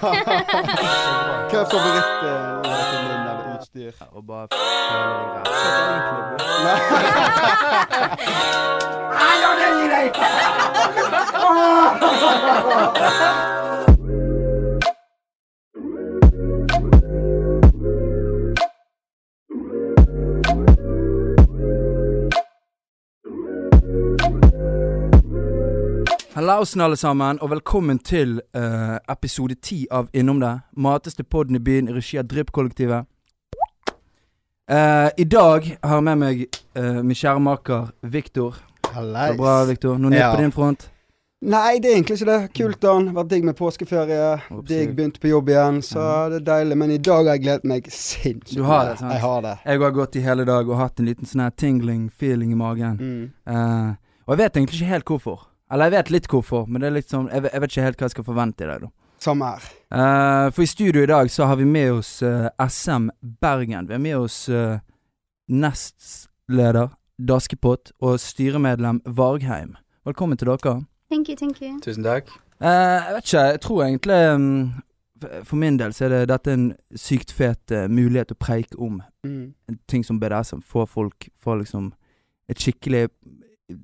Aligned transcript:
Hva 0.00 1.58
er 1.60 1.66
favoritten 1.70 2.62
din 3.08 3.26
av 3.32 3.38
utstyr? 3.54 3.92
Og 4.12 4.22
bare 4.26 4.46
føle 4.52 5.12
deg. 5.34 5.52
Hallausen 26.42 26.80
alle 26.80 26.96
sammen, 26.96 27.38
og 27.40 27.50
velkommen 27.50 27.98
til 28.02 28.40
uh, 28.56 28.96
episode 29.12 29.54
ti 29.62 29.84
av 29.94 30.08
Innom 30.12 30.40
det. 30.42 30.56
Mateste 30.74 31.22
podden 31.22 31.54
i 31.54 31.60
byen 31.62 31.86
i 31.86 31.92
regi 31.94 32.16
av 32.18 32.24
Drypp-kollektivet. 32.32 33.06
Uh, 34.66 35.06
I 35.14 35.26
dag 35.30 35.68
har 35.84 35.94
jeg 36.00 36.06
med 36.08 36.18
meg 36.18 36.40
uh, 36.74 36.98
min 37.06 37.14
kjære 37.14 37.44
maker 37.46 37.92
Viktor. 38.02 38.58
Hallais. 38.90 39.36
bra, 39.38 39.52
Viktor. 39.70 40.00
Noe 40.02 40.10
nytt 40.10 40.18
Ja. 40.18 40.32
på 40.34 40.40
din 40.42 40.50
front? 40.56 40.88
Nei, 41.46 41.78
det 41.78 41.92
er 41.92 41.94
egentlig 42.00 42.18
ikke 42.18 42.30
det. 42.32 42.40
Kult, 42.58 42.82
Dan. 42.82 43.06
Vært 43.14 43.30
digg 43.30 43.46
med 43.46 43.56
påskeferie. 43.62 44.32
Digg 44.66 44.96
begynte 44.98 45.22
på 45.22 45.30
jobb 45.30 45.54
igjen, 45.54 45.78
så 45.86 46.08
det 46.34 46.40
er 46.42 46.48
deilig. 46.50 46.80
Men 46.82 46.90
i 46.90 46.98
dag 46.98 47.22
har 47.22 47.36
jeg 47.36 47.44
gledet 47.46 47.70
meg 47.70 47.86
sinnssykt. 47.86 48.56
Du 48.58 48.66
har 48.66 48.90
det, 48.90 48.98
sant? 48.98 49.14
Jeg 49.14 49.22
har 49.28 49.46
det. 49.46 49.54
Jeg 49.62 49.84
har 49.86 49.94
gått 49.94 50.18
i 50.18 50.26
hele 50.26 50.50
dag 50.50 50.66
og 50.66 50.82
hatt 50.82 50.98
en 50.98 51.06
liten 51.06 51.22
sånn 51.30 51.46
her 51.46 51.54
tingling 51.54 52.10
feeling 52.10 52.50
i 52.50 52.58
magen. 52.58 52.98
Mm. 52.98 53.24
Eh, 53.46 53.94
og 54.26 54.34
jeg 54.34 54.42
vet 54.42 54.56
egentlig 54.56 54.82
ikke 54.82 54.92
helt 54.96 55.06
hvorfor. 55.14 55.48
Eller 55.72 55.88
jeg 55.88 55.92
vet 55.96 56.10
litt 56.10 56.26
hvorfor, 56.28 56.66
men 56.68 56.80
det 56.84 56.90
er 56.92 57.02
sånn 57.08 57.30
Jeg, 57.32 57.42
vet- 57.46 57.52
jeg 57.56 57.60
vet 57.64 57.70
ikke 57.72 57.82
helt 57.86 57.96
hva 58.02 58.04
jeg 58.10 58.14
skal 58.16 58.24
forvente 58.24 58.64
i 58.64 58.68
dag, 58.68 58.80
da. 58.82 58.90
Samme 59.22 59.46
her. 59.52 59.66
Uh, 59.94 60.50
for 60.50 60.62
i 60.62 60.66
studio 60.66 61.02
i 61.02 61.06
dag 61.06 61.30
så 61.30 61.46
har 61.46 61.56
vi 61.56 61.64
med 61.64 61.92
oss 61.92 62.22
uh, 62.26 62.48
SM 62.68 63.08
Bergen. 63.40 63.86
Vi 63.86 63.94
har 63.94 64.00
med 64.02 64.16
oss 64.18 64.48
uh, 64.50 64.78
nestleder 65.48 66.90
Daskepott 67.22 67.92
og 68.02 68.18
styremedlem 68.20 69.00
Vargheim. 69.06 69.76
Velkommen 70.04 70.38
til 70.40 70.48
dere. 70.50 70.80
Thank 71.12 71.28
you, 71.28 71.36
thank 71.36 71.60
you. 71.62 71.76
Tusen 71.84 72.02
takk. 72.04 72.32
Eh, 72.58 72.68
jeg 73.06 73.14
vet 73.14 73.26
ikke, 73.28 73.44
jeg 73.52 73.60
tror 73.60 73.82
egentlig 73.84 74.18
um, 74.34 74.82
For 75.46 75.56
min 75.58 75.76
del 75.78 75.92
så 75.94 76.04
er 76.06 76.12
det 76.16 76.20
dette 76.32 76.50
en 76.54 76.64
sykt 76.98 77.30
fet 77.34 77.70
eh, 77.74 77.86
mulighet 77.90 78.34
å 78.34 78.38
preike 78.42 78.78
om 78.78 79.00
Mm. 79.22 79.54
ting 79.86 80.02
som 80.02 80.18
BDSM. 80.18 80.58
Få 80.66 80.82
folk 80.90 81.28
Få 81.38 81.54
liksom 81.60 81.92
et 82.50 82.58
skikkelig 82.58 83.04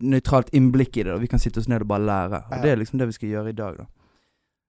nøytralt 0.01 0.51
innblikk 0.57 0.97
i 0.97 1.05
det. 1.07 1.13
Og 1.15 1.23
vi 1.23 1.31
kan 1.31 1.41
sitte 1.43 1.63
oss 1.63 1.69
ned 1.69 1.85
og 1.85 1.89
bare 1.89 2.05
lære. 2.07 2.43
Og 2.51 2.57
Ja. 2.57 2.63
det 2.63 2.71
er 2.71 2.77
liksom 2.77 2.99
det 2.99 3.09
vi 3.09 3.13
skal 3.13 3.29
gjøre 3.29 3.49
i 3.49 3.57
dag, 3.59 3.79
da. 3.79 3.85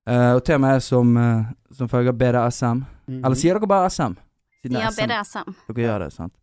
Uh, 0.09 0.35
og 0.35 0.43
temaet 0.43 0.75
er 0.75 0.79
som, 0.79 1.17
uh, 1.17 1.43
som 1.71 1.89
følger 1.89 2.11
BDSM. 2.11 2.85
Mhm. 3.07 3.25
Eller 3.25 3.35
sier 3.35 3.53
dere 3.53 3.67
bare 3.67 3.89
SM? 3.89 4.17
Siden 4.61 4.77
Ja, 4.77 4.89
SM. 4.89 5.01
BDSM. 5.01 5.55
Dere 5.67 5.85
gjør 5.85 5.99
det, 5.99 6.13
sant? 6.13 6.33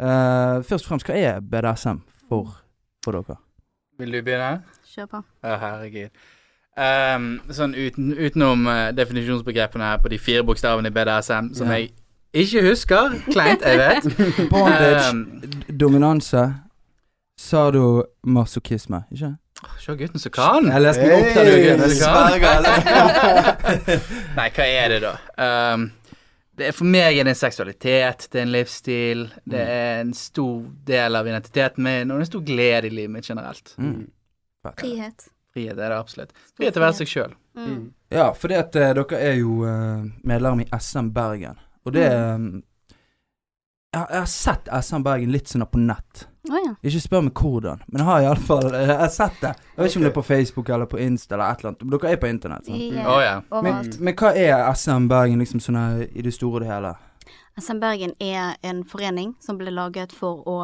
Uh, 0.00 0.62
først 0.62 0.84
og 0.84 0.88
fremst, 0.88 1.06
hva 1.06 1.14
er 1.16 1.40
BDSM 1.40 1.98
for, 2.28 2.60
for 3.04 3.12
dere? 3.12 3.36
Vil 3.98 4.12
du 4.12 4.22
begynne? 4.22 4.62
Kjør 4.86 5.06
på. 5.06 5.22
Å, 5.42 5.56
herregud. 5.58 6.10
Um, 6.78 7.40
sånn 7.50 7.74
uten, 7.74 8.12
utenom 8.14 8.68
definisjonsbegrepene 8.94 9.84
her 9.84 9.98
på 9.98 10.12
de 10.12 10.18
fire 10.18 10.44
bokstavene 10.46 10.86
i 10.86 10.94
BDSM, 10.94 11.50
som 11.58 11.66
yeah. 11.66 11.80
jeg 11.80 11.90
ikke 12.46 12.62
husker. 12.68 13.18
Kleint, 13.32 13.64
jeg 13.66 13.78
vet. 13.78 14.06
Bondage, 14.52 15.10
um, 15.10 15.24
dominanse, 15.80 16.44
sadomasochisme, 17.38 19.02
ikke? 19.14 19.32
Se 19.82 19.94
gutten 19.98 20.20
som 20.22 20.30
kan. 20.34 20.68
Jeg 20.70 20.82
leste 20.84 21.06
meg 21.06 21.14
opp 21.18 21.30
der, 21.34 21.48
Hey, 21.50 21.62
gutten. 21.66 21.88
Nei, 24.38 24.48
hva 24.54 24.66
er 24.66 24.92
det, 24.92 24.98
da? 25.02 25.14
Um, 25.74 25.88
det 26.58 26.68
er 26.70 26.74
For 26.76 26.86
meg 26.90 27.18
er 27.18 27.26
det 27.26 27.32
en 27.34 27.38
seksualitet, 27.38 28.28
det 28.32 28.40
er 28.40 28.46
en 28.46 28.54
livsstil, 28.54 29.24
det 29.46 29.58
Mm. 29.64 29.72
er 29.74 30.00
en 30.04 30.14
stor 30.14 30.62
del 30.86 31.16
av 31.18 31.26
identiteten 31.30 31.82
min, 31.86 32.10
og 32.10 32.20
en 32.22 32.26
stor 32.30 32.40
glede 32.46 32.86
i 32.90 32.94
livet 32.94 33.10
mitt 33.14 33.26
generelt. 33.30 33.74
Mm. 33.78 34.08
Fett. 34.66 34.80
Frihet. 34.82 35.28
Frihet 35.54 35.78
er 35.78 35.88
det 35.94 35.98
absolutt. 35.98 36.32
Frihet 36.58 36.74
til 36.74 36.82
å 36.82 36.86
være 36.86 36.98
seg 37.00 37.08
sjøl. 37.12 37.34
Mm. 37.58 37.66
Mm. 37.68 37.84
Ja, 38.14 38.32
fordi 38.34 38.54
at 38.58 38.74
uh, 38.78 38.88
dere 38.94 39.20
er 39.22 39.34
jo 39.40 39.60
uh, 39.66 40.04
medlem 40.26 40.60
i 40.62 40.68
SM 40.78 41.10
Bergen. 41.14 41.58
Og 41.86 41.92
det 41.94 42.08
Mm. 42.12 42.62
Eh, 43.94 43.98
jeg, 43.98 44.00
har- 44.00 44.10
jeg 44.10 44.18
har 44.20 44.26
sett 44.26 44.68
SM 44.84 45.02
Bergen 45.02 45.32
litt 45.32 45.48
sånn 45.48 45.64
på 45.66 45.78
nett. 45.80 46.26
Oh, 46.50 46.56
ja. 46.64 46.74
Ikke 46.82 47.00
spør 47.04 47.22
meg 47.26 47.34
hvordan, 47.36 47.82
men 47.92 48.00
jeg 48.00 48.06
har 48.08 48.22
iallfall 48.24 48.70
uh, 48.72 48.78
Jeg 48.86 48.96
har 48.96 49.08
sett 49.12 49.40
det. 49.42 49.50
Jeg 49.74 49.82
vet 49.82 49.90
ikke 49.90 49.98
om 50.00 50.04
det 50.06 50.10
er 50.10 50.14
på 50.16 50.22
Facebook 50.24 50.68
eller 50.72 50.86
på 50.88 50.98
Insta 51.04 51.34
eller 51.34 51.50
et 51.52 51.58
eller 51.60 51.74
annet. 51.74 51.90
Dere 52.00 52.12
er 52.12 52.20
på 52.22 52.28
internett. 52.30 52.64
sant? 52.64 52.78
Å 53.04 53.16
eh, 53.18 53.26
ja. 53.26 53.34
Men, 53.66 53.90
men 54.00 54.14
hva 54.16 54.30
er 54.34 54.62
SM 54.74 55.08
Bergen 55.10 55.38
liksom 55.44 55.60
sånn 55.60 55.80
i 56.08 56.22
det 56.24 56.32
store 56.32 56.62
og 56.62 56.64
det 56.64 56.70
hele? 56.72 56.94
SM 57.60 57.80
Bergen 57.82 58.14
er 58.22 58.54
en 58.64 58.84
forening 58.88 59.34
som 59.44 59.58
ble 59.60 59.70
laget 59.74 60.12
for 60.16 60.40
å 60.48 60.56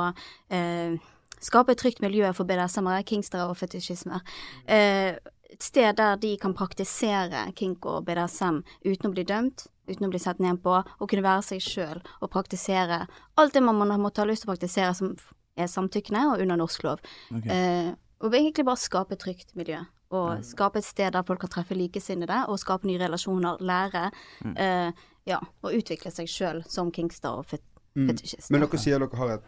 eh, 0.49 0.97
skape 1.45 1.75
et 1.75 1.83
trygt 1.83 2.01
miljø 2.01 2.31
for 2.33 2.49
BDSM-ere, 2.49 3.03
kingstere 3.05 3.45
og 3.51 3.59
fetisjismer. 3.61 4.23
Eh, 4.65 5.19
et 5.55 5.63
sted 5.63 5.97
der 6.01 6.17
de 6.21 6.35
kan 6.43 6.55
praktisere 6.57 7.47
kink 7.55 7.87
og 7.87 8.05
BDSM 8.09 8.63
uten 8.85 9.11
å 9.11 9.15
bli 9.15 9.25
dømt, 9.29 9.67
uten 9.89 10.07
å 10.09 10.11
bli 10.11 10.19
sett 10.23 10.41
ned 10.43 10.61
på, 10.65 10.75
og 10.83 11.09
kunne 11.11 11.23
være 11.25 11.45
seg 11.47 11.63
sjøl 11.63 12.01
og 12.21 12.31
praktisere 12.33 13.05
alt 13.39 13.55
det 13.55 13.63
man 13.63 13.79
måtte 14.03 14.23
ha 14.25 14.27
lyst 14.29 14.43
til 14.45 14.51
å 14.51 14.55
praktisere 14.55 14.95
som 14.99 15.15
er 15.57 15.71
samtykkende 15.71 16.25
og 16.33 16.41
under 16.43 16.59
norsk 16.59 16.83
lov. 16.87 17.03
Okay. 17.31 17.51
Eh, 17.55 17.91
og 18.25 18.35
egentlig 18.35 18.65
bare 18.67 18.81
skape 18.81 19.15
et 19.15 19.23
trygt 19.23 19.55
miljø. 19.55 19.85
Og 20.15 20.39
Mm. 20.39 20.43
skape 20.47 20.77
et 20.79 20.85
sted 20.85 21.13
der 21.13 21.23
folk 21.27 21.41
kan 21.41 21.51
treffe 21.51 21.75
likesinnede, 21.75 22.45
og 22.49 22.59
skape 22.59 22.85
nye 22.87 22.99
relasjoner, 22.99 23.59
lære. 23.61 24.11
Mm. 24.45 24.57
Eh, 24.57 24.93
ja, 25.27 25.39
og 25.63 25.73
utvikle 25.75 26.11
seg 26.13 26.27
sjøl 26.27 26.65
som 26.69 26.91
kingstar 26.91 27.39
og 27.39 27.47
fet 27.47 27.63
Mm. 27.97 28.09
fetisjist. 28.09 28.51
Men 28.51 28.61
dere 28.61 28.79
sier 28.79 28.99
dere 28.99 29.17
har 29.17 29.29
et, 29.39 29.43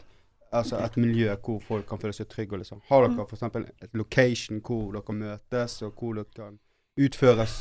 altså 0.53 0.79
et 0.85 0.97
miljø 1.01 1.35
hvor 1.45 1.59
folk 1.65 1.87
kan 1.89 1.99
føle 2.03 2.13
seg 2.17 2.29
trygge. 2.29 2.61
Liksom. 2.63 2.83
Har 2.89 3.07
dere 3.07 3.27
f.eks. 3.27 3.43
et 3.83 3.95
location 3.95 4.61
hvor 4.61 4.93
dere 4.95 5.17
møtes, 5.17 5.81
og 5.83 5.93
hvor 5.99 6.15
dere 6.19 6.31
kan 6.37 6.59
utføres 6.97 7.57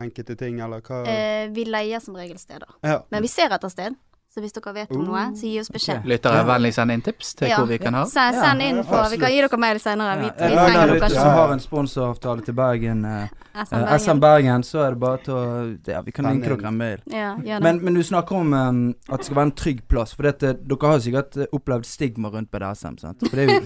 enkelte 0.00 0.36
ting, 0.38 0.60
eller 0.62 0.82
hva? 0.84 1.02
Eh, 1.10 1.48
vi 1.54 1.64
leier 1.66 2.02
som 2.02 2.14
regel 2.18 2.38
steder. 2.38 2.68
ja. 2.84 3.00
Men 3.10 3.24
vi 3.24 3.30
ser 3.32 3.54
etter 3.54 3.72
sted. 3.72 3.96
Så 4.38 4.42
hvis 4.44 4.52
dere 4.54 4.70
vet 4.76 4.90
om 4.94 5.00
noe, 5.02 5.22
så 5.34 5.42
gi 5.48 5.56
oss 5.58 5.66
beskjed. 5.74 5.96
Okay. 5.98 6.10
Lyttere, 6.12 6.44
vennlig 6.46 6.70
send 6.76 6.92
inn 6.94 7.00
tips 7.02 7.32
til 7.34 7.48
Ja. 7.50 7.56
hvor 7.58 7.66
vi 7.66 7.74
kan 7.82 7.90
ha. 7.98 8.04
Send, 8.06 8.36
send 8.38 8.62
inn 8.62 8.76
på 8.86 9.00
Vi 9.10 9.16
kan 9.18 9.32
gi 9.34 9.40
dere 9.42 9.58
mail 9.58 9.80
senere. 9.82 10.14
Vi, 10.20 10.28
vi 10.30 10.54
trenger 10.54 10.86
dere 10.92 10.96
ikke. 11.00 11.08
som 11.10 11.30
har 11.34 11.50
en 11.56 11.60
sponsoravtale 11.64 12.40
til 12.46 12.54
Bergen. 12.54 13.02
eh, 13.04 13.26
SM 13.58 13.74
eh, 13.74 13.80
Bergen. 13.80 13.98
SM 13.98 14.18
Bergen, 14.22 14.62
så 14.62 14.78
er 14.86 14.90
det 14.94 15.00
bare 15.02 15.18
til 15.24 15.34
å 15.34 15.42
Ja, 15.88 16.00
vi 16.06 16.12
kan 16.12 16.24
linke 16.30 16.48
dere 16.54 16.68
en 16.70 16.76
mail. 16.78 16.98
Ja. 17.10 17.34
Men, 17.58 17.82
men 17.84 17.94
du 17.94 18.02
snakker 18.02 18.36
om 18.36 18.52
um, 18.52 18.94
at 19.10 19.18
det 19.18 19.24
skal 19.26 19.36
være 19.40 19.46
en 19.50 19.56
trygg 19.58 19.80
plass. 19.88 20.14
For 20.14 20.22
dette, 20.22 20.54
dere 20.62 20.86
har 20.92 20.98
sikkert 21.02 21.36
eh, 21.36 21.46
opplevd 21.52 21.84
stigma 21.90 22.28
rundt 22.30 22.50
BDSM, 22.54 22.98
sant? 23.02 23.18
For 23.26 23.34
det 23.34 23.42
er 23.42 23.48
jo 23.50 23.58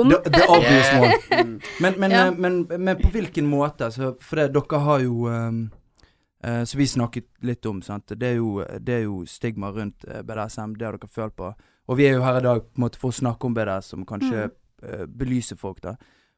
om 0.00 0.08
the, 0.10 0.20
the 0.30 0.46
obvious 0.48 0.86
Yeah. 0.86 1.00
one. 1.40 1.60
Men, 1.80 1.94
men, 2.00 2.10
Ja. 2.10 2.30
men, 2.30 2.66
men 2.78 2.96
på 2.96 3.08
hvilken 3.14 3.46
måte? 3.46 3.90
Så, 3.92 4.14
for 4.20 4.36
det, 4.36 4.48
dere 4.54 4.78
har 4.80 4.98
jo 5.00 5.26
um, 5.30 5.70
eh, 6.46 6.62
Så 6.64 6.78
vi 6.78 6.86
snakket 6.86 7.26
litt 7.42 7.66
om, 7.66 7.80
sant. 7.82 8.06
Det 8.14 8.28
er 8.32 8.36
jo, 8.38 8.62
det 8.80 8.94
er 8.94 9.02
jo 9.04 9.24
stigma 9.26 9.72
rundt 9.74 10.04
eh, 10.08 10.22
BDSM. 10.22 10.76
Det 10.78 10.86
har 10.86 10.96
dere 10.98 11.08
følt 11.10 11.36
på. 11.36 11.50
Og 11.88 11.96
vi 11.98 12.06
er 12.08 12.16
jo 12.16 12.22
her 12.24 12.38
i 12.40 12.44
dag 12.44 12.62
på 12.62 12.78
en 12.80 12.84
måte 12.86 12.98
for 13.02 13.10
å 13.10 13.18
snakke 13.18 13.46
om 13.46 13.54
BDSM, 13.54 14.04
kanskje 14.08 14.44
eh, 14.82 15.04
belyse 15.06 15.56
folk, 15.58 15.80
da. 15.84 15.96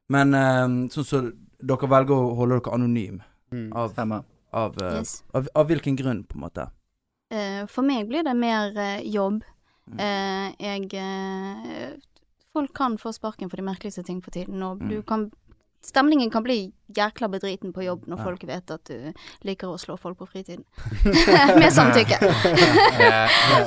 Men 0.09 0.33
eh, 0.33 0.65
sånn 0.93 1.05
så 1.05 1.21
dere 1.61 1.89
velger 1.89 2.15
å 2.17 2.35
holde 2.39 2.59
dere 2.59 2.73
anonym. 2.77 3.21
Mm. 3.53 3.71
Av, 3.73 3.95
av, 4.53 4.75
yes. 4.81 5.23
av, 5.33 5.47
av 5.57 5.65
hvilken 5.71 5.95
grunn, 5.97 6.23
på 6.29 6.37
en 6.37 6.43
måte? 6.45 6.67
Eh, 7.33 7.63
For 7.69 7.85
meg 7.85 8.07
blir 8.09 8.23
det 8.25 8.35
mer 8.37 8.73
jobb. 9.05 9.41
Mm. 9.89 9.99
Eh, 10.05 10.53
jeg 10.61 11.97
Folk 12.53 12.73
kan 12.73 12.97
få 12.97 13.11
sparken 13.13 13.49
for 13.49 13.57
de 13.61 13.65
merkeligste 13.65 14.03
ting 14.05 14.21
for 14.25 14.33
tiden, 14.33 14.61
og 14.65 14.79
Mm. 14.81 14.89
du 14.89 15.01
kan 15.03 15.31
Stemningen 15.81 16.29
kan 16.29 16.43
bli 16.43 16.71
jækla 16.91 17.27
bedriten 17.31 17.71
på 17.73 17.83
jobb 17.85 18.07
når 18.09 18.17
Ja. 18.17 18.23
folk 18.23 18.41
vet 18.43 18.71
at 18.71 18.83
du 18.89 19.13
liker 19.47 19.67
å 19.69 19.77
slå 19.79 19.95
folk 19.97 20.17
på 20.19 20.25
fritiden. 20.27 20.65
Med 21.61 21.71
samtykke. 21.71 22.17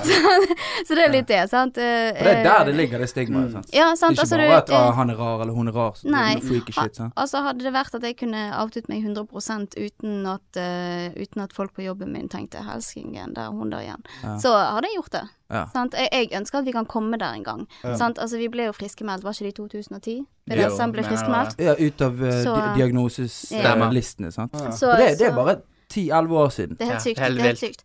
så, 0.03 0.17
Så 0.89 0.95
det 0.99 1.05
er 1.07 1.13
litt 1.15 1.29
det, 1.31 1.41
sant. 1.51 1.79
Eh, 1.79 2.11
For 2.19 2.25
det 2.29 2.35
er 2.37 2.45
der 2.45 2.65
det 2.69 2.75
ligger, 2.77 2.99
det 3.03 3.09
stigmaet. 3.09 3.49
Mm. 3.49 3.53
sant? 3.57 3.71
Ja, 3.73 3.87
Det 3.95 4.03
er 4.03 4.13
ikke 4.13 4.23
Altså, 4.23 4.37
bare 4.37 4.49
du, 4.51 4.57
at 4.59 4.71
ah, 4.77 4.89
eh, 4.89 4.95
han 4.99 5.11
er 5.15 5.17
rar 5.23 5.41
eller 5.45 5.53
hun 5.57 5.69
er 5.69 5.73
rar. 5.79 5.93
så 5.97 6.03
det 6.03 6.11
er 6.13 6.17
Nei. 6.19 6.35
noe 6.35 6.49
freaky 6.51 6.73
shit, 6.77 6.97
sant? 7.01 7.15
Altså 7.17 7.43
Hadde 7.47 7.65
det 7.65 7.73
vært 7.73 7.95
at 7.95 8.03
jeg 8.03 8.17
kunne 8.21 8.43
outet 8.61 8.89
meg 8.93 9.03
100 9.03 9.79
uten 9.79 10.27
at, 10.27 10.61
uh, 10.61 11.23
uten 11.23 11.43
at 11.47 11.53
folk 11.57 11.73
på 11.75 11.87
jobben 11.87 12.13
min 12.13 12.29
tenkte 12.29 12.61
'helskingen, 12.63 13.35
der 13.35 13.49
er 13.49 13.51
hun 13.57 13.71
der 13.71 13.81
igjen', 13.87 14.05
Ja. 14.23 14.37
så 14.39 14.53
hadde 14.53 14.89
jeg 14.89 14.97
gjort 15.01 15.11
det. 15.13 15.29
Ja. 15.53 15.65
Sant? 15.73 15.95
Jeg, 15.95 16.09
jeg 16.13 16.41
ønsker 16.41 16.59
at 16.59 16.65
vi 16.65 16.73
kan 16.73 16.87
komme 16.89 17.19
der 17.21 17.35
en 17.37 17.45
gang. 17.45 17.67
Ja. 17.85 17.97
Sant? 18.01 18.19
Altså 18.19 18.39
Vi 18.41 18.49
ble 18.49 18.65
jo 18.71 18.73
friskmeldt, 18.73 19.25
var 19.25 19.33
ikke 19.37 19.45
det 19.45 19.53
i 19.53 19.57
2010? 19.61 20.15
Jo, 20.19 20.25
BDSM 20.51 20.93
ble 20.95 21.03
friskemeldt 21.05 21.53
friskmeldt. 21.53 21.61
Ja, 21.61 21.75
ut 21.87 22.01
av 22.09 22.23
uh, 22.23 22.31
Så- 22.43 22.55
diagnoseslistene, 22.77 24.33
sant. 24.33 24.55
Ja. 24.55 24.71
Så, 24.71 24.93
det, 24.99 25.19
det 25.19 25.27
er 25.29 25.35
bare 25.37 25.57
10-11 25.93 26.33
år 26.45 26.49
siden. 26.49 26.77
Det 26.79 26.81
er 26.81 26.85
helt 26.85 26.95
Ja, 26.95 26.99
sykt. 27.11 27.19
helt 27.21 27.37
det 27.37 27.43
er 27.43 27.47
helt 27.47 27.59
sykt. 27.59 27.85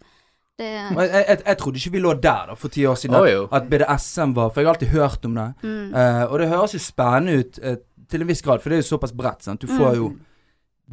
Det, 0.57 0.65
jeg, 0.65 1.09
jeg, 1.27 1.37
jeg 1.45 1.57
trodde 1.57 1.77
ikke 1.77 1.91
vi 1.91 1.99
lå 2.01 2.13
der 2.13 2.45
da 2.49 2.53
for 2.57 2.67
ti 2.73 2.85
år 2.89 2.95
siden. 2.97 3.15
oh, 3.15 3.47
At, 3.51 3.67
BDSM 3.69 4.31
var 4.35 4.49
For 4.49 4.61
jeg 4.61 4.67
har 4.67 4.73
alltid 4.73 4.87
hørt 4.87 5.25
om 5.25 5.35
det. 5.35 5.53
mm, 5.63 5.93
Uh, 5.93 6.31
og 6.31 6.39
det 6.39 6.47
høres 6.49 6.73
jo 6.73 6.79
spennende 6.79 7.39
ut 7.39 7.59
uh, 7.63 7.75
til 8.09 8.21
en 8.21 8.27
viss 8.27 8.41
grad, 8.41 8.59
for 8.63 8.69
det 8.69 8.77
er 8.79 8.81
jo 8.81 8.87
såpass 8.97 9.11
bredt. 9.13 9.43
sant? 9.43 9.61
Du 9.61 9.67
får 9.67 9.91
Mm. 9.91 9.95
jo 9.95 10.13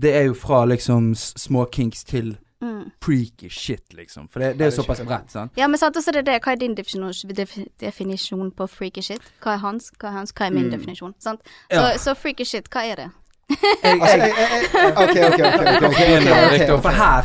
det 0.01 0.15
er 0.17 0.23
jo 0.27 0.35
fra 0.35 0.65
liksom 0.67 1.15
små 1.15 1.65
kinks 1.73 2.05
til 2.05 2.37
Mm. 2.65 2.91
freaky 3.05 3.49
shit, 3.51 3.93
liksom. 3.95 4.29
For 4.33 4.41
det, 4.41 4.53
det 4.59 4.67
er 4.67 4.71
jo 4.73 4.77
såpass 4.83 5.03
bredt, 5.05 5.31
sant. 5.33 5.53
Ja, 5.61 5.67
men 5.69 5.79
sant, 5.79 5.97
og 6.01 6.05
det 6.07 6.17
er 6.23 6.29
det. 6.33 6.39
Hva 6.45 6.53
er 6.55 6.57
din 6.63 6.75
definisjon, 6.79 7.35
definisjon 7.81 8.51
på 8.57 8.67
freaky 8.71 9.03
shit? 9.05 9.23
Hva 9.45 9.59
er 9.59 9.61
hans? 9.67 9.91
Hva 10.01 10.09
er 10.09 10.17
hans? 10.21 10.33
Hva 10.33 10.47
er 10.47 10.51
min 10.57 10.65
Mm. 10.71 10.79
definisjon? 10.79 11.15
Sant? 11.21 11.41
Ja. 11.71 11.93
Så, 11.93 11.99
så 12.05 12.15
freaky 12.15 12.45
shit, 12.49 12.71
hva 12.73 12.87
er 12.91 12.97
det? 13.03 13.11
Jeg, 13.51 14.01
Altså, 14.01 14.17
jeg, 14.17 14.33
jeg, 14.41 14.49
jeg, 14.73 14.93
OK, 14.97 15.17
OK, 15.29 15.41
OK. 15.45 15.91
begynner, 15.93 16.79
for 16.81 16.95
her. 16.97 17.23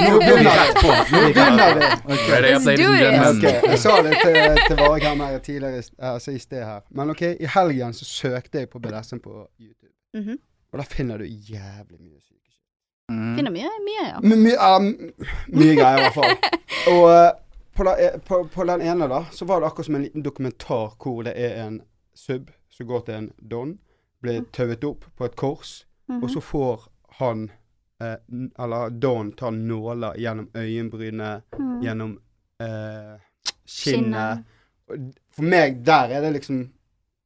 Nå 0.00 0.16
går 0.18 0.38
vi 0.38 0.44
rett 0.48 0.80
på. 0.82 0.90
Nå 1.12 1.20
begynner 1.26 1.70
vi. 1.78 1.84
Okay. 2.14 3.70
Jeg 3.70 3.78
sa 3.78 4.02
det 4.02 4.16
til, 4.24 4.58
til 4.66 4.76
Varg 4.80 5.02
her 5.06 5.14
mer 5.14 5.38
tidligere, 5.38 5.82
altså 5.98 6.30
i 6.34 6.38
sted 6.38 6.64
her. 6.64 6.80
Men 6.90 7.10
OK, 7.14 7.22
i 7.22 7.46
helgen 7.54 7.92
så 7.94 8.04
søkte 8.04 8.58
jeg 8.64 8.68
på 8.72 8.78
BDSM 8.82 9.22
på 9.22 9.46
YouTube. 9.60 9.92
Mhm. 10.14 10.38
Og 10.72 10.78
da 10.78 10.84
finner 10.86 11.18
du 11.18 11.24
jævlig 11.24 11.98
mye 12.00 12.18
syke 12.20 12.34
shit. 12.34 12.39
Mm. 13.10 13.36
Finner 13.36 13.50
mye, 13.54 13.70
mye, 13.84 14.06
ja. 14.08 14.20
My, 14.22 14.36
my, 14.38 14.50
ja, 14.54 14.72
mye 14.80 15.74
greier 15.74 15.98
i 15.98 16.04
hvert 16.06 16.14
fall. 16.14 16.36
Og 16.94 17.04
eh, 17.10 17.30
på, 17.76 17.84
la, 17.88 17.94
eh, 17.98 18.16
på, 18.28 18.38
på 18.54 18.66
den 18.68 18.84
ene 18.86 19.08
da, 19.10 19.24
så 19.34 19.44
var 19.50 19.60
det 19.60 19.66
akkurat 19.70 19.88
som 19.90 19.96
en 19.98 20.04
liten 20.06 20.22
dokumentar 20.26 20.92
hvor 21.02 21.24
det 21.26 21.34
er 21.36 21.56
en 21.64 21.80
sub 22.14 22.50
som 22.70 22.86
går 22.86 23.00
til 23.08 23.14
en 23.18 23.30
don, 23.50 23.72
blir 24.22 24.44
tauet 24.54 24.84
opp 24.84 25.04
på 25.18 25.26
et 25.26 25.36
kors, 25.36 25.80
Mhm. 26.10 26.22
og 26.24 26.30
så 26.32 26.40
får 26.42 26.86
han, 27.20 27.44
eh, 28.02 28.16
eller 28.58 28.90
don, 28.90 29.32
tar 29.38 29.50
nåler 29.54 30.16
gjennom 30.18 30.48
øyenbrynet, 30.58 31.42
mm. 31.58 31.76
gjennom 31.84 32.16
eh, 32.60 33.12
skinnet. 33.66 34.42
For 35.36 35.46
meg, 35.46 35.78
der 35.86 36.10
er 36.16 36.24
det 36.24 36.32
liksom 36.40 36.64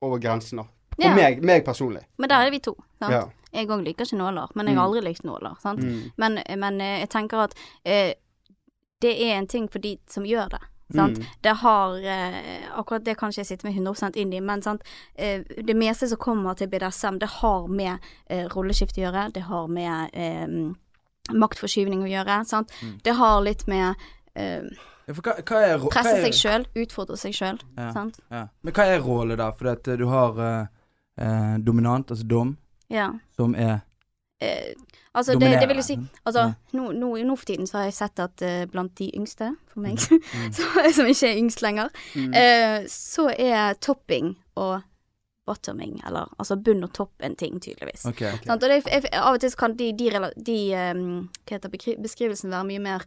over 0.05 0.19
grensen, 0.21 0.61
da. 0.61 0.67
For 0.95 1.03
Ja. 1.09 1.15
meg, 1.17 1.41
meg 1.43 1.65
personlig. 1.65 2.03
Men 2.19 2.29
der 2.29 2.45
er 2.47 2.51
vi 2.53 2.59
to. 2.61 2.75
Sant? 3.01 3.13
Ja. 3.13 3.23
Jeg 3.55 3.69
òg 3.71 3.85
liker 3.87 4.05
ikke 4.05 4.19
nåler, 4.19 4.51
men 4.55 4.67
jeg 4.67 4.77
har 4.77 4.85
Mm. 4.85 4.91
aldri 4.91 5.03
likt 5.09 5.25
nåler. 5.25 5.56
Sant? 5.62 5.81
Mm. 5.81 6.12
Men, 6.19 6.39
men 6.59 6.81
eh, 6.81 7.01
jeg 7.05 7.09
tenker 7.11 7.45
at 7.47 7.55
eh, 7.85 8.15
det 9.01 9.12
er 9.23 9.37
en 9.39 9.47
ting 9.47 9.69
for 9.71 9.79
de 9.79 9.97
som 10.11 10.25
gjør 10.25 10.49
det. 10.51 10.61
Sant? 10.95 11.19
Mm. 11.19 11.25
Det 11.43 11.53
har 11.62 11.95
eh, 11.97 12.69
Akkurat 12.79 13.05
det 13.05 13.15
kan 13.19 13.31
ikke 13.33 13.41
jeg 13.41 13.47
sitte 13.47 13.65
med 13.67 13.75
100% 13.79 14.17
inn 14.21 14.33
i, 14.37 14.41
men 14.41 14.62
sant? 14.62 14.83
Eh, 15.17 15.41
det 15.65 15.75
meste 15.77 16.09
som 16.09 16.19
kommer 16.21 16.55
til 16.55 16.69
BDSM, 16.69 17.19
det 17.19 17.29
har 17.41 17.67
med 17.69 17.99
eh, 18.29 18.45
rolleskift 18.53 18.99
å 18.99 19.05
gjøre. 19.06 19.31
Det 19.33 19.43
har 19.49 19.67
med 19.69 20.11
eh, 20.12 20.47
maktforskyvning 21.33 22.03
å 22.05 22.11
gjøre. 22.11 22.41
Sant? 22.47 22.73
Mm. 22.83 22.99
Det 23.05 23.15
har 23.17 23.41
litt 23.43 23.67
med 23.67 23.95
eh, 24.35 24.62
Ja, 25.07 25.12
hva, 25.19 25.35
hva 25.45 25.59
er 25.69 25.79
presse 25.93 26.15
er- 26.17 26.23
seg 26.25 26.35
sjøl, 26.39 26.67
utfordre 26.85 27.17
seg 27.21 27.35
sjøl. 27.37 27.59
Ja. 27.77 27.91
Ja. 28.33 28.47
Men 28.65 28.73
hva 28.77 28.87
er 28.89 29.00
rollen 29.05 29.37
da? 29.41 29.50
For 29.53 29.75
du 29.97 30.07
har 30.09 30.69
dominant, 31.61 32.09
altså 32.11 32.25
dom, 32.27 32.57
Ja. 32.93 33.13
som 33.37 33.55
er 33.55 33.81
Eh, 34.43 34.75
altså, 35.15 35.39
det, 35.39 35.47
det 35.61 35.69
vil 35.71 35.79
jo 35.79 35.83
si. 35.87 35.95
Altså, 36.27 36.53
nå, 36.75 36.89
nå, 36.93 37.13
nå 37.25 37.37
for 37.39 37.47
tiden 37.49 37.69
så 37.71 37.79
har 37.79 37.85
jeg 37.87 37.95
sett 37.97 38.19
at 38.21 38.43
eh, 38.45 38.65
blant 38.69 38.93
de 38.99 39.07
yngste, 39.17 39.53
for 39.71 39.81
meg, 39.81 39.97
Mm. 39.97 40.51
som 40.97 41.07
ikke 41.07 41.29
er 41.31 41.39
yngst 41.39 41.63
lenger, 41.63 41.89
Mm. 42.15 42.35
eh, 42.35 42.85
så 42.91 43.29
er 43.39 43.75
topping 43.81 44.35
og 44.57 44.83
bottoming, 45.47 46.01
eller 46.07 46.29
altså 46.39 46.57
bunn 46.57 46.85
og 46.85 46.93
topp 46.93 47.13
en 47.25 47.37
ting, 47.37 47.61
tydeligvis. 47.61 48.05
Okay, 48.11 48.33
okay. 48.35 48.45
Sånn, 48.47 48.53
Og 48.53 48.61
det, 48.61 48.83
jeg, 48.91 49.09
av 49.15 49.35
og 49.35 49.41
til 49.41 49.55
kan 49.61 49.77
de, 49.77 49.93
de, 49.93 50.11
de 50.37 50.59
ehm, 50.75 51.29
heter 51.49 51.71
beskrivelsen 52.03 52.51
være 52.51 52.65
mye 52.65 52.81
mer 52.81 53.05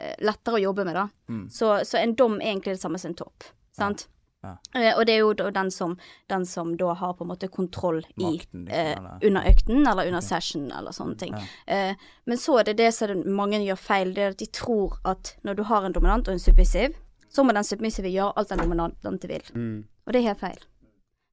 eh, 0.00 0.14
lettere 0.24 0.58
å 0.58 0.62
jobbe 0.62 0.84
med, 0.88 0.94
da. 0.98 1.08
Mm. 1.28 1.44
Så, 1.50 1.84
så 1.84 1.98
en 2.00 2.14
dom 2.18 2.40
er 2.40 2.52
egentlig 2.54 2.74
det 2.78 2.82
samme 2.82 2.98
som 2.98 3.10
en 3.12 3.18
topp. 3.22 3.44
Sant? 3.76 4.06
Ja. 4.08 4.21
Eh, 4.42 4.90
og 4.96 5.04
det 5.06 5.14
er 5.14 5.20
jo 5.22 5.32
da 5.38 5.50
den 5.54 5.70
som, 5.70 5.94
den 6.30 6.46
som 6.46 6.72
da 6.78 6.94
har 6.98 7.14
på 7.14 7.24
en 7.24 7.30
måte 7.30 7.48
kontroll 7.52 8.00
i 8.16 8.24
Makten, 8.24 8.64
liksom, 8.66 9.06
uh, 9.06 9.20
under 9.28 9.46
økten 9.52 9.86
eller 9.86 10.10
under 10.10 10.24
session 10.24 10.66
eller 10.74 10.94
sånne 10.96 11.18
ting. 11.20 11.36
Ja. 11.66 11.92
Uh, 11.92 12.10
men 12.26 12.40
så 12.42 12.58
er 12.58 12.70
det 12.70 12.78
det 12.80 12.90
som 12.96 13.22
mange 13.36 13.62
gjør 13.62 13.78
feil, 13.78 14.12
det 14.16 14.24
er 14.24 14.34
at 14.34 14.42
de 14.42 14.50
tror 14.50 14.98
at 15.08 15.36
når 15.46 15.60
du 15.60 15.64
har 15.70 15.86
en 15.86 15.94
dominant 15.94 16.28
og 16.28 16.34
en 16.34 16.42
submissiv, 16.42 16.98
så 17.32 17.44
må 17.46 17.54
den 17.56 17.64
submissive 17.64 18.10
gjøre 18.12 18.34
alt 18.36 18.50
den 18.52 18.64
dominante 18.64 19.30
vil. 19.30 19.46
Mm. 19.54 19.84
Og 20.06 20.12
det 20.12 20.20
er 20.20 20.32
helt 20.32 20.42
feil. 20.42 20.64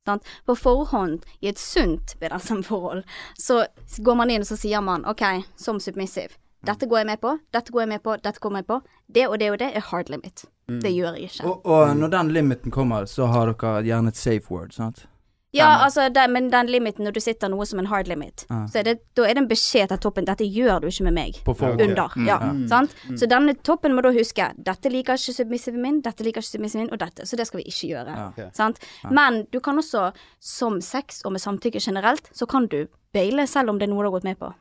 Sant? 0.07 0.29
På 0.45 0.55
forhånd, 0.55 1.25
i 1.41 1.49
et 1.51 1.59
sunt 1.59 2.15
BDSM-forhold, 2.21 3.03
så 3.37 3.65
går 3.97 4.21
man 4.21 4.31
inn 4.31 4.45
og 4.45 4.49
så 4.49 4.57
sier 4.57 4.81
man 4.85 5.05
OK, 5.09 5.25
som 5.59 5.81
submissive. 5.83 6.37
Dette 6.65 6.87
går 6.91 6.97
jeg 7.03 7.07
med 7.07 7.21
på, 7.21 7.37
dette 7.55 7.71
går 7.71 7.81
jeg 7.85 7.89
med 7.93 8.01
på, 8.03 8.17
dette 8.23 8.39
kommer 8.43 8.59
jeg 8.63 8.67
på. 8.67 8.81
Det 9.07 9.27
og 9.27 9.37
det 9.39 9.51
og 9.53 9.59
det 9.61 9.69
er 9.75 9.85
hard 9.91 10.09
limit. 10.11 10.43
Det 10.67 10.91
gjør 10.91 11.15
jeg 11.15 11.29
ikke. 11.31 11.45
Og, 11.47 11.63
og 11.65 11.95
når 11.97 12.11
den 12.17 12.33
limiten 12.35 12.71
kommer, 12.71 13.05
så 13.09 13.29
har 13.31 13.53
dere 13.53 13.79
gjerne 13.87 14.11
et 14.11 14.19
safe 14.19 14.51
word, 14.51 14.75
sant? 14.75 15.05
Ja, 15.51 15.79
altså, 15.81 16.09
den, 16.13 16.29
men 16.35 16.51
den 16.51 16.67
limiten, 16.69 17.03
når 17.07 17.15
du 17.15 17.19
sitter 17.25 17.49
noe 17.49 17.65
som 17.65 17.79
en 17.81 17.87
hard 17.89 18.05
limit, 18.07 18.43
ah. 18.53 18.67
så 18.69 18.83
er 18.83 18.83
det, 18.85 18.93
da 19.17 19.23
er 19.25 19.33
det 19.33 19.41
en 19.41 19.47
beskjed 19.49 19.89
til 19.89 19.97
toppen. 20.03 20.27
Dette 20.27 20.45
gjør 20.45 20.83
du 20.83 20.87
ikke 20.91 21.07
med 21.07 21.15
meg. 21.15 21.39
På 21.47 21.55
forhånd. 21.57 21.81
Under. 21.81 22.13
Mm. 22.13 22.27
Ja, 22.27 22.37
Mm. 22.51 22.67
sant? 22.69 22.93
Så 23.17 23.25
denne 23.25 23.55
toppen 23.65 23.95
må 23.97 24.03
da 24.05 24.11
huske 24.13 24.51
dette 24.61 24.91
liker 24.93 25.17
ikke 25.17 25.33
submissiven 25.39 25.81
min, 25.81 26.01
dette 26.05 26.21
liker 26.27 26.43
ikke 26.43 26.51
submissiven 26.51 26.85
min, 26.85 26.93
og 26.93 26.99
dette. 27.01 27.25
Så 27.25 27.35
det 27.39 27.47
skal 27.49 27.63
vi 27.63 27.65
ikke 27.71 27.89
gjøre. 27.95 28.13
Ah. 28.13 28.29
Okay. 28.29 28.51
Sant? 28.53 28.77
Men 29.09 29.47
du 29.49 29.57
kan 29.59 29.79
også, 29.81 30.11
som 30.39 30.77
sex 30.85 31.23
og 31.25 31.33
med 31.33 31.41
samtykke 31.41 31.81
generelt, 31.81 32.29
så 32.31 32.45
kan 32.45 32.67
du 32.69 32.83
baile 33.13 33.47
selv 33.49 33.73
om 33.73 33.79
det 33.81 33.89
er 33.89 33.93
noe 33.95 34.03
du 34.05 34.11
har 34.11 34.19
gått 34.19 34.29
med 34.29 34.37
på. 34.37 34.53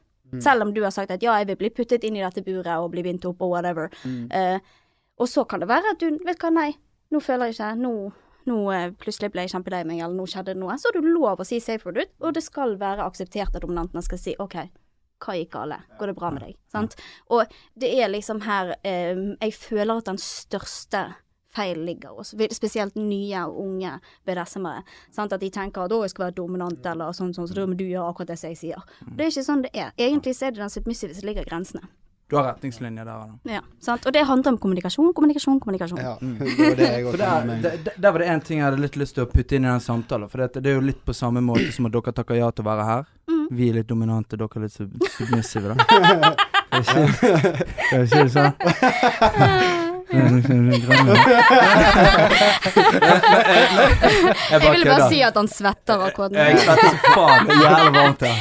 Selv 0.45 0.67
om 0.67 0.75
du 0.75 0.83
har 0.85 0.93
sagt 0.95 1.15
at 1.15 1.23
ja, 1.25 1.37
jeg 1.41 1.49
vil 1.53 1.61
bli 1.63 1.71
puttet 1.75 2.05
inn 2.05 2.19
i 2.19 2.25
dette 2.25 2.45
buret 2.45 2.77
og 2.77 2.91
bli 2.93 3.05
bindt 3.07 3.25
opp 3.29 3.41
og 3.45 3.55
whatever. 3.55 3.89
Eh, 4.05 4.59
og 5.19 5.29
så 5.29 5.45
kan 5.49 5.63
det 5.63 5.69
være 5.71 5.95
at 5.95 6.03
du 6.03 6.19
vet 6.27 6.41
hva, 6.43 6.51
nei, 6.55 6.73
nå 7.13 7.21
føler 7.25 7.51
jeg 7.51 7.57
ikke, 7.57 7.71
nå, 7.83 7.93
nå 8.49 8.59
uh, 8.71 8.91
plutselig 9.01 9.33
ble 9.35 9.47
jeg 9.47 9.55
kjempelei 9.57 9.85
meg, 9.89 10.03
eller 10.03 10.15
nå 10.15 10.27
skjedde 10.31 10.55
det 10.55 10.61
noe. 10.61 10.77
Så 10.79 10.91
har 10.91 10.99
du 10.99 11.09
lov 11.09 11.41
å 11.41 11.47
si 11.49 11.59
safe 11.65 11.89
word 11.89 12.03
ut, 12.03 12.13
og 12.23 12.37
det 12.37 12.45
skal 12.47 12.77
være 12.81 13.07
akseptert 13.09 13.57
at 13.57 13.65
dominantene 13.65 14.05
skal 14.07 14.21
si 14.23 14.37
OK. 14.43 14.61
Hva 15.19 15.35
gikk 15.35 15.57
galt? 15.57 15.89
Går 15.99 16.13
det 16.13 16.19
bra 16.19 16.31
med 16.31 16.45
deg? 16.47 16.59
Sant? 16.71 16.95
Og 17.35 17.51
det 17.75 17.89
er 17.99 18.11
liksom 18.13 18.45
her 18.45 18.77
eh, 18.87 19.19
Jeg 19.41 19.57
føler 19.59 19.99
at 19.99 20.07
den 20.13 20.21
største 20.23 21.01
feil 21.59 21.83
ligger 21.85 22.15
hos 22.17 22.33
spesielt 22.55 22.97
nye 22.97 23.45
og 23.45 23.59
unge 23.67 23.93
BDSM-ere. 24.27 24.83
At 25.19 25.39
de 25.43 25.51
tenker 25.51 25.85
at 25.85 25.91
'å, 25.93 26.03
jeg 26.07 26.11
skal 26.15 26.29
være 26.31 26.39
dominant', 26.39 26.87
eller 26.87 27.13
sånn, 27.13 27.35
sånn, 27.35 27.49
så 27.51 27.55
da 27.55 27.67
må 27.67 27.77
du 27.77 27.85
gjøre 27.85 28.09
akkurat 28.15 28.29
det 28.33 28.41
jeg 28.47 28.57
sier. 28.65 28.83
Det 29.17 29.27
er 29.27 29.31
ikke 29.33 29.45
sånn 29.51 29.63
det 29.67 29.71
er. 29.75 29.91
Egentlig 29.99 30.35
så 30.39 30.47
er 30.47 30.51
det 30.55 30.63
den 30.63 30.71
submissive 30.71 31.15
som 31.15 31.27
ligger 31.29 31.43
i 31.43 31.51
grensene. 31.51 31.83
Du 32.29 32.37
har 32.37 32.45
retningslinjer 32.45 33.07
der, 33.09 33.21
da. 33.25 33.53
Ja, 33.55 33.61
sant? 33.81 34.05
Og 34.05 34.13
det 34.13 34.27
handler 34.29 34.53
om 34.53 34.59
kommunikasjon, 34.61 35.15
kommunikasjon, 35.17 35.61
kommunikasjon. 35.65 35.99
Ja, 35.99 36.19
det 36.21 36.59
var 36.59 36.77
det 36.77 36.89
jeg 36.93 37.07
også 37.07 37.17
der, 37.23 37.63
der, 37.63 37.93
der- 37.97 38.13
var 38.13 38.19
det 38.21 38.29
én 38.29 38.43
ting 38.45 38.59
jeg 38.59 38.67
hadde 38.69 38.83
litt 38.83 38.97
lyst 39.01 39.15
til 39.17 39.25
å 39.25 39.31
putte 39.33 39.57
inn 39.57 39.65
i 39.65 39.69
den 39.73 39.81
samtalen. 39.81 40.29
For 40.29 40.37
det, 40.45 40.61
det 40.63 40.67
er 40.67 40.75
jo 40.77 40.85
litt 40.85 41.01
på 41.07 41.15
samme 41.17 41.41
måte 41.41 41.73
som 41.73 41.87
at 41.89 41.93
dere 41.97 42.13
takker 42.13 42.37
ja 42.37 42.51
til 42.51 42.65
å 42.67 42.69
være 42.69 42.85
her. 42.85 43.07
Mm. 43.33 43.47
Vi 43.51 43.71
er 43.71 43.75
litt 43.81 43.89
dominante, 43.89 44.37
dere 44.37 44.57
er 44.57 44.61
litt 44.61 44.77
sub 44.77 44.93
submissive, 45.17 45.73
da. 45.73 45.85
Er 46.69 46.81
ikke, 46.85 47.01
er 47.97 48.05
ikke 48.05 48.25
det 48.25 48.33
sånn? 48.37 49.85
Jeg 50.09 50.33
ville 54.63 54.87
bare 54.89 55.09
si 55.11 55.19
at 55.27 55.37
han 55.37 55.49
svetter 55.51 56.01
akkurat 56.09 56.31
nå. 56.33 56.39
Jeg 56.39 56.59
svetter 56.65 56.89
som 56.89 56.99
faen. 57.15 57.47
Det 57.49 57.55
er 57.57 57.61
jævlig 57.65 57.93
varmt 57.99 58.23
her. 58.25 58.37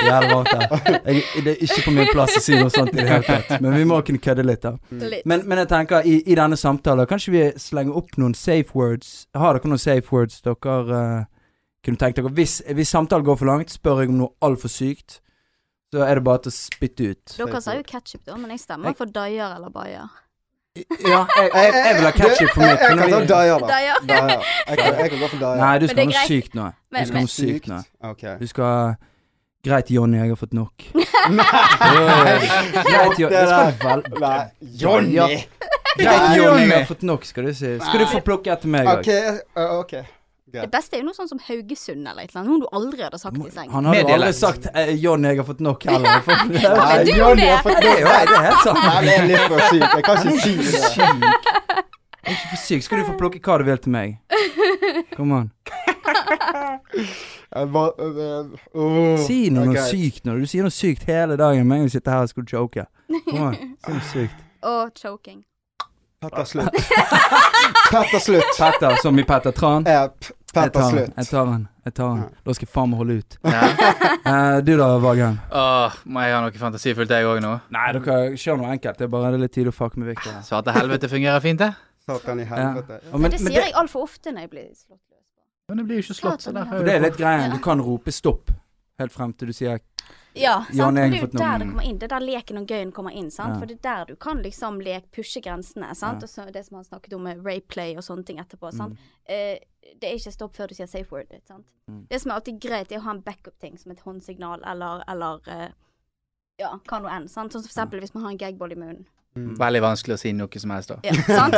Jævlig 0.00 0.30
varmt 0.32 0.52
her. 0.54 0.66
Jeg, 1.04 1.14
det 1.44 1.50
er 1.52 1.56
ikke 1.66 1.82
på 1.86 1.92
min 1.96 2.08
plass 2.12 2.32
å 2.38 2.40
si 2.44 2.52
noe 2.60 2.70
sånt 2.72 2.92
i 2.94 2.96
det 3.00 3.08
hele 3.10 3.26
tatt. 3.26 3.48
Men 3.60 3.70
vi 3.76 3.84
må 3.90 3.96
kunne 4.06 4.20
kødde 4.22 4.44
litt, 4.48 4.62
da. 4.64 4.72
Men, 4.90 5.38
men 5.44 5.56
jeg 5.64 5.68
tenker, 5.74 5.98
i, 6.08 6.10
i 6.24 6.34
denne 6.38 6.56
samtalen, 6.60 7.06
kanskje 7.10 7.30
vi 7.36 7.42
slenger 7.60 7.94
opp 8.00 8.10
noen 8.20 8.34
safe 8.38 8.70
words? 8.78 9.08
Har 9.36 9.50
dere 9.58 9.68
noen 9.74 9.82
safe 9.82 10.08
words 10.14 10.34
dere 10.46 10.76
uh, 10.88 11.24
kunne 11.84 11.98
tenkt 12.00 12.16
dere? 12.20 12.32
Hvis, 12.40 12.54
hvis 12.76 12.92
samtalen 12.96 13.26
går 13.28 13.36
for 13.42 13.48
langt, 13.50 13.70
spør 13.76 13.96
jeg 14.04 14.08
om 14.14 14.18
noe 14.24 14.32
altfor 14.46 14.70
sykt. 14.72 15.10
Så 15.90 15.98
er 16.06 16.14
det 16.20 16.24
bare 16.24 16.40
til 16.46 16.52
å 16.52 16.54
spytte 16.54 17.02
ut. 17.12 17.24
Dere 17.36 17.60
sa 17.64 17.70
jo 17.76 17.82
ketchup, 17.86 18.22
da, 18.28 18.34
men 18.38 18.50
jeg 18.54 18.60
stemmer 18.62 18.94
for 18.98 19.06
daier 19.10 19.50
eller 19.56 19.70
bayer. 19.74 20.06
Ja, 21.00 21.20
jeg, 21.36 21.50
jeg, 21.54 21.74
jeg 21.86 21.94
vil 21.98 22.06
ha 22.06 22.12
ketchup 22.16 22.50
for 22.54 22.64
mitt. 22.64 22.80
jeg 22.80 22.98
kan 22.98 22.98
ta 22.98 23.20
Daya, 23.34 23.58
da. 23.58 23.68
Daya. 23.70 23.94
Daya. 24.08 24.40
Jeg, 24.68 24.78
kan, 24.78 24.98
jeg 25.00 25.10
kan 25.10 25.18
gå 25.20 25.28
for 25.28 25.44
Daya. 25.44 25.60
Nei, 25.60 25.78
du 25.78 25.86
skal 25.86 25.96
det 25.96 26.06
ha 26.06 26.10
noe 26.10 26.26
sykt 26.32 26.58
nå. 26.58 26.66
Du 26.90 26.98
skal 26.98 27.20
ha 27.20 27.22
noe 27.26 27.32
sykt 27.36 27.70
nå. 27.70 27.80
Okay. 28.10 28.34
Du 28.40 28.50
skal 28.50 28.98
Greit, 29.60 29.90
Jonny, 29.92 30.16
jeg 30.16 30.32
har 30.32 30.38
fått 30.40 30.54
nok. 30.56 30.86
Nei! 31.36 31.44
Greit, 32.72 33.18
Jonny. 33.20 33.34
Det 33.34 33.42
skal 33.50 33.74
du 33.74 34.14
vel 34.14 34.22
Nei. 34.22 34.38
Jonny! 34.80 35.18
Greit, 35.98 36.30
Jonny, 36.38 36.62
jeg 36.64 36.72
har 36.78 36.86
fått 36.88 37.04
nok, 37.04 37.26
skal 37.28 37.50
du 37.50 37.52
si. 37.58 37.74
Skal 37.82 38.00
du 38.00 38.06
få 38.08 38.22
plukke 38.24 38.54
etter 38.54 38.72
meg 38.72 38.88
òg? 38.88 39.04
OK. 39.04 39.44
uh, 39.60 39.74
ok. 39.82 39.98
Det 40.52 40.70
beste 40.72 40.96
er 40.96 41.02
jo 41.02 41.06
noe 41.08 41.16
sånn 41.16 41.28
som 41.30 41.40
Haugesund 41.46 42.06
eller 42.08 42.24
et 42.24 42.32
eller 42.32 42.40
annet, 42.42 42.50
noe 42.50 42.60
du 42.64 42.68
aldri 42.76 43.04
hadde 43.04 43.20
sagt 43.22 43.38
i 43.38 43.50
seng. 43.54 43.70
Han 43.70 43.88
hadde 43.90 44.02
jo 44.02 44.14
aldri 44.16 44.32
sagt 44.36 44.66
eh, 44.74 44.92
'John, 44.98 45.24
jeg 45.24 45.38
har 45.40 45.46
fått 45.46 45.60
nok', 45.64 45.86
heller. 45.86 46.22
Nei, 46.28 46.96
Men 46.96 47.06
du 47.06 47.12
Johnny 47.14 47.42
det. 47.42 47.50
har 47.50 47.62
fått 47.66 47.82
det 47.84 47.94
jo 48.00 48.06
det 48.06 48.36
er 48.36 48.46
helt 48.48 48.62
sant. 48.66 48.82
Nei, 48.84 49.00
det 49.06 49.14
er 49.16 49.26
litt 49.30 49.44
for 49.46 49.60
syk. 49.70 49.86
Jeg 49.94 50.04
kan 50.04 50.14
ikke 50.22 50.40
si 50.42 50.54
det. 50.58 50.72
Jeg 52.20 52.32
er 52.32 52.36
ikke 52.36 52.48
for 52.50 52.62
syk. 52.64 52.82
Skal 52.86 52.98
du 52.98 53.04
få 53.10 53.18
plukke 53.18 53.42
hva 53.46 53.58
du 53.60 53.64
vil 53.70 53.78
til 53.86 53.94
meg? 53.94 54.18
Kom 55.16 55.32
an. 55.32 55.50
Bare, 57.50 57.92
øh, 57.98 58.46
øh, 58.74 59.18
Si 59.18 59.48
noe, 59.50 59.66
noe 59.66 59.84
sykt 59.90 60.26
nå. 60.26 60.36
Du 60.38 60.46
sier 60.50 60.66
noe 60.66 60.74
sykt 60.74 61.06
hele 61.10 61.36
dagen. 61.40 61.66
Men 61.66 61.80
jeg 61.82 61.88
vil 61.88 61.94
sitte 61.96 62.04
sitter 62.04 62.18
her, 62.18 62.26
skal 62.26 62.44
skulle 62.46 62.50
choke. 62.50 62.86
Kom 63.28 63.46
an, 63.48 63.56
si 63.86 63.94
noe 63.94 64.08
sykt. 64.12 64.44
Og 64.62 64.92
choking. 64.98 65.40
Petter 66.20 66.44
slutt. 66.44 66.74
Petter 67.90 68.18
slutt. 68.20 68.50
Petter, 68.58 68.96
som 69.02 69.18
i 69.18 69.22
Petter 69.24 69.54
Tran. 69.56 69.86
Yep. 69.88 70.30
Jeg 70.50 70.72
tar 70.74 70.94
den. 70.96 71.12
Jeg 71.16 71.26
tar 71.30 71.44
den. 71.46 71.66
Jeg 71.86 71.94
tar 71.94 72.08
den. 72.14 72.22
Da 72.46 72.54
skal 72.56 72.66
jeg 72.66 72.72
faen 72.74 72.90
meg 72.90 72.98
holde 73.02 73.18
ut. 73.22 73.38
Ja. 73.46 73.60
Eh, 74.30 74.58
du 74.62 74.74
da, 74.76 74.86
Vagen? 75.00 75.38
Åh, 75.56 75.94
må 76.12 76.20
jeg 76.22 76.34
ha 76.36 76.40
noe 76.44 76.58
fantasifullt 76.60 77.10
jeg 77.10 77.24
òg 77.26 77.38
nå? 77.42 77.54
Nei, 77.72 77.86
dere 77.96 78.16
kjør 78.38 78.58
noe 78.60 78.68
enkelt. 78.74 78.98
Det 79.00 79.06
er 79.06 79.10
bare 79.14 79.30
litt 79.40 79.54
tid 79.56 79.70
å 79.70 79.72
fucke 79.74 79.98
med 79.98 80.10
Victor. 80.12 80.36
Svarte 80.44 80.74
helvete 80.76 81.08
fungerer 81.10 81.40
fint, 81.42 81.58
det. 81.62 81.70
Satan 82.04 82.42
i 82.42 82.44
helvete. 82.46 82.98
Ja, 83.00 83.12
Men 83.14 83.24
men, 83.24 83.32
det 83.32 83.40
men 83.40 83.52
sier 83.52 83.56
det, 83.62 83.70
jeg 83.70 83.76
altfor 83.80 84.04
ofte 84.06 84.34
når 84.34 84.44
jeg 84.44 84.50
blir 84.52 84.66
slått 84.76 85.00
løs 85.00 85.24
på. 85.24 85.40
Men 85.72 85.80
det 85.80 85.86
blir 85.88 86.00
jo 86.00 86.04
ikke 86.04 86.18
slått, 86.20 86.44
så 86.44 86.52
derfor 86.54 86.84
det 86.86 86.94
er 86.98 87.02
litt 87.06 87.18
greia. 87.18 87.48
Du 87.52 87.58
kan 87.64 87.82
rope 87.86 88.14
stopp 88.14 88.52
helt 89.00 89.12
frem 89.14 89.32
til 89.34 89.50
du 89.50 89.56
sier 89.56 89.80
Ja, 90.38 90.60
sant? 90.70 90.96
det 90.96 91.02
er 91.02 91.14
jo 91.16 91.26
der 91.26 91.58
det 91.58 91.66
kommer 91.70 91.86
inn. 91.88 91.98
Det 91.98 92.06
er 92.06 92.12
der 92.14 92.24
leken 92.24 92.60
og 92.60 92.66
gøyen 92.70 92.92
kommer 92.94 93.10
inn. 93.16 93.30
sant? 93.34 93.54
Ja. 93.54 93.58
For 93.58 93.66
det 93.66 93.78
er 93.80 93.82
der 93.88 94.04
du 94.12 94.16
kan 94.16 94.42
liksom 94.44 94.78
leke, 94.80 95.10
pushe 95.10 95.42
grensene. 95.42 95.90
sant? 95.98 96.22
Ja. 96.22 96.28
Og 96.28 96.30
så 96.30 96.46
det 96.52 96.64
som 96.66 96.76
han 96.78 96.84
snakket 96.86 97.14
om 97.18 97.22
med 97.26 97.44
rapeplay 97.44 97.96
og 97.96 98.02
sånne 98.06 98.24
ting 98.26 98.38
etterpå. 98.38 98.72
sant? 98.72 98.94
Mm. 98.94 99.34
Eh, 99.34 99.58
det 100.00 100.06
er 100.08 100.14
ikke 100.20 100.32
stopp 100.32 100.54
før 100.54 100.68
du 100.68 100.74
sier 100.74 100.86
safe 100.86 101.10
word. 101.10 101.26
sant? 101.48 101.66
Mm. 101.90 102.06
Det 102.08 102.20
som 102.22 102.30
er 102.30 102.34
alltid 102.38 102.60
greit, 102.60 102.92
er 102.92 102.98
å 102.98 103.06
ha 103.08 103.10
en 103.10 103.22
backup-ting 103.26 103.78
som 103.78 103.92
et 103.92 104.00
håndsignal 104.06 104.62
eller, 104.64 105.02
eller 105.08 105.40
eh, 105.48 105.70
ja, 106.60 106.78
hva 106.88 107.00
nå 107.02 107.08
enn. 107.10 107.28
sant? 107.28 107.52
Sånn 107.52 107.62
som 107.64 107.68
for 107.68 107.74
eksempel 107.80 108.00
hvis 108.00 108.14
man 108.14 108.22
har 108.24 108.30
en 108.36 108.38
gagball 108.44 108.72
i 108.72 108.78
munnen. 108.78 109.06
Mm. 109.36 109.52
Veldig 109.60 109.80
vanskelig 109.84 110.16
å 110.16 110.20
si 110.20 110.32
noe 110.34 110.60
som 110.62 110.72
helst, 110.74 110.90
da. 110.90 110.96
Ja, 111.06 111.14
sant? 111.28 111.54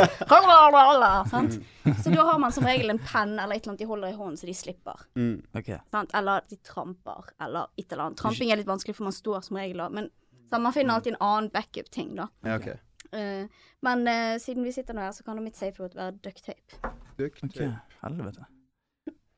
Sant? 1.33 1.55
Så 2.03 2.11
da 2.13 2.25
har 2.27 2.37
man 2.39 2.53
som 2.53 2.67
regel 2.67 2.93
en 2.93 3.01
penn 3.01 3.33
eller 3.39 3.55
et 3.55 3.63
eller 3.63 3.73
annet 3.73 3.81
de 3.81 3.87
holder 3.89 4.13
i 4.13 4.17
hånden 4.17 4.37
så 4.37 4.45
de 4.45 4.53
slipper. 4.53 5.05
Mm. 5.17 5.41
okay. 5.57 5.79
Sant? 5.91 6.13
Eller 6.13 6.45
de 6.49 6.59
tramper, 6.61 7.33
eller 7.41 7.71
et 7.77 7.87
eller 7.87 8.05
annet. 8.05 8.19
Tramping 8.21 8.53
er 8.53 8.61
litt 8.61 8.69
vanskelig, 8.69 8.95
for 8.99 9.09
man 9.09 9.15
står 9.15 9.41
som 9.47 9.57
regel 9.57 9.81
da. 9.81 9.89
Men 9.89 10.11
så 10.53 10.59
man 10.61 10.73
finner 10.73 10.93
alltid 10.93 11.15
en 11.15 11.21
annen 11.25 11.49
backup-ting, 11.49 12.15
da. 12.19 12.27
Ja, 12.45 12.59
OK. 12.59 12.67
Eh, 13.13 13.45
men 13.81 14.07
uh, 14.07 14.39
siden 14.39 14.63
vi 14.63 14.71
sitter 14.71 14.93
nå 14.93 15.01
her, 15.01 15.11
så 15.11 15.25
kan 15.25 15.37
jo 15.37 15.43
mitt 15.45 15.57
safe 15.57 15.81
road 15.81 15.95
være 15.97 16.13
duct 16.23 16.45
tape. 16.45 16.93
Dukt. 17.17 17.41
ok, 17.43 17.61
Helvete. 18.03 18.45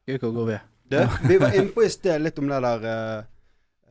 Gud, 0.06 0.20
hvor 0.20 0.32
går 0.32 0.50
vi? 0.52 0.58
Det, 0.92 1.08
vi 1.28 1.38
var 1.42 1.56
inne 1.56 1.72
på 1.74 1.86
i 1.86 1.90
sted 1.90 2.22
litt 2.22 2.40
om 2.40 2.52
det 2.52 2.60
der 2.68 2.84
uh, 2.86 3.24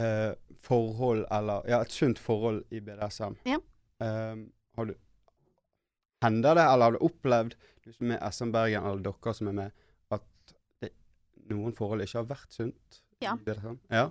eh, 0.05 0.33
forhold, 0.63 1.25
eller 1.33 1.65
Ja, 1.69 1.81
et 1.81 1.93
sunt 1.93 2.21
forhold 2.21 2.63
i 2.71 2.81
BDSM. 2.81 3.41
Ja. 3.49 3.59
Eh, 4.05 4.37
har 4.77 4.91
du 4.91 4.95
Hender 6.25 6.55
det, 6.57 6.63
eller 6.73 6.85
har 6.89 6.93
du 6.97 7.03
opplevd, 7.05 7.55
du 7.85 7.93
som 7.93 8.11
er 8.15 8.21
SM 8.33 8.53
Bergen, 8.55 8.85
eller 8.89 9.03
dere 9.05 9.35
som 9.37 9.49
er 9.51 9.57
med, 9.59 9.73
at 10.15 10.55
det, 10.81 10.89
noen 11.51 11.75
forhold 11.77 12.01
ikke 12.05 12.23
har 12.23 12.29
vært 12.31 12.55
sunt? 12.57 13.01
Ja. 13.21 13.35
sånn? 13.61 13.77
Ja. 13.93 14.07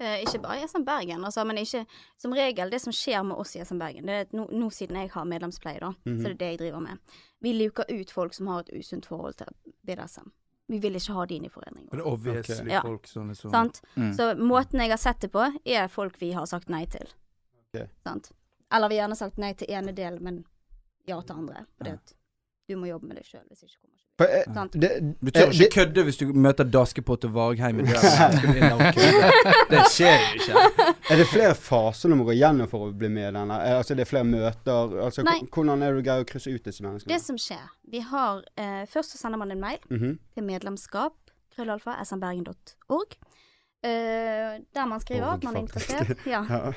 Eh, 0.00 0.22
ikke 0.22 0.40
bare 0.44 0.62
i 0.62 0.66
SM 0.70 0.84
Bergen, 0.86 1.24
altså, 1.26 1.44
men 1.46 1.58
ikke 1.58 1.84
Som 2.16 2.32
regel, 2.32 2.70
det 2.70 2.80
som 2.80 2.92
skjer 2.94 3.24
med 3.26 3.36
oss 3.36 3.56
i 3.56 3.60
SM 3.64 3.78
Bergen, 3.80 4.06
det 4.06 4.14
er 4.14 4.20
at 4.28 4.32
nå, 4.32 4.46
nå 4.54 4.68
siden 4.72 4.96
jeg 4.96 5.10
har 5.10 5.24
medlemspleie, 5.28 5.80
da, 5.80 5.92
Mhm. 6.06 6.18
så 6.22 6.22
det 6.22 6.30
er 6.30 6.38
det 6.38 6.50
jeg 6.52 6.58
driver 6.58 6.80
med. 6.80 6.98
Vi 7.42 7.52
luker 7.52 7.84
ut 7.90 8.10
folk 8.10 8.32
som 8.34 8.46
har 8.46 8.60
et 8.60 8.70
usunt 8.78 9.06
forhold 9.06 9.36
til 9.36 9.46
BDSM. 9.84 10.30
Vi 10.68 10.78
vil 10.78 10.92
ikke 10.94 11.12
ha 11.14 11.24
de 11.26 11.34
inn 11.36 11.44
i 11.46 11.48
foreningen. 11.48 11.88
Det 11.90 12.00
er 12.00 12.06
obviously 12.06 12.60
Ok. 12.66 12.72
Ja. 12.72 12.80
folk 12.82 13.06
som 13.06 13.28
liksom 13.28 13.50
Sant? 13.50 13.80
Mm. 13.96 14.12
Så 14.14 14.34
måten 14.38 14.80
jeg 14.80 14.90
har 14.90 14.96
sett 14.98 15.20
det 15.20 15.32
på, 15.32 15.44
er 15.66 15.88
folk 15.88 16.16
vi 16.20 16.32
har 16.32 16.46
sagt 16.46 16.68
nei 16.68 16.84
til. 16.86 17.06
Okay. 17.74 17.88
Sant? 18.04 18.32
Eller 18.74 18.88
vi 18.88 18.98
har 18.98 19.06
gjerne 19.06 19.16
sagt 19.16 19.38
nei 19.38 19.52
til 19.56 19.70
ene 19.72 19.92
del, 19.96 20.20
men 20.20 20.42
ja 21.08 21.20
til 21.22 21.36
andre. 21.40 21.66
Fordi 21.78 21.90
at 21.96 22.14
du 22.68 22.76
må 22.76 22.86
jobbe 22.90 23.06
med 23.08 23.16
det 23.16 23.24
sjøl, 23.24 23.44
hvis 23.48 23.62
ikke 23.64 23.78
kommer 23.80 23.94
ikke 23.94 24.04
eh, 24.18 24.66
det, 24.82 24.88
Du 25.22 25.30
tør 25.30 25.46
eh, 25.46 25.54
ikke 25.62 25.68
kødde 25.74 26.02
hvis 26.04 26.16
du 26.20 26.24
møter 26.34 26.66
Daskepott 26.68 27.24
og 27.24 27.32
Vargheim 27.36 27.78
i 27.80 27.86
døren. 27.86 28.82
Det 29.72 29.84
skjer 29.94 30.18
jo 30.18 30.40
ikke. 30.42 30.64
Er 31.08 31.20
det 31.22 31.26
flere 31.30 31.54
faser 31.54 32.10
du 32.12 32.16
må 32.18 32.26
gå 32.28 32.34
gjennom 32.36 32.68
for 32.68 32.88
å 32.88 32.92
bli 32.92 33.08
med 33.14 33.28
i 33.30 33.32
denne? 33.38 33.56
Eh, 33.62 33.76
Altså, 33.78 33.94
det 33.96 34.04
er 34.04 34.10
flere 34.10 34.26
møter? 34.28 34.96
Altså, 35.06 35.24
hvordan 35.54 35.82
er 35.86 35.94
det 35.94 36.02
du 36.02 36.08
greier 36.10 36.26
å 36.26 36.28
krysse 36.28 36.52
ut 36.52 36.64
disse 36.68 36.84
menneskene? 36.84 37.14
Det 37.14 37.20
som 37.24 37.38
skjer 37.40 37.64
Vi 37.94 38.02
har 38.10 38.42
eh, 38.58 38.82
Først 38.90 39.14
så 39.14 39.22
sender 39.22 39.40
man 39.40 39.54
en 39.54 39.60
mail 39.64 39.78
Mhm. 39.88 40.18
til 40.34 40.44
medlemskap 40.50 41.14
krøllalfa 41.56 41.96
smbergen.org. 42.04 43.16
Eh, 43.82 44.58
der 44.74 44.86
man 44.90 45.00
skriver 45.00 45.26
Org, 45.30 45.38
at 45.40 45.44
man 45.44 45.56
er 45.56 45.64
interessert. 45.64 46.26
Ja, 46.26 46.42
Ja. 46.52 46.72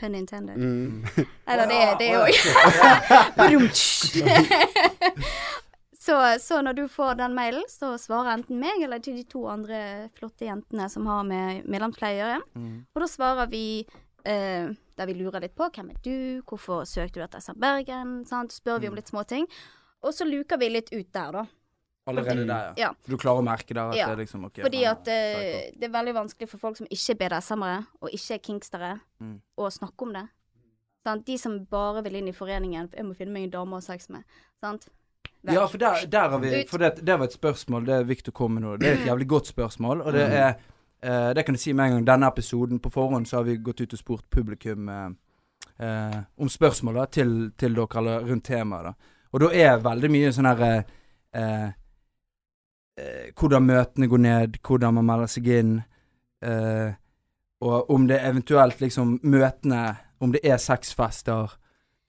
Pun 0.00 0.14
intended. 0.14 0.56
Mm. 0.56 1.04
Eller 1.46 1.66
det 1.70 1.80
er 1.84 1.94
det 2.00 2.10
òg. 2.18 2.34
så, 6.06 6.16
så 6.40 6.62
når 6.64 6.72
du 6.78 6.84
får 6.88 7.14
den 7.20 7.34
mailen, 7.36 7.66
så 7.68 7.98
svarer 8.00 8.32
enten 8.38 8.56
meg 8.60 8.82
eller 8.84 8.98
til 9.04 9.14
de 9.20 9.24
to 9.28 9.40
andre 9.52 9.78
flotte 10.16 10.44
jentene 10.48 10.88
som 10.92 11.02
har 11.10 11.22
med 11.28 11.46
medlemspleie 11.68 12.16
å 12.16 12.20
gjøre. 12.22 12.40
Mm. 12.56 12.78
Og 12.94 12.98
da 13.04 13.08
svarer 13.10 13.46
vi 13.52 13.64
eh, 14.24 14.66
der 15.00 15.08
vi 15.08 15.16
lurer 15.16 15.44
litt 15.44 15.56
på 15.56 15.68
hvem 15.72 15.92
er 15.94 16.00
du, 16.04 16.16
hvorfor 16.48 16.84
søkte 16.88 17.20
du 17.20 17.24
etter 17.24 17.40
SR 17.44 17.56
Bergen, 17.60 18.20
sant? 18.28 18.52
spør 18.56 18.78
vi 18.82 18.90
om 18.90 18.98
litt 18.98 19.12
småting. 19.12 19.48
Og 20.04 20.12
så 20.16 20.24
luker 20.24 20.56
vi 20.60 20.70
litt 20.72 20.92
ut 20.92 21.08
der, 21.12 21.36
da. 21.36 21.44
Allerede 22.06 22.46
der, 22.46 22.72
Ja. 22.76 22.92
Du 23.08 23.16
klarer 23.16 23.38
å 23.42 23.44
merke 23.44 23.74
der 23.74 23.90
at 23.90 23.96
Ja, 23.96 24.06
det 24.08 24.12
er 24.12 24.24
liksom 24.24 24.44
okay, 24.46 24.62
Fordi 24.64 24.84
at 24.88 25.08
er 25.08 25.36
eh, 25.36 25.70
det 25.78 25.84
er 25.84 25.92
veldig 25.92 26.14
vanskelig 26.14 26.48
for 26.48 26.58
folk 26.58 26.76
som 26.76 26.86
ikke 26.90 27.10
er 27.12 27.18
BDSM-ere, 27.28 27.86
og 28.00 28.10
ikke 28.10 28.34
er 28.34 28.38
kingstere, 28.38 29.00
Mm. 29.20 29.40
å 29.58 29.70
snakke 29.70 30.02
om 30.02 30.12
det. 30.12 30.28
Sant? 31.04 31.26
De 31.26 31.38
som 31.38 31.64
bare 31.64 32.02
vil 32.02 32.14
inn 32.16 32.28
i 32.28 32.32
foreningen, 32.32 32.88
jeg 32.96 33.04
må 33.04 33.14
finne 33.16 33.32
meg 33.32 33.44
en 33.44 33.50
dame 33.50 33.70
å 33.72 33.74
ha 33.74 33.80
sex 33.80 34.08
med. 34.10 34.24
Sant? 34.60 34.88
Vel. 35.42 35.54
Ja, 35.54 35.66
for 35.66 35.78
der, 35.78 36.06
der 36.06 36.28
har 36.28 36.38
vi 36.38 36.64
For 36.68 36.78
det, 36.78 37.04
det 37.04 37.18
var 37.18 37.24
et 37.24 37.32
spørsmål 37.32 37.86
det 37.86 38.06
Victor 38.08 38.32
kom 38.32 38.52
med 38.54 38.62
nå. 38.62 38.76
Det 38.78 38.88
er 38.88 38.92
et 39.00 39.06
jævlig 39.06 39.26
godt 39.28 39.46
spørsmål, 39.46 40.02
og 40.04 40.12
det 40.12 40.26
Mm. 40.28 40.34
er 40.36 40.54
uh, 41.28 41.32
Det 41.34 41.44
kan 41.46 41.54
jeg 41.54 41.60
si 41.60 41.72
med 41.72 41.84
en 41.86 41.92
gang. 41.92 42.04
Denne 42.06 42.26
episoden 42.28 42.78
på 42.80 42.90
forhånd 42.90 43.26
så 43.26 43.36
har 43.36 43.44
vi 43.44 43.56
gått 43.56 43.80
ut 43.80 43.92
og 43.92 43.98
spurt 43.98 44.24
publikum 44.30 44.88
uh, 44.88 45.10
eh, 45.78 46.22
om 46.38 46.48
spørsmål 46.48 46.94
da, 46.94 47.04
til, 47.06 47.52
til 47.56 47.74
dere, 47.74 47.86
eller 47.96 48.20
rundt 48.28 48.44
temaet. 48.44 48.84
da 48.84 48.92
Og 49.32 49.40
da 49.40 49.46
er 49.52 49.78
veldig 49.78 50.10
mye 50.10 50.28
sånn 50.32 50.46
her 50.56 50.84
eh, 53.00 53.30
Hvordan 53.34 53.66
møtene 53.66 54.08
går 54.12 54.22
ned, 54.26 54.58
hvordan 54.66 54.94
man 55.00 55.08
melder 55.08 55.30
seg 55.32 55.48
inn. 55.58 55.78
Eh, 56.44 56.92
og 57.60 57.90
om 57.92 58.06
det 58.08 58.20
eventuelt 58.24 58.78
liksom 58.80 59.18
Møtene 59.28 59.80
Om 60.20 60.30
det 60.32 60.40
er 60.48 60.56
sexfester. 60.56 61.50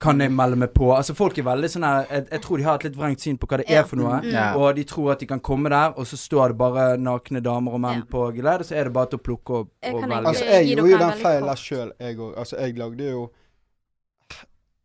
Kan 0.02 0.18
jeg 0.20 0.32
melde 0.34 0.56
meg 0.58 0.72
på? 0.74 0.88
Altså 0.96 1.14
Folk 1.14 1.36
er 1.38 1.44
veldig 1.46 1.68
sånn 1.70 1.84
her 1.86 2.06
jeg, 2.10 2.24
jeg 2.32 2.40
tror 2.42 2.58
de 2.58 2.64
har 2.66 2.78
et 2.80 2.86
litt 2.88 2.96
vrengt 2.98 3.22
syn 3.22 3.36
på 3.38 3.46
hva 3.46 3.60
det 3.60 3.68
er 3.70 3.84
for 3.86 4.00
noe. 4.00 4.16
Mm. 4.24 4.32
Ja. 4.34 4.46
Og 4.58 4.72
de 4.76 4.82
tror 4.88 5.12
at 5.14 5.20
de 5.22 5.28
kan 5.30 5.40
komme 5.44 5.70
der, 5.70 5.92
og 5.94 6.08
så 6.10 6.18
står 6.18 6.52
det 6.54 6.58
bare 6.58 6.86
nakne 6.98 7.42
damer 7.44 7.76
og 7.76 7.80
menn 7.84 8.00
Ja. 8.02 8.08
på 8.10 8.24
geledd, 8.34 8.64
og 8.64 8.66
så 8.66 8.74
er 8.80 8.88
det 8.88 8.92
bare 8.96 9.12
til 9.12 9.20
å 9.20 9.22
plukke 9.28 9.60
og, 9.60 9.68
og 9.92 10.00
velge. 10.02 10.18
Altså, 10.32 10.44
jeg 10.48 10.72
gjorde 10.72 10.90
jo 10.90 10.98
den 11.04 11.22
feilen 11.22 11.60
sjøl, 11.62 11.92
jeg 12.00 12.18
òg. 12.18 12.34
Altså, 12.42 12.56
jeg 12.58 12.76
lagde 12.82 13.12
jo 13.12 13.22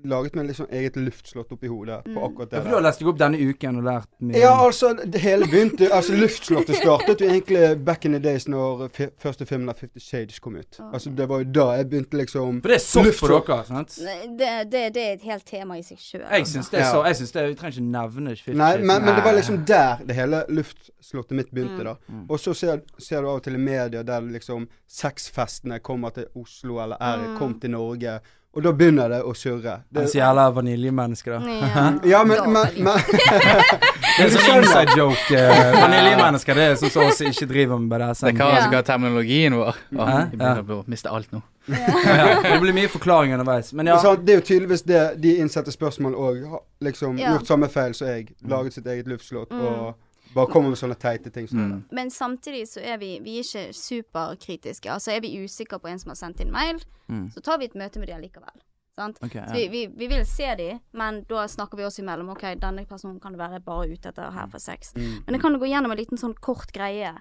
Laget 0.08 0.36
meg 0.40 0.48
liksom 0.48 0.68
eget 0.72 0.96
luftslott 0.96 1.52
oppi 1.52 1.68
hodet 1.68 2.04
på 2.06 2.12
akkurat 2.24 2.28
akkurat 2.38 2.52
Ja, 2.52 2.58
det 2.58 2.64
for 2.64 2.70
du 2.70 2.76
har 2.78 2.84
lest 2.86 3.00
deg 3.02 3.08
opp 3.12 3.18
denne 3.20 3.38
uken 3.50 3.78
og 3.82 3.84
lært 3.88 4.08
mye. 4.22 4.40
Ja, 4.40 4.54
altså, 4.66 4.94
det 5.04 5.22
hele 5.22 5.48
begynte 5.52 5.90
Altså, 5.94 6.16
luftslottet 6.16 6.76
startet 6.80 7.22
jo 7.22 7.28
egentlig 7.28 7.84
back 7.86 8.06
in 8.06 8.14
the 8.16 8.20
days 8.24 8.48
når 8.48 8.88
første 9.20 9.46
filmen 9.50 9.70
av 9.70 9.76
Fifty 9.82 10.00
Shades 10.00 10.40
kom 10.40 10.56
ut. 10.56 10.80
Ok. 10.80 10.94
Altså, 10.94 11.10
det 11.18 11.28
var 11.30 11.44
jo 11.44 11.50
da 11.58 11.66
jeg 11.78 11.90
begynte 11.92 12.18
liksom 12.22 12.62
For 12.62 12.74
det 12.74 12.78
er 12.80 12.86
soft 12.86 13.20
for 13.20 13.36
dere, 13.36 13.60
sant? 13.68 13.98
Nei, 14.06 14.18
Det, 14.40 14.52
det, 14.72 14.84
det 14.96 15.04
er 15.08 15.14
et 15.18 15.26
helt 15.28 15.46
tema 15.46 15.78
i 15.78 15.84
seg 15.84 15.98
sjøl. 16.00 16.24
Jeg 16.32 16.48
syns 16.48 16.70
det 16.72 16.80
er 16.80 16.86
Ja. 16.86 16.92
så 16.94 17.04
Jeg 17.08 17.16
syns 17.22 17.32
det 17.36 17.48
Vi 17.50 17.56
trenger 17.62 17.78
ikke 17.80 17.92
nevne 17.98 18.36
Fifty 18.38 18.58
Nei, 18.58 18.72
Shades, 18.72 18.88
men, 18.88 19.06
men 19.06 19.16
det 19.16 19.24
var 19.28 19.34
liksom 19.40 19.60
der 19.68 20.06
det 20.08 20.16
hele 20.16 20.44
luftslottet 20.50 21.32
mitt 21.42 21.52
begynte, 21.52 21.78
Mm. 21.78 21.84
da. 21.84 21.96
Mm. 22.10 22.26
Og 22.30 22.40
så 22.40 22.54
ser, 22.54 22.82
ser 23.00 23.22
du 23.22 23.28
av 23.30 23.36
og 23.42 23.44
til 23.44 23.56
i 23.56 23.58
media 23.62 24.04
der 24.04 24.22
liksom 24.22 24.68
sexfestene 24.88 25.80
kommer 25.84 26.10
til 26.16 26.26
Oslo, 26.36 26.80
eller 26.84 26.98
er 27.02 27.18
Mm. 27.18 27.38
kom 27.38 27.60
til 27.60 27.72
Norge. 27.72 28.20
Og 28.58 28.64
da 28.66 28.72
begynner 28.74 29.12
det 29.14 29.20
å 29.22 29.36
surre. 29.38 29.76
Det 29.94 30.02
er 30.02 30.08
så 30.10 30.18
jævla 30.18 30.48
vaniljemenneske, 30.56 31.30
da. 31.30 31.58
Ja, 31.62 31.84
ja, 32.14 32.22
men, 32.26 32.40
men, 32.56 32.80
men 32.88 32.96
Det 34.18 34.24
er 34.26 34.32
sånn 34.34 34.64
inside 34.64 34.96
joke. 34.98 35.28
Uh, 35.30 35.76
Vaniljemennesker, 35.78 36.58
det 36.58 36.64
er 36.72 36.80
sånn 36.82 36.90
som 36.96 37.04
oss 37.06 37.22
ikke 37.22 37.46
driver 37.52 37.78
med 37.84 38.02
det. 38.02 38.08
Det 38.18 38.32
er 38.32 38.40
Kara 38.40 38.64
som 38.64 38.74
kan 38.74 38.88
terminologien 38.88 39.54
vår. 39.60 39.78
Vi 39.92 40.00
jeg 40.02 40.32
begynner 40.32 40.74
å 40.74 40.80
miste 40.90 41.14
alt 41.14 41.30
nå. 41.36 41.44
ja, 41.70 42.26
det 42.48 42.58
blir 42.64 42.74
mye 42.74 42.90
forklaring 42.90 43.36
underveis. 43.38 43.70
Men 43.78 43.92
ja. 43.92 44.00
det 44.18 44.34
er 44.34 44.42
jo 44.42 44.46
tydeligvis 44.50 44.86
det 44.90 45.04
de 45.22 45.36
innsatte 45.44 45.74
spørsmål 45.76 46.18
òg 46.18 46.42
har 46.50 46.66
liksom 46.90 47.22
Ja. 47.22 47.36
gjort 47.36 47.54
samme 47.54 47.70
feil 47.70 47.94
som 47.94 48.10
jeg. 48.10 48.32
Laget 48.48 48.74
sitt 48.80 48.88
eget 48.90 49.08
luftslott 49.08 49.54
Mm. 49.54 49.62
og 49.62 49.96
bare 50.38 50.52
kommer 50.54 50.70
med 50.74 50.80
sånne 50.80 50.96
teite 51.02 51.32
ting. 51.34 51.48
Mm. 51.52 51.84
Men 51.92 52.10
samtidig 52.14 52.64
så 52.72 52.82
er 52.82 52.98
vi, 53.02 53.16
vi 53.26 53.40
er 53.42 53.44
ikke 53.46 53.74
superkritiske. 53.74 54.90
Altså 54.94 55.12
er 55.16 55.22
vi 55.26 55.34
usikre 55.44 55.80
på 55.82 55.90
en 55.92 56.00
som 56.02 56.14
har 56.14 56.20
sendt 56.20 56.42
inn 56.46 56.52
mail, 56.54 56.80
Mm. 57.10 57.30
så 57.32 57.40
tar 57.42 57.58
vi 57.62 57.66
et 57.70 57.76
møte 57.80 58.00
med 58.02 58.10
dem 58.10 58.20
likevel. 58.22 58.58
Sant? 58.98 59.20
Ok, 59.24 59.36
ja. 59.36 59.46
Så 59.48 59.54
vi, 59.56 59.68
vi, 59.72 59.86
vi 59.96 60.08
vil 60.12 60.26
se 60.26 60.50
dem, 60.60 60.80
men 60.98 61.22
da 61.30 61.46
snakker 61.48 61.78
vi 61.78 61.86
oss 61.86 62.00
imellom. 62.02 62.32
Ok, 62.34 62.42
denne 62.60 62.84
personen 62.90 63.20
kan 63.22 63.32
det 63.32 63.40
være 63.40 63.62
bare 63.64 63.88
ute 63.94 64.10
etter 64.10 64.32
her 64.34 64.48
for 64.52 64.60
sex. 64.60 64.92
Mm. 64.98 65.22
Men 65.26 65.34
det 65.38 65.42
kan 65.42 65.54
gå 65.62 65.70
gjennom 65.70 65.92
en 65.94 65.98
liten 66.02 66.18
sånn 66.20 66.34
kort 66.44 66.74
greie 66.76 67.14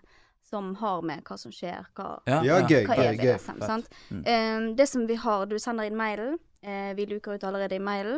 som 0.47 0.73
har 0.81 1.03
med 1.07 1.23
hva 1.27 1.37
som 1.39 1.53
skjer, 1.53 1.85
hva, 1.95 2.21
Ja, 2.27 2.41
Ja, 2.43 2.59
ja. 2.59 2.67
gøy. 2.67 2.87
hva 2.87 2.97
er. 2.99 3.15
BDSM, 3.19 3.61
sant? 3.67 3.89
Mm. 4.11 4.25
Um, 4.27 4.67
det 4.77 4.89
som 4.89 5.07
vi 5.07 5.15
har, 5.23 5.47
du 5.47 5.59
sender 5.59 5.85
inn 5.87 5.97
mailen, 5.97 6.39
Uh, 6.67 6.95
vi 6.99 7.05
luker 7.07 7.37
ut 7.37 7.45
allerede 7.47 7.77
i 7.77 7.79
mailen. 7.79 8.17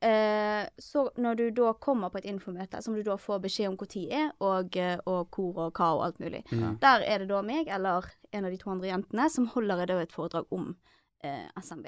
Eh, 0.00 0.68
så 0.78 1.08
når 1.18 1.36
du 1.36 1.50
da 1.50 1.72
kommer 1.74 2.10
på 2.10 2.18
et 2.20 2.24
infomøte, 2.30 2.80
som 2.84 2.94
du 2.94 3.02
da 3.02 3.16
får 3.18 3.40
beskjed 3.42 3.68
om 3.72 3.76
tid 3.86 4.12
er, 4.14 4.28
og, 4.40 4.76
eh, 4.76 4.98
og 5.06 5.26
hvor 5.34 5.56
og 5.66 5.72
hva 5.74 5.88
og 5.96 6.04
alt 6.06 6.18
mulig, 6.20 6.44
Mm. 6.52 6.78
der 6.80 7.00
er 7.02 7.18
det 7.18 7.28
da 7.28 7.42
meg 7.42 7.66
eller 7.68 8.04
en 8.32 8.44
av 8.44 8.50
de 8.50 8.56
to 8.58 8.70
andre 8.70 8.86
jentene 8.92 9.28
som 9.30 9.46
holder 9.48 9.90
et 10.00 10.12
foredrag 10.12 10.46
om 10.52 10.76
eh, 11.24 11.48
SMB. 11.60 11.86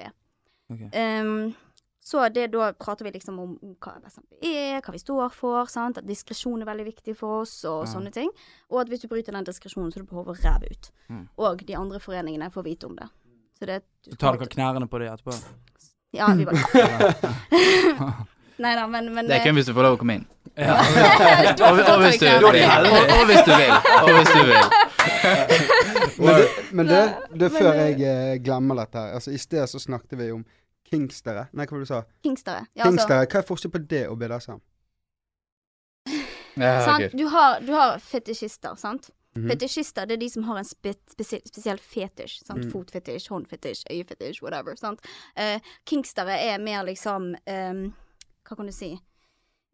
Okay. 0.69 0.89
Ehm, 0.91 1.55
Så 2.03 2.17
det, 2.33 2.49
da 2.51 2.71
prater 2.73 3.03
vi 3.05 3.11
liksom 3.11 3.39
om 3.39 3.75
hva 3.79 4.01
SMB 4.09 4.41
er, 4.43 4.81
hva 4.81 4.91
vi 4.91 4.97
står 4.97 5.31
for, 5.31 5.65
sant? 5.67 5.99
at 5.99 6.03
diskresjon 6.07 6.59
er 6.61 6.65
veldig 6.65 6.85
viktig 6.95 7.15
for 7.15 7.41
oss, 7.43 7.63
og 7.63 7.85
Ja. 7.85 7.93
sånne 7.93 8.11
ting. 8.11 8.29
Og 8.71 8.81
at 8.81 8.87
hvis 8.89 9.01
du 9.01 9.07
bryter 9.07 9.31
den 9.31 9.43
diskresjonen, 9.45 9.91
så 9.93 9.97
er 9.99 10.03
du 10.03 10.07
på 10.09 10.23
hodet 10.23 10.43
ræv 10.43 10.63
ut. 10.71 10.91
Mm. 11.09 11.29
Og 11.37 11.57
de 11.63 11.75
andre 11.75 11.99
foreningene 11.99 12.49
får 12.51 12.63
vite 12.63 12.85
om 12.87 12.95
det. 12.95 13.07
Så 13.59 13.67
det 13.67 13.83
du, 14.03 14.15
tar 14.15 14.35
dere 14.35 14.47
knærne 14.49 14.89
på 14.89 14.97
det 14.97 15.11
etterpå? 15.11 15.31
Ja, 16.11 16.33
vi 16.37 16.45
bare 16.45 16.57
Nei 18.61 18.75
da, 18.77 18.87
men, 18.87 19.13
men 19.15 19.25
Det 19.25 19.35
er 19.39 19.43
kun 19.47 19.55
hvis 19.57 19.65
du 19.65 19.73
får 19.73 19.83
lov 19.87 19.93
å 19.95 19.97
komme 20.01 20.13
inn. 20.19 20.25
Ja. 20.59 20.75
Og, 21.65 21.77
og, 21.91 21.97
hvis, 22.03 22.17
du, 22.21 22.25
og, 22.27 22.31
og, 22.43 22.47
hvis 23.29 23.43
du 23.47 23.51
vil. 23.55 23.71
Og 24.03 24.09
hvis 24.17 24.31
du 24.35 24.41
vil. 24.49 24.63
Men, 26.21 26.31
det, 26.35 26.45
men 26.71 26.85
det, 26.89 27.03
det 27.39 27.45
er 27.47 27.51
før 27.55 27.71
eh, 27.71 27.77
jeg 27.87 27.95
eh, 28.11 28.35
glemmer 28.43 28.75
dette 28.83 28.97
her. 28.99 29.09
Altså, 29.17 29.29
I 29.33 29.37
sted 29.41 29.63
så 29.71 29.77
snakket 29.81 30.13
vi 30.19 30.25
om 30.35 30.41
kingstere. 30.91 31.43
Nei, 31.55 31.63
hva 31.65 31.71
var 31.77 31.81
det 31.81 31.87
du 31.87 31.91
sa? 31.93 32.01
Kingstere. 32.27 32.61
Ja, 32.75 32.83
altså, 32.83 32.91
Kingstere. 32.91 33.21
Hva 33.31 33.37
er 33.41 33.45
forskjellen 33.47 33.75
på 33.77 33.81
det 33.95 34.03
og 34.11 34.15
BDSM? 34.21 34.59
Ja, 36.59 36.81
sant? 36.85 37.13
Du 37.17 37.25
har, 37.31 37.51
du 37.63 37.71
har 37.73 37.99
fetisjister, 38.03 38.75
sant? 38.77 39.09
Mhm. 39.35 39.47
Fetisjister 39.49 40.05
det 40.05 40.13
er 40.17 40.17
de 40.25 40.29
som 40.29 40.43
har 40.43 40.57
en 40.57 40.65
spe 40.67 40.91
spesiell, 41.09 41.41
spesiell 41.47 41.77
fetisj. 41.79 42.41
Mm. 42.51 42.65
Fotfetisj, 42.71 43.29
håndfetisj, 43.31 43.85
øyefetisj, 43.91 44.41
whatever. 44.43 44.75
Sant? 44.75 44.99
Uh, 45.39 45.59
kingstere 45.87 46.35
er 46.49 46.57
mer 46.59 46.83
liksom 46.83 47.35
um, 47.47 47.93
Hva 48.43 48.55
kan 48.57 48.65
du 48.67 48.71
si? 48.75 48.91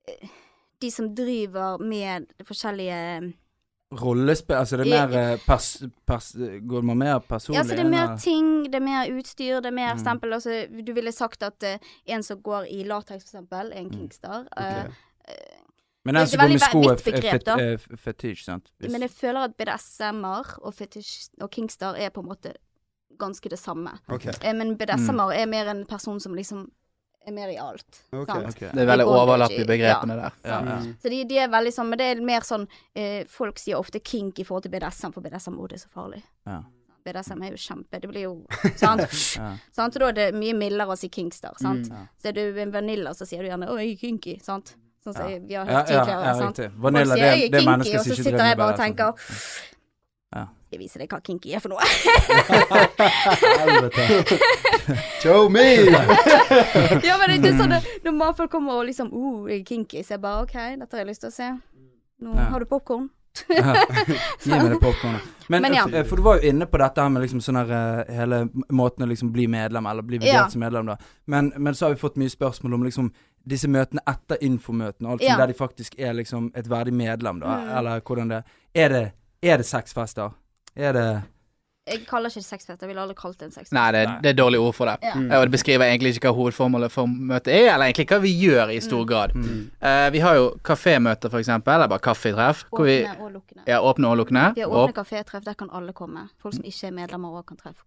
uh, 0.10 0.28
De 0.82 0.92
som 0.92 1.10
driver 1.16 1.78
med 1.82 2.28
forskjellige 2.46 3.34
Rollespill 3.98 4.58
Altså 4.60 4.78
det 4.78 4.92
er 4.92 5.08
mer 5.08 5.18
eh, 5.34 5.40
pers, 5.48 5.84
pers, 6.06 6.34
Går 6.68 6.82
man 6.84 6.98
mer 7.00 7.20
personlig? 7.20 7.56
Ja, 7.56 7.62
altså 7.64 7.76
det 7.80 7.86
er 7.86 7.90
mer 7.90 8.18
ting, 8.20 8.50
det 8.68 8.76
er 8.76 8.84
mer 8.86 9.10
utstyr, 9.18 9.62
det 9.64 9.72
er 9.72 9.78
mer 9.78 9.94
Mm. 9.96 10.00
stempel. 10.04 10.34
Altså, 10.34 10.68
du 10.86 10.94
ville 10.94 11.12
sagt 11.12 11.42
at 11.44 11.64
uh, 11.64 11.78
en 12.06 12.24
som 12.24 12.42
går 12.42 12.68
i 12.70 12.84
lateks, 12.84 13.24
for 13.24 13.38
eksempel, 13.38 13.72
er 13.72 13.80
en 13.80 13.86
Mm. 13.90 13.98
kingstar. 13.98 14.46
Ok. 14.52 14.94
Men 16.08 16.18
den 16.22 16.30
som 16.32 16.42
går 16.42 16.54
med 16.54 16.64
sko 16.64 16.82
er 16.92 17.04
begrep, 17.04 18.00
fetisj, 18.08 18.46
sant? 18.48 18.72
Hvis- 18.80 18.92
Men 18.96 19.04
jeg 19.06 19.12
føler 19.12 19.50
at 19.50 19.58
BDSM-er 19.60 20.56
og 20.64 20.74
fetisj 20.74 21.30
og 21.42 21.52
kingstar 21.52 22.00
er 22.00 22.10
på 22.16 22.24
en 22.24 22.32
måte 22.32 22.56
ganske 23.18 23.50
det 23.50 23.60
samme. 23.60 23.98
Ok. 24.10 24.28
Eh, 24.42 24.54
Men 24.54 24.76
BDSM-er 24.78 25.34
er 25.42 25.46
mer 25.50 25.68
en 25.74 25.86
person 25.86 26.20
som 26.20 26.36
liksom 26.38 26.70
er 27.28 27.34
mer 27.36 27.50
i 27.52 27.58
alt. 27.60 28.04
Okay. 28.12 28.26
Sant? 28.26 28.48
Ok. 28.56 28.60
Det 28.72 28.84
er 28.84 28.88
veldig 28.88 29.08
overlapp 29.12 29.52
i 29.52 29.60
ja. 29.62 29.68
begrepene 29.68 30.16
der. 30.16 30.32
Ja, 30.48 30.62
ja. 30.64 30.80
Mm. 30.80 30.96
Så 31.02 31.12
de, 31.12 31.24
de 31.28 31.42
er 31.44 31.52
veldig 31.52 31.74
sånn, 31.76 31.90
men 31.92 32.00
det 32.00 32.08
er 32.14 32.24
mer 32.24 32.46
sånn 32.48 32.68
eh, 32.96 33.26
Folk 33.28 33.60
sier 33.60 33.80
ofte 33.80 34.00
kink 34.00 34.40
i 34.40 34.46
forhold 34.48 34.64
til 34.68 34.72
BDSM, 34.72 35.14
for 35.16 35.26
BDSM 35.26 35.60
det 35.68 35.80
er 35.80 35.84
så 35.84 35.92
farlig. 35.92 36.24
Ja. 36.48 36.62
BDSM 37.08 37.44
er 37.44 37.54
jo 37.54 37.60
kjempe 37.62 38.02
Det 38.04 38.10
blir 38.12 38.26
jo 38.26 38.34
Sant? 38.84 39.04
Ja. 39.36 39.54
sant? 39.76 39.96
Og 39.96 40.04
da 40.04 40.10
er 40.12 40.18
det 40.18 40.28
mye 40.40 40.56
mildere 40.58 40.96
å 40.96 41.00
si 41.00 41.10
kingstar, 41.12 41.56
sant. 41.60 41.88
Mm. 41.88 41.96
Ja. 42.00 42.06
Så 42.22 42.32
er 42.32 42.38
du 42.40 42.62
en 42.64 42.74
vanilla, 42.74 43.14
så 43.18 43.28
sier 43.28 43.44
du 43.44 43.52
gjerne 43.52 43.68
'Å, 43.70 43.80
jeg 43.82 43.96
er 43.96 44.02
kinky', 44.06 44.38
sant. 44.44 44.76
Sånn 45.08 45.16
som 45.16 45.28
vi 45.48 45.54
har 45.56 45.64
Ja, 45.66 45.72
hørt 45.72 45.90
ja, 45.90 46.04
tidligere, 46.04 46.26
ja, 46.28 46.34
sant. 46.36 46.60
Vanilla, 46.84 47.16
det, 47.16 47.22
'jeg 47.22 47.38
det 47.38 47.44
er 47.48 47.50
er 47.58 47.62
kinky', 47.62 47.70
mennesker 47.72 48.00
og 48.00 48.06
så 48.06 48.16
sitter 48.16 48.46
jeg 48.46 48.58
bare 48.58 48.68
og 48.68 48.74
det. 48.78 48.84
tenker 48.84 49.14
Ja. 50.36 50.44
Jeg 50.72 50.80
viser 50.82 51.00
deg 51.00 51.08
hva 51.10 51.20
kinky 51.24 51.54
er 51.56 51.60
for 51.64 51.70
noe? 51.72 51.80
Show 55.22 55.50
me! 55.50 55.60
ja, 57.08 57.16
men 57.20 57.42
det 57.42 57.52
er 57.54 57.58
sånn 57.60 57.74
når 58.06 58.12
mannfolk 58.16 58.52
kommer 58.52 58.74
og 58.82 58.86
liksom 58.90 59.08
oh, 59.14 59.48
kinky', 59.68 60.04
så 60.04 60.14
jeg 60.18 60.22
bare 60.22 60.42
'OK, 60.44 60.54
dette 60.80 60.92
har 60.92 61.00
jeg 61.06 61.08
lyst 61.08 61.22
til 61.24 61.30
å 61.32 61.36
se'. 61.36 61.52
Nå 62.20 62.36
Ja. 62.36 62.50
har 62.52 62.60
du 62.60 62.66
popkorn. 62.66 63.10
Gi 64.44 64.52
meg 64.52 64.70
det 64.72 64.80
popkornet. 64.82 65.22
Men, 65.50 65.62
Men 65.62 65.74
ja. 65.78 66.04
for 66.04 66.20
du 66.20 66.24
var 66.26 66.42
jo 66.42 66.50
inne 66.50 66.66
på 66.68 66.78
dette 66.82 67.02
her 67.02 67.10
med 67.14 67.24
liksom 67.24 67.40
sånn 67.44 67.60
her 67.62 67.70
eh, 67.78 68.14
hele 68.18 68.42
måten 68.76 69.06
å 69.06 69.08
liksom 69.08 69.30
bli 69.32 69.46
medlem, 69.48 69.86
eller 69.88 70.04
bli 70.04 70.20
vurdert 70.20 70.34
Ja. 70.34 70.48
som 70.52 70.60
medlem, 70.66 70.90
da. 70.92 70.98
Men, 71.26 71.54
men 71.56 71.76
så 71.76 71.86
har 71.88 71.96
vi 71.96 72.02
fått 72.02 72.20
mye 72.20 72.34
spørsmål 72.34 72.74
om 72.76 72.84
liksom 72.84 73.12
disse 73.48 73.70
møtene 73.72 74.04
etter 74.12 74.42
infomøtene, 74.44 75.14
altså 75.14 75.28
Ja. 75.30 75.38
der 75.40 75.48
de 75.48 75.56
faktisk 75.56 75.96
er 76.00 76.14
liksom 76.18 76.52
et 76.56 76.68
verdig 76.68 76.94
medlem, 76.94 77.40
da. 77.40 77.48
Mm. 77.64 77.72
Eller 77.80 78.02
hvordan 78.02 78.28
det 78.36 78.44
Er 78.76 78.90
det, 78.90 79.06
er 79.42 79.58
det 79.58 79.66
sexfester? 79.66 80.32
Er 80.76 80.94
det 80.94 81.08
Jeg 81.88 82.04
kaller 82.10 82.30
ikke 82.30 82.44
det 82.44 82.50
sexfest. 82.50 82.82
Jeg 82.82 82.90
ville 82.90 83.02
aldri 83.02 83.16
kalt 83.18 83.38
det 83.40 83.48
en 83.48 83.54
sexfest. 83.56 83.76
Nei, 83.78 83.86
det, 83.96 84.04
det 84.24 84.32
er 84.34 84.38
dårlig 84.38 84.60
ord 84.60 84.76
for 84.76 84.92
det. 84.92 84.98
Ja. 85.08 85.14
Mm. 85.16 85.30
Og 85.38 85.46
det 85.48 85.54
beskriver 85.56 85.88
egentlig 85.88 86.14
ikke 86.16 86.28
hva 86.28 86.36
hovedformålet 86.38 86.92
for 86.94 87.08
møtet 87.08 87.54
er, 87.56 87.70
eller 87.74 87.88
egentlig 87.88 88.08
hva 88.12 88.20
vi 88.24 88.34
gjør 88.42 88.74
i 88.76 88.80
stor 88.84 89.06
grad. 89.08 89.36
mm. 89.36 89.62
Uh, 89.82 90.08
vi 90.14 90.24
har 90.24 90.36
jo 90.40 90.50
kafémøter, 90.68 91.32
for 91.32 91.40
eksempel, 91.40 91.74
eller 91.78 91.92
bare 91.92 92.04
kaffetreff. 92.10 92.66
Hvor 92.70 92.88
vi 92.90 92.98
Åpne 93.06 93.24
og 93.24 93.32
lukkende. 93.32 93.64
ja, 93.68 93.80
åpne 93.80 94.12
og 94.12 94.18
lukkende. 94.24 94.46
Vi 94.56 94.66
har 94.66 94.80
åpne 94.84 94.98
kafétreff, 95.00 95.46
der 95.46 95.54
kan 95.54 95.70
alle 95.74 95.94
komme. 95.94 96.28
Folk 96.42 96.60
som 96.60 96.68
ikke 96.68 96.92
er 96.92 96.98
medlemmer 97.00 97.40
òg 97.40 97.48
kan 97.54 97.58
treffe. 97.64 97.84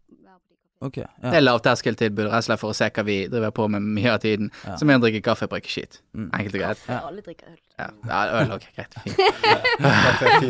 Være 0.81 0.91
på 0.91 1.01
de 1.01 1.05
kaféene. 1.05 1.21
OK. 1.21 1.31
det 1.31 1.37
er 1.37 1.43
lavterskeltilbud, 1.45 2.27
rett 2.31 2.41
og 2.41 2.45
slett 2.45 2.61
for 2.61 2.73
å 2.73 2.77
se 2.77 2.91
hva 2.91 3.05
vi 3.05 3.29
driver 3.29 3.51
på 3.51 3.69
med 3.69 3.83
mye 3.83 4.13
av 4.15 4.21
tiden. 4.21 4.51
Ja. 4.65 4.77
Som 4.81 4.91
er 4.91 4.97
å 4.97 5.03
drikke 5.03 5.21
kaffe 5.21 5.45
og 5.45 5.53
drikke 5.53 5.69
skit. 5.69 6.01
Mm. 6.17 6.31
Enkelt 6.33 6.55
og 6.55 6.63
greit. 6.63 6.81
Kaffe, 6.87 7.01
alle 7.11 7.21
drikker 7.21 7.51
øl. 7.51 7.59
Ja, 7.81 7.87
ja 8.09 8.41
øl, 8.41 8.51
òg. 8.57 8.65
greit. 8.77 8.97
Fint. 9.05 9.19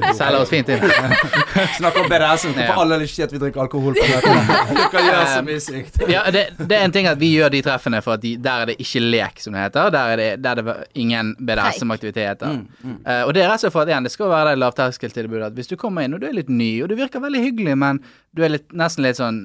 Er. 0.00 0.14
Selger 0.18 0.40
oss 0.40 0.50
fint 0.50 0.68
inn. 0.70 0.82
Snakker 1.78 2.02
om 2.02 2.08
BDSM. 2.10 2.54
Ja. 2.54 2.70
Hvorfor 2.70 2.82
alle 2.82 2.98
vil 2.98 3.06
ikke 3.06 3.14
si 3.14 3.24
at 3.24 3.34
vi 3.34 3.40
drikker 3.42 3.62
alkohol 3.62 3.94
på 3.98 4.06
møtene? 4.06 4.56
Du 4.80 4.82
kan 4.90 5.06
gjøre 5.06 5.26
så 5.30 5.42
mye 5.46 5.60
sykt. 5.62 6.00
Ja, 6.10 6.24
det, 6.34 6.44
det 6.58 6.78
er 6.78 6.86
en 6.86 6.94
ting 6.94 7.06
at 7.10 7.20
vi 7.20 7.30
gjør 7.34 7.52
de 7.54 7.60
treffene 7.66 8.00
for 8.04 8.16
at 8.16 8.24
de, 8.24 8.34
der 8.42 8.64
er 8.64 8.70
det 8.72 8.78
ikke 8.82 9.02
lek, 9.02 9.42
som 9.42 9.54
det 9.54 9.66
heter. 9.66 9.92
Der 9.94 10.14
er 10.14 10.20
det, 10.20 10.28
der 10.42 10.62
er 10.62 10.66
det 10.66 10.76
ingen 10.98 11.32
BDSM-aktiviteter. 11.38 12.56
Mm, 12.56 12.66
mm. 12.82 12.98
uh, 13.06 13.22
og 13.26 13.34
det 13.36 13.44
er 13.44 13.50
rett 13.50 13.60
og 13.60 13.66
slett 13.66 13.76
for 13.76 13.84
at 13.84 13.92
igjen, 13.92 14.06
det 14.06 14.14
skal 14.14 14.32
være 14.32 14.54
det 14.54 14.62
lavterskeltilbudet 14.64 15.50
at 15.50 15.58
hvis 15.58 15.70
du 15.70 15.76
kommer 15.80 16.06
inn 16.06 16.16
og 16.16 16.22
du 16.22 16.28
er 16.30 16.36
litt 16.36 16.50
ny, 16.50 16.72
og 16.82 16.90
du 16.90 16.98
virker 16.98 17.22
veldig 17.22 17.44
hyggelig, 17.44 17.78
men 17.78 18.02
du 18.36 18.44
er 18.46 18.56
litt, 18.56 18.68
nesten 18.76 19.06
litt 19.06 19.20
sånn 19.20 19.44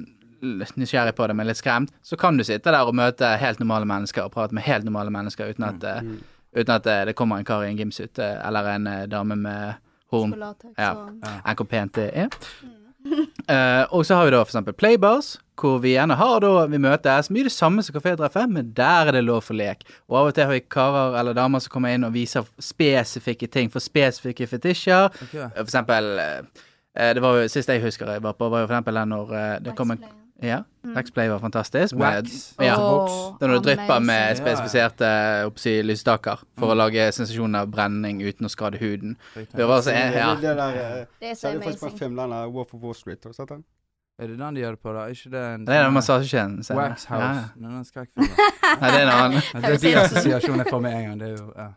nysgjerrig 0.76 1.14
på 1.18 1.26
det, 1.30 1.36
men 1.38 1.46
litt 1.50 1.60
skremt, 1.60 1.92
så 2.02 2.16
kan 2.20 2.36
du 2.38 2.44
sitte 2.46 2.72
der 2.72 2.86
og 2.88 2.94
møte 2.98 3.32
helt 3.42 3.60
normale 3.62 3.88
mennesker 3.88 4.26
og 4.26 4.32
prate 4.36 4.56
med 4.56 4.66
helt 4.68 4.84
normale 4.88 5.10
mennesker 5.14 5.50
uten 5.52 5.64
at, 5.68 5.82
mm. 6.04 6.14
Mm. 6.14 6.22
uten 6.60 6.74
at 6.78 6.86
eh, 6.92 7.04
det 7.10 7.16
kommer 7.18 7.38
en 7.42 7.48
kar 7.48 7.64
i 7.66 7.70
en 7.72 7.78
gymsuit 7.80 8.18
eh, 8.18 8.38
eller 8.48 8.72
en 8.76 8.88
dame 9.10 9.36
med 9.36 9.74
horn. 10.14 10.32
Ja. 10.36 10.46
latex 10.46 10.72
Ja. 10.78 10.92
og- 10.94 11.30
Enn 11.44 11.56
hvor 11.56 11.66
pent 11.74 11.92
det 11.98 12.10
er. 12.14 12.28
Eh, 13.48 13.84
og 13.94 14.02
så 14.06 14.16
har 14.18 14.24
vi 14.26 14.32
da 14.34 14.40
eksempel 14.42 14.74
playbars, 14.74 15.36
hvor 15.56 15.78
vi 15.80 15.92
gjerne 15.94 16.16
har 16.18 16.40
da 16.42 16.66
vi 16.66 16.78
møtes 16.82 17.30
mye 17.30 17.46
det 17.46 17.52
samme 17.54 17.82
som 17.86 17.94
kafétreffet, 17.94 18.50
men 18.50 18.72
der 18.74 19.06
er 19.08 19.12
det 19.12 19.24
lov 19.24 19.44
for 19.46 19.54
lek. 19.54 19.84
Og 20.10 20.18
av 20.18 20.26
og 20.30 20.34
til 20.34 20.44
har 20.48 20.52
vi 20.56 20.60
karer 20.60 21.14
eller 21.20 21.36
damer 21.38 21.62
som 21.62 21.70
kommer 21.70 21.94
inn 21.94 22.04
og 22.04 22.12
viser 22.16 22.44
spesifikke 22.58 23.46
ting 23.50 23.70
for 23.70 23.80
spesifikke 23.84 24.48
fetisjer. 24.50 25.06
Okay. 25.28 25.44
Eh, 25.46 25.54
For 25.54 25.68
eksempel 25.70 26.18
eh, 26.18 27.12
Det 27.14 27.22
var 27.22 27.36
jo 27.42 27.48
sist 27.52 27.68
jeg 27.68 27.82
husker 27.84 28.10
jeg 28.10 28.22
var 28.24 28.32
på, 28.34 28.48
var 28.50 28.64
jo 28.64 28.66
for 28.66 28.74
eksempel 28.74 28.94
den 28.94 29.08
når 29.14 29.32
uh, 29.32 29.58
det 29.62 29.74
kom 29.76 29.90
en. 29.92 30.04
Ja, 30.42 30.62
Mm. 30.86 30.94
Waxplay 30.94 31.28
var 31.28 31.38
fantastisk. 31.42 31.94
Med, 31.96 32.22
Wax. 32.28 32.54
ja. 32.62 32.76
Oh, 32.78 33.36
når 33.40 33.48
du 33.48 33.58
drypper 33.58 33.98
med 34.00 34.36
spesifiserte 34.38 35.08
oppsi, 35.48 35.82
lysstaker 35.82 36.44
for 36.58 36.70
å 36.70 36.76
lage 36.78 37.08
sensasjon 37.12 37.56
av 37.58 37.66
brenning 37.72 38.20
uten 38.22 38.46
å 38.46 38.48
skade 38.52 38.78
huden. 38.78 39.16
Det 39.34 39.66
var 39.66 39.80
så, 39.82 39.90
Det, 39.90 40.12
ja. 40.14 40.34
det 40.34 40.52
der, 40.56 40.76
eh, 41.00 41.06
Det 41.20 41.30
er 41.30 41.34
så 41.34 41.40
så 41.40 41.48
er 41.48 41.52
det 41.58 41.64
faktisk 41.64 41.80
bare 41.80 41.90
en 41.90 41.90
amazing. 41.90 41.98
film, 41.98 42.16
den 42.16 42.30
der 42.30 42.46
Wolf 42.54 42.74
of 42.74 42.82
Wall 42.82 42.94
Street. 42.94 43.18
Har 43.24 43.30
du 43.32 43.34
sett 43.36 43.48
den? 43.48 43.64
Er 44.18 44.26
det 44.28 44.38
den 44.38 44.54
de 44.54 44.60
gjør 44.60 44.70
det 44.70 44.80
på, 44.82 44.92
da? 44.94 45.06
Ikke 45.10 45.30
det 45.30 45.42
en 45.54 45.64
Det 45.66 45.74
er 45.74 45.82
den 45.84 45.92
massasjekjeden. 45.92 46.76
Wax 46.76 47.04
House. 47.04 47.50
Ja. 47.60 47.68
Nei, 48.80 48.90
det 48.90 49.00
er 49.00 49.02
en 49.02 49.08
annen. 49.08 49.42
Det 49.54 49.64
er 49.64 49.78
de 49.88 49.94
assosiasjonene 50.04 50.64
jeg 50.64 50.70
får 50.70 50.80
med 50.80 50.94
en 50.94 51.04
gang. 51.04 51.18
Det 51.20 51.28
er 51.28 51.36
jo, 51.36 51.52
ja. 51.56 51.68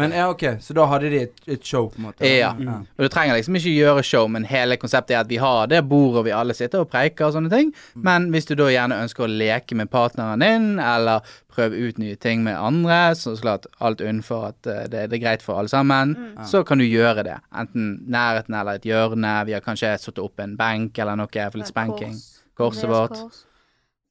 Men 0.00 0.12
ja, 0.16 0.30
ok, 0.32 0.42
så 0.64 0.72
da 0.72 0.86
hadde 0.88 1.08
de 1.12 1.18
et, 1.26 1.40
et 1.52 1.66
show, 1.68 1.90
på 1.92 1.98
en 2.00 2.06
måte? 2.06 2.24
Ja. 2.24 2.54
Mm. 2.56 2.86
Og 2.96 3.02
du 3.04 3.08
trenger 3.12 3.36
liksom 3.36 3.58
ikke 3.58 3.74
gjøre 3.74 4.02
show, 4.08 4.24
men 4.32 4.46
hele 4.48 4.78
konseptet 4.80 5.12
er 5.12 5.20
at 5.20 5.28
vi 5.28 5.36
har 5.42 5.66
det 5.68 5.82
bordet 5.90 6.22
vi 6.24 6.32
alle 6.32 6.54
sitter 6.56 6.80
og 6.80 6.88
preiker 6.88 7.26
og 7.28 7.34
sånne 7.36 7.50
ting. 7.52 7.74
Men 8.00 8.30
hvis 8.32 8.48
du 8.48 8.54
da 8.56 8.70
gjerne 8.72 8.96
ønsker 9.04 9.26
å 9.26 9.28
leke 9.28 9.76
med 9.76 9.90
partneren 9.92 10.40
din, 10.40 10.70
eller 10.80 11.20
prøve 11.52 11.76
ut 11.76 12.00
nye 12.00 12.16
ting 12.16 12.40
med 12.46 12.56
andre, 12.56 13.02
så 13.20 13.34
klart 13.36 13.68
alt 13.84 14.00
unnfor 14.00 14.48
at 14.54 14.66
eh, 14.72 14.86
det, 14.88 15.04
det 15.12 15.18
er 15.20 15.24
greit 15.26 15.44
for 15.44 15.60
alle 15.60 15.68
sammen, 15.68 16.16
Mm. 16.22 16.44
så 16.48 16.64
kan 16.64 16.80
du 16.80 16.84
gjøre 16.88 17.22
det. 17.28 17.36
Enten 17.52 17.92
nærheten 18.08 18.54
eller 18.56 18.80
et 18.80 18.88
hjørne. 18.88 19.36
Vi 19.46 19.52
har 19.52 19.60
kanskje 19.60 19.92
satt 20.00 20.18
opp 20.24 20.40
en 20.40 20.56
benk 20.56 20.96
eller 20.98 21.20
noe 21.20 21.28
for 21.50 21.60
litt 21.60 21.68
spanking. 21.68 22.16
Kors. 22.16 22.44
Korset 22.56 22.88
vårt. 22.88 23.18
kors. 23.20 23.44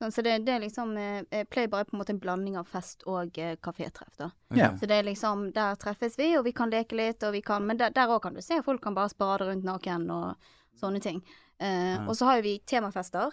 Sånn, 0.02 0.12
så 0.12 0.24
det, 0.26 0.32
det 0.48 0.54
er 0.56 0.64
liksom 0.64 0.96
eh, 0.98 1.20
eh, 1.30 1.44
Playbar 1.46 1.84
er 1.84 1.90
på 1.90 1.94
en 1.94 2.00
måte 2.02 2.14
en 2.16 2.20
blanding 2.24 2.56
av 2.58 2.66
fest 2.72 3.04
og 3.06 3.38
eh, 3.38 3.54
kafétreff, 3.62 4.16
da. 4.18 4.32
Okay. 4.50 4.72
Så 4.80 4.88
det 4.90 4.96
er 4.98 5.06
liksom 5.06 5.44
Der 5.54 5.76
treffes 5.78 6.18
vi, 6.18 6.32
og 6.40 6.46
vi 6.48 6.54
kan 6.58 6.72
leke 6.74 6.98
litt, 6.98 7.22
og 7.28 7.36
vi 7.36 7.42
kan 7.46 7.68
Men 7.68 7.78
der 7.78 7.94
òg 8.10 8.22
kan 8.24 8.34
du 8.34 8.42
se 8.42 8.58
folk 8.66 8.82
kan 8.82 8.98
bare 8.98 9.12
spade 9.14 9.46
rundt 9.52 9.64
naken 9.68 10.10
og 10.10 10.36
sånne 10.82 11.02
ting. 11.04 11.22
Eh, 11.62 11.94
Ja. 12.00 12.08
Og 12.08 12.16
så 12.18 12.26
har 12.26 12.40
jo 12.42 12.48
vi 12.50 12.56
temafester. 12.66 13.30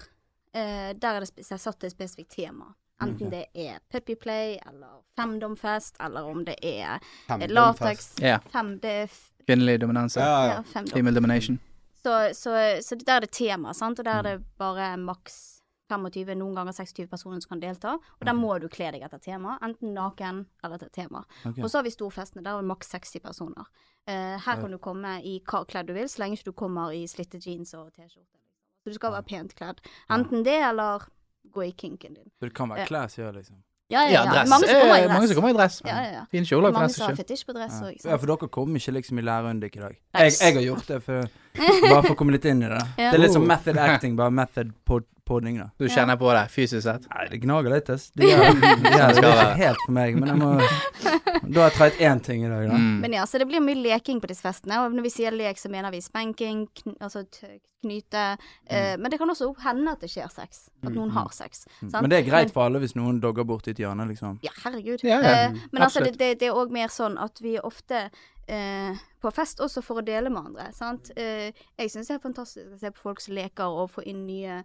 Eh, 0.53 0.93
der 0.93 1.17
er 1.17 1.21
det 1.25 1.47
satt 1.49 1.85
et 1.85 1.93
spesifikt 1.93 2.37
tema. 2.37 2.75
Enten 3.01 3.29
okay. 3.29 3.47
det 3.55 3.69
er 3.69 3.79
puppy 3.93 4.17
play 4.19 4.59
eller 4.67 5.01
femdomfest, 5.17 5.97
eller 6.01 6.27
om 6.27 6.45
det 6.45 6.57
er 6.63 6.99
latex 7.49 8.17
Ja. 8.21 8.39
Fem, 8.53 8.79
det 8.83 8.91
er 8.91 9.03
f 9.07 9.31
Kvinnelig 9.47 9.81
dominanse. 9.81 10.21
Ja, 10.21 10.45
ja, 10.45 10.55
ja. 10.59 10.63
femdom. 10.63 10.93
Female 10.93 11.15
domination. 11.15 11.59
Så, 12.03 12.35
så, 12.35 12.51
så 12.83 12.97
der 13.01 13.17
er 13.17 13.21
det 13.21 13.31
tema, 13.33 13.73
sant? 13.75 13.99
og 13.99 14.05
der 14.05 14.19
er 14.19 14.23
Mm. 14.23 14.25
det 14.43 14.59
bare 14.59 14.97
maks 14.97 15.58
25, 15.89 16.35
noen 16.39 16.57
ganger 16.59 16.77
26 16.77 17.09
personer 17.11 17.43
som 17.45 17.55
kan 17.55 17.63
delta. 17.63 17.95
Og 18.19 18.27
der 18.29 18.37
må 18.37 18.55
du 18.63 18.69
kle 18.73 18.91
deg 18.95 19.05
etter 19.07 19.21
tema, 19.23 19.59
enten 19.65 19.95
naken 19.97 20.45
eller 20.63 20.79
etter 20.79 20.93
tema. 20.95 21.25
Okay. 21.43 21.63
Og 21.63 21.71
så 21.71 21.81
har 21.81 21.87
vi 21.89 21.95
storfestene, 21.95 22.45
der 22.45 22.57
er 22.57 22.65
det 22.65 22.71
maks 22.71 22.93
60 22.95 23.25
personer. 23.25 23.71
Uh, 24.09 24.37
her 24.41 24.61
kan 24.61 24.73
du 24.73 24.79
komme 24.81 25.19
i 25.27 25.39
hva 25.45 25.65
kledd 25.69 25.91
du 25.91 25.97
vil, 25.97 26.09
så 26.09 26.23
lenge 26.23 26.39
ikke 26.39 26.51
du 26.51 26.57
kommer 26.57 26.95
i 26.97 27.05
slitte 27.11 27.41
jeans 27.43 27.75
og 27.77 27.91
T-skjorte. 27.93 28.39
Liksom. 28.39 28.55
Så 28.85 28.93
du 28.93 28.97
skal 28.97 29.17
være 29.19 29.29
pent 29.29 29.57
kledd. 29.59 29.83
Enten 30.13 30.45
det, 30.47 30.61
eller 30.71 31.09
gå 31.53 31.67
i 31.67 31.73
kinken 31.73 32.17
din. 32.17 32.31
Så 32.39 32.49
det 32.49 32.55
kan 32.57 32.73
være 32.73 32.89
classy 32.89 33.23
òg, 33.25 33.35
liksom? 33.37 33.61
Ja, 33.89 34.03
ja, 34.05 34.25
Ja. 34.25 34.45
Mange 34.45 34.69
som 34.69 34.81
kommer 34.81 34.97
i 34.97 35.01
eh, 35.01 35.07
dress. 35.07 35.13
Mange 35.15 35.29
som 35.29 35.37
kommer 35.37 35.51
i 35.51 35.57
dress. 35.57 35.77
Ja, 35.85 35.99
ja, 36.05 36.11
ja. 36.13 36.25
Fin 36.31 36.45
kjole 36.45 36.69
for 36.69 36.77
Mange 36.77 36.93
som 36.93 37.07
har 37.09 37.17
fetisj 37.17 37.47
på 37.49 37.55
dress 37.57 37.77
òg. 37.81 37.95
Ja, 38.05 38.17
for 38.21 38.29
dere 38.29 38.49
kom 38.53 38.77
ikke 38.77 38.93
liksom 38.99 39.21
i 39.21 39.25
lærerundik 39.25 39.77
i 39.79 39.81
dag. 39.81 39.95
Jeg, 40.19 40.35
jeg 40.41 40.57
har 40.59 40.67
gjort 40.67 40.91
det, 40.93 40.99
for, 41.07 41.31
bare 41.93 42.03
for 42.03 42.13
å 42.13 42.19
komme 42.21 42.37
litt 42.37 42.45
inn 42.51 42.61
i 42.67 42.69
det. 42.69 42.83
Ja. 42.99 43.09
Det 43.09 43.15
er 43.17 43.23
litt 43.25 43.37
som 43.37 43.47
method 43.49 43.81
acting, 43.81 44.19
bare 44.21 44.35
method 44.35 44.75
pod 44.85 45.09
podding, 45.29 45.59
da. 45.61 45.69
Du 45.77 45.89
kjenner 45.93 46.17
på 46.17 46.31
det 46.33 46.47
fysisk 46.53 46.85
sett. 46.87 47.05
Nei, 47.13 47.27
det 47.33 47.41
gnager 47.43 47.75
litt, 47.75 47.89
ass. 47.93 48.07
Det, 48.17 48.29
det, 48.29 48.53
det, 48.63 48.77
det 48.87 48.93
er 48.97 49.19
ikke 49.21 49.49
helt 49.61 49.83
for 49.85 49.97
meg, 49.99 50.17
men 50.17 50.31
jeg 50.33 50.41
må 50.41 50.53
Da 51.55 51.65
har 51.65 51.71
jeg 51.71 51.77
treit 51.79 52.03
én 52.09 52.21
ting 52.25 52.45
i 52.45 52.51
dag, 52.51 52.67
da. 52.71 52.77
Mm. 52.79 52.99
Men 53.05 53.17
ja, 53.19 53.25
så 53.27 53.41
det 53.41 53.49
blir 53.51 53.63
mye 53.65 53.79
leking 53.79 54.21
på 54.23 54.31
disse 54.31 54.45
festene. 54.45 54.83
Og 54.85 54.95
når 54.97 55.09
vi 55.09 55.15
sier 55.15 55.35
lek, 55.35 55.61
så 55.61 55.71
mener 55.73 55.95
vi 55.95 56.03
spanking, 56.05 56.67
kn 56.81 56.97
altså 56.99 57.25
knyte. 57.83 58.25
Eh, 58.67 58.95
men 58.99 59.11
det 59.11 59.21
kan 59.21 59.31
også 59.31 59.53
hende 59.63 59.93
at 59.95 60.03
det 60.03 60.11
skjer 60.13 60.31
sex. 60.33 60.65
At 60.83 60.91
noen 60.95 61.13
har 61.15 61.31
sex. 61.35 61.65
sant? 61.81 61.93
Mm. 61.93 62.01
Men 62.01 62.11
det 62.13 62.19
er 62.19 62.27
greit 62.27 62.55
for 62.55 62.67
alle 62.67 62.83
hvis 62.83 62.97
noen 62.99 63.21
dogger 63.23 63.47
bort 63.49 63.69
i 63.69 63.75
et 63.77 63.85
hjørne, 63.85 64.09
liksom. 64.11 64.41
Ja, 64.47 64.55
herregud. 64.65 65.05
Ja, 65.07 65.21
ja. 65.23 65.37
Eh, 65.45 65.61
men 65.71 65.87
altså, 65.87 66.03
det, 66.05 66.17
det, 66.19 66.35
det 66.43 66.51
er 66.51 66.59
òg 66.59 66.75
mer 66.75 66.91
sånn 66.93 67.19
at 67.23 67.39
vi 67.45 67.59
ofte 67.63 68.09
eh, 68.49 68.99
på 69.21 69.31
fest 69.35 69.61
også 69.65 69.83
for 69.85 70.01
å 70.01 70.05
dele 70.05 70.33
med 70.33 70.51
andre. 70.51 70.69
Sant? 70.77 71.13
Eh, 71.19 71.51
jeg 71.79 71.93
syns 71.93 72.11
det 72.11 72.19
er 72.19 72.25
fantastisk 72.25 72.75
å 72.75 72.81
se 72.81 72.93
på 72.95 73.05
folk 73.11 73.23
som 73.23 73.37
leker 73.39 73.81
og 73.83 73.91
få 73.97 74.07
inn 74.09 74.27
nye 74.29 74.63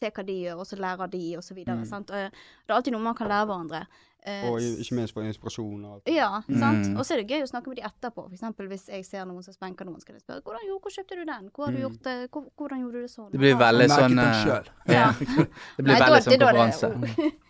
Se 0.00 0.08
hva 0.16 0.22
de 0.24 0.32
gjør, 0.32 0.62
og 0.62 0.64
så 0.64 0.78
lærer 0.80 1.10
de, 1.12 1.18
og 1.36 1.42
så 1.44 1.52
videre. 1.52 1.82
Sant? 1.84 2.08
Og, 2.08 2.16
eh, 2.16 2.30
det 2.64 2.72
er 2.72 2.78
alltid 2.78 2.94
noe 2.94 3.04
man 3.04 3.16
kan 3.18 3.28
lære 3.28 3.50
hverandre. 3.50 3.80
Eh, 4.26 4.42
Og 4.50 4.60
ikke 4.60 4.94
minst 4.98 5.14
for 5.16 5.22
inspirasjon 5.24 5.84
og 5.84 5.92
alt. 5.94 6.08
ja, 6.12 6.42
sant. 6.46 6.86
Mm. 6.90 6.96
Og 6.98 7.04
så 7.06 7.14
er 7.14 7.22
det 7.22 7.30
gøy 7.32 7.42
å 7.42 7.48
snakke 7.48 7.68
med 7.72 7.76
de 7.80 7.82
etterpå. 7.88 8.26
For 8.28 8.34
eksempel 8.36 8.66
hvis 8.68 8.84
jeg 8.92 9.04
ser 9.08 9.24
noen 9.24 9.42
som 9.42 9.54
spenker 9.54 9.86
noen, 9.88 10.00
skal 10.00 10.14
jeg 10.18 10.20
spørre 10.26 10.42
hvordan, 10.44 10.66
jo, 10.68 10.78
hvor 10.78 10.92
kjøpte 10.92 11.16
du 11.16 11.24
den? 11.24 11.48
Hvor 11.54 11.64
har 11.66 11.72
du 11.72 11.78
gjort 11.80 12.02
det? 12.04 12.16
Hvor, 12.30 12.44
hvordan 12.58 12.80
gjorde 12.84 12.92
du 12.92 13.00
det 13.06 13.10
sånn? 13.14 13.30
Det 13.32 13.38
blir 13.40 13.56
veldig 13.56 13.88
sånn 13.88 14.18
selv. 14.44 14.68
Ja. 14.96 15.06
Det 15.76 15.84
blir 15.84 15.94
Nei, 15.94 16.00
veldig 16.04 16.22
sånn 16.26 16.36
konkurranse. 16.36 16.90
det- 16.90 17.00
konferanse. 17.00 17.32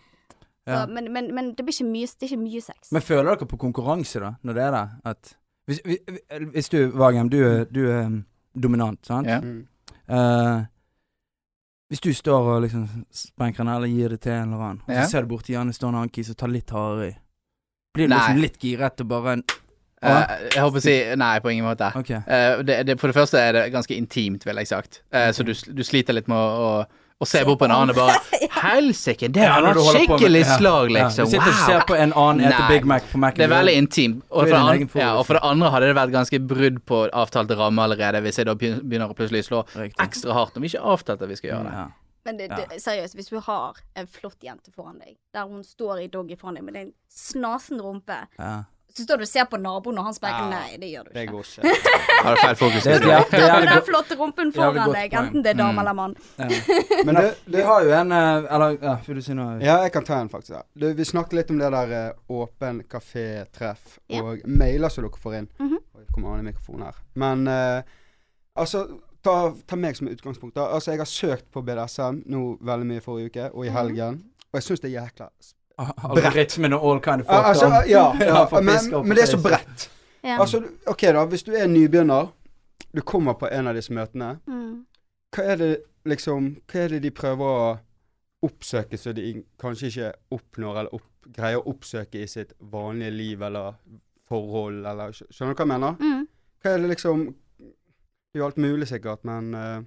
Så, 0.71 0.87
men, 0.93 1.07
men, 1.11 1.27
men 1.35 1.47
det 1.57 1.63
blir 1.65 1.73
ikke 1.73 1.89
mye, 1.89 2.05
det 2.07 2.27
er 2.27 2.29
ikke 2.35 2.43
mye 2.43 2.61
sex. 2.61 2.91
Men 2.93 3.01
føler 3.01 3.31
dere 3.33 3.47
på 3.49 3.57
konkurranse, 3.57 4.19
da, 4.21 4.29
når 4.45 4.53
det 4.53 4.63
er 4.63 4.71
det? 4.71 4.83
At 5.11 5.31
Hvis, 5.67 5.79
hvis- 5.85 6.51
hvis 6.53 6.69
du, 6.69 6.77
Vagem, 7.01 7.29
du, 7.29 7.65
du 7.65 7.81
er 7.89 8.05
um, 8.05 8.25
dominant, 8.55 8.99
sant? 9.05 9.27
Ja. 9.27 9.39
Mm. 9.41 9.65
Eh, 10.07 10.65
hvis 11.91 11.99
du 12.03 12.09
står 12.15 12.45
og 12.55 12.61
liksom 12.63 12.85
spenker 13.11 13.65
den, 13.65 13.73
eller 13.75 13.91
gir 13.91 14.13
det 14.15 14.21
til 14.23 14.31
en 14.31 14.53
eller 14.53 14.63
annen, 14.69 14.81
og 14.87 14.93
Ja. 14.95 15.03
så 15.03 15.11
ser 15.17 15.25
du 15.27 15.33
borti 15.35 15.51
hjørnet 15.53 15.75
står 15.75 15.89
en 15.91 15.95
annen 16.01 16.13
kis 16.15 16.29
og 16.31 16.37
tar 16.39 16.47
litt 16.53 16.71
hardere 16.71 17.09
i. 17.11 17.15
Blir 17.93 18.07
du 18.07 18.13
Nei. 18.13 18.19
liksom 18.21 18.41
litt 18.41 18.57
giret 18.63 19.01
og 19.03 19.07
bare 19.11 19.33
en 19.37 19.43
Eh, 20.03 20.49
jeg 20.55 20.63
håper 20.63 20.79
å 20.79 20.81
si 20.81 20.93
Nei, 21.15 21.39
på 21.39 21.51
ingen 21.53 21.63
måte. 21.67 21.91
OK. 21.95 22.09
Eh, 22.09 22.63
det, 22.65 22.79
det, 22.87 22.95
for 22.99 23.11
det 23.11 23.13
første 23.13 23.37
er 23.37 23.51
det 23.53 23.67
ganske 23.71 23.93
intimt, 23.93 24.43
vil 24.47 24.55
jeg 24.57 24.65
sagt. 24.71 25.03
Eh, 25.13 25.29
Så 25.31 25.43
du, 25.45 25.53
du 25.53 25.83
sliter 25.85 26.15
litt 26.17 26.27
med 26.27 26.37
å, 26.41 26.79
å, 26.81 26.85
å 27.21 27.27
se 27.29 27.43
bort 27.45 27.59
på 27.61 27.67
en 27.67 27.73
annen 27.75 27.93
og 27.93 27.99
bare 28.01 28.17
Helsike, 28.61 29.27
det 29.33 29.43
Ja, 29.45 29.59
var 29.61 29.75
med- 29.77 29.93
skikkelig 29.95 30.41
slag, 30.55 30.91
liksom. 30.95 31.25
Du 31.29 31.31
sitter 31.35 31.51
og 31.53 31.61
ser 31.67 31.85
på 31.89 31.95
en 31.97 32.13
annen 32.17 32.47
etter 32.49 32.67
Big 32.71 32.85
Mac 32.89 33.05
på 33.11 33.21
Mac-en. 33.21 33.37
Det 33.37 33.45
er 33.47 33.53
veldig 33.53 33.75
intimt. 33.77 34.23
Og 34.31 34.49
ja, 34.49 35.11
og 35.19 35.25
for 35.29 35.37
det 35.37 35.43
andre 35.45 35.69
hadde 35.73 35.91
det 35.91 35.97
vært 35.99 36.13
ganske 36.15 36.39
brudd 36.49 36.81
på 36.89 37.03
avtalte 37.13 37.57
ramme 37.59 37.85
allerede, 37.85 38.21
hvis 38.25 38.41
jeg 38.41 38.49
da 38.49 38.55
begynner 38.57 39.09
å 39.11 39.17
plutselig 39.17 39.45
slå 39.49 39.63
Riktig. 39.75 40.01
ekstra 40.05 40.33
hardt 40.37 40.55
når 40.57 40.65
vi 40.65 40.71
ikke 40.73 40.81
har 40.83 40.97
avtalt 40.97 41.21
at 41.25 41.29
vi 41.31 41.39
skal 41.39 41.53
gjøre 41.53 41.69
det. 41.69 41.73
Ja. 41.79 41.87
Men 42.25 42.37
det, 42.37 42.49
det, 42.53 42.81
seriøst, 42.83 43.15
hvis 43.17 43.31
du 43.33 43.39
har 43.41 43.79
en 43.97 44.05
flott 44.07 44.37
jente 44.45 44.69
foran 44.75 44.99
deg, 45.01 45.15
der 45.33 45.47
hun 45.49 45.63
står 45.65 46.03
i 46.03 46.07
doggy 46.13 46.35
foran 46.37 46.59
deg 46.59 46.67
med 46.67 46.75
en 46.83 46.91
snasen 47.09 47.81
rumpe, 47.81 48.19
Ja. 48.37 48.63
Så 48.95 49.03
står 49.05 49.17
du 49.17 49.23
og 49.23 49.29
ser 49.31 49.45
på 49.51 49.57
naboen 49.61 49.97
og 50.01 50.05
han 50.05 50.13
spreker. 50.13 50.45
Ja. 50.45 50.49
Nei, 50.49 50.77
det 50.81 50.89
gjør 50.91 51.03
du 51.03 51.09
ikke. 51.09 51.19
Det 51.19 51.27
går 51.31 51.43
ikke. 51.47 51.91
Har 52.23 52.35
du 52.35 52.41
feil 52.41 52.55
fokus? 52.59 52.83
Det 52.87 52.95
et 52.95 53.31
det 53.31 53.39
Med 53.41 53.67
den 53.71 53.83
flotte 53.87 54.17
rumpen 54.19 54.51
foran 54.53 54.75
deg, 54.75 55.11
poeng. 55.11 55.15
enten 55.21 55.43
det 55.45 55.49
er 55.53 55.57
dame 55.61 55.71
Mm. 55.73 55.79
eller 55.79 55.93
mann. 55.93 56.15
Ja. 56.37 56.47
Men 57.05 57.15
du, 57.15 57.27
det, 57.55 57.63
har 57.65 57.83
jo 57.87 57.91
en 58.01 58.11
eh, 58.11 58.47
Eller, 58.55 58.77
ja, 58.81 58.95
vil 59.07 59.15
du 59.15 59.21
si 59.21 59.33
noe? 59.37 59.59
ja, 59.63 59.77
jeg 59.85 59.91
kan 59.95 60.03
ta 60.05 60.19
en, 60.21 60.29
faktisk. 60.29 60.51
Ja. 60.57 60.61
Du, 60.75 60.87
vi 60.93 61.05
snakket 61.05 61.33
litt 61.39 61.49
om 61.55 61.57
det 61.61 61.71
der 61.71 61.93
eh, 61.99 62.11
åpen 62.29 62.83
kafé-treff 62.91 63.99
Ja. 64.11 64.21
og 64.23 64.43
mailer 64.45 64.89
som 64.91 65.05
dere 65.07 65.21
får 65.23 65.37
inn. 65.39 65.47
Oi, 65.61 66.05
kommer 66.13 66.33
an 66.35 66.43
i 66.45 66.49
mikrofonen 66.51 66.89
her. 66.89 66.99
Men 67.15 67.47
uh, 67.47 67.81
altså 68.59 68.85
ta, 69.23 69.53
ta 69.69 69.75
meg 69.79 69.95
som 69.95 70.07
utgangspunkt. 70.11 70.55
da 70.57 70.67
Altså, 70.75 70.91
jeg 70.91 70.99
har 70.99 71.09
søkt 71.09 71.47
på 71.53 71.61
BDSM 71.63 72.23
nå 72.25 72.57
veldig 72.61 72.87
mye 72.91 73.01
forrige 73.05 73.31
uke, 73.31 73.49
og 73.53 73.65
i 73.65 73.69
Mhm. 73.69 73.77
helgen. 73.77 74.21
Og 74.51 74.59
jeg 74.59 74.63
syns 74.67 74.81
det 74.83 74.91
er 74.91 74.97
jækla 75.01 75.29
Algoritmen 75.77 76.73
og 76.73 76.85
all 76.89 77.01
kind 77.01 77.21
of 77.21 77.27
fucked 77.27 77.49
altså, 77.53 77.67
up. 77.67 77.87
ja, 77.95 78.05
Ja, 78.19 78.43
ja, 78.43 78.61
men, 78.61 79.07
men 79.07 79.17
det 79.17 79.23
er 79.23 79.31
så 79.31 79.41
bredt. 79.41 79.87
Ja. 80.23 80.39
Altså, 80.41 80.63
OK, 80.85 81.01
da. 81.01 81.25
Hvis 81.25 81.43
du 81.43 81.53
er 81.57 81.67
nybegynner, 81.67 82.27
du 82.95 83.01
kommer 83.01 83.33
på 83.33 83.49
en 83.51 83.67
av 83.67 83.77
disse 83.77 83.93
møtene. 83.93 84.35
Mm. 84.47 84.83
Hva 85.35 85.47
er 85.53 85.61
det 85.61 85.71
liksom 86.05 86.55
Hva 86.67 86.83
er 86.83 86.95
det 86.95 87.03
de 87.03 87.11
prøver 87.13 87.45
å 87.45 87.71
oppsøke 88.41 88.97
så 88.97 89.13
de 89.13 89.43
kanskje 89.61 89.89
ikke 89.91 90.11
oppnår, 90.33 90.79
eller 90.79 90.95
opp, 90.97 91.07
greier 91.29 91.61
å 91.61 91.69
oppsøke 91.69 92.23
i 92.23 92.27
sitt 92.29 92.55
vanlige 92.71 93.13
liv 93.13 93.43
eller 93.45 93.77
forhold, 94.29 94.85
eller 94.85 95.13
Skjønner 95.13 95.53
du 95.53 95.61
hva 95.61 95.65
jeg 95.65 95.71
mener? 95.73 95.97
Mm. 96.01 96.27
Hva 96.61 96.73
er 96.73 96.81
det 96.81 96.91
liksom 96.95 97.25
Det 97.61 98.39
er 98.39 98.41
jo 98.41 98.47
alt 98.47 98.61
mulig, 98.63 98.87
sikkert, 98.87 99.25
men 99.27 99.53
eh, 99.53 99.81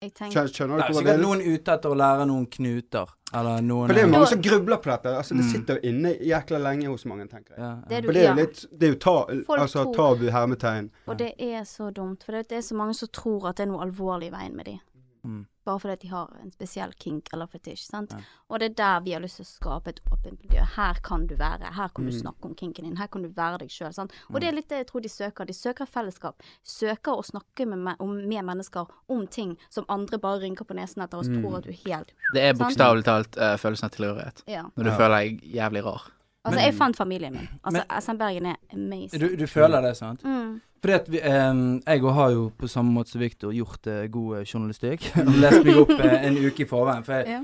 Jeg 0.00 0.14
tenker 0.16 0.46
skjønner, 0.48 0.78
du 0.78 0.80
hva 0.80 0.86
det 0.88 0.96
sikkert 0.96 1.12
er? 1.12 1.18
noen 1.20 1.40
ute 1.44 1.72
etter 1.74 1.90
å 1.92 1.96
lære 2.00 2.26
noen 2.30 2.46
knuter. 2.48 3.10
Eller 3.36 3.60
noen 3.60 3.86
For 3.86 3.94
det 3.94 4.00
er 4.02 4.06
jo 4.06 4.12
mange 4.14 4.28
som 4.30 4.40
grubler 4.42 4.78
på 4.80 4.88
dette. 4.90 5.12
Altså, 5.20 5.36
Det 5.36 5.44
Mm. 5.44 5.50
sitter 5.52 5.74
jo 5.76 5.80
inne 5.90 6.12
jækla 6.18 6.58
lenge 6.58 6.86
hos 6.88 7.04
mange, 7.04 7.28
tenker 7.28 7.50
jeg. 7.54 7.58
ja, 7.58 7.74
Det 7.86 8.00
du- 8.02 8.06
For 8.08 8.12
det 8.14 8.22
er 8.24 8.28
jo 8.30 8.34
litt 8.40 8.66
Det 8.78 8.82
er 8.88 8.92
jo 8.94 8.98
ta, 8.98 9.26
altså, 9.60 9.94
tabu 9.94 10.30
hermetegn. 10.30 10.90
Og 11.06 11.18
det 11.18 11.34
er 11.38 11.60
så 11.64 11.92
dumt, 11.92 12.22
for 12.24 12.32
det 12.32 12.48
det 12.48 12.56
er 12.58 12.62
så 12.62 12.74
mange 12.74 12.94
som 12.94 13.08
tror 13.08 13.48
at 13.50 13.56
det 13.56 13.68
er 13.68 13.72
noe 13.72 13.84
alvorlig 13.84 14.28
i 14.28 14.36
veien 14.36 14.56
med 14.56 14.64
de. 14.64 14.80
Mm. 15.26 15.46
Bare 15.64 15.78
fordi 15.78 15.96
de 16.02 16.08
har 16.08 16.30
en 16.42 16.50
spesiell 16.50 16.92
kink 16.98 17.28
eller 17.32 17.46
fetisj. 17.46 17.84
sant? 17.90 18.10
Ja. 18.12 18.18
Og 18.50 18.60
det 18.60 18.70
er 18.70 18.74
der 18.74 19.00
vi 19.04 19.12
har 19.12 19.20
lyst 19.20 19.36
til 19.36 19.44
å 19.44 19.48
skape 19.50 19.88
et 19.88 20.00
åpent 20.10 20.40
miljø. 20.42 20.62
Her 20.76 20.94
kan 21.02 21.26
du 21.26 21.34
være. 21.36 21.72
Her 21.74 21.88
kan 21.88 22.06
du 22.06 22.10
Mm. 22.12 22.20
snakke 22.22 22.44
om 22.44 22.54
kinken 22.54 22.84
din. 22.84 22.96
Her 22.96 23.06
kan 23.08 23.22
du 23.22 23.28
være 23.28 23.58
deg 23.58 23.68
sjøl. 23.68 23.92
Og 24.32 24.40
det 24.40 24.48
er 24.48 24.52
litt 24.52 24.68
det 24.68 24.78
jeg 24.78 24.86
tror 24.86 25.00
de 25.02 25.08
søker. 25.08 25.44
De 25.46 25.52
søker 25.52 25.84
fellesskap. 25.86 26.42
Søker 26.64 27.12
å 27.12 27.22
snakke 27.24 27.66
med, 27.68 27.78
me- 27.78 27.96
om, 28.00 28.16
med 28.28 28.44
mennesker 28.44 28.86
om 29.08 29.26
ting 29.26 29.56
som 29.68 29.84
andre 29.88 30.18
bare 30.18 30.40
rynker 30.40 30.64
på 30.64 30.74
nesen 30.74 31.02
etter 31.02 31.18
og 31.18 31.24
Mm. 31.26 31.42
tror 31.42 31.56
at 31.58 31.64
du 31.64 31.68
er 31.70 31.90
helt 31.90 32.12
Det 32.34 32.42
er 32.42 32.54
bokstavelig 32.54 33.04
talt 33.04 33.36
uh, 33.36 33.56
følelsen 33.56 33.84
av 33.84 33.90
tilhørighet. 33.90 34.42
Ja. 34.46 34.62
Når 34.76 34.84
du 34.84 34.90
Ja. 34.90 34.96
føler 34.96 35.18
deg 35.20 35.42
jævlig 35.54 35.84
rar. 35.84 36.02
Altså, 36.44 36.56
Men- 36.56 36.64
jeg 36.64 36.74
fant 36.74 36.96
familien 36.96 37.32
min. 37.36 37.48
Altså, 37.64 37.82
SM 38.00 38.16
Bergen 38.18 38.46
er 38.46 38.56
amazing. 38.72 39.20
Du, 39.20 39.36
du 39.36 39.46
føler 39.46 39.80
det, 39.84 39.96
sant? 39.96 40.22
Mm. 40.24 40.60
Fordi 40.80 40.92
at 40.96 41.08
vi, 41.12 41.18
eh, 41.20 41.80
jeg 41.86 42.04
og 42.04 42.14
har 42.14 42.30
jo 42.32 42.50
på 42.58 42.66
samme 42.68 42.92
måte 42.96 43.10
som 43.12 43.20
Victor 43.20 43.52
gjort 43.52 43.86
eh, 43.86 44.06
god 44.08 44.38
eh, 44.38 44.44
journalistikk. 44.48 45.10
lest 45.42 45.64
meg 45.66 45.76
opp 45.82 45.90
eh, 45.98 46.14
en 46.26 46.38
uke 46.40 46.64
i 46.64 46.68
forveien. 46.70 47.04
For 47.04 47.12
jeg, 47.18 47.26
Ja. 47.28 47.40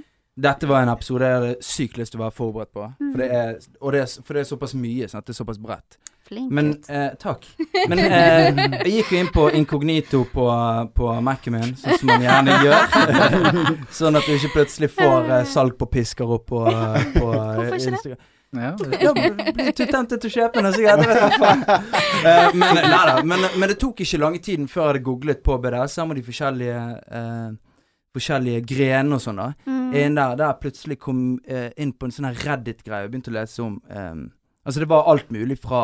dette 0.48 0.68
var 0.68 0.82
en 0.82 0.88
episode 0.88 1.20
jeg 1.28 1.34
hadde 1.40 1.56
sykt 1.60 1.98
lyst 2.00 2.12
til 2.14 2.20
å 2.20 2.24
være 2.24 2.32
forberedt 2.38 2.72
på. 2.72 2.86
Mm. 3.00 3.10
For, 3.12 3.18
det 3.20 3.28
er, 3.30 3.52
det 3.92 4.00
er, 4.00 4.22
for 4.24 4.32
det 4.32 4.40
er 4.40 4.48
såpass 4.54 4.74
mye. 4.74 5.08
Sant? 5.12 5.26
Det 5.26 5.34
er 5.36 5.40
såpass 5.44 5.58
bredt. 5.60 5.98
Flink 6.26 6.50
Men 6.50 6.70
eh, 6.88 7.10
Takk. 7.22 7.44
Men 7.88 7.98
jeg 8.02 8.80
gikk 8.96 9.12
jo 9.12 9.18
inn 9.20 9.28
på 9.34 9.44
inkognito 9.54 10.24
på, 10.32 10.46
på 10.96 11.10
Mac-en 11.22 11.52
min, 11.54 11.76
sånn 11.78 12.00
som 12.00 12.08
man 12.10 12.24
gjerne 12.24 12.56
gjør. 12.64 12.96
sånn 14.00 14.16
at 14.18 14.24
du 14.26 14.32
ikke 14.34 14.50
plutselig 14.56 14.88
får 14.96 15.28
eh, 15.36 15.44
salg 15.52 15.76
på 15.78 15.86
pisker 15.92 16.32
opp 16.38 16.48
på, 16.50 16.64
på 16.64 17.28
Hvorfor 17.28 17.76
ikke? 17.76 17.92
Instagram. 17.92 18.16
Det- 18.16 18.32
Ja, 18.54 18.70
blir 18.78 19.72
du 19.74 19.82
temptet 19.90 20.20
til 20.22 20.30
å 20.30 20.34
kjøpe 20.36 20.62
den, 20.62 20.72
så 20.72 20.80
Jeg 20.80 20.98
vet 21.02 21.18
da 21.18 21.30
faen. 21.40 21.64
Eh, 22.26 22.54
men, 22.56 22.78
neida, 22.80 23.18
men, 23.26 23.42
men 23.60 23.68
det 23.68 23.76
tok 23.78 24.00
ikke 24.00 24.18
lange 24.22 24.38
tiden 24.42 24.68
før 24.70 24.82
jeg 24.86 24.88
hadde 24.94 25.02
googlet 25.04 25.42
på 25.44 25.58
BDSM 25.60 26.10
og 26.14 26.16
de 26.16 26.22
forskjellige 26.26 26.78
eh, 27.18 27.50
Forskjellige 28.16 28.62
grenene 28.70 29.18
og 29.18 29.20
sånn. 29.20 29.36
da 29.42 29.50
Mm. 29.66 29.92
En 29.94 30.14
der, 30.16 30.36
der 30.40 30.46
jeg 30.48 30.60
plutselig 30.62 30.96
kom 30.98 31.18
eh, 31.46 31.68
inn 31.78 31.92
på 31.92 32.06
en 32.08 32.14
sånn 32.16 32.26
her 32.30 32.38
Reddit-greie 32.46 33.04
og 33.06 33.12
begynte 33.12 33.30
å 33.30 33.36
lese 33.36 33.62
om 33.62 33.76
eh, 33.90 34.14
Altså, 34.66 34.80
det 34.82 34.88
var 34.90 35.06
alt 35.12 35.28
mulig 35.30 35.58
fra 35.62 35.82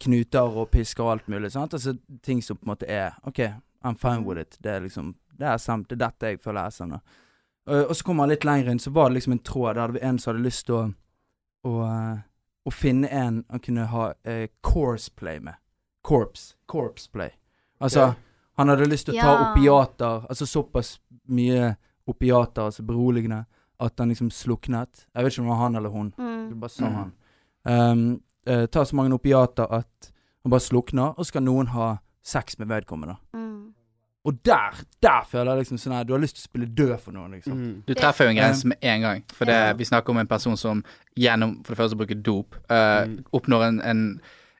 knuter 0.00 0.54
og 0.62 0.70
pisker 0.72 1.04
og 1.04 1.10
alt 1.16 1.26
mulig. 1.28 1.50
sant? 1.52 1.74
Altså 1.76 1.96
ting 2.24 2.40
som 2.42 2.56
på 2.56 2.64
en 2.64 2.70
måte 2.72 2.86
er 2.88 3.18
OK, 3.28 3.42
I'm 3.84 3.98
fine 4.00 4.24
with 4.24 4.40
it. 4.40 4.56
Det 4.62 4.70
er 4.72 4.80
liksom 4.86 5.14
Det 5.36 5.46
er 5.48 5.58
SM. 5.58 5.82
Det 5.88 5.96
er 5.98 6.04
dette 6.06 6.30
jeg 6.30 6.40
føler 6.40 6.62
er 6.62 6.70
SM. 6.70 6.90
da. 6.94 7.00
Og, 7.66 7.84
og 7.90 7.94
så 7.96 8.04
kom 8.04 8.16
man 8.16 8.28
litt 8.32 8.44
lenger 8.44 8.70
inn, 8.72 8.78
så 8.80 8.90
var 8.92 9.08
det 9.10 9.18
liksom 9.18 9.32
en 9.36 9.44
tråd 9.44 9.74
der 9.76 9.86
det 9.92 10.00
var 10.00 10.08
en 10.08 10.18
som 10.18 10.32
hadde 10.34 10.46
lyst 10.46 10.66
til 10.66 10.74
å 10.78 10.82
å, 11.64 11.72
eh, 11.84 12.18
å 12.66 12.70
finne 12.72 13.08
en 13.08 13.44
han 13.50 13.60
kunne 13.60 13.86
ha 13.86 14.12
eh, 14.24 14.48
corpseplay 14.62 15.40
med. 15.40 15.54
Corps. 16.02 16.54
Corpseplay. 16.66 17.30
Altså, 17.80 18.06
okay. 18.10 18.20
han 18.58 18.68
hadde 18.72 18.88
lyst 18.88 19.06
til 19.08 19.14
å 19.16 19.20
ta 19.20 19.32
Ja. 19.32 19.52
opiater, 19.52 20.26
altså 20.28 20.46
såpass 20.46 20.98
mye 21.28 21.76
opiater, 22.08 22.62
altså 22.68 22.82
beroligende, 22.82 23.44
at 23.80 23.98
han 23.98 24.08
liksom 24.08 24.30
sluknet. 24.30 25.06
Jeg 25.14 25.24
vet 25.24 25.32
ikke 25.32 25.40
om 25.42 25.46
det 25.46 25.54
var 25.56 25.62
han 25.64 25.76
eller 25.76 25.90
hun. 25.94 26.12
Mm. 26.18 26.48
Det 26.50 26.60
bare 26.60 26.70
sa 26.70 26.88
Mm. 26.88 26.94
han. 26.94 27.12
Um, 27.64 28.22
eh, 28.46 28.66
ta 28.66 28.84
så 28.84 28.96
mange 28.96 29.14
opiater 29.14 29.66
at 29.70 30.10
han 30.44 30.50
bare 30.50 30.60
slukner, 30.60 31.14
og 31.16 31.24
så 31.24 31.24
skal 31.32 31.42
noen 31.42 31.66
ha 31.68 31.98
sex 32.22 32.58
med 32.58 32.68
vedkommende. 32.68 33.16
Mm. 33.34 33.49
Og 34.24 34.34
der, 34.44 34.74
der 35.02 35.22
føler 35.30 35.54
jeg 35.54 35.62
liksom 35.62 35.78
sånn 35.80 35.94
her 35.96 36.04
Du 36.04 36.12
har 36.12 36.20
lyst 36.20 36.36
til 36.36 36.42
å 36.44 36.48
spille 36.50 36.66
død 36.76 36.98
for 37.00 37.12
noen, 37.16 37.30
liksom. 37.38 37.54
Mm. 37.56 37.76
Du 37.88 37.94
treffer 37.96 38.24
jo 38.28 38.34
en 38.34 38.36
grense 38.42 38.68
med 38.68 38.76
en 38.82 39.00
gang. 39.06 39.22
For 39.32 39.48
det, 39.48 39.78
vi 39.78 39.84
snakker 39.88 40.10
om 40.12 40.18
en 40.20 40.28
person 40.28 40.56
som 40.60 40.82
gjennom 41.16 41.62
for 41.64 41.72
det 41.72 41.78
første 41.80 41.96
bruker 41.96 42.20
dop, 42.20 42.54
uh, 42.70 43.06
Mm. 43.06 43.24
oppnår 43.32 43.64
en, 43.68 43.80
en, 43.80 44.02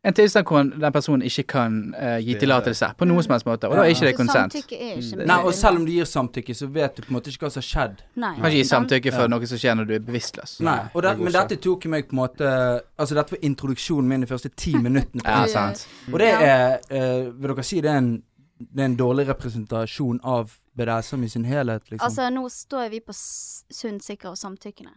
en 0.04 0.14
tilstand 0.16 0.46
hvor 0.48 0.62
den 0.64 0.92
personen 0.92 1.22
ikke 1.28 1.42
kan 1.52 1.74
uh, 1.92 2.16
gi 2.24 2.38
tillatelse 2.40 2.88
på 2.96 3.04
noen 3.04 3.20
som 3.22 3.34
helst 3.36 3.44
måte, 3.46 3.68
og 3.68 3.76
da 3.76 3.82
er 3.84 3.92
ikke 3.92 4.06
det 4.08 4.14
konsent. 4.16 4.56
Mm. 4.72 5.26
Nei, 5.28 5.36
og 5.44 5.52
selv 5.54 5.76
om 5.76 5.84
du 5.84 5.92
gir 5.92 6.08
samtykke, 6.08 6.54
så 6.56 6.66
vet 6.72 6.96
du 6.96 7.02
på 7.04 7.10
en 7.12 7.18
måte 7.18 7.28
ikke 7.28 7.44
hva 7.44 7.50
som 7.52 7.60
har 7.60 7.68
skjedd. 7.68 8.00
Nei. 8.16 8.32
Kan 8.38 8.48
ikke 8.48 8.62
gi 8.62 8.64
samtykke 8.70 9.12
for 9.12 9.26
Ja. 9.28 9.32
noe 9.34 9.46
som 9.52 9.58
skjer 9.60 9.76
når 9.76 9.90
du 9.90 9.94
er 9.98 10.00
bevisstløs. 10.08 10.56
Nei, 10.64 10.78
og 10.94 11.02
det, 11.04 11.12
det 11.18 11.24
Men 11.28 11.32
dette 11.36 11.60
tok 11.60 11.84
meg 11.92 12.08
på 12.08 12.16
en 12.16 12.22
måte 12.24 12.48
Altså, 12.96 13.14
dette 13.14 13.36
var 13.36 13.44
introduksjonen 13.44 14.08
min 14.08 14.20
de 14.24 14.26
første 14.32 14.48
ti 14.56 14.72
minuttene. 14.72 15.20
Ja, 15.24 15.42
Ja. 15.44 15.46
sant. 15.52 15.86
Og 16.12 16.18
det 16.18 16.32
er 16.32 16.78
uh, 16.90 17.28
Vil 17.36 17.52
dere 17.52 17.62
si 17.68 17.80
det 17.84 17.90
er 17.92 17.98
en 18.00 18.22
det 18.60 18.82
er 18.82 18.90
en 18.90 18.96
dårlig 18.96 19.26
representasjon 19.28 20.20
av 20.22 20.52
BDSM 20.76 21.24
i 21.24 21.28
sin 21.28 21.44
helhet, 21.48 21.90
liksom? 21.90 22.04
Altså, 22.06 22.28
nå 22.30 22.48
står 22.52 22.90
vi 22.92 23.00
på 23.00 23.14
sunn, 23.16 24.00
sikker 24.04 24.34
og 24.34 24.38
samtykkende. 24.38 24.92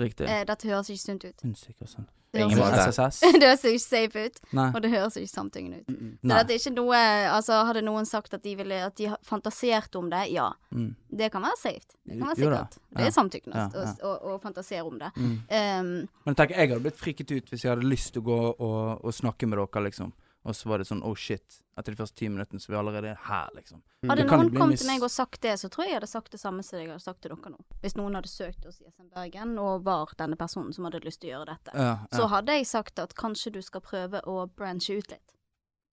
Riktig. 0.00 0.28
Eh, 0.28 0.44
dette 0.46 0.68
høres 0.68 0.90
ikke 0.92 1.02
sunt 1.02 1.24
ut. 1.24 1.44
Usikker 1.44 1.88
og 1.88 2.08
Det 2.30 2.44
Ingen 2.44 2.60
høres, 2.62 3.18
det 3.40 3.42
høres 3.42 3.64
ikke 3.66 3.82
safe 3.82 4.24
ut, 4.26 4.36
Nei. 4.54 4.68
og 4.70 4.82
det 4.84 4.90
høres 4.92 5.16
ikke 5.18 5.32
samtykkende 5.32 5.80
ut. 5.80 5.88
Mm, 5.88 6.12
mm. 6.22 6.30
Så 6.30 6.36
er 6.38 6.52
ikke 6.54 6.72
noe 6.76 7.00
Altså, 7.30 7.56
hadde 7.66 7.82
noen 7.82 8.06
sagt 8.06 8.36
at 8.36 8.44
de 8.44 8.52
ville 8.54 8.78
At 8.86 8.94
de 9.00 9.08
fantaserte 9.26 9.98
om 9.98 10.06
det, 10.12 10.28
ja. 10.30 10.46
Mm. 10.70 10.92
Det 11.10 11.32
kan 11.34 11.42
være 11.42 11.58
safe. 11.58 11.98
Det 12.06 12.20
kan 12.20 12.28
være 12.28 12.38
Jo 12.38 12.52
sikkert. 12.52 12.78
Det 12.94 13.08
er 13.08 13.16
samtykkende 13.16 13.64
Ja, 13.64 13.68
ja. 13.74 13.96
å 14.06 14.14
å 14.30 14.38
fantasere 14.38 14.86
om 14.86 15.02
det. 15.02 15.10
Mm. 15.16 15.36
Um, 15.50 16.08
Men 16.28 16.38
tenker, 16.38 16.54
jeg 16.54 16.70
hadde 16.70 16.84
blitt 16.86 17.02
friket 17.02 17.34
ut 17.34 17.50
hvis 17.50 17.66
jeg 17.66 17.74
hadde 17.74 17.90
lyst 17.90 18.14
til 18.14 18.22
å 18.22 18.28
gå 18.30 18.40
og, 18.52 19.02
og 19.02 19.14
snakke 19.14 19.50
med 19.50 19.58
dere, 19.58 19.88
liksom. 19.90 20.14
Og 20.48 20.56
så 20.56 20.70
var 20.70 20.80
det 20.80 20.86
sånn 20.88 21.02
oh 21.04 21.12
shit, 21.18 21.58
etter 21.76 21.92
de 21.92 21.98
første 21.98 22.16
ti 22.16 22.28
minuttene 22.32 22.62
så 22.62 22.70
er 22.70 22.74
vi 22.74 22.78
allerede 22.80 23.10
her, 23.26 23.50
liksom. 23.52 23.82
hadde 24.08 24.24
noen 24.24 24.52
kommet 24.54 24.80
til 24.80 24.88
meg 24.88 25.02
og 25.04 25.12
sagt 25.12 25.42
det, 25.44 25.52
så 25.60 25.68
tror 25.68 25.84
jeg 25.84 25.92
jeg 25.92 25.98
hadde 25.98 26.08
sagt 26.08 26.32
det 26.32 26.40
samme 26.40 26.64
som 26.64 26.78
jeg 26.80 26.88
hadde 26.88 27.04
sagt 27.04 27.20
til 27.20 27.34
dere 27.34 27.52
nå. 27.52 27.60
Hvis 27.82 27.96
noen 27.98 28.16
hadde 28.16 28.30
søkt 28.32 28.64
oss 28.70 28.80
i 28.80 28.88
SM 28.88 29.10
Bergen 29.12 29.52
og 29.60 29.84
var 29.84 30.14
denne 30.16 30.38
personen 30.40 30.72
som 30.72 30.88
hadde 30.88 31.02
lyst 31.04 31.20
til 31.20 31.28
å 31.28 31.34
gjøre 31.34 31.50
dette. 31.52 31.76
Ja, 31.76 31.92
Så 32.16 32.30
hadde 32.32 32.56
jeg 32.56 32.70
sagt 32.72 32.98
at 33.04 33.12
kanskje 33.20 33.52
du 33.52 33.60
skal 33.60 33.84
prøve 33.84 34.24
å 34.24 34.46
branche 34.48 34.96
ut 34.96 35.12
litt. 35.12 35.36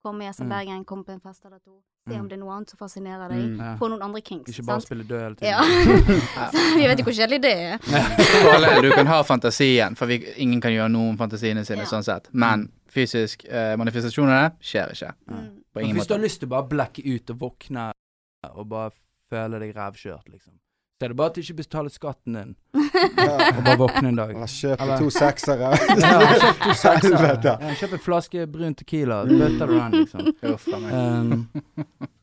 Komme 0.06 0.24
i 0.24 0.32
SM 0.32 0.48
Mm. 0.48 0.54
Bergen, 0.56 0.86
komme 0.86 1.04
på 1.04 1.12
en 1.12 1.20
fest 1.20 1.44
eller 1.46 1.60
to. 1.60 1.82
Se 2.08 2.14
Mm. 2.14 2.22
om 2.22 2.28
det 2.30 2.36
er 2.38 2.40
noe 2.40 2.54
annet 2.56 2.70
som 2.72 2.78
fascinerer 2.80 3.28
deg. 3.30 3.40
Mm. 3.44 3.60
Ja. 3.60 3.72
Få 3.78 3.90
noen 3.92 4.02
andre 4.06 4.22
kinks. 4.22 4.52
Ikke 4.54 4.64
bare 4.66 4.80
sant? 4.80 4.88
spille 4.88 5.04
død 5.04 5.20
hele 5.20 5.36
tiden. 5.36 5.50
Ja. 5.52 5.62
Vi 6.78 6.88
vet 6.88 7.00
jo 7.00 7.04
hvor 7.04 7.18
kjedelig 7.18 7.42
det 7.44 7.54
er. 7.54 8.82
Du 8.88 8.92
kan 8.96 9.08
ha 9.08 9.22
fantasien, 9.28 9.96
for 10.00 10.08
vi, 10.08 10.22
ingen 10.38 10.62
kan 10.64 10.72
gjøre 10.72 10.90
noe 10.94 11.10
om 11.12 11.18
fantasiene 11.20 11.66
sine, 11.68 11.84
Ja. 11.84 11.90
sånn 11.92 12.04
sett. 12.08 12.30
Men 12.32 12.70
fysisk 12.90 13.44
eh, 13.50 13.76
manifestasjoner 13.78 14.52
skjer 14.64 14.94
ikke. 14.96 15.12
Mm. 15.30 15.50
På 15.74 15.82
ingen 15.84 15.96
hvis 16.00 16.08
du 16.08 16.14
har 16.16 16.24
lyst 16.24 16.40
til 16.40 16.48
å 16.48 16.54
bare 16.56 16.68
blacke 16.72 17.04
ut 17.06 17.30
og 17.36 17.40
våkne 17.44 17.90
og 18.54 18.70
bare 18.70 18.92
føle 19.30 19.60
deg 19.60 19.76
rævkjørt, 19.76 20.30
liksom. 20.32 20.54
Så 20.98 21.06
er 21.06 21.12
det 21.12 21.16
bare 21.20 21.30
at 21.30 21.36
du 21.38 21.42
ikke 21.44 21.54
betaler 21.60 21.92
skatten 21.94 22.34
din, 22.34 22.54
Ja. 23.22 23.34
og 23.52 23.60
bare 23.68 23.78
våkne 23.78 24.10
en 24.10 24.16
dag. 24.18 24.32
Eller 24.34 24.50
kjøpe 24.50 24.96
to 24.98 25.10
seksere. 25.14 25.68
Ja, 26.02 26.14
kjøp 26.42 26.64
to 26.64 26.74
seksere. 26.82 27.28
Ja, 27.44 27.76
Kjøp 27.78 27.94
en 27.94 28.02
flaske 28.02 28.46
brun 28.50 28.74
tequila, 28.80 29.20
bøtter 29.30 29.70
du 29.70 29.76
den, 29.78 29.98
liksom. 30.00 30.32
Um, 30.90 31.46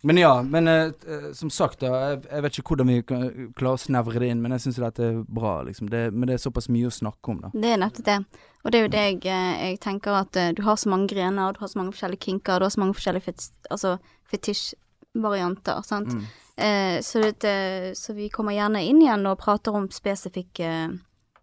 men 0.03 0.19
ja, 0.19 0.33
men 0.43 0.67
eh, 0.73 0.91
som 1.39 1.53
sagt, 1.55 1.85
da, 1.87 1.93
jeg, 2.03 2.25
jeg 2.33 2.47
vet 2.49 2.59
ikke 2.59 2.75
hvordan 2.75 2.91
vi 2.91 2.99
klarer 3.07 3.77
å 3.79 3.83
snevre 3.85 4.25
det 4.25 4.33
inn, 4.35 4.43
men 4.43 4.57
jeg 4.57 4.67
syns 4.67 4.83
dette 4.83 5.07
er 5.07 5.23
bra, 5.23 5.55
liksom. 5.71 5.93
Det, 5.95 6.03
men 6.11 6.27
det 6.33 6.35
er 6.41 6.43
såpass 6.49 6.67
mye 6.75 6.91
å 6.91 6.95
snakke 6.99 7.31
om, 7.31 7.45
da. 7.47 7.55
Det 7.55 7.71
er 7.77 7.79
nettopp 7.85 8.11
det. 8.11 8.19
Og 8.65 8.73
det 8.75 8.81
er 8.81 8.87
jo 8.89 8.93
det 8.97 9.05
jeg, 9.07 9.23
eh, 9.31 9.57
jeg 9.71 9.81
tenker 9.87 10.19
at 10.19 10.43
du 10.59 10.65
har 10.67 10.83
så 10.83 10.91
mange 10.91 11.13
grener, 11.15 11.55
du 11.55 11.63
har 11.63 11.71
så 11.71 11.79
mange 11.79 11.95
forskjellige 11.95 12.27
kinker, 12.27 12.59
du 12.59 12.67
har 12.67 12.75
så 12.75 12.83
mange 12.83 12.99
forskjellige 12.99 13.29
fet, 13.31 13.47
altså 13.71 14.01
fetisjvarianter, 14.35 15.85
sant. 15.87 16.11
Mm. 16.19 16.27
Eh, 16.57 17.01
så, 17.03 17.21
det, 17.41 17.97
så 17.99 18.13
vi 18.15 18.29
kommer 18.31 18.53
gjerne 18.55 18.83
inn 18.87 19.01
igjen 19.03 19.27
og 19.27 19.39
prater 19.41 19.75
om 19.75 19.89
spesifikke, 19.91 20.99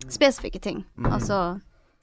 spesifikke 0.08 0.60
ting. 0.63 0.86
Mm. 0.97 1.12
Altså 1.13 1.41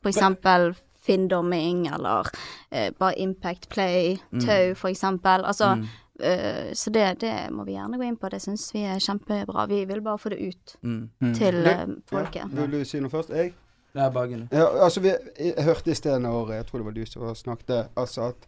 for 0.03 0.11
eksempel 0.13 0.75
finndomming, 1.09 1.87
eller 1.95 2.29
eh, 2.71 2.91
bare 2.99 3.17
impact 3.19 3.69
play, 3.73 4.19
Mm. 4.33 4.41
tau 4.45 4.75
for 4.75 4.89
eksempel. 4.89 5.45
Altså, 5.45 5.75
Mm. 5.77 5.87
eh, 6.21 6.73
så 6.75 6.91
det, 6.93 7.21
det 7.21 7.33
må 7.51 7.65
vi 7.65 7.73
gjerne 7.73 7.97
gå 7.97 8.03
inn 8.05 8.17
på, 8.17 8.29
det 8.29 8.43
syns 8.43 8.71
vi 8.75 8.83
er 8.85 8.99
kjempebra. 9.01 9.67
Vi 9.69 9.85
vil 9.85 10.01
bare 10.03 10.19
få 10.19 10.29
det 10.29 10.39
ut 10.49 10.77
Mm. 10.83 11.09
Mm. 11.23 11.35
til 11.35 11.67
eh, 11.67 11.87
folket. 12.11 12.45
Vil 12.53 12.71
du 12.71 12.85
si 12.85 13.01
noe 13.01 13.11
først? 13.11 13.31
Jeg? 13.31 13.55
Det 13.95 14.03
er 14.05 14.11
bare. 14.11 14.49
Ja, 14.53 14.67
altså, 14.85 15.01
vi, 15.01 15.15
jeg 15.39 15.65
hørte 15.65 15.91
i 15.91 15.95
sted 15.95 16.21
når 16.21 16.53
jeg 16.53 16.67
tror 16.67 16.79
det 16.79 16.85
var 16.85 16.93
du 16.93 17.07
som 17.07 17.35
snakket, 17.35 17.89
altså 17.97 18.29
at 18.29 18.47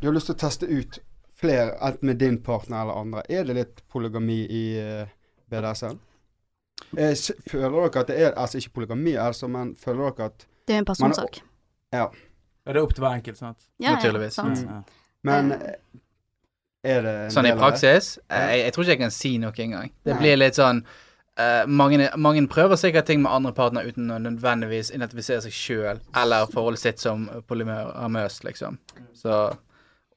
du 0.00 0.06
har 0.06 0.14
lyst 0.14 0.26
til 0.26 0.34
å 0.34 0.38
teste 0.38 0.66
ut 0.68 0.98
flere, 1.36 1.74
enten 1.84 2.06
med 2.10 2.18
din 2.20 2.38
partner 2.42 2.82
eller 2.82 3.00
andre. 3.02 3.22
Er 3.30 3.44
det 3.44 3.56
litt 3.56 3.82
polygami 3.92 4.38
i 4.48 4.62
uh, 4.80 5.06
BDSM? 5.50 5.98
Eh, 6.96 7.14
føler 7.48 7.70
dere 7.76 8.00
at 8.02 8.08
det 8.10 8.16
er 8.20 8.34
Altså 8.36 8.58
ikke 8.60 8.74
polygami, 8.80 9.14
altså, 9.16 9.48
men 9.48 9.74
føler 9.80 10.10
dere 10.10 10.26
at 10.30 10.46
Det 10.68 10.74
er 10.74 10.78
en 10.82 10.84
personsak. 10.88 11.40
Ja, 11.92 12.08
det 12.66 12.76
er 12.76 12.82
opp 12.82 12.94
til 12.94 13.04
hver 13.04 13.14
enkelt, 13.20 13.38
sant? 13.38 13.58
Ja, 13.80 13.90
ja, 13.90 13.94
Naturligvis. 13.96 14.34
sant. 14.34 14.58
Ja. 14.66 14.82
Men 15.24 15.52
Eh. 15.52 15.58
eh, 15.70 15.74
er 16.96 17.02
det 17.02 17.14
en 17.24 17.30
Sånn 17.30 17.46
i 17.46 17.50
del 17.50 17.58
praksis? 17.58 18.18
eh, 18.30 18.36
Jeg, 18.56 18.64
jeg 18.64 18.72
tror 18.74 18.82
ikke 18.84 18.90
jeg 18.96 18.98
kan 19.00 19.10
si 19.10 19.38
noe 19.38 19.52
engang. 19.58 19.90
Det 20.04 20.14
Nei. 20.14 20.20
blir 20.22 20.36
litt 20.36 20.54
sånn 20.54 20.84
Uh, 21.38 21.66
mange, 21.68 22.08
mange 22.16 22.46
prøver 22.48 22.76
sikkert 22.80 23.04
ting 23.04 23.20
med 23.20 23.28
andre 23.30 23.50
partner 23.52 23.84
uten 23.84 24.08
å 24.08 24.16
nødvendigvis 24.18 24.88
identifisere 24.94 25.42
seg 25.44 25.52
sjøl 25.52 25.98
eller 26.16 26.46
forholde 26.48 26.78
sitt 26.80 26.98
som 26.98 27.26
polyamøst, 27.46 28.42
liksom. 28.44 28.78
Så 29.12 29.54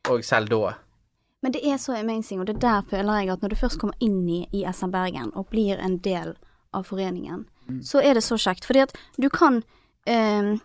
Og 0.08 0.23
selv 0.23 0.47
da. 0.47 0.77
Men 1.41 1.54
det 1.56 1.62
er 1.63 1.78
så 1.78 1.95
amazing, 1.95 2.41
og 2.41 2.47
det 2.47 2.56
er 2.58 2.60
der 2.60 2.88
føler 2.89 3.21
jeg 3.21 3.30
at 3.32 3.41
når 3.41 3.49
du 3.49 3.56
først 3.56 3.80
kommer 3.80 3.95
inn 4.04 4.28
i, 4.28 4.41
i 4.52 4.65
SM 4.67 4.91
Bergen 4.91 5.32
og 5.36 5.47
blir 5.54 5.80
en 5.80 5.97
del 6.04 6.34
av 6.75 6.84
foreningen, 6.84 7.45
så 7.86 8.02
er 8.02 8.17
det 8.17 8.23
så 8.25 8.38
kjekt. 8.38 8.65
Fordi 8.65 8.80
at 8.80 8.97
du 9.21 9.30
kan 9.30 9.63
eh, 10.06 10.58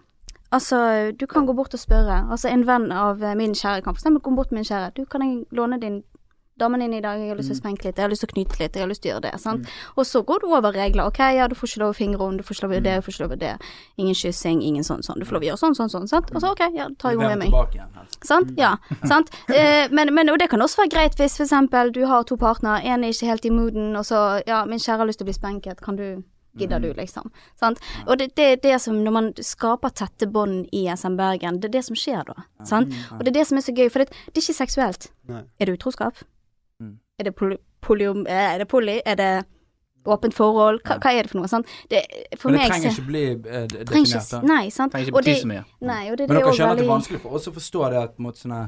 Altså, 0.55 1.11
du 1.21 1.27
kan 1.27 1.47
gå 1.47 1.53
bort 1.53 1.75
og 1.75 1.81
spørre. 1.81 2.29
Altså, 2.31 2.49
en 2.49 2.67
venn 2.67 2.93
av 2.93 3.19
min 3.35 3.57
kjære 3.59 3.83
kan 3.83 3.97
eksempel 3.97 4.23
gå 4.23 4.35
bort 4.37 4.53
med 4.53 4.61
min 4.61 4.69
kjære. 4.69 4.93
Du, 4.95 5.05
kan 5.05 5.23
jeg 5.23 5.47
låne 5.51 5.81
din 5.83 6.03
damen 6.61 6.81
din 6.81 6.95
i 6.95 7.01
dag? 7.03 7.19
Jeg 7.19 7.33
har 7.33 7.39
lyst 7.39 7.51
til 7.51 7.57
å 7.57 7.61
spenke 7.61 7.89
litt, 7.89 7.97
jeg 7.99 8.05
har 8.05 8.13
lyst 8.13 8.23
til 8.25 8.31
å 8.31 8.35
knyte 8.35 8.59
litt, 8.61 8.77
jeg 8.77 8.85
har 8.85 8.91
lyst 8.91 9.03
til 9.03 9.11
å 9.11 9.15
gjøre 9.15 9.25
det. 9.27 9.41
Sant? 9.43 9.71
Og 9.97 10.07
så 10.07 10.23
går 10.23 10.45
du 10.45 10.47
over 10.53 10.75
regler. 10.75 11.09
OK, 11.11 11.19
ja, 11.35 11.49
du 11.51 11.57
får 11.59 11.73
ikke 11.73 11.83
lov 11.83 11.95
å 11.95 11.99
fingre 11.99 12.29
om, 12.29 12.37
du 12.39 12.45
får 12.47 12.57
ikke 12.57 12.67
lov 12.67 12.75
å 12.75 12.77
gjøre 12.77 12.87
det, 12.87 12.95
du 12.95 13.07
får 13.07 13.15
ikke 13.15 13.25
lov 13.25 13.33
å 13.33 13.35
gjøre 13.35 13.45
det. 13.45 13.73
Ingen 14.05 14.19
kyssing, 14.21 14.63
ingen 14.63 14.87
sånn 14.87 15.03
sånn. 15.07 15.19
Du 15.19 15.27
får 15.27 15.39
lov 15.39 15.47
å 15.47 15.49
gjøre 15.51 15.63
sånn, 15.65 15.79
sånn, 15.79 15.91
sånn. 15.95 16.07
Sant? 16.11 16.31
Og 16.35 16.45
så 16.45 16.53
OK, 16.55 16.63
ja, 16.77 16.89
tar 16.99 17.15
henne 17.15 17.33
med 17.35 17.43
meg. 17.43 17.75
igjen. 17.75 18.13
Sant? 18.23 18.55
Ja. 18.61 18.77
Sant? 19.05 19.33
Eh, 19.55 19.87
men, 19.95 20.11
men, 20.15 20.29
og 20.33 20.39
det 20.41 20.49
kan 20.51 20.63
også 20.63 20.81
være 20.83 20.91
greit 20.91 21.19
hvis 21.21 21.37
eksempel 21.45 21.93
du 21.95 22.01
har 22.11 22.25
to 22.27 22.35
partnere, 22.41 22.83
en 22.91 23.05
er 23.05 23.13
ikke 23.15 23.29
helt 23.29 23.45
i 23.47 23.53
mooden, 23.55 23.93
og 23.97 24.07
så 24.09 24.41
Ja, 24.49 24.65
min 24.67 24.81
kjære 24.83 25.05
har 25.05 25.07
lyst 25.07 25.21
til 25.21 25.29
å 25.29 25.31
bli 25.31 25.37
spenket, 25.37 25.83
kan 25.85 25.99
du 26.01 26.25
Gidder 26.59 26.79
du, 26.81 26.93
liksom. 26.95 27.31
Sant? 27.59 27.81
Og 28.07 28.19
det, 28.19 28.29
det 28.39 28.45
er 28.45 28.61
det 28.63 28.77
som 28.83 29.01
Når 29.03 29.15
man 29.15 29.31
skaper 29.43 29.91
tette 29.91 30.29
bånd 30.31 30.69
i 30.73 30.85
SM 30.87 31.17
Bergen, 31.19 31.59
det 31.59 31.71
er 31.71 31.79
det 31.79 31.85
som 31.89 31.99
skjer 31.99 32.23
da. 32.29 32.45
Sant? 32.67 32.95
Og 33.17 33.25
det 33.25 33.33
er 33.33 33.41
det 33.41 33.47
som 33.51 33.59
er 33.59 33.67
så 33.67 33.75
gøy, 33.75 33.89
for 33.91 34.05
det, 34.05 34.15
det 34.31 34.39
er 34.39 34.45
ikke 34.47 34.61
seksuelt. 34.61 35.09
Nei. 35.31 35.43
Er 35.59 35.67
det 35.71 35.81
utroskap? 35.81 36.23
Er 37.19 37.25
det 37.29 37.35
poly, 37.39 37.57
polyom... 37.81 38.27
eh, 38.27 38.55
Er 38.55 38.59
det 38.59 38.69
poly? 38.69 39.01
Er 39.07 39.15
det 39.21 39.33
åpent 40.05 40.35
forhold? 40.37 40.81
Hva, 40.85 40.99
hva 41.01 41.13
er 41.15 41.23
det 41.25 41.31
for 41.33 41.41
noe? 41.41 41.49
Sant? 41.49 41.69
Det, 41.91 42.03
for 42.37 42.51
Men 42.51 42.59
det 42.59 42.63
meg 42.65 42.73
trenger 42.73 42.91
ikke 42.93 43.07
bli 43.09 43.25
eh, 43.33 43.67
definert, 43.71 43.89
da. 43.89 44.23
ikke, 44.23 44.41
Nei, 44.51 44.65
sant. 44.75 44.93
Trenger 44.93 45.13
ikke 45.13 45.21
bety 45.23 45.37
så 45.41 45.51
mye. 45.53 45.63
Nei, 45.81 46.01
og 46.11 46.17
det, 46.19 46.27
Men 46.29 46.37
er 46.37 46.41
dere 46.43 46.57
skjønner 46.59 46.73
veldig... 46.73 46.73
at 46.73 46.81
det 46.83 46.85
er 46.89 46.93
vanskelig 46.95 47.21
for 47.23 47.39
oss 47.39 47.47
å 47.49 47.55
forstå 47.55 47.85
det 47.95 48.01
at 48.03 48.19
måte, 48.27 48.43
sånn 48.43 48.57
her, 48.59 48.67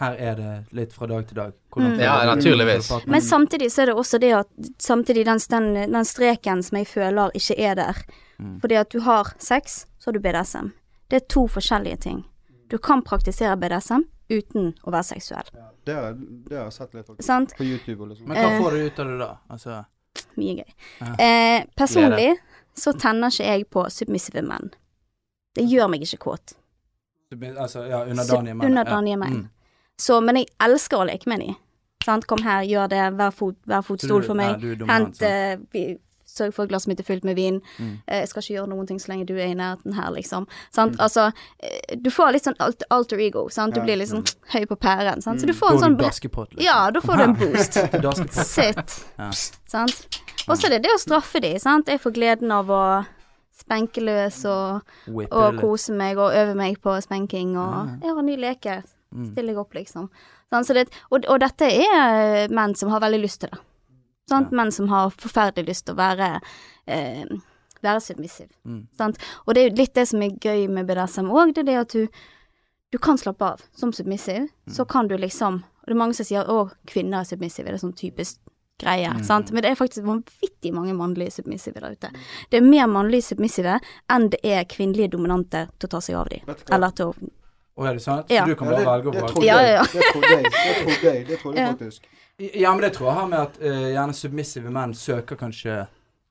her 0.00 0.16
er 0.30 0.38
det 0.38 0.52
litt 0.78 0.94
fra 0.96 1.08
dag 1.10 1.26
til 1.28 1.40
dag. 1.40 1.52
Mm. 1.76 1.98
Ja, 2.00 2.14
naturligvis. 2.30 2.90
Men 3.10 3.26
samtidig 3.26 3.72
så 3.74 3.82
er 3.82 3.90
det 3.90 3.96
også 3.98 4.20
det 4.22 4.30
at 4.38 4.70
Samtidig 4.80 5.26
den, 5.26 5.42
den, 5.50 5.68
den 5.98 6.06
streken 6.08 6.62
som 6.62 6.78
jeg 6.78 6.86
føler 6.88 7.34
ikke 7.36 7.58
er 7.58 7.74
der. 7.82 7.98
Mm. 8.38 8.54
Fordi 8.62 8.78
at 8.80 8.94
du 8.94 9.00
har 9.04 9.34
sex, 9.42 9.82
så 9.98 10.08
har 10.08 10.16
du 10.16 10.22
BDSM. 10.24 10.70
Det 11.10 11.18
er 11.20 11.26
to 11.28 11.44
forskjellige 11.50 11.96
ting. 12.06 12.22
Du 12.70 12.78
kan 12.78 13.02
praktisere 13.02 13.58
BDSM 13.58 14.06
uten 14.30 14.70
å 14.86 14.92
være 14.94 15.06
seksuell. 15.10 15.48
Ja, 15.56 15.68
det, 15.86 15.94
har, 15.96 16.12
det 16.18 16.56
har 16.56 16.64
jeg 16.68 16.76
sett 16.76 16.94
litt 16.94 17.06
faktisk. 17.06 17.26
Sant? 17.26 17.54
på 17.58 17.66
YouTube 17.66 18.02
og 18.04 18.12
liksom. 18.12 18.28
Men 18.30 18.36
hva 18.38 18.50
Eh. 18.52 18.60
får 18.62 18.70
du 18.76 18.84
ut 18.86 18.98
av 19.04 19.06
det 19.12 19.18
da? 19.24 19.30
Altså, 19.50 19.80
Mye 20.36 20.54
gøy. 20.58 20.72
Ja. 21.00 21.12
Eh, 21.22 21.64
personlig 21.78 22.30
så 22.76 22.92
tenner 22.98 23.30
ikke 23.30 23.46
jeg 23.46 23.66
på 23.70 23.84
submissive 23.90 24.42
menn. 24.42 24.70
Det 25.54 25.64
gjør 25.66 25.88
meg 25.90 26.02
ikke 26.06 26.18
kåt. 26.26 26.54
altså 27.58 27.84
ja, 27.88 28.04
underdanige 28.04 28.54
menn. 28.54 28.66
underdanige 28.70 29.16
menn. 29.18 29.36
Mm. 29.44 29.48
Så, 29.98 30.20
men 30.24 30.36
jeg 30.40 30.48
elsker 30.60 30.98
å 30.98 31.06
leke 31.06 31.28
med 31.30 31.40
dem. 31.40 31.56
Sant? 32.04 32.26
Kom 32.26 32.40
her, 32.42 32.62
gjør 32.64 32.88
det, 32.88 33.02
vær, 33.18 33.30
fot, 33.36 33.56
vær 33.68 33.82
fotstol 33.84 34.22
for 34.24 34.34
meg. 34.34 34.62
er 34.64 34.86
Hent 34.88 35.20
eh, 35.22 35.58
Sørg 36.40 36.54
for 36.56 36.64
at 36.66 36.72
glasset 36.72 36.90
mitt 36.90 37.00
er 37.04 37.06
fylt 37.08 37.24
med 37.28 37.36
vin. 37.38 37.60
Mm. 37.78 37.92
Eh, 38.08 38.20
Jeg 38.24 38.28
skal 38.32 38.42
ikke 38.42 38.56
gjøre 38.56 38.70
noen 38.72 38.88
ting 38.90 38.98
så 39.02 39.12
lenge 39.12 39.28
du 39.28 39.34
er 39.36 39.52
i 39.52 39.54
nærheten 39.58 39.94
her, 40.00 40.10
liksom. 40.16 40.48
Sant? 40.74 40.96
Altså, 40.98 41.28
eh, 41.62 41.94
du 42.00 42.10
får 42.10 42.32
litt 42.36 42.48
sånn 42.48 42.56
alter 42.90 43.20
ego, 43.20 43.46
sant. 43.52 43.74
Du 43.76 43.80
blir 43.84 44.00
litt 44.00 44.10
sånn 44.10 44.24
høy 44.54 44.64
på 44.70 44.76
pæren, 44.80 45.22
sant. 45.22 45.40
Så 45.44 45.46
du 45.46 45.54
får 45.54 45.76
en 45.76 45.78
sånn 45.84 45.96
liksom. 46.00 46.64
Ja, 46.64 46.90
da 46.90 47.00
får 47.04 47.16
du 47.20 47.22
en 47.28 47.36
boost. 47.44 47.78
Sitt. 48.54 48.96
Ja. 49.20 49.30
Sant. 49.68 50.20
Og 50.48 50.56
så 50.56 50.66
er 50.66 50.78
det 50.78 50.82
det 50.88 50.94
å 50.96 50.98
straffe 50.98 51.40
de, 51.44 51.54
sant. 51.62 51.86
Jeg 51.92 52.00
får 52.02 52.16
gleden 52.16 52.50
av 52.56 52.70
å 52.72 52.82
spenke 53.60 54.00
løs 54.02 54.40
og, 54.48 54.80
og 55.30 55.58
kose 55.60 55.92
meg 55.94 56.18
og 56.18 56.32
øve 56.34 56.54
meg 56.56 56.78
på 56.82 56.94
spenking 57.04 57.52
og 57.60 57.90
Jeg 58.00 58.08
har 58.10 58.18
en 58.22 58.26
ny 58.26 58.36
leke. 58.40 58.80
Mm. 59.12 59.26
Stiller 59.32 59.52
jeg 59.52 59.58
opp, 59.60 59.74
liksom. 59.74 60.08
Sånn, 60.50 60.64
Så 60.66 60.74
det, 60.74 60.86
og, 61.10 61.26
og 61.28 61.40
dette 61.42 61.66
er 61.68 62.48
menn 62.50 62.74
som 62.78 62.90
har 62.90 63.02
veldig 63.04 63.20
lyst 63.22 63.40
til 63.44 63.50
det. 63.52 63.58
Sant? 64.30 64.50
Ja. 64.52 64.56
men 64.62 64.72
som 64.72 64.88
har 64.92 65.10
forferdelig 65.10 65.66
lyst 65.74 65.86
til 65.88 65.96
å 65.96 66.00
være 66.00 66.28
eh, 66.86 67.24
være 67.82 68.00
submissive. 68.04 68.50
Mm. 68.68 68.82
Sant? 68.98 69.18
Og 69.46 69.54
det 69.56 69.62
er 69.64 69.70
jo 69.70 69.76
litt 69.82 69.94
det 69.96 70.06
som 70.10 70.22
er 70.22 70.36
gøy 70.36 70.66
med 70.68 70.86
BDSM 70.88 71.30
òg, 71.32 71.54
det 71.56 71.64
er 71.64 71.70
det 71.72 71.80
at 71.86 71.96
du 71.96 72.06
du 72.90 72.98
kan 72.98 73.18
slappe 73.18 73.44
av. 73.46 73.60
Som 73.78 73.92
submissive, 73.94 74.48
så 74.66 74.82
kan 74.84 75.06
du 75.08 75.16
liksom 75.16 75.60
Og 75.80 75.86
det 75.86 75.94
er 75.94 75.98
mange 75.98 76.14
som 76.14 76.24
sier 76.26 76.44
'å, 76.44 76.70
kvinner 76.86 77.20
er 77.20 77.24
submissive', 77.24 77.64
det 77.64 77.74
er 77.74 77.78
sånn 77.86 77.94
typisk 77.96 78.36
greie, 78.78 79.24
sant. 79.24 79.50
Men 79.52 79.62
det 79.62 79.70
er 79.70 79.74
faktisk 79.78 80.04
vanvittig 80.06 80.72
mange 80.74 80.92
mannlige 80.94 81.30
submissive 81.32 81.80
der 81.80 81.92
ute. 81.96 82.10
Det 82.50 82.58
er 82.58 82.64
mer 82.66 82.86
mannlige 82.86 83.22
submissive 83.30 83.78
enn 84.10 84.28
det 84.30 84.40
er 84.44 84.64
kvinnelige 84.64 85.10
dominante 85.10 85.68
til 85.78 85.88
å 85.88 85.90
ta 85.90 86.00
seg 86.00 86.16
av 86.16 86.28
dem. 86.28 86.40
Eller 86.70 86.90
til 86.90 87.06
å 87.06 87.14
Og 87.76 87.86
er 87.86 87.92
det 87.94 88.02
sant? 88.02 88.26
Ja. 88.28 88.42
Så 88.44 88.48
du 88.48 88.54
kan 88.56 88.68
Ja, 88.68 88.74
bare 88.74 88.84
det, 88.84 88.86
velge 88.90 89.08
å 89.08 89.12
det 89.12 89.22
trodde 89.32 89.46
Ja, 89.46 89.56
jeg. 89.56 89.66
ja, 89.66 89.72
ja. 89.72 89.82
Det 89.82 90.02
trodde 90.12 90.28
jeg. 90.28 90.42
Det 90.42 90.76
trodde 90.84 91.14
jeg, 91.14 91.26
det 91.28 91.38
trodde 91.38 91.56
jeg 91.56 91.66
Ja. 91.66 91.72
faktisk. 91.72 92.02
Ja, 92.40 92.72
men 92.72 92.80
det 92.80 92.94
tror 92.96 93.10
jeg 93.10 93.18
har 93.18 93.26
med 93.28 93.40
at 93.40 93.58
uh, 93.60 93.88
gjerne 93.92 94.14
submissive 94.16 94.70
menn 94.72 94.94
søker 94.96 95.36
kanskje 95.36 95.82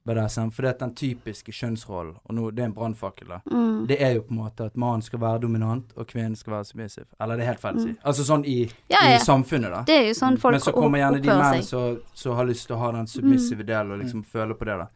BDSM, 0.10 0.50
for 0.50 0.66
det 0.66 0.70
er 0.72 0.78
den 0.80 0.94
typiske 0.98 1.54
kjønnsrollen, 1.54 2.16
og 2.24 2.34
nå, 2.34 2.48
det 2.56 2.64
er 2.64 2.70
en 2.70 2.74
brannfakkel, 2.74 3.34
mm. 3.46 3.86
Det 3.90 3.98
er 4.02 4.16
jo 4.16 4.24
på 4.26 4.34
en 4.34 4.40
måte 4.40 4.66
at 4.72 4.78
mannen 4.80 5.04
skal 5.06 5.22
være 5.22 5.44
dominant, 5.44 5.92
og 5.96 6.08
kvinnen 6.08 6.36
skal 6.40 6.56
være 6.56 6.70
submissive. 6.72 7.06
Eller 7.22 7.38
det 7.38 7.46
er 7.46 7.52
helt 7.52 7.62
feil 7.62 7.78
å 7.78 7.84
si. 7.84 7.94
Altså 8.02 8.26
sånn 8.26 8.46
i, 8.46 8.58
Mm. 8.66 8.78
Ja, 8.90 9.04
ja. 9.12 9.18
i 9.18 9.24
samfunnet, 9.26 9.72
da. 9.72 9.84
Det 9.86 9.98
er 9.98 10.08
jo 10.08 10.16
sånn 10.18 10.40
folk 10.42 10.56
Men 10.56 10.64
så 10.66 10.74
kommer 10.74 11.00
gjerne 11.04 11.22
de 11.22 11.30
menn 11.30 11.64
som 11.64 12.36
har 12.40 12.46
lyst 12.50 12.68
til 12.68 12.76
å 12.76 12.80
ha 12.80 12.92
den 12.92 13.08
submissive 13.08 13.64
delen, 13.64 13.92
og 13.92 14.02
liksom 14.02 14.24
føle 14.24 14.58
på 14.58 14.66
det, 14.66 14.78
da. 14.78 14.88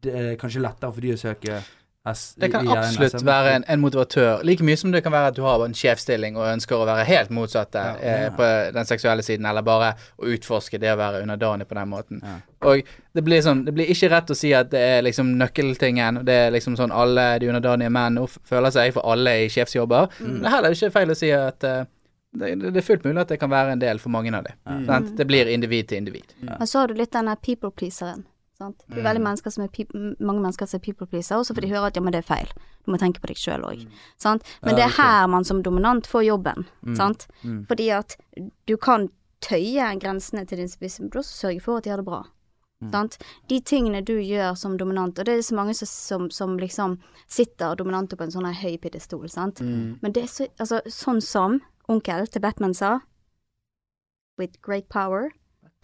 Det 0.00 0.14
er 0.20 0.36
kanskje 0.40 0.62
lettere 0.64 0.92
for 0.92 1.00
de 1.00 1.12
å 1.12 1.20
søke 1.20 1.60
S 2.06 2.34
Det 2.36 2.50
kan 2.52 2.68
absolutt 2.68 3.22
være 3.24 3.52
en, 3.56 3.64
en 3.68 3.80
motivatør. 3.80 4.42
Like 4.44 4.64
mye 4.66 4.76
som 4.76 4.92
det 4.92 5.00
kan 5.06 5.12
være 5.14 5.30
at 5.32 5.36
du 5.38 5.42
har 5.46 5.62
en 5.64 5.72
sjefsstilling 5.72 6.36
og 6.36 6.44
ønsker 6.50 6.76
å 6.76 6.84
være 6.84 7.06
helt 7.08 7.30
motsatte 7.32 7.80
Ja. 7.80 7.94
eh, 7.96 8.26
på 8.36 8.48
den 8.76 8.84
seksuelle 8.84 9.24
siden, 9.24 9.46
eller 9.48 9.64
bare 9.64 9.94
å 10.20 10.28
utforske 10.34 10.78
det 10.80 10.92
å 10.92 10.98
være 11.00 11.22
underdanig 11.24 11.64
på 11.70 11.78
den 11.78 11.88
måten. 11.88 12.20
Ja. 12.22 12.34
Og 12.68 12.82
det 13.14 13.24
blir 13.24 13.40
sånn 13.44 13.64
Det 13.64 13.72
blir 13.76 13.88
ikke 13.92 14.10
rett 14.12 14.30
å 14.30 14.36
si 14.36 14.52
at 14.52 14.70
det 14.70 14.80
er 14.80 15.02
liksom 15.02 15.32
nøkkeltingen. 15.40 16.24
Det 16.28 16.34
er 16.46 16.50
liksom 16.52 16.76
sånn 16.76 16.92
alle 16.92 17.38
de 17.40 17.48
underdanige 17.48 17.90
menn 17.90 18.20
føler 18.44 18.70
seg, 18.70 18.92
for 18.92 19.08
alle 19.08 19.30
er 19.30 19.46
i 19.46 19.48
sjefsjobber. 19.48 20.12
Mm. 20.20 20.38
Det 20.42 20.46
er 20.46 20.56
heller 20.58 20.76
ikke 20.76 20.90
feil 20.92 21.10
å 21.10 21.16
si 21.16 21.32
at 21.32 21.64
eh, 21.64 21.84
det, 22.34 22.52
det 22.60 22.76
er 22.76 22.84
fullt 22.84 23.04
mulig 23.06 23.20
at 23.22 23.28
det 23.32 23.40
kan 23.40 23.50
være 23.50 23.72
en 23.76 23.80
del 23.80 23.98
for 24.02 24.10
mange 24.10 24.32
av 24.36 24.44
dem. 24.44 24.56
Mm. 24.66 25.16
Det 25.16 25.26
blir 25.26 25.48
individ 25.48 25.88
til 25.88 26.02
individ. 26.02 26.36
Men 26.42 26.66
så 26.66 26.82
har 26.82 26.88
du 26.92 26.94
litt 26.98 27.12
denne 27.14 27.36
people 27.40 27.70
pleaseren. 27.70 28.24
Sant? 28.64 28.84
Det 28.88 29.00
er 29.02 29.08
veldig 29.08 29.24
mennesker 29.24 29.52
som 29.52 29.64
er 29.66 29.70
mange 30.24 30.40
mennesker 30.40 30.68
som 30.70 30.80
er 30.80 30.84
people 30.84 31.08
pleaser, 31.10 31.36
også 31.36 31.56
fordi 31.56 31.68
de 31.68 31.74
hører 31.74 31.90
at 31.92 31.98
ja, 31.98 32.04
men 32.04 32.14
det 32.14 32.22
er 32.22 32.28
feil. 32.28 32.52
Du 32.84 32.92
må 32.92 33.00
tenke 33.00 33.20
på 33.20 33.28
deg 33.30 33.40
sjøl 33.40 33.64
òg. 33.68 33.82
Sant? 34.20 34.46
Men 34.64 34.74
Ja, 34.74 34.76
det 34.80 34.86
er 34.86 34.94
her 34.96 35.26
man 35.32 35.44
som 35.44 35.60
dominant 35.64 36.08
får 36.08 36.24
jobben. 36.28 36.64
Sant? 36.96 37.26
Mm. 37.42 37.64
Fordi 37.68 37.90
at 37.96 38.16
du 38.70 38.76
kan 38.80 39.10
tøye 39.44 39.90
grensene 40.00 40.46
til 40.48 40.62
din 40.62 40.70
spisse, 40.72 41.02
men 41.02 41.12
du 41.12 41.20
også 41.20 41.44
sørge 41.46 41.60
for 41.60 41.78
at 41.78 41.84
de 41.84 41.92
har 41.92 42.00
det 42.00 42.08
bra. 42.08 42.22
Sant? 42.92 43.18
De 43.48 43.60
tingene 43.60 44.02
du 44.04 44.16
gjør 44.20 44.54
som 44.60 44.76
dominant, 44.80 45.18
og 45.18 45.24
det 45.24 45.38
er 45.38 45.44
så 45.46 45.54
mange 45.56 45.74
som, 45.74 45.88
som, 45.88 46.30
som 46.30 46.58
liksom 46.60 46.98
sitter 47.28 47.76
dominante 47.80 48.16
på 48.16 48.26
en 48.26 48.34
sånn 48.34 48.48
høy 48.60 48.76
pidestol, 48.82 49.28
sant. 49.32 49.60
Men 50.02 50.12
det 50.12 50.26
er 50.26 50.32
så, 50.32 50.48
altså, 50.60 50.80
sånn 50.92 51.22
som 51.24 51.60
onkel 51.88 52.28
til 52.28 52.44
Batman 52.44 52.74
sa, 52.76 52.98
with 54.36 54.60
great 54.60 54.88
power 54.88 55.30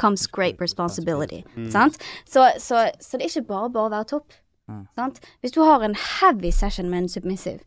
comes 0.00 0.26
great 0.26 0.60
responsibility. 0.62 1.42
Sant? 1.72 1.98
Så, 2.24 2.48
så, 2.58 2.88
så 3.00 3.18
det 3.18 3.26
er 3.26 3.34
ikke 3.34 3.48
bare 3.52 3.72
bare 3.74 3.90
å 3.90 3.96
være 3.96 4.10
topp. 4.16 4.38
Mm. 4.70 4.86
Sant? 4.96 5.20
Hvis 5.40 5.52
du 5.56 5.60
har 5.66 5.84
en 5.84 5.98
heavy 5.98 6.52
session 6.54 6.88
med 6.90 7.04
en 7.04 7.12
submissive, 7.12 7.60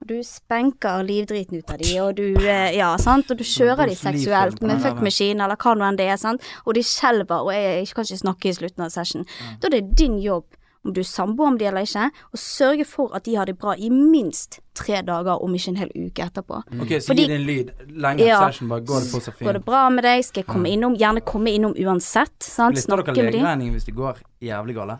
og 0.00 0.08
du 0.08 0.20
spenker 0.24 1.02
livdriten 1.04 1.60
ut 1.60 1.72
av 1.72 1.80
de, 1.82 1.90
og 2.00 2.14
du, 2.16 2.24
eh, 2.48 2.70
ja, 2.78 2.88
sant? 3.00 3.28
Og 3.28 3.36
du 3.36 3.44
kjører 3.44 3.90
de 3.90 3.96
seksuelt 3.98 4.62
med 4.64 4.80
fuck 4.80 5.02
machine, 5.04 5.44
eller 5.44 5.60
hva 5.60 5.74
nå 5.76 5.84
enn 5.84 5.98
det 5.98 6.06
er, 6.08 6.16
sant? 6.20 6.46
Og 6.64 6.78
de 6.78 6.84
skjelver, 6.86 7.44
og 7.44 7.52
jeg, 7.52 7.82
jeg 7.82 7.90
kan 7.98 8.08
ikke 8.08 8.22
snakke 8.22 8.48
i 8.48 8.54
slutten 8.56 8.86
av 8.86 8.94
session. 8.94 9.28
Da 9.60 9.68
er 9.68 9.76
det 9.76 9.98
din 10.00 10.16
jobb, 10.24 10.46
om 10.84 10.92
du 10.96 11.00
er 11.02 11.04
samboer 11.04 11.50
med 11.52 11.58
de 11.60 11.66
eller 11.68 11.84
ikke, 11.84 12.06
og 12.32 12.38
sørge 12.40 12.84
for 12.88 13.14
at 13.14 13.24
de 13.24 13.34
har 13.36 13.44
det 13.46 13.58
bra 13.58 13.74
i 13.76 13.90
minst 13.90 14.60
tre 14.74 15.02
dager, 15.04 15.42
om 15.44 15.52
ikke 15.54 15.68
en 15.68 15.76
hel 15.76 15.90
uke 15.94 16.24
etterpå. 16.24 16.62
Ok, 16.80 16.94
så 17.00 17.10
Fordi- 17.12 17.26
gi 17.26 17.28
det 17.28 17.40
en 17.40 17.46
lyd. 17.46 17.70
Lenge 18.00 18.24
Ja. 18.24 18.38
session, 18.48 18.68
bare 18.68 18.80
går 18.80 19.00
det 19.00 19.10
på 19.12 19.20
så 19.20 19.32
fint. 19.32 19.46
Går 19.48 19.52
det 19.52 19.64
bra 19.64 19.88
med 19.90 20.04
deg? 20.04 20.24
Skal 20.24 20.42
jeg 20.42 20.46
komme 20.46 20.68
innom? 20.72 20.96
Gjerne 20.96 21.20
komme 21.20 21.50
innom 21.52 21.74
uansett. 21.74 22.42
Sant? 22.42 22.74
Lister 22.76 22.96
dere 22.96 23.04
Snakke 23.04 23.22
med 23.24 23.32
dem. 23.32 23.42
legeregningen 23.42 23.72
hvis 23.74 23.84
de 23.84 23.92
går 23.92 24.16
jævlig 24.40 24.74
gale? 24.74 24.98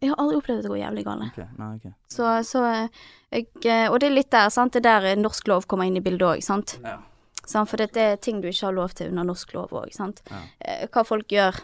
Jeg 0.00 0.10
har 0.10 0.16
aldri 0.16 0.36
opplevd 0.36 0.58
at 0.58 0.62
det 0.62 0.70
går 0.70 0.80
jævlig 0.84 1.04
gale. 1.04 1.30
Okay. 1.32 1.46
nei, 1.58 1.74
okay. 1.76 1.92
Så, 2.08 2.24
så 2.44 2.64
eh, 2.64 2.88
jeg, 3.32 3.46
eh, 3.64 3.88
Og 3.90 4.00
det 4.00 4.10
er 4.10 4.14
litt 4.14 4.30
der, 4.30 4.48
sant. 4.50 4.72
Det 4.72 4.84
er 4.84 5.00
der 5.00 5.06
eh, 5.12 5.16
norsk 5.16 5.46
lov 5.48 5.66
kommer 5.66 5.84
inn 5.86 5.96
i 5.96 6.00
bildet 6.00 6.20
òg, 6.22 6.42
sant. 6.42 6.78
Ja. 6.82 6.98
For 7.64 7.76
dette 7.76 7.96
er 7.98 8.16
ting 8.16 8.40
du 8.40 8.48
ikke 8.48 8.66
har 8.66 8.72
lov 8.72 8.94
til 8.94 9.08
under 9.08 9.24
norsk 9.24 9.52
lov 9.54 9.68
òg, 9.70 9.92
sant. 9.92 10.22
Ja. 10.30 10.36
Eh, 10.60 10.86
Hva 10.88 11.04
folk 11.06 11.28
gjør 11.28 11.60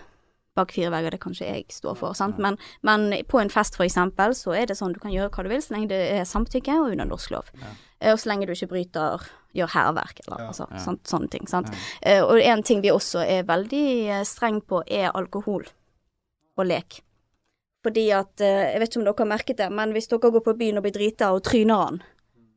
bak 0.60 0.76
fire 0.76 0.92
vegger, 0.94 1.16
det 1.16 1.22
kan 1.24 1.34
ikke 1.34 1.50
jeg 1.50 1.66
stå 1.74 1.96
for, 1.98 2.14
sant. 2.18 2.38
Men, 2.42 2.60
men 2.86 3.10
på 3.28 3.42
en 3.42 3.52
fest 3.52 3.80
eksempel, 3.80 4.36
så 4.38 4.54
er 4.56 4.70
det 4.70 4.78
sånn 4.78 4.94
du 4.94 5.02
kan 5.02 5.14
gjøre 5.14 5.32
hva 5.34 5.46
du 5.46 5.50
vil 5.50 5.64
så 5.64 5.74
lenge 5.74 5.90
det 5.90 6.00
er 6.14 6.28
samtykke 6.28 6.78
og 6.84 6.94
under 6.94 7.10
norsk 7.10 7.34
lov. 7.34 7.52
Ja. 7.60 7.74
Og 8.12 8.22
så 8.22 8.30
lenge 8.30 8.48
du 8.48 8.54
ikke 8.54 8.70
bryter 8.70 9.28
gjør 9.56 9.72
hærverk 9.74 10.22
eller 10.24 10.46
altså, 10.50 10.66
sånt, 10.80 11.04
sånne 11.10 11.30
ting. 11.32 11.48
Sant? 11.50 11.70
Eh, 12.02 12.22
og 12.22 12.40
en 12.40 12.62
ting 12.66 12.82
vi 12.84 12.92
også 12.92 13.24
er 13.24 13.46
veldig 13.48 13.86
eh, 14.06 14.24
streng 14.28 14.60
på, 14.62 14.82
er 14.86 15.10
alkohol 15.10 15.66
og 16.56 16.68
lek. 16.68 17.00
Fordi 17.84 18.10
at 18.12 18.42
eh, 18.44 18.72
Jeg 18.74 18.80
vet 18.80 18.90
ikke 18.90 19.00
om 19.00 19.06
dere 19.08 19.24
har 19.24 19.32
merket 19.32 19.60
det, 19.60 19.68
men 19.72 19.94
hvis 19.96 20.10
dere 20.10 20.32
går 20.36 20.44
på 20.46 20.56
byen 20.60 20.80
og 20.80 20.86
blir 20.86 20.96
drita 20.96 21.32
og 21.34 21.42
tryner 21.48 21.84
han, 21.86 22.02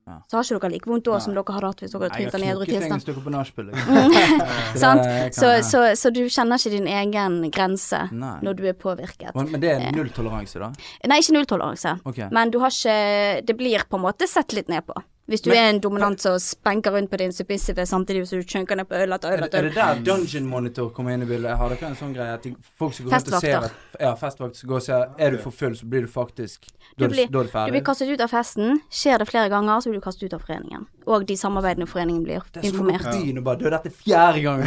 Ja. 0.05 0.17
så 0.27 0.35
har 0.35 0.43
ikke 0.43 0.59
dere 0.59 0.71
like 0.73 0.89
vondt 0.91 1.05
da 1.07 1.19
som 1.23 1.31
dere 1.37 1.53
hadde 1.55 1.69
hatt 1.71 1.79
hvis 1.83 1.91
dere 1.93 2.01
hadde 2.09 2.17
Jeg 2.19 2.31
trynt 2.31 2.33
har 2.33 2.39
han 2.39 2.43
i 2.43 2.51
edru 2.51 2.65
tilstand. 2.67 3.07
Jeg 3.07 3.15
har 3.15 3.23
på 3.23 3.31
nachspiel. 3.31 3.69
liksom. 3.71 4.17
Sant? 4.83 5.05
Så, 5.37 5.51
så, 5.69 5.83
så 6.01 6.11
du 6.11 6.21
kjenner 6.27 6.59
ikke 6.59 6.73
din 6.75 6.87
egen 6.91 7.37
grense 7.55 8.01
Nei. 8.11 8.33
når 8.43 8.57
du 8.59 8.65
er 8.67 8.73
påvirket. 8.73 9.31
Men 9.35 9.51
men 9.53 9.61
det 9.63 9.71
er 9.77 9.95
nulltoleranse, 9.95 10.59
da? 10.59 10.71
Nei, 11.07 11.21
ikke 11.23 11.37
nulltoleranse, 11.37 11.95
Okay. 12.03 12.27
men 12.35 12.51
du 12.51 12.59
har 12.59 12.73
ikke 12.75 13.45
Det 13.47 13.55
blir 13.57 13.87
på 13.89 13.95
en 13.99 14.03
måte 14.09 14.27
sett 14.27 14.51
litt 14.53 14.67
ned 14.67 14.83
på. 14.85 14.93
Hvis 15.25 15.41
du 15.41 15.49
Men- 15.51 15.57
er 15.57 15.69
en 15.69 15.79
dominant 15.79 16.19
som 16.19 16.33
spenker 16.37 16.91
rundt 16.91 17.09
på 17.09 17.17
din 17.17 17.31
submissive 17.31 17.85
samtidig 17.87 18.27
som 18.27 18.39
du 18.39 18.43
chunker 18.43 18.75
ned 18.75 18.85
på 18.89 18.95
øl 18.99 19.13
etter 19.13 19.29
Er 19.31 19.37
øl 19.37 19.41
det, 19.49 19.53
øl. 19.53 19.59
er 19.59 19.69
det 19.69 19.75
der 19.75 20.01
Dungeon 20.03 20.45
Monitor 20.45 20.89
kommer 20.91 21.13
inn 21.13 21.21
i 21.21 21.25
bildet? 21.25 21.55
Har 21.57 21.69
dere 21.69 21.87
en 21.87 21.95
sånn 21.95 22.13
greie 22.13 22.33
at 22.33 22.43
de, 22.43 22.55
folk 22.77 22.93
som 22.93 23.05
går 23.05 23.13
rundt 23.13 23.33
og 23.33 23.41
ser 23.41 23.57
at 23.63 23.71
Ja, 24.01 24.15
festvakt 24.15 24.55
som 24.57 24.69
går 24.69 24.75
og 24.75 24.83
ser 24.83 25.07
Er 25.17 25.31
du 25.31 25.37
for 25.37 25.51
full, 25.51 25.71
så 25.75 25.85
blir 25.87 26.01
du 26.01 26.07
faktisk 26.07 26.67
Da 26.99 27.05
er 27.05 27.07
du, 27.07 27.15
ferdig. 27.15 27.55
er 27.55 27.65
Du 27.67 27.71
blir 27.71 27.83
kastet 27.83 28.09
ut 28.09 28.19
av 28.21 28.29
festen. 28.29 28.81
Skjer 28.91 29.17
det 29.19 29.27
flere 29.29 29.49
ganger, 29.49 29.79
så 29.79 29.89
blir 29.89 30.01
du 30.01 30.01
kastet 30.01 30.23
ut 30.23 30.33
av 30.33 30.41
foreningen. 30.41 30.87
Og 31.05 31.25
de 31.27 31.35
samarbeidende 31.37 31.87
foreningen 31.89 32.23
blir 32.23 32.43
det 32.53 32.61
er 32.63 32.67
som 32.69 32.79
informert. 32.79 33.07
byen 33.11 33.37
og 33.41 33.45
bare 33.47 33.59
Du, 33.59 33.65
dette 33.73 33.91
er 33.91 33.95
fjerde 33.97 34.41
gangen. 34.43 34.65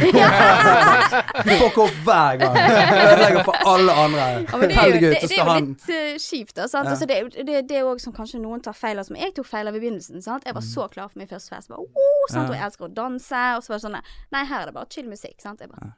du 1.47 1.51
fucker 1.61 1.83
opp 1.85 1.99
hver 2.07 2.39
gang. 2.41 2.57
Ødelegger 3.03 3.43
for 3.47 3.69
alle 3.73 3.97
andre. 4.05 4.27
Ja, 4.27 4.61
det 4.61 4.71
er 4.77 4.87
jo, 4.87 5.01
det, 5.03 5.11
det 5.21 5.39
er 5.39 5.51
jo 5.51 5.57
litt 5.59 5.89
uh, 5.89 6.15
kjipt, 6.21 6.55
da. 6.59 6.67
Sant? 6.67 6.85
Ja. 6.85 6.95
Altså, 6.95 7.09
det, 7.09 7.19
det, 7.47 7.61
det 7.69 7.81
er 7.81 7.89
òg 7.89 8.01
som 8.03 8.15
kanskje 8.15 8.41
noen 8.43 8.63
tar 8.65 8.77
feil 8.77 9.01
av. 9.01 9.09
Som 9.09 9.19
jeg 9.19 9.35
tok 9.37 9.49
feil 9.49 9.69
av 9.69 9.77
i 9.77 9.83
begynnelsen. 9.83 10.23
Sant? 10.25 10.47
Jeg 10.47 10.57
var 10.57 10.65
så 10.65 10.89
klar 10.93 11.13
for 11.13 11.21
min 11.21 11.29
første 11.29 11.55
fest. 11.55 11.71
Bare, 11.73 11.85
oh, 11.85 12.25
sant? 12.33 12.49
Og 12.49 12.57
jeg 12.57 12.65
elsker 12.69 12.89
å 12.89 12.93
danse. 13.03 13.45
Og 13.57 13.65
så 13.65 13.73
var 13.73 13.81
det 13.81 13.87
sånn 13.89 14.01
Nei, 14.33 14.43
her 14.43 14.61
er 14.61 14.69
det 14.69 14.77
bare 14.77 14.91
chill 14.93 15.09
musikk. 15.09 15.39
Sant? 15.43 15.63
Jeg 15.63 15.73
bare 15.73 15.95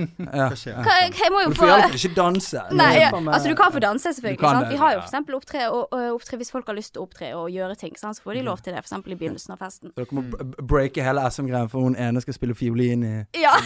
ja. 0.00 0.46
Hva 0.48 0.94
jeg, 1.04 1.28
må 1.28 1.42
jo 1.42 1.50
få 1.50 1.52
Du 1.52 1.58
får 1.60 1.68
iallfall 1.68 1.96
ikke 1.98 2.16
danse. 2.16 2.62
Nei, 2.72 2.92
ja. 2.96 3.10
altså 3.12 3.50
du 3.50 3.56
kan 3.58 3.72
få 3.74 3.82
danse, 3.84 4.12
selvfølgelig. 4.16 4.40
Sant? 4.40 4.70
Vi 4.70 4.78
har 4.80 4.94
jo 4.96 5.02
f.eks. 5.02 5.34
opptre, 5.36 5.66
og, 5.68 5.92
opptre 6.14 6.38
hvis 6.40 6.52
folk 6.54 6.70
har 6.70 6.78
lyst 6.78 6.94
til 6.94 7.02
å 7.02 7.06
opptre 7.06 7.28
og 7.36 7.50
gjøre 7.52 7.76
ting. 7.76 7.92
Sant? 8.00 8.16
Så 8.16 8.24
får 8.24 8.38
de 8.40 8.44
lov 8.46 8.62
til 8.64 8.72
det, 8.72 8.80
eksempel 8.80 9.12
i 9.12 9.18
begynnelsen 9.20 9.52
av 9.52 9.60
festen. 9.60 9.92
Dere 9.98 10.16
må 10.16 10.24
breake 10.72 11.04
hele 11.04 11.26
SM-greien, 11.28 11.68
for 11.72 11.84
hun 11.84 11.98
ene 12.00 12.24
skal 12.24 12.38
spille 12.38 12.56
fiolin 12.56 13.04
i 13.04 13.14
Ja! 13.42 13.52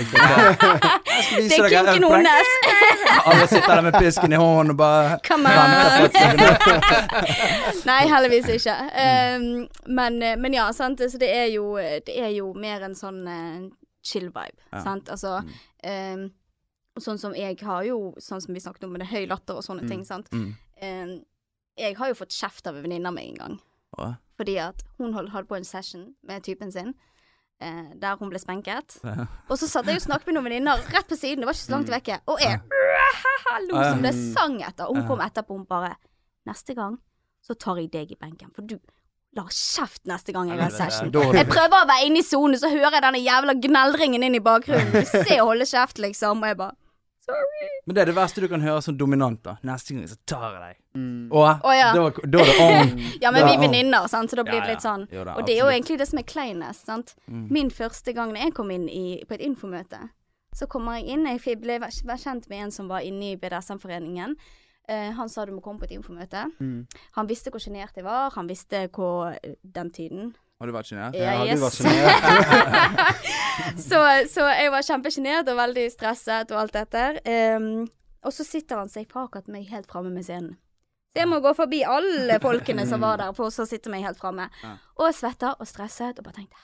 Det 1.16 1.56
er 1.56 1.70
kinken 1.70 2.04
hennes! 2.10 2.50
Alle 3.30 3.46
sitter 3.48 3.70
der 3.70 3.84
med 3.86 3.94
pisken 3.96 4.34
i 4.34 4.40
hånden 4.40 4.74
og 4.74 4.78
bare 4.82 5.16
Come 5.24 5.48
on! 5.48 6.10
Nei, 7.88 8.02
heldigvis 8.10 8.50
ikke. 8.58 8.74
Um, 8.74 9.46
men, 9.86 10.20
eh, 10.22 10.36
men 10.36 10.54
ja, 10.58 10.68
sant. 10.76 11.00
Så 11.00 11.18
det 11.22 11.30
er 11.32 11.48
jo, 11.54 11.76
det 11.78 12.18
er 12.18 12.34
jo 12.36 12.50
mer 12.58 12.84
en 12.84 12.96
sånn 12.98 13.22
eh, 13.30 13.66
chill 14.06 14.28
vibe. 14.30 14.60
Ja. 14.70 14.82
Sant. 14.86 15.10
Altså 15.12 15.40
um, 15.42 16.26
Sånn 16.96 17.18
som 17.20 17.34
jeg 17.36 17.58
har 17.60 17.82
jo, 17.84 18.14
sånn 18.24 18.40
som 18.40 18.54
vi 18.56 18.60
snakket 18.64 18.86
om 18.86 18.94
med 18.94 19.02
det 19.02 19.10
høy 19.10 19.26
latter 19.28 19.58
og 19.58 19.64
sånne 19.66 19.84
ting, 19.90 20.00
sant. 20.08 20.30
Mm. 20.32 20.46
Um, 20.80 21.10
jeg 21.76 21.98
har 21.98 22.08
jo 22.08 22.16
fått 22.16 22.32
kjeft 22.32 22.70
av 22.70 22.78
en 22.78 22.86
venninne 22.86 23.10
av 23.10 23.12
meg 23.18 23.34
en 23.34 23.40
gang. 23.42 23.56
Hva? 23.92 24.06
Fordi 24.40 24.54
at 24.64 24.80
hun 24.96 25.12
holdt, 25.12 25.34
hadde 25.34 25.50
på 25.50 25.58
en 25.58 25.68
session 25.68 26.06
med 26.24 26.46
typen 26.46 26.72
sin. 26.72 26.94
eh, 27.60 27.92
der 28.00 28.16
hun 28.20 28.28
ble 28.32 28.40
spenket. 28.40 28.98
Og 29.48 29.58
så 29.60 29.68
satt 29.68 29.86
jeg 29.88 29.96
og 30.00 30.04
snakket 30.04 30.28
med 30.28 30.36
noen 30.38 30.48
venninner 30.48 30.80
rett 30.92 31.08
på 31.08 31.16
siden, 31.16 31.40
det 31.40 31.48
var 31.48 31.56
ikke 31.56 31.66
så 31.66 31.72
langt 31.72 31.92
vekke. 31.92 32.18
Og 32.28 32.40
jeg 32.40 32.60
lo 33.68 33.82
som 33.82 34.02
det 34.04 34.12
sang 34.34 34.58
etter. 34.62 34.88
Og 34.88 34.98
hun 34.98 35.06
kom 35.08 35.22
etterpå 35.24 35.56
hun 35.56 35.68
bare 35.68 35.94
Neste 36.46 36.76
gang 36.78 37.00
så 37.42 37.56
tar 37.58 37.80
jeg 37.80 37.88
deg 37.90 38.12
i 38.14 38.18
benken, 38.20 38.52
for 38.54 38.62
du 38.62 38.76
la 39.36 39.44
kjeft 39.50 40.02
neste 40.08 40.32
gang 40.34 40.50
jeg 40.50 40.60
har 40.60 40.72
session. 40.74 41.12
Jeg 41.12 41.48
prøver 41.50 41.78
å 41.82 41.86
være 41.88 42.08
inne 42.08 42.22
i 42.22 42.26
sonen, 42.26 42.58
så 42.60 42.70
hører 42.72 42.98
jeg 42.98 43.04
denne 43.04 43.22
jævla 43.22 43.54
gnellringen 43.66 44.26
inn 44.26 44.38
i 44.38 44.42
bakgrunnen. 44.42 44.92
Du 44.94 45.04
ser 45.12 45.44
holde 45.44 45.68
kjeft, 45.68 46.00
liksom. 46.02 46.42
Og 46.42 46.52
jeg 46.52 46.60
bare 46.62 46.76
Sorry. 47.26 47.68
Men 47.86 47.96
det 47.96 48.02
er 48.04 48.06
det 48.06 48.14
verste 48.14 48.42
du 48.42 48.46
kan 48.46 48.62
høre 48.62 48.82
som 48.84 48.94
dominant, 48.94 49.40
da. 49.42 49.56
Neste 49.66 49.96
gang 49.96 50.04
så 50.06 50.14
tar 50.30 50.44
jeg 50.46 50.60
deg. 50.62 50.76
Mm. 50.94 51.24
Og 51.34 51.42
oh, 51.42 51.72
ja. 51.74 51.88
da, 51.96 52.04
da 52.22 52.42
er 52.44 52.50
det 52.52 52.58
on. 52.62 52.92
Ja, 53.24 53.32
men 53.34 53.42
Da- 53.42 53.48
vi 53.48 53.56
er 53.56 53.62
venninner, 53.64 54.06
så 54.06 54.20
da 54.22 54.44
blir 54.46 54.60
det 54.60 54.62
ja. 54.62 54.68
litt 54.70 54.84
sånn. 54.84 55.08
Jo 55.10 55.24
da, 55.26 55.34
Og 55.34 55.48
det 55.48 55.56
er 55.56 55.64
jo 55.64 55.72
egentlig 55.72 55.98
det 55.98 56.06
som 56.06 56.20
er 56.22 56.26
kleinest, 56.28 56.86
sant. 56.86 57.16
Mm. 57.26 57.48
Min 57.56 57.72
første 57.74 58.14
gang 58.14 58.30
når 58.30 58.46
jeg 58.46 58.54
kom 58.60 58.70
inn 58.70 58.86
i, 58.86 59.18
på 59.26 59.34
et 59.34 59.42
infomøte, 59.42 60.04
så 60.54 60.70
kommer 60.70 61.00
jeg 61.00 61.16
inn, 61.16 61.26
jeg 61.26 61.58
ble 61.64 61.80
kjent 62.22 62.46
med 62.52 62.68
en 62.68 62.72
som 62.78 62.86
var 62.88 63.02
inne 63.04 63.32
i 63.32 63.40
BDSM-foreningen. 63.40 64.38
Eh, 64.88 65.10
han 65.18 65.28
sa 65.28 65.44
du 65.46 65.52
må 65.56 65.62
komme 65.64 65.82
på 65.82 65.88
et 65.88 65.96
infomøte. 65.96 66.44
Mm. 66.62 66.86
Han 67.18 67.30
visste 67.30 67.50
hvor 67.50 67.62
sjenert 67.62 67.96
jeg 67.98 68.06
var, 68.06 68.30
han 68.36 68.46
visste 68.50 68.84
hvor 68.94 69.34
den 69.62 69.90
tiden 69.90 70.34
Har 70.60 70.70
du 70.70 70.72
vært 70.72 70.88
sjenert? 70.88 71.16
Ja, 71.18 71.32
Ja, 71.34 71.44
du 71.44 71.50
yes. 71.50 71.60
var 71.60 71.74
sjenert. 71.74 72.22
så, 73.88 74.02
så 74.30 74.46
jeg 74.54 74.70
var 74.72 74.86
kjempesjenert 74.86 75.50
og 75.52 75.58
veldig 75.58 75.88
stresset 75.92 76.54
og 76.54 76.62
alt 76.62 76.78
dette. 76.78 77.02
Um, 77.58 77.88
og 78.24 78.32
så 78.32 78.46
sitter 78.46 78.80
han 78.80 78.88
seg 78.88 79.10
akkurat 79.10 79.50
meg 79.52 79.66
helt 79.70 79.90
framme 79.90 80.14
med 80.14 80.24
scenen. 80.24 80.54
Så 81.12 81.22
jeg 81.22 81.28
må 81.30 81.42
gå 81.44 81.52
forbi 81.56 81.82
alle 81.88 82.38
folkene 82.42 82.86
som 82.88 83.00
var 83.04 83.18
der, 83.20 83.34
for 83.36 83.52
så 83.52 83.66
sitte 83.68 83.92
meg 83.92 84.04
helt 84.04 84.18
framme. 84.20 84.48
Ja. 84.62 84.74
Og 85.00 85.14
svetta 85.16 85.54
og 85.58 85.68
stresset, 85.68 86.18
og 86.20 86.26
bare 86.28 86.42
tenkte 86.42 86.58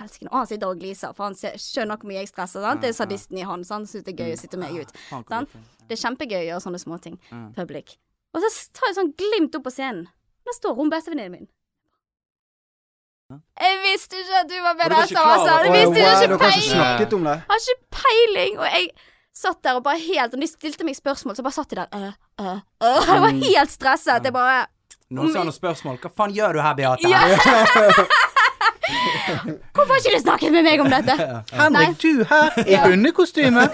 helsike, 0.00 0.24
helsike. 0.24 0.32
Og 0.32 0.38
han 0.38 0.46
sitter 0.46 0.66
og 0.72 0.78
gliser, 0.80 1.12
for 1.16 1.24
han 1.24 1.34
ser, 1.34 1.56
skjønner 1.60 1.96
hvor 2.00 2.08
mye 2.10 2.20
jeg 2.20 2.28
stresser. 2.28 2.62
Sant? 2.62 2.80
Det 2.80 2.88
er 2.88 2.92
Ja, 2.92 2.96
ja. 2.96 3.00
sadisten 3.04 3.38
i 3.38 3.42
han, 3.48 3.64
så 3.64 3.74
han 3.78 3.86
syns 3.86 4.04
det 4.04 4.14
er 4.14 4.24
gøy 4.24 4.32
å 4.34 4.38
sitte 4.40 4.56
meg 4.58 4.74
ut. 4.80 4.90
Sant? 5.28 5.48
Det 5.88 5.96
er 5.98 6.02
kjempegøy 6.08 6.40
å 6.42 6.46
gjøre 6.50 6.64
sånne 6.66 6.80
småting. 6.82 7.18
Ja. 7.30 7.42
Public. 7.56 7.96
Og 8.34 8.42
så 8.42 8.48
tar 8.76 8.88
jeg 8.90 8.96
sånn 8.98 9.12
glimt 9.16 9.54
opp 9.56 9.64
på 9.64 9.70
scenen. 9.72 10.08
Der 10.46 10.52
står 10.58 10.74
hun 10.76 10.90
bestevenninnen 10.90 11.32
min. 11.32 11.48
Jeg 13.58 13.78
visste 13.82 14.14
ikke 14.20 14.40
at 14.44 14.48
du 14.48 14.54
var 14.62 14.74
med 14.78 14.84
Og 14.86 14.90
du 14.90 14.94
var 14.94 15.00
der, 15.00 15.06
ikke 15.06 15.16
sa 15.16 15.22
klar 15.24 15.38
over- 15.42 15.64
Jeg 15.64 15.72
visste 15.74 15.98
ikke 15.98 16.06
Dere 16.06 16.14
har 16.14 16.22
ikke 16.22 16.38
peiling. 16.38 17.24
det? 17.24 17.34
Jeg 17.34 17.50
har 17.50 17.58
ikke 17.58 17.80
peiling. 17.90 18.58
Og 18.58 18.66
jeg 18.66 18.90
satt 19.34 19.62
der 19.64 19.74
og 19.74 19.82
bare 19.82 19.98
helt 19.98 20.34
Og 20.34 20.40
de 20.40 20.46
stilte 20.46 20.84
meg 20.84 20.94
spørsmål, 20.96 21.34
så 21.36 21.42
bare 21.42 21.52
satt 21.52 21.72
jeg 21.72 21.76
der 21.76 21.88
øh, 21.98 22.12
øh, 22.40 22.60
øh. 22.86 23.02
Jeg 23.08 23.20
var 23.20 23.28
helt 23.42 23.70
stresset. 23.70 24.22
Jeg 24.24 24.32
bare 24.32 24.66
Noen 25.10 25.32
sa 25.32 25.42
noen 25.42 25.52
spørsmål. 25.52 25.98
Hva 25.98 26.10
faen 26.16 26.32
gjør 26.34 26.52
du 26.52 26.60
her, 26.60 26.74
Beate? 26.74 27.02
Hvorfor 28.86 29.92
har 29.92 30.00
ikke 30.00 30.14
du 30.14 30.22
snakket 30.22 30.54
med 30.54 30.66
meg 30.66 30.82
om 30.82 30.90
dette? 30.90 31.16
Henrik, 31.52 31.96
du 32.02 32.22
her 32.30 32.58
i 32.62 32.76
hundekostyme. 32.84 33.64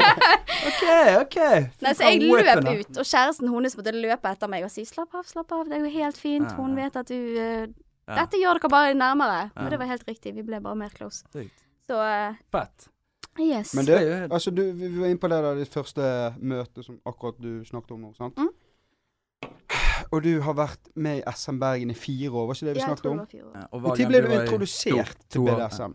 OK, 0.68 0.84
OK. 1.20 1.38
Nei, 1.84 1.94
så 1.96 2.10
jeg 2.10 2.22
løp 2.26 2.66
ut, 2.68 3.00
og 3.00 3.06
kjæresten 3.06 3.52
hennes 3.52 3.78
måtte 3.78 3.94
løpe 3.96 4.34
etter 4.34 4.50
meg 4.52 4.66
og 4.66 4.72
si 4.72 4.84
'slapp 4.88 5.16
av, 5.16 5.24
slapp 5.28 5.52
av, 5.56 5.64
det 5.68 5.78
er 5.78 5.86
jo 5.86 5.92
helt 5.94 6.20
fint', 6.20 6.52
hun 6.58 6.76
vet 6.76 6.96
at 6.96 7.08
du 7.08 7.16
uh, 7.16 7.64
Dette 8.10 8.40
gjør 8.40 8.58
dere 8.58 8.68
bare 8.72 8.94
nærmere. 8.94 9.50
Men 9.54 9.70
det 9.70 9.78
var 9.78 9.86
helt 9.86 10.08
riktig, 10.08 10.34
vi 10.34 10.42
ble 10.42 10.58
bare 10.60 10.78
mer 10.78 10.90
close. 10.94 11.22
Så 11.86 11.98
uh, 11.98 12.34
yes. 13.38 13.74
Men 13.74 13.86
det, 13.86 14.00
altså 14.32 14.50
du, 14.50 14.62
vi 14.72 14.88
vi 14.88 15.00
var 15.00 15.06
inne 15.12 15.22
på 15.22 15.30
det 15.30 15.42
der 15.44 15.60
ditt 15.62 15.72
første 15.72 16.34
møte 16.38 16.82
som 16.82 16.98
akkurat 17.06 17.38
du 17.38 17.62
snakket 17.64 17.94
om 17.96 18.00
nå, 18.08 18.12
sant? 18.18 18.38
Mm. 18.38 18.50
Og 20.12 20.22
du 20.22 20.40
har 20.42 20.54
vært 20.58 20.88
med 20.98 21.20
i 21.20 21.22
SM 21.30 21.58
Bergen 21.62 21.90
i 21.90 21.94
fire 21.94 22.30
år, 22.34 22.46
var 22.48 22.54
ikke 22.58 22.66
det 22.66 22.74
vi 22.74 22.80
snakket 22.82 23.06
om? 23.06 23.18
Når 23.82 24.06
ble 24.08 24.20
du 24.24 24.32
introdusert 24.40 25.12
to- 25.18 25.26
to 25.28 25.44
til 25.46 25.46
BDSM? 25.46 25.92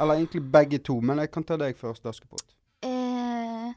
Eller 0.00 0.14
egentlig 0.20 0.42
begge 0.52 0.78
to, 0.78 1.00
men 1.00 1.18
jeg 1.18 1.30
kan 1.34 1.44
ta 1.44 1.56
deg 1.60 1.76
først, 1.76 2.06
Askepott. 2.06 2.54
Eh, 2.82 3.72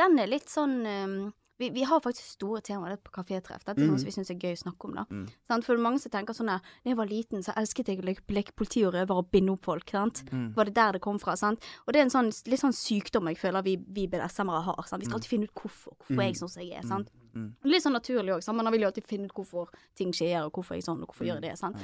den 0.00 0.18
er 0.18 0.26
litt 0.26 0.48
sånn 0.50 0.78
ehm, 0.86 1.32
vi, 1.60 1.68
vi 1.76 1.82
har 1.84 2.00
faktisk 2.00 2.24
store 2.38 2.62
temaer 2.64 2.96
på 3.04 3.12
kafétreff. 3.12 3.62
Dette 3.66 3.82
er 3.82 3.88
noe 3.90 3.98
som 4.00 4.08
vi 4.08 4.14
syns 4.14 4.30
er 4.32 4.38
gøy 4.40 4.54
å 4.56 4.60
snakke 4.62 4.88
om. 4.88 4.94
da 4.96 5.04
Mm. 5.10 5.26
sant? 5.50 5.64
For 5.66 5.74
er 5.76 5.82
mange 5.84 6.00
som 6.00 6.10
tenker 6.14 6.32
sånn 6.36 6.48
at 6.54 6.62
Da 6.84 6.90
jeg 6.90 6.96
var 6.96 7.06
liten, 7.10 7.42
så 7.44 7.52
elsket 7.60 7.90
jeg 7.92 8.00
å 8.00 8.06
leke, 8.08 8.54
politi 8.56 8.82
og 8.86 8.94
røver 8.94 9.20
og 9.20 9.30
binde 9.30 9.52
opp 9.52 9.64
folk. 9.64 9.90
sant? 9.90 10.22
Mm. 10.32 10.54
Var 10.56 10.64
det 10.64 10.74
der 10.74 10.92
det 10.92 11.00
kom 11.02 11.18
fra? 11.18 11.36
sant? 11.36 11.60
Og 11.86 11.92
det 11.92 12.00
er 12.00 12.06
en 12.08 12.10
sånn, 12.10 12.30
litt 12.48 12.60
sånn 12.60 12.72
sykdom 12.72 13.28
jeg 13.28 13.38
føler 13.38 13.62
vi, 13.62 13.76
vi 13.76 14.06
BDSM-ere 14.06 14.62
har. 14.64 14.82
sant? 14.86 15.02
Vi 15.02 15.06
skal 15.06 15.18
alltid 15.20 15.30
finne 15.30 15.44
ut 15.44 15.54
hvorfor. 15.54 15.92
Hvorfor 15.98 16.22
er 16.22 16.26
jeg 16.32 16.36
sånn 16.40 16.50
som 16.50 16.62
jeg 16.62 16.72
er. 16.78 16.86
sant? 16.88 17.10
Mm. 17.34 17.54
Litt 17.64 17.82
sånn 17.82 17.92
naturlig 17.94 18.34
òg. 18.34 18.54
Man 18.54 18.72
vil 18.72 18.80
jo 18.80 18.86
alltid 18.88 19.04
finne 19.06 19.26
ut 19.26 19.34
hvorfor 19.34 19.68
ting 19.94 20.12
skjer, 20.12 20.46
og 20.46 20.52
hvorfor 20.52 20.74
jeg 20.74 20.82
er 20.82 20.88
sånn, 20.90 21.02
og 21.02 21.08
hvorfor 21.12 21.26
gjør 21.28 21.40
jeg 21.42 21.50
det. 21.50 21.58
sant? 21.58 21.76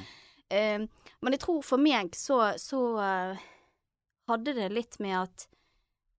Uh, 0.49 0.87
men 1.21 1.33
jeg 1.35 1.39
tror 1.43 1.61
for 1.61 1.77
meg 1.77 2.15
så, 2.15 2.57
så 2.57 2.79
uh, 2.97 3.37
hadde 4.29 4.53
det 4.55 4.71
litt 4.71 4.99
med 4.99 5.15
at 5.21 5.47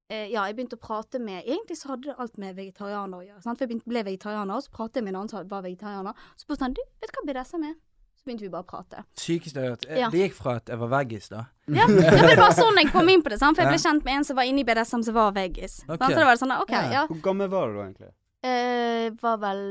ja, 0.08 0.44
jeg 0.48 0.54
begynte 0.56 0.76
å 0.78 0.80
prate 0.80 1.18
med 1.20 1.42
Egentlig 1.44 1.76
så 1.76 1.90
hadde 1.90 2.08
det 2.08 2.14
alt 2.18 2.38
med 2.40 2.56
vegetarianer 2.56 3.18
å 3.18 3.26
gjøre. 3.26 3.42
Sant? 3.44 3.58
For 3.58 3.64
jeg 3.66 3.68
begynte, 3.74 3.90
ble 3.92 4.02
vegetarianer, 4.06 4.54
og 4.56 4.62
så 4.64 4.70
pratet 4.72 4.96
jeg 4.96 5.04
med 5.04 5.12
en 5.14 5.20
annen 5.20 5.28
som 5.34 5.48
var 5.50 5.62
vegetarianer. 5.66 6.14
Så 6.36 6.46
spurte 6.46 6.64
han 6.64 6.72
du, 6.78 6.80
vet 7.02 7.12
du 7.12 7.18
hva 7.20 7.26
BDSM 7.28 7.66
er? 7.68 7.74
Så 8.18 8.24
begynte 8.26 8.42
vi 8.46 8.48
bare 8.50 8.64
å 8.64 8.70
prate. 8.70 9.02
Sykeste 9.20 9.60
jeg 9.60 9.68
har 9.68 9.76
hørt. 9.76 9.84
Eh, 9.88 9.98
Ja. 10.00 10.08
Det 10.10 10.22
gikk 10.24 10.34
fra 10.38 10.54
at 10.58 10.72
jeg 10.72 10.78
var 10.80 10.88
veggis, 10.96 11.28
da. 11.28 11.44
Ja, 11.68 11.84
det 11.86 12.08
var 12.08 12.40
bare 12.46 12.56
sånn 12.56 12.80
jeg 12.80 12.88
kom 12.90 13.08
inn 13.12 13.22
på 13.22 13.30
det. 13.34 13.38
Sant? 13.38 13.54
For 13.58 13.62
jeg 13.68 13.76
ble 13.76 13.82
kjent 13.84 14.04
med 14.08 14.16
en 14.16 14.24
som 14.24 14.36
var 14.40 14.48
inne 14.48 14.64
i 14.64 14.66
BDSM 14.66 15.04
som 15.06 15.14
var 15.14 15.32
veggis. 15.36 15.82
Okay. 15.86 16.08
Så 16.14 16.18
det 16.22 16.26
var 16.32 16.40
sånn, 16.40 16.56
OK, 16.56 16.72
Ja. 16.72 16.82
ja. 16.96 17.04
Hvor 17.12 17.20
gammel 17.28 17.48
var 17.52 17.68
du 17.68 17.76
da, 17.78 17.84
egentlig? 17.90 18.10
Eh, 18.48 19.10
var 19.22 19.36
vel 19.44 19.62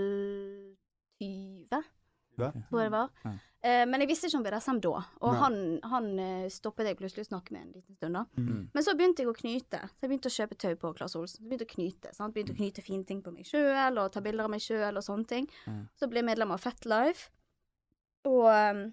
20, 1.19 1.83
Hva? 2.37 2.51
tror 2.69 2.81
jeg 2.81 2.91
det 2.91 2.93
var. 2.93 3.09
Ja. 3.25 3.31
Eh, 3.65 3.83
men 3.89 4.03
jeg 4.03 4.11
visste 4.11 4.29
ikke 4.29 4.37
om 4.37 4.43
BDSM 4.45 4.79
da, 4.85 4.99
og 5.25 5.31
Nei. 5.31 5.37
han, 5.41 5.55
han 5.89 6.09
eh, 6.21 6.49
stoppet 6.53 6.91
jeg 6.91 6.97
plutselig 6.99 7.25
å 7.25 7.29
snakke 7.31 7.55
med 7.55 7.63
en 7.63 7.71
liten 7.73 7.97
stund. 7.97 8.19
da. 8.19 8.23
Mm. 8.37 8.67
Men 8.75 8.85
så 8.85 8.93
begynte 8.97 9.23
jeg 9.23 9.31
å 9.31 9.37
knyte. 9.37 9.79
Så 9.89 10.05
jeg 10.05 10.11
begynte 10.11 10.31
å 10.31 10.35
kjøpe 10.35 10.59
tau 10.61 10.75
på 10.83 10.91
Claes 10.99 11.17
Olsen. 11.17 11.41
Så 11.41 11.49
begynte 11.49 11.65
å 11.65 11.71
knyte, 11.71 12.13
sant? 12.13 12.35
Begynte 12.35 12.53
å 12.53 12.59
knyte 12.59 12.85
fine 12.85 13.07
ting 13.09 13.23
på 13.25 13.33
meg 13.33 13.49
sjøl, 13.49 13.97
og 13.97 14.13
ta 14.13 14.21
bilder 14.25 14.45
av 14.45 14.53
meg 14.53 14.61
sjøl 14.63 15.01
og 15.01 15.05
sånne 15.05 15.29
ting. 15.31 15.49
Mm. 15.65 15.81
Så 15.97 16.11
ble 16.11 16.21
jeg 16.21 16.29
medlem 16.29 16.53
av 16.53 16.61
Fatlife, 16.61 17.31
og 18.27 18.45
um, 18.51 18.85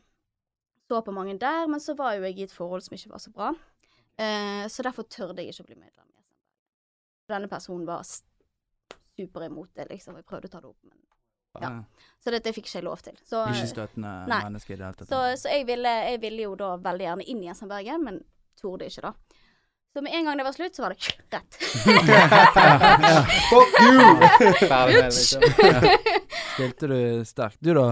så 0.89 1.01
på 1.05 1.15
mange 1.17 1.37
der, 1.43 1.69
men 1.69 1.83
så 1.83 1.97
var 1.99 2.15
jo 2.17 2.25
jeg 2.29 2.39
i 2.39 2.47
et 2.47 2.55
forhold 2.55 2.85
som 2.87 2.97
ikke 2.97 3.13
var 3.13 3.23
så 3.23 3.33
bra. 3.35 3.53
uh, 3.53 4.65
så 4.71 4.87
derfor 4.87 5.09
tørde 5.11 5.45
jeg 5.45 5.53
ikke 5.53 5.67
å 5.67 5.71
bli 5.73 5.81
medlem. 5.83 6.09
Denne 7.29 7.49
personen 7.49 7.87
var 7.89 8.05
super 8.05 9.45
imot 9.47 9.71
det, 9.77 9.89
liksom. 9.93 10.17
Jeg 10.21 10.29
prøvde 10.29 10.51
å 10.51 10.53
ta 10.53 10.61
det 10.61 10.73
opp, 10.73 10.81
men 10.89 10.99
Ja. 11.63 11.71
Så 12.25 12.33
dette 12.33 12.55
fikk 12.57 12.67
ikke 12.67 12.79
jeg 12.81 12.87
lov 12.87 13.03
til. 13.05 13.17
Så, 13.29 13.43
Ikke 13.53 13.69
støtende 13.69 14.13
Nei. 14.31 14.41
menneske 14.47 14.73
i 14.73 14.77
det 14.79 14.87
hele 14.87 14.97
tatt. 14.97 15.09
så, 15.11 15.19
så 15.37 15.53
jeg, 15.53 15.67
ville, 15.69 15.91
jeg 16.09 16.21
ville 16.23 16.47
jo 16.47 16.55
da 16.57 16.71
veldig 16.81 17.05
gjerne 17.05 17.27
inn 17.29 17.43
i 17.45 17.51
SM 17.53 17.69
Bergen, 17.69 18.05
men 18.07 18.21
torde 18.61 18.89
ikke, 18.89 19.11
da. 19.11 19.13
Så 19.95 20.03
med 20.03 20.15
en 20.17 20.25
gang 20.27 20.39
det 20.41 20.45
var 20.49 20.55
slutt, 20.57 20.75
så 20.75 20.83
var 20.83 20.95
det 20.95 20.99
rett. 21.31 21.55
Fuck 23.51 23.77
you! 23.85 24.01
Utsj! 25.05 25.37
Spilte 26.55 26.89
du 26.91 26.97
sterkt. 27.29 27.61
Du 27.61 27.75
da, 27.77 27.85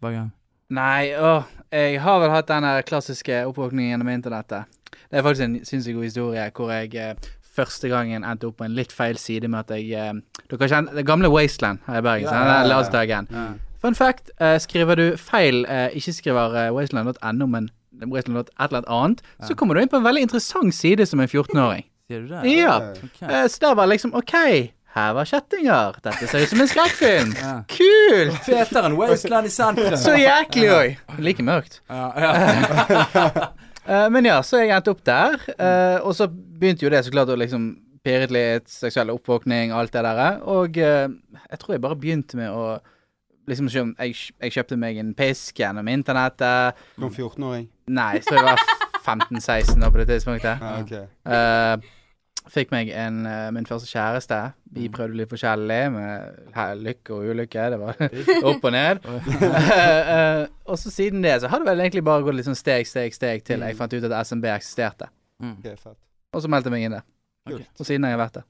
Bagan? 0.00 0.30
Nei, 0.72 1.10
åh, 1.18 1.44
jeg 1.68 1.98
har 2.00 2.22
vel 2.22 2.32
hatt 2.32 2.48
den 2.48 2.64
klassiske 2.88 3.42
oppvåkningen 3.50 3.90
gjennom 3.92 4.08
internettet. 4.14 4.64
Det 5.10 5.20
er 5.20 5.26
faktisk 5.26 5.44
en 5.44 5.58
sinnssykt 5.68 5.98
god 5.98 6.06
historie 6.08 6.46
hvor 6.56 6.72
jeg 6.72 6.94
eh, 6.96 7.32
første 7.52 7.90
gangen 7.92 8.24
endte 8.24 8.48
opp 8.48 8.58
på 8.60 8.66
en 8.66 8.76
litt 8.76 8.92
feil 8.94 9.18
side 9.20 9.48
med 9.52 9.66
at 9.66 9.76
jeg 9.76 9.92
eh, 9.92 10.14
Dere 10.52 10.68
kjenner 10.70 10.96
det 10.96 11.06
gamle 11.08 11.30
Wasteland 11.32 11.84
her 11.86 12.00
i 12.00 12.06
Bergen? 12.06 12.28
Ja, 12.28 12.40
ja, 12.40 12.56
ja, 12.62 12.80
ja. 12.80 12.82
La 12.88 13.04
igjen. 13.04 13.30
Fun 13.82 13.96
fact, 13.98 14.30
eh, 14.40 14.58
skriver 14.62 14.94
du 14.98 15.06
feil, 15.18 15.64
eh, 15.68 15.88
ikke 15.98 16.12
skriver 16.14 16.58
eh, 16.66 16.74
wasteland.no, 16.74 17.46
men 17.50 17.70
wasteland.et 18.06 18.52
eller 18.58 18.78
annet 18.78 18.92
annet, 18.92 19.24
så 19.48 19.56
kommer 19.58 19.74
du 19.74 19.82
inn 19.82 19.90
på 19.90 19.98
en 19.98 20.06
veldig 20.06 20.22
interessant 20.28 20.74
side 20.74 21.06
som 21.06 21.20
en 21.20 21.28
14-åring. 21.28 21.88
Sier 22.06 22.22
du 22.22 22.30
det? 22.30 22.44
Ja. 22.54 22.76
Okay. 22.92 23.26
Eh, 23.28 23.48
så 23.48 23.58
der 23.66 23.74
var 23.74 23.90
liksom 23.90 24.14
OK, 24.14 24.36
her 24.92 25.12
var 25.16 25.24
kjettinger. 25.24 25.98
Dette 26.04 26.28
ser 26.28 26.44
ut 26.44 26.52
som 26.52 26.62
en 26.62 26.70
skrekkfilm. 26.70 27.34
Ja. 27.42 27.54
Kult! 27.66 28.38
Fetere 28.46 28.86
enn 28.86 28.96
Wasteland 29.00 29.48
i 29.48 29.52
sentrum. 29.52 29.96
Så 29.98 30.14
jæklig 30.20 30.68
òg. 30.70 31.02
Like 31.18 31.42
mørkt. 31.46 31.80
Ja, 31.90 32.12
ja. 32.22 33.50
Eh, 33.86 34.08
men 34.14 34.26
ja, 34.28 34.38
så 34.46 34.62
jeg 34.62 34.72
endte 34.74 34.92
opp 34.94 35.02
der. 35.06 35.38
Uh, 35.56 35.98
og 36.06 36.14
så 36.16 36.28
begynte 36.30 36.86
jo 36.86 36.92
det 36.92 37.02
så 37.06 37.14
klart 37.14 37.32
å 37.32 37.38
liksom 37.38 37.72
pirret 38.02 38.34
litt, 38.34 38.70
seksuell 38.70 39.12
oppvåkning, 39.14 39.74
alt 39.74 39.94
det 39.94 40.04
der. 40.06 40.40
Og 40.50 40.78
uh, 40.78 41.06
jeg 41.48 41.62
tror 41.62 41.76
jeg 41.76 41.84
bare 41.84 41.98
begynte 41.98 42.38
med 42.38 42.50
å 42.50 42.76
liksom 43.50 43.70
jeg, 43.72 44.14
jeg 44.14 44.54
kjøpte 44.54 44.78
meg 44.78 45.00
en 45.02 45.14
pisk 45.18 45.58
gjennom 45.62 45.88
internettet. 45.90 46.78
Som 46.94 47.10
14-åring? 47.10 47.66
Nei, 47.90 48.12
så 48.22 48.38
jeg 48.38 48.46
var 48.46 48.62
15-16 49.02 49.82
da 49.82 49.90
på 49.90 50.02
det 50.02 50.12
tidspunktet. 50.12 50.62
Ja, 50.62 50.78
ok. 50.82 51.90
Fikk 52.50 52.72
meg 52.74 52.88
en, 52.90 53.20
eh, 53.26 53.50
min 53.54 53.64
første 53.68 53.86
kjæreste. 53.86 54.38
Vi 54.72 54.88
Mm. 54.88 54.92
prøvde 54.96 55.16
litt 55.16 55.28
forskjellig, 55.30 55.92
med 55.92 56.82
lykke 56.82 57.10
og 57.14 57.28
ulykke. 57.30 57.66
Det 57.70 57.78
var 57.78 57.94
opp 58.50 58.64
og 58.64 58.72
ned. 58.72 58.98
Eh, 59.62 60.46
og 60.66 60.78
så 60.78 60.90
siden 60.90 61.22
det 61.22 61.40
så 61.42 61.48
har 61.48 61.58
det 61.58 61.66
vel 61.66 61.80
egentlig 61.80 62.04
bare 62.04 62.22
gått 62.22 62.34
litt 62.34 62.46
sånn 62.46 62.56
steg, 62.58 62.86
steg, 62.86 63.14
steg 63.14 63.44
til 63.44 63.60
jeg 63.60 63.76
fant 63.76 63.92
ut 63.94 64.04
at 64.10 64.26
SMB 64.26 64.44
eksisterte. 64.56 65.08
Mm. 65.42 65.56
Og 66.32 66.42
så 66.42 66.48
meldte 66.50 66.70
jeg 66.70 66.72
meg 66.72 66.84
inn 66.88 66.96
der. 66.98 67.04
Okay. 67.48 67.66
Og 67.78 67.86
siden 67.86 68.04
har 68.04 68.10
jeg 68.16 68.18
vært 68.22 68.32
der. 68.40 68.44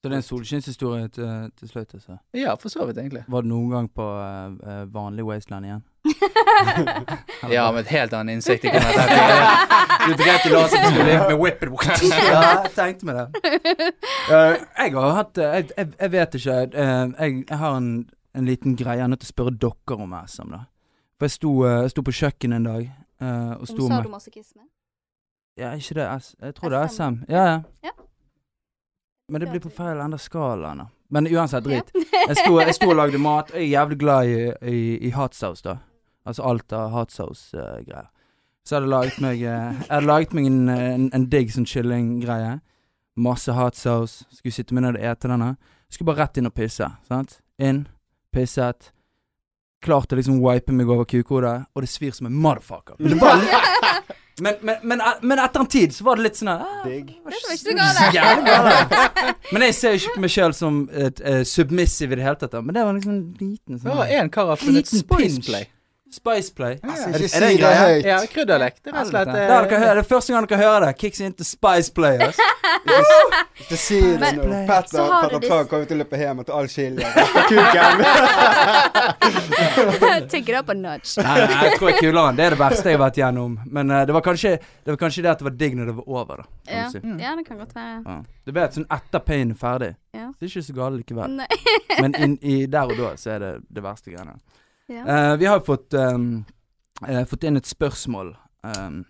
Så 0.00 0.08
det 0.08 0.14
er 0.14 0.16
en 0.16 0.24
solskinnshistorie 0.24 1.08
til, 1.12 1.50
til 1.58 1.68
slutt, 1.68 1.94
altså. 1.94 2.16
Ja, 2.34 2.54
for 2.54 2.72
så 2.72 2.86
vidt, 2.88 2.98
egentlig. 2.98 3.24
Var 3.28 3.40
det 3.44 3.50
noen 3.50 3.70
gang 3.70 3.88
på 3.92 4.06
eh, 4.16 4.94
vanlig 4.94 5.24
Wasteland 5.28 5.66
igjen? 5.68 5.82
Ja, 7.54 7.70
med 7.72 7.80
et 7.80 7.86
helt 7.92 8.14
annet 8.16 8.38
innsikt 8.38 8.64
i 8.64 8.72
hva 8.72 8.80
dette 8.80 9.18
er. 9.20 9.76
Du 10.08 10.14
dreit 10.16 10.46
i 10.48 10.52
laserpistol 10.54 11.04
med 11.04 11.36
whippen. 11.36 11.76
ja, 12.32 12.40
jeg 12.64 12.72
tenkte 12.78 13.08
meg 13.10 13.18
det. 13.18 13.26
Uh, 14.30 14.56
jeg 14.56 14.94
har 14.96 15.12
hatt 15.18 15.40
jeg, 15.42 15.68
jeg, 15.76 15.92
jeg 16.00 16.12
vet 16.12 16.34
ikke. 16.40 16.56
Uh, 16.72 16.80
jeg, 16.80 17.44
jeg 17.50 17.58
har 17.60 17.76
en, 17.76 17.90
en 18.34 18.48
liten 18.48 18.76
greie. 18.80 18.96
Jeg 18.96 19.04
er 19.04 19.12
nødt 19.12 19.20
til 19.20 19.28
å 19.28 19.34
spørre 19.34 19.52
dere 19.66 20.00
om 20.00 20.16
SM, 20.24 20.54
da. 20.56 20.62
For 21.20 21.28
jeg 21.28 21.36
sto, 21.36 21.52
jeg 21.68 21.92
sto 21.92 22.06
på 22.08 22.16
kjøkkenet 22.16 22.62
en 22.62 22.68
dag 22.70 22.84
eh, 22.88 23.52
og 23.60 23.66
sto 23.68 23.84
med 23.84 23.92
Sa 23.92 24.04
du 24.06 24.08
masochisme? 24.08 24.62
Ja, 25.60 25.74
ikke 25.76 25.98
det. 25.98 26.06
Jeg 26.40 26.54
tror 26.56 26.72
det 26.72 26.78
er 26.78 26.86
SM. 26.88 26.96
SM. 26.96 27.18
Ja, 27.28 27.42
ja. 27.44 27.58
Ja. 27.84 27.92
Men 29.30 29.40
det 29.44 29.50
blir 29.52 29.62
på 29.62 29.70
feil 29.70 30.00
ende 30.02 30.18
av 30.18 30.22
skalaen. 30.22 30.82
Men 31.10 31.26
uansett, 31.26 31.64
drit. 31.64 31.90
Jeg 32.28 32.36
sto, 32.38 32.58
jeg 32.60 32.74
sto 32.76 32.90
og 32.92 32.98
lagde 32.98 33.18
mat. 33.18 33.48
Jeg 33.54 33.64
er 33.64 33.70
jævlig 33.72 33.96
glad 33.98 34.28
i, 34.30 34.34
i, 34.70 34.80
i 35.08 35.10
hot 35.14 35.34
sauce, 35.34 35.62
da. 35.64 35.78
Altså 36.28 36.44
alt 36.46 36.72
av 36.76 36.90
hot 36.94 37.10
sauce-greier. 37.10 38.10
så 38.62 38.74
jeg 38.74 38.82
hadde 38.82 38.90
laget 38.92 39.20
meg 39.24 39.40
eh, 39.40 39.72
Jeg 39.80 39.88
hadde 39.88 40.06
laget 40.06 40.34
meg 40.36 40.46
en, 40.46 40.58
en, 40.68 41.06
en 41.16 41.24
digg 41.32 41.50
sånn 41.54 41.66
kyllinggreie. 41.66 42.52
Masse 43.16 43.56
hot 43.56 43.78
sauce. 43.78 44.26
Skulle 44.36 44.54
sitte 44.54 44.76
med 44.76 44.84
ned 44.84 45.00
og 45.00 45.08
ete 45.10 45.32
denne. 45.32 45.54
Skulle 45.90 46.12
bare 46.12 46.26
rett 46.26 46.38
inn 46.38 46.50
og 46.50 46.54
pisse. 46.54 46.86
Sant? 47.08 47.38
Inn, 47.58 47.86
pisset. 48.30 48.92
Klarte 49.82 50.12
til 50.12 50.18
å 50.18 50.20
liksom 50.20 50.40
wipe 50.44 50.76
meg 50.76 50.92
over 50.92 51.08
kukhodet, 51.08 51.56
og 51.74 51.82
det 51.82 51.88
svir 51.90 52.12
som 52.14 52.28
en 52.28 52.36
motherfucker. 52.36 53.00
Men, 53.00 53.16
det 53.16 53.22
var, 53.24 53.40
men, 54.40 54.54
men, 54.60 54.76
men, 54.82 55.02
men 55.22 55.42
etter 55.42 55.64
en 55.64 55.70
tid 55.70 55.94
så 55.94 56.06
var 56.06 56.20
det 56.20 56.28
litt 56.28 56.40
sånn 56.40 56.52
ah, 56.52 56.80
Digg. 56.84 57.12
Men 59.50 59.64
jeg 59.66 59.74
ser 59.76 59.94
jo 59.94 60.00
ikke 60.00 60.16
på 60.16 60.22
meg 60.24 60.32
sjøl 60.34 60.54
som 60.56 60.80
et, 60.92 61.20
uh, 61.24 61.42
submissive 61.48 62.14
i 62.14 62.20
det 62.20 62.26
hele 62.26 62.40
tatt, 62.40 62.54
men 62.62 62.76
det 62.76 62.84
var 62.86 62.96
liksom 62.96 63.12
en 63.12 63.22
liten 63.40 63.80
Det 63.80 63.98
var 63.98 64.06
én 64.06 64.24
en 64.24 64.32
kar 64.32 64.52
har 64.52 64.60
funnet 64.60 64.92
Liten 64.92 65.06
Spice. 66.10 66.50
Play. 66.54 66.78
Altså, 66.82 67.08
Er 67.08 67.12
det- 67.18 67.34
er 67.34 67.40
det 67.40 67.50
en 67.50 67.58
greie? 67.58 68.02
Ja, 68.06 68.18
krydderlekt. 68.26 68.80
Det 68.84 68.90
er 68.92 68.96
rett 68.96 69.06
og 69.06 69.10
slett 69.12 69.26
Det 69.30 69.34
eh, 69.36 69.42
er 69.44 69.66
dere 69.68 69.78
hører- 69.80 69.94
det 69.94 70.04
er 70.04 70.08
første 70.08 70.32
gang 70.34 70.46
dere 70.48 70.58
hører 70.58 70.86
det. 70.86 70.96
Kicks 70.98 71.20
into 71.20 71.44
Spice 71.44 71.92
Play. 71.94 72.18
ass. 72.18 72.36
Ikke 73.60 73.76
si 73.78 74.00
det 74.00 74.32
nå. 74.36 74.66
Petter, 74.66 75.28
du 75.30 75.48
kommer 75.48 75.86
til 75.86 75.96
å 75.96 76.00
løpe 76.02 76.16
hjem 76.18 76.44
til 76.44 76.54
all 76.54 76.66
chilien. 76.66 77.10
Kuken. 77.48 78.04
Take 80.28 80.48
it 80.48 80.54
up 80.58 80.68
a 80.68 80.74
nudge. 80.74 81.16
Nei, 81.22 81.36
nei, 81.46 81.64
jeg 81.68 81.78
tror 81.78 81.90
jeg 81.90 81.98
kuler 82.00 82.24
han. 82.26 82.36
det 82.38 82.44
er 82.46 82.50
det 82.56 82.58
verste 82.60 82.90
jeg 82.90 82.98
har 82.98 83.04
vært 83.04 83.18
gjennom. 83.20 83.58
Men 83.66 83.90
uh, 83.90 84.02
det, 84.08 84.14
var 84.16 84.24
kanskje, 84.26 84.56
det 84.84 84.94
var 84.94 85.00
kanskje 85.00 85.22
det 85.26 85.30
at 85.34 85.38
det 85.42 85.48
var 85.50 85.56
digg 85.62 85.76
når 85.78 85.90
det 85.90 85.96
var 86.00 86.08
over, 86.08 86.42
da. 86.42 86.48
Kan 86.66 86.76
Ja. 86.80 86.88
Si. 86.90 86.98
Mm. 87.04 87.18
ja, 87.20 87.34
det 87.36 87.46
kan 87.46 87.58
godt 87.58 87.74
være. 87.76 88.02
Ja. 88.06 88.18
Du 88.46 88.52
vet, 88.56 88.78
sånn 88.78 88.86
etter 88.90 89.18
pain 89.26 89.50
er 89.54 89.58
ferdig, 89.60 89.92
Ja. 90.14 90.26
det 90.38 90.46
er 90.46 90.50
ikke 90.50 90.66
så 90.66 90.74
galt 90.76 90.96
likevel. 91.00 91.40
Men 92.00 92.14
in, 92.14 92.38
i, 92.42 92.66
der 92.66 92.90
og 92.90 92.96
da 92.98 93.12
så 93.20 93.30
er 93.36 93.38
det 93.44 93.52
det 93.70 93.82
verste 93.84 94.10
greiene. 94.14 94.38
Ja. 94.90 95.04
Eh, 95.06 95.36
vi 95.40 95.46
har 95.46 95.60
fått, 95.62 95.94
um, 95.94 96.44
eh, 97.06 97.24
fått 97.30 97.44
inn 97.46 97.56
et 97.56 97.66
spørsmål. 97.70 98.32
Um, 98.66 99.04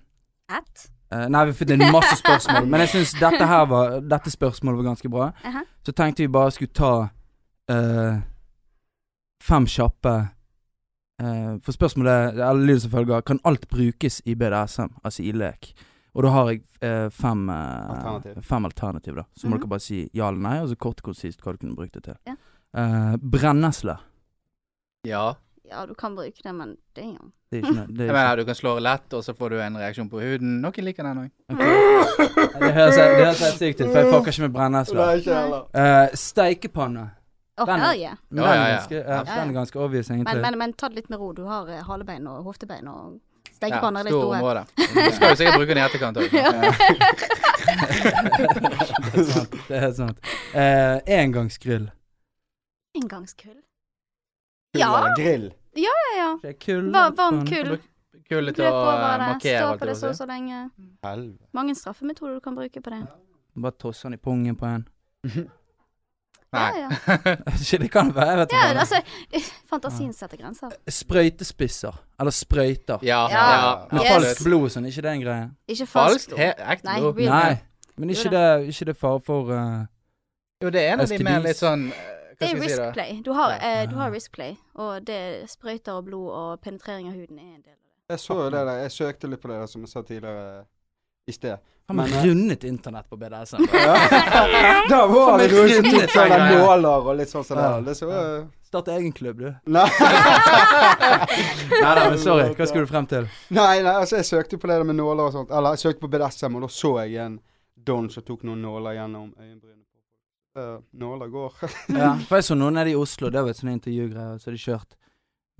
At? 0.48 0.90
eh, 1.10 1.26
nei, 1.28 1.44
vi 1.46 1.52
har 1.54 1.58
fått 1.58 1.70
inn 1.74 1.84
masse 1.92 2.16
spørsmål, 2.20 2.68
men 2.68 2.80
jeg 2.84 2.92
syns 2.94 3.14
dette 3.20 3.46
her 3.48 3.64
var 3.70 4.00
Dette 4.00 4.30
spørsmålet 4.30 4.76
var 4.82 4.90
ganske 4.92 5.10
bra. 5.10 5.30
Aha. 5.44 5.62
Så 5.86 5.92
tenkte 5.96 6.22
vi 6.26 6.28
bare 6.28 6.50
skulle 6.52 6.74
ta 6.76 6.92
eh, 7.72 8.20
fem 9.42 9.66
kjappe 9.66 10.12
eh, 11.22 11.56
For 11.64 11.72
spørsmålet 11.72 12.34
eller 12.36 12.66
lyder 12.66 12.80
som 12.84 12.90
følger 12.92 13.22
Kan 13.26 13.40
alt 13.44 13.64
brukes 13.72 14.20
i 14.26 14.34
BDSM, 14.34 14.92
altså 15.04 15.22
i 15.24 15.32
lek? 15.32 15.72
Og 16.14 16.24
da 16.26 16.30
har 16.34 16.48
jeg 16.50 16.62
eh, 16.82 17.08
fem 17.14 17.48
eh, 17.48 17.90
Alternativ. 17.94 18.42
Fem 18.42 18.64
alternativ, 18.66 19.14
da. 19.16 19.24
Så 19.38 19.46
må 19.46 19.54
Mhm. 19.56 19.60
dere 19.60 19.68
bare 19.68 19.80
si 19.80 20.10
ja 20.12 20.28
eller 20.28 20.40
nei, 20.42 20.56
og 20.60 20.68
så 20.68 20.76
kort 20.76 20.98
og 21.00 21.04
konsist 21.12 21.40
hva 21.40 21.52
du 21.52 21.58
kunne 21.58 21.76
brukt 21.76 21.94
det 21.94 22.02
til. 22.04 22.16
Ja. 22.26 22.34
Eh, 22.74 23.16
brennesle. 23.16 23.96
Ja. 25.06 25.34
Ja, 25.68 25.84
du 25.86 25.94
kan 25.94 26.14
bruke 26.16 26.40
det, 26.42 26.52
men. 26.54 26.76
Det 26.96 27.02
er 27.04 27.08
ikke 27.10 27.72
noe 27.74 27.86
det 27.90 28.06
Jeg 28.06 28.14
mener, 28.14 28.36
du 28.36 28.44
kan 28.46 28.54
slå 28.58 28.72
lett, 28.82 29.12
og 29.14 29.22
så 29.26 29.34
får 29.34 29.48
du 29.50 29.56
en 29.60 29.76
reaksjon 29.78 30.08
på 30.10 30.20
huden. 30.22 30.60
Noen 30.62 30.84
liker 30.86 31.02
den 31.06 31.18
òg. 31.24 31.30
Det 31.50 32.72
høres 32.74 32.96
det 32.96 33.06
høres 33.18 33.40
helt 33.44 33.58
sykt 33.58 33.80
ut, 33.80 33.86
for 33.90 33.98
jeg 34.00 34.10
fucker 34.12 34.30
ikke 34.34 34.42
med 34.46 34.52
brennesle. 34.56 34.98
Nei, 35.00 35.16
ikke 35.20 35.34
heller. 35.34 35.62
Uh, 35.74 36.06
steikepanne. 36.18 37.04
Å, 37.60 37.66
Den- 37.68 37.80
hell 37.84 37.98
yeah. 38.00 38.16
Men 38.30 38.44
Ja, 38.44 38.50
den, 38.50 38.56
ja, 38.56 38.64
er 38.64 38.70
ja. 38.70 38.76
ganske, 38.78 38.94
ja, 38.94 39.00
Ja, 39.02 39.16
ja. 39.26 39.34
den 39.40 39.48
er 39.50 39.54
ganske 39.60 39.78
obvious, 39.84 40.08
egentlig. 40.10 40.30
Men, 40.32 40.40
men, 40.46 40.58
men 40.62 40.72
ta 40.72 40.88
det 40.88 40.96
litt 41.02 41.10
med 41.12 41.18
ro. 41.20 41.32
Du 41.36 41.42
har 41.44 41.68
eh, 41.68 41.82
halebein 41.84 42.26
og 42.30 42.44
hoftebein 42.48 42.88
og 42.88 43.18
Ja, 43.50 43.52
stekepanner 43.60 44.00
er 44.00 44.04
litt 44.08 44.14
stor 44.14 44.22
store. 44.24 44.38
område. 44.40 44.62
Du 44.80 45.10
skal 45.12 45.28
jo 45.28 45.36
sikkert 45.36 45.58
bruke 45.60 45.74
den 45.74 45.78
i 45.78 45.84
etterkant 45.84 46.16
òg. 46.16 46.28
det 49.10 49.20
er 49.20 49.24
sant. 49.28 49.52
Det 49.68 49.76
er 49.76 49.92
sant. 49.98 50.18
Uh, 50.54 50.96
engangsgrill. 51.20 51.90
Engangskull. 52.96 53.58
Kull 54.72 54.80
Ja. 54.80 54.90
eller 54.98 55.16
Grill. 55.16 55.46
Ja, 55.74 55.96
ja. 56.16 56.38
Det 56.42 56.48
er 56.48 56.58
kull. 56.58 56.90
Var, 56.92 57.10
Varm 57.16 57.46
kull. 57.46 57.66
kull. 57.68 57.78
Kullet 58.30 58.54
til 58.54 58.64
å 58.64 58.68
eh, 58.70 59.18
markere, 59.18 59.58
Stå 59.58 59.78
på 59.78 59.86
det 59.88 59.96
så 59.98 60.08
og 60.08 60.14
så 60.14 60.26
lenge. 60.30 60.70
Helvete. 61.02 61.46
Mange 61.52 61.74
straffemetoder 61.74 62.34
du 62.34 62.40
kan 62.40 62.54
bruke 62.54 62.80
på 62.82 62.90
det. 62.90 63.00
Bare 63.58 63.72
tosse 63.78 64.06
den 64.06 64.14
i 64.14 64.16
pungen 64.22 64.54
på 64.56 64.66
en. 64.66 64.84
Nei. 66.52 66.80
ja. 66.80 66.88
ja. 67.06 67.78
det 67.82 67.88
kan 67.94 68.08
være, 68.14 68.36
vet 68.40 68.52
ja 68.52 68.62
altså, 68.74 68.98
fantasien 69.70 70.12
setter 70.12 70.36
grenser. 70.40 70.72
Sprøytespisser. 70.90 71.94
Eller 72.20 72.30
sprøyter. 72.34 72.98
Ja, 73.02 73.20
Ja. 73.30 73.44
ja. 73.54 73.74
Med 73.92 74.00
Yes. 74.02 74.12
falskt 74.14 74.44
blod 74.44 74.70
sånn, 74.74 74.86
ikke 74.90 75.02
det 75.02 75.10
en 75.12 75.20
greie? 75.24 75.50
Ikke 75.68 75.86
Falskt? 75.86 76.30
falskt. 76.34 76.64
Ekte 76.74 76.84
Nei, 76.90 77.00
blod? 77.00 77.20
Nei. 77.30 77.58
Men 77.96 78.10
ikke 78.10 78.30
det, 78.30 78.44
ikke 78.72 78.84
det 78.90 78.96
fare 78.96 79.20
for 79.20 79.50
uh, 79.52 79.86
Jo, 80.62 80.70
det 80.70 80.80
er 80.86 80.92
en 80.94 81.00
av 81.00 81.08
de 81.10 81.18
mer 81.24 81.40
litt 81.44 81.58
sånn 81.60 81.86
eh, 81.92 81.94
Hva 81.94 82.19
Det 82.40 82.50
er 82.50 82.60
risk 82.60 82.76
da? 82.80 82.90
play. 82.92 83.20
Du 83.24 83.32
har, 83.36 83.50
Ja. 83.52 83.82
eh, 83.82 83.86
du 83.90 83.96
har 83.96 84.10
risk 84.10 84.32
play, 84.32 84.56
og 84.74 85.04
det 85.06 85.20
sprøyter 85.50 85.92
og 85.98 86.04
blod 86.06 86.30
og 86.32 86.60
penetrering 86.64 87.08
av 87.08 87.14
huden 87.14 87.38
er 87.38 87.54
en 87.54 87.62
del 87.62 87.72
av 87.72 87.78
det. 87.78 88.14
Jeg 88.14 88.18
så 88.18 88.34
jo 88.44 88.50
det 88.50 88.64
der. 88.66 88.78
Jeg 88.82 88.90
søkte 88.90 89.28
litt 89.30 89.40
på 89.42 89.48
det 89.48 89.60
der 89.60 89.66
som 89.66 89.82
jeg 89.82 89.88
sa 89.92 90.02
tidligere 90.02 90.64
i 91.28 91.32
sted. 91.32 91.58
Har 91.90 91.94
man 91.94 92.06
eh, 92.12 92.22
rundet 92.24 92.64
internett 92.64 93.08
på 93.10 93.16
BDSM? 93.18 93.64
Ja. 93.72 93.94
Da 94.88 95.06
var 95.06 95.38
det 95.38 95.50
noen 95.52 95.68
som 95.68 95.84
tok 95.84 95.92
Rundet 95.92 96.10
sånne 96.14 96.38
nåler 96.54 97.06
og 97.10 97.16
litt 97.18 97.28
sånn 97.32 97.44
som 97.44 97.58
Ja. 97.58 97.76
det. 97.80 97.84
Det 97.90 97.96
så 97.98 98.10
eh, 98.10 98.46
Start 98.70 98.86
egen 98.88 99.12
klubb, 99.12 99.38
du. 99.38 99.48
Nei. 99.66 99.88
Nei 101.82 101.94
nei, 101.94 102.10
men 102.10 102.18
sorry. 102.22 102.48
Hva 102.54 102.66
skulle 102.68 102.86
du 102.86 102.90
frem 102.92 103.06
til? 103.10 103.26
nei, 103.50 103.82
nei, 103.82 103.94
altså 103.98 104.20
jeg 104.20 104.28
søkte 104.28 104.58
på 104.62 104.70
det 104.70 104.76
der 104.78 104.84
med 104.86 104.96
nåler 105.00 105.26
og 105.28 105.32
sånt. 105.34 105.50
Eller 105.50 105.74
jeg 105.76 105.82
søkte 105.84 106.04
på 106.04 106.10
BDSM, 106.12 106.54
og 106.58 106.62
da 106.66 106.70
så 106.74 106.92
jeg 107.04 107.16
en 107.24 107.38
don 107.90 108.10
som 108.12 108.22
tok 108.26 108.42
noen 108.46 108.62
nåler 108.62 108.94
gjennom 108.98 109.32
øyenbrynene. 109.38 109.79
Eh, 110.56 110.78
nåler 110.92 111.26
går. 111.30 111.52
Ja, 111.88 112.14
for 112.26 112.40
jeg 112.40 112.44
så 112.48 112.56
noen 112.58 112.74
nede 112.74 112.90
i 112.90 112.98
Oslo, 112.98 113.30
det 113.30 113.42
var 113.42 113.52
et 113.52 113.60
sånt 113.60 113.72
intervjugreier, 113.72 114.40
så 114.42 114.50
de 114.50 114.58
kjørt. 114.58 114.96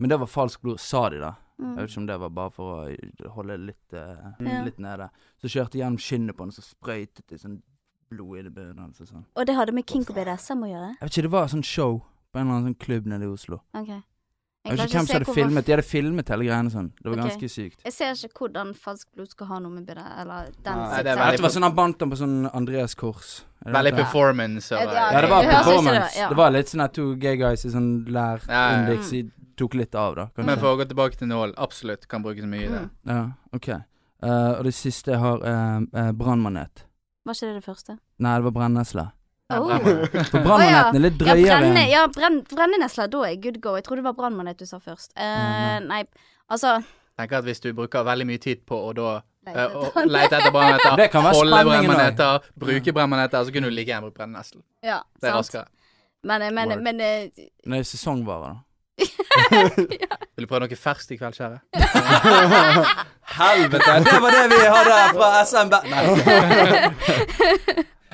Men 0.01 0.11
det 0.11 0.19
var 0.19 0.31
falskt 0.31 0.63
blod, 0.65 0.81
sa 0.83 1.09
de 1.13 1.21
da. 1.23 1.35
Jeg 1.61 1.67
vet 1.77 1.77
Mm. 1.77 1.89
ikke 1.91 1.99
om 2.01 2.07
det 2.07 2.21
var 2.21 2.31
bare 2.31 2.51
for 2.51 2.89
å 2.89 3.31
holde 3.35 3.57
litt, 3.61 3.93
uh, 3.93 4.31
mm. 4.41 4.65
litt 4.65 4.79
nede. 4.81 5.11
Så 5.43 5.51
kjørte 5.53 5.73
de 5.77 5.83
gjennom 5.83 5.99
skinnet 6.01 6.37
på 6.37 6.47
den, 6.47 6.55
så 6.57 6.65
sprøytet 6.65 7.27
de 7.29 7.37
sånn 7.37 7.59
blod 8.11 8.39
i 8.39 8.43
det 8.47 8.53
bunnen 8.55 8.79
hans 8.81 9.01
og 9.05 9.11
sånn. 9.11 9.27
Og 9.37 9.45
det 9.47 9.55
hadde 9.59 9.75
med 9.77 9.85
kink 9.87 10.09
og 10.09 10.17
BDSM 10.17 10.65
å 10.65 10.71
gjøre? 10.71 10.89
Jeg 10.97 11.05
vet 11.05 11.13
ikke, 11.13 11.27
det 11.29 11.33
var 11.35 11.51
sånn 11.53 11.67
show 11.69 12.01
på 12.33 12.41
en 12.41 12.47
eller 12.47 12.55
annen 12.57 12.71
sånn 12.71 12.79
klubb 12.81 13.11
nede 13.13 13.29
i 13.29 13.35
Oslo. 13.35 13.61
Ok. 13.77 13.91
Jeg 13.91 14.77
vet 14.77 14.81
ikke 14.87 14.97
hvem 14.97 15.07
som 15.07 15.15
hadde 15.15 15.25
hvorfor- 15.29 15.35
filmet. 15.41 15.67
De 15.67 15.73
hadde 15.73 15.85
filmet 15.89 16.29
hele 16.29 16.45
greiene 16.49 16.71
sånn. 16.73 16.91
Det 16.97 17.05
var 17.05 17.19
okay. 17.19 17.29
ganske 17.29 17.49
sykt. 17.49 17.85
Jeg 17.85 17.93
ser 17.93 18.17
ikke 18.29 18.41
hvordan 18.49 18.75
falskt 18.75 19.13
blod 19.15 19.29
skal 19.29 19.47
ha 19.47 19.59
noe 19.61 19.71
med 19.73 19.87
BD 19.87 20.01
Eller 20.01 20.51
den 20.65 20.77
Nei, 20.81 21.03
det 21.03 21.13
er 21.13 21.37
Det 21.37 21.41
var 21.45 21.55
sånn 21.55 21.63
han 21.69 21.77
bandt 21.77 21.99
den 21.99 22.11
på 22.11 22.17
sånn 22.17 22.51
Andreas 22.55 22.95
kors. 22.95 23.45
Veldig 23.67 23.93
performance. 23.97 24.73
Og, 24.75 24.81
Ja, 24.93 25.11
Ja, 25.13 25.21
det 25.21 25.31
var 25.31 25.43
performance. 25.45 26.19
ja. 26.19 26.29
Det 26.29 26.37
var 26.37 26.51
litt 26.51 26.67
sånn 26.73 26.85
at 26.85 26.93
to 26.95 27.15
gay 27.17 27.37
guys 27.37 27.65
i 27.65 27.69
sånn 27.71 28.07
Ja, 28.09 28.13
ja. 28.15 28.39
lær-indeks 28.39 29.33
tok 29.57 29.75
litt 29.75 29.95
av, 29.95 30.15
da. 30.17 30.25
kanskje. 30.33 30.47
Men 30.47 30.59
for 30.59 30.73
å 30.75 30.79
gå 30.81 30.87
tilbake 30.89 31.17
til 31.19 31.29
nål, 31.29 31.53
absolutt 31.59 32.07
kan 32.09 32.23
brukes 32.23 32.45
mye 32.49 32.65
i 32.65 32.69
det. 32.69 32.81
Mm. 32.81 32.91
Ja, 33.07 33.31
ok. 33.53 33.69
Uh, 34.23 34.59
og 34.59 34.65
det 34.65 34.75
siste 34.75 35.13
jeg 35.13 35.21
har, 35.21 35.37
uh, 35.45 35.81
uh, 35.95 36.13
brannmanet. 36.13 36.85
Var 37.27 37.35
ikke 37.35 37.47
det 37.51 37.55
det 37.61 37.65
første? 37.65 37.99
Nei, 38.19 38.35
det 38.39 38.45
var 38.45 38.51
brennesle. 38.57 39.11
Oh. 39.51 39.69
For 40.31 40.41
brannmaneten 40.45 40.97
er 40.97 41.01
litt 41.05 41.21
Ja, 41.21 41.35
drøyere 41.35 41.61
brenne, 41.61 41.85
ja 41.91 42.07
brenn, 42.07 42.41
brennenesle, 42.49 43.09
da 43.11 43.23
er 43.27 43.37
good 43.43 43.61
go. 43.61 43.75
Jeg 43.77 43.85
trodde 43.85 44.01
det 44.01 44.05
var 44.09 44.15
brannmanet 44.15 44.59
du 44.59 44.65
sa 44.67 44.79
først. 44.79 45.13
Uh, 45.19 45.81
Mm, 45.81 45.89
nei, 45.89 46.05
altså 46.51 46.79
Tenker 47.19 47.39
at 47.39 47.45
hvis 47.45 47.61
du 47.61 47.73
bruker 47.75 48.05
veldig 48.07 48.27
mye 48.27 48.39
tid 48.41 48.63
på 48.65 48.79
å 48.89 48.95
da 48.97 49.21
Lete 49.47 49.57
eh, 49.57 49.65
etter- 49.65 49.77
å 49.81 50.07
lete 50.07 50.37
etter 50.37 50.53
brannmaneter, 50.53 51.21
holde 51.41 51.61
brannmaneter, 51.65 52.49
bruke 52.61 52.93
brannmaneter, 52.97 53.45
så 53.47 53.55
kunne 53.55 53.71
du 53.71 53.75
like 53.77 53.89
gjerne 53.89 54.05
brukt 54.09 54.19
brennesle. 54.19 54.61
Ja, 54.85 54.99
Det 55.21 55.29
er 55.29 55.33
sant. 55.33 55.39
raskere. 55.39 55.67
Men, 56.29 56.43
eh, 56.43 56.51
men, 56.53 56.69
Word. 56.75 56.83
men 56.85 57.01
eh, 57.01 57.47
Nei, 57.67 57.79
det 57.81 57.87
sesongvarer, 57.89 58.53
da. 58.53 58.57
Vil 60.37 60.45
du 60.45 60.49
prøve 60.51 60.67
noe 60.67 60.77
ferskt 60.77 61.15
i 61.15 61.17
kveld, 61.17 61.39
kjære? 61.41 61.61
Helvete! 63.41 63.95
Det 64.05 64.19
var 64.21 64.37
det 64.37 64.45
vi 64.53 64.61
hadde 64.75 64.99
fra 65.17 65.31
SMB. 65.49 65.75
Nei. 65.89 66.03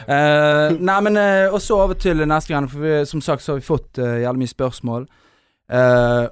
Eh, 0.06 0.70
nei, 0.78 0.96
men 1.02 1.16
uh, 1.18 1.54
Og 1.54 1.58
så 1.64 1.74
over 1.82 1.96
til 1.98 2.20
neste 2.30 2.52
gang, 2.54 2.68
for 2.70 2.78
vi, 2.84 2.92
som 3.10 3.18
sagt 3.24 3.42
så 3.42 3.52
har 3.56 3.58
vi 3.58 3.66
fått 3.66 3.98
uh, 3.98 4.20
jævlig 4.22 4.44
mye 4.44 4.52
spørsmål. 4.52 5.06
Uh, 5.66 6.28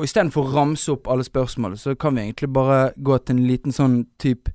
og 0.00 0.06
istedenfor 0.08 0.48
å 0.48 0.54
ramse 0.54 0.88
opp 0.94 1.08
alle 1.12 1.24
spørsmål, 1.26 1.76
så 1.76 1.92
kan 1.94 2.16
vi 2.16 2.24
egentlig 2.24 2.48
bare 2.56 2.92
gå 2.96 3.18
til 3.20 3.36
en 3.36 3.46
liten 3.46 3.74
sånn 3.76 3.98
type 4.22 4.52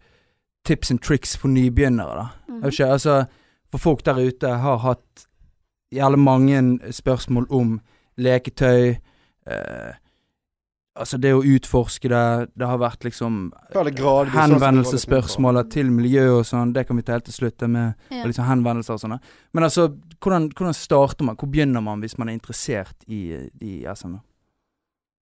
tips 0.66 0.92
and 0.92 1.02
tricks 1.06 1.36
for 1.38 1.54
nybegynnere, 1.54 2.16
da. 2.16 2.28
Mm 2.48 2.62
-hmm. 2.62 2.68
ikke, 2.68 2.86
altså 2.86 3.26
For 3.72 3.78
folk 3.78 4.06
der 4.06 4.28
ute 4.28 4.48
har 4.48 4.78
hatt 4.78 5.28
jævlig 5.92 6.20
mange 6.20 6.80
spørsmål 6.92 7.48
om 7.50 7.82
leketøy. 8.18 8.98
eh, 9.48 9.94
altså 10.96 11.18
det 11.18 11.34
å 11.34 11.44
utforske 11.44 12.10
det. 12.10 12.50
Det 12.56 12.68
har 12.68 12.78
vært 12.78 13.04
liksom 13.04 13.54
henvendelsesspørsmål 13.74 15.70
til 15.70 15.92
miljø 15.92 16.40
og 16.40 16.46
sånn. 16.46 16.74
Det 16.74 16.88
kan 16.88 16.96
vi 16.96 17.02
ta 17.02 17.12
helt 17.12 17.26
til 17.26 17.34
slutt 17.34 17.60
det 17.60 17.70
med 17.70 17.94
ja. 18.10 18.24
liksom 18.24 18.46
henvendelser 18.46 18.94
og 18.94 19.00
sånne. 19.00 19.20
Men 19.54 19.64
altså, 19.64 19.90
hvordan, 20.20 20.52
hvordan 20.56 20.74
starter 20.74 21.26
man? 21.26 21.36
Hvor 21.36 21.52
begynner 21.52 21.82
man 21.82 22.00
hvis 22.00 22.18
man 22.18 22.30
er 22.30 22.34
interessert 22.34 22.96
i, 23.08 23.50
i 23.62 23.86
SM? 23.96 24.16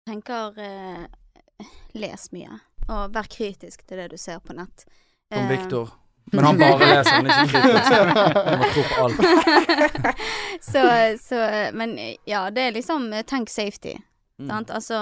Tenker 0.09 0.59
eh, 0.59 1.69
les 1.95 2.29
mye, 2.33 2.59
og 2.89 3.15
vær 3.15 3.29
kritisk 3.31 3.85
til 3.87 4.03
det 4.03 4.11
du 4.13 4.19
ser 4.21 4.43
på 4.45 4.57
nett. 4.59 4.87
Som 4.87 4.99
Eh, 5.33 5.49
Viktor. 5.49 5.91
Men 6.33 6.45
han 6.45 6.59
bare 6.59 6.87
leser, 6.93 7.11
han 7.11 7.27
er 7.27 7.45
ikke 7.45 7.61
kritisk. 7.61 7.93
Han 7.93 8.59
må 8.61 8.71
tro 8.75 8.83
på 8.91 9.05
alt. 9.05 10.19
så, 10.71 10.83
så 11.23 11.39
Men 11.73 11.97
ja, 12.29 12.51
det 12.51 12.67
er 12.67 12.77
liksom 12.77 13.09
eh, 13.13 13.25
tenk 13.25 13.51
safety. 13.51 13.97
Mm. 14.39 14.49
Sant? 14.51 14.71
Altså, 14.71 14.99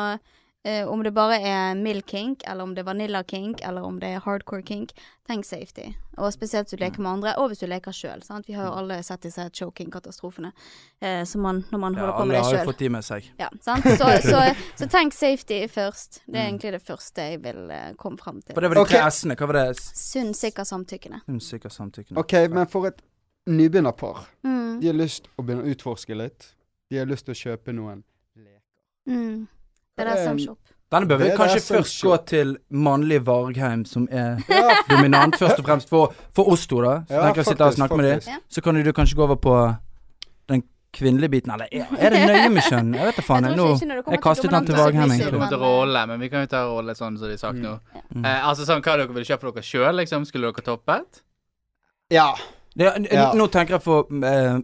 Eh, 0.65 0.85
om 0.93 1.01
det 1.03 1.15
bare 1.17 1.39
er 1.41 1.75
mild 1.75 2.03
kink, 2.07 2.43
eller 2.47 2.63
om 2.67 2.75
det 2.75 2.83
er 2.83 2.85
vanilla 2.91 3.23
kink, 3.25 3.63
eller 3.65 3.81
om 3.83 3.95
det 3.99 4.11
er 4.13 4.21
hardcore 4.21 4.61
kink, 4.63 4.91
tenk 5.27 5.45
safety. 5.49 5.87
Og 6.19 6.33
spesielt 6.35 6.69
hvis 6.69 6.77
du 6.77 6.83
leker 6.85 7.01
med 7.01 7.11
andre, 7.15 7.33
og 7.41 7.49
hvis 7.49 7.63
du 7.63 7.67
leker 7.67 7.93
sjøl. 7.97 8.21
Vi 8.47 8.53
har 8.53 8.67
jo 8.67 8.73
alle 8.77 8.99
sett 9.03 9.23
disse 9.25 9.47
choking-katastrofene 9.57 10.51
eh, 11.01 11.25
som 11.25 11.41
man, 11.41 11.63
når 11.73 11.79
man 11.81 11.95
Ja, 11.97 12.01
holder 12.01 12.13
på 12.19 12.25
med 12.27 12.37
alle 12.37 12.45
har 12.45 12.59
jo 12.59 12.69
fått 12.73 12.79
de 12.79 12.89
med 12.93 13.05
seg. 13.05 13.31
Ja, 13.41 13.49
sant? 13.65 13.85
Så, 13.89 14.11
så, 14.33 14.43
så 14.77 14.89
tenk 14.93 15.15
safety 15.17 15.63
først. 15.69 16.21
Det 16.27 16.37
er 16.37 16.43
Mm. 16.45 16.49
egentlig 16.59 16.73
det 16.73 16.83
første 16.83 17.23
jeg 17.31 17.41
vil 17.43 17.71
eh, 17.71 17.95
komme 17.97 18.19
fram 18.21 18.43
til. 18.43 18.53
For 18.55 18.61
det 18.61 18.69
var 18.71 18.75
de 18.75 18.81
Ok. 18.85 18.89
tre 18.93 19.01
S-ene. 19.09 19.37
Hva 19.41 19.47
var 19.47 19.59
det? 19.63 19.81
Sunn, 19.81 20.35
sikker, 20.35 20.65
samtykkende. 20.69 21.23
Sikkert 21.41 21.73
samtykkende. 21.73 22.19
OK, 22.21 22.33
men 22.53 22.67
for 22.69 22.87
et 22.87 23.01
nybegynnerpar 23.49 24.27
Mm. 24.45 24.81
De 24.81 24.87
har 24.87 24.95
lyst 24.95 25.27
å 25.39 25.43
begynne 25.45 25.65
å 25.65 25.73
utforske 25.73 26.15
litt. 26.17 26.53
De 26.91 26.99
har 26.99 27.07
lyst 27.09 27.25
til 27.27 27.33
å 27.35 27.41
kjøpe 27.41 27.73
noen 27.73 28.05
leker. 28.37 28.61
Mm. 29.09 29.49
Det 29.99 30.07
er 30.07 30.13
er 30.17 30.39
shop. 30.39 30.59
Denne 30.91 31.07
bør 31.07 31.19
vi 31.21 31.25
Det 31.29 31.37
kanskje 31.39 31.61
først 31.63 32.01
gå 32.03 32.17
til 32.27 32.57
mannlig 32.71 33.21
Vargheim, 33.27 33.85
som 33.85 34.09
er 34.11 34.41
Ja, 34.49 34.71
dominant, 34.91 35.37
først 35.39 35.59
og 35.61 35.65
fremst 35.65 35.89
for, 35.89 36.13
for 36.35 36.51
oss 36.51 36.67
to, 36.67 36.81
da. 36.83 36.97
Så 37.07 37.15
ja 37.15 37.23
tenker 37.29 37.43
jeg 37.43 37.47
å 37.47 37.51
sitte 37.51 37.63
her 37.65 37.71
og 37.71 37.79
snakke 37.79 37.97
med 38.01 38.09
dem. 38.11 38.41
Så 38.51 38.61
kan 38.65 38.75
du 38.75 38.93
kanskje 38.93 39.17
gå 39.17 39.23
over 39.23 39.37
på 39.39 39.55
den 40.51 40.65
kvinnelige 40.93 41.31
biten. 41.31 41.53
Eller 41.55 41.69
er, 41.71 42.11
det 42.11 42.25
nøye 42.33 42.49
med 42.51 42.67
kjønn? 42.67 42.91
Jeg 42.99 43.07
vet 43.07 43.21
da 43.21 43.23
faen. 43.23 43.47
Jeg. 43.47 43.57
Nå 43.61 43.69
jeg 44.11 44.23
kastet 44.25 44.51
den 44.51 44.67
til 44.67 44.75
Vargheim, 44.81 45.13
egentlig. 45.15 45.31
Kommer 45.37 45.53
til 45.55 45.63
men, 45.63 45.69
rolle, 45.69 46.03
men 46.11 46.21
vi 46.27 46.29
kan 46.33 46.43
jo 46.43 46.51
ta 46.57 46.65
rolle 46.67 46.97
sånn 46.99 47.19
som 47.21 47.29
de 47.31 47.37
har 47.39 47.43
sagt 47.45 47.61
Mm. 47.61 47.63
nå. 47.69 48.03
Mm. 48.17 48.25
Eh, 48.27 48.49
altså 48.49 48.67
sånn, 48.67 48.83
Hva 48.83 48.97
dere 48.99 49.07
ville 49.15 49.29
kjøpt 49.31 49.47
for 49.47 49.53
dere 49.55 49.63
sjøl, 49.71 49.95
liksom? 50.03 50.27
Skulle 50.27 50.51
dere 50.51 50.67
toppet? 50.73 51.23
Ja. 52.11 52.33
det, 52.75 52.91
Ja. 53.13 53.31
Nå 53.39 53.47
tenker 53.47 53.79
jeg 53.79 53.85
på 53.87 54.01
eh, 54.27 54.59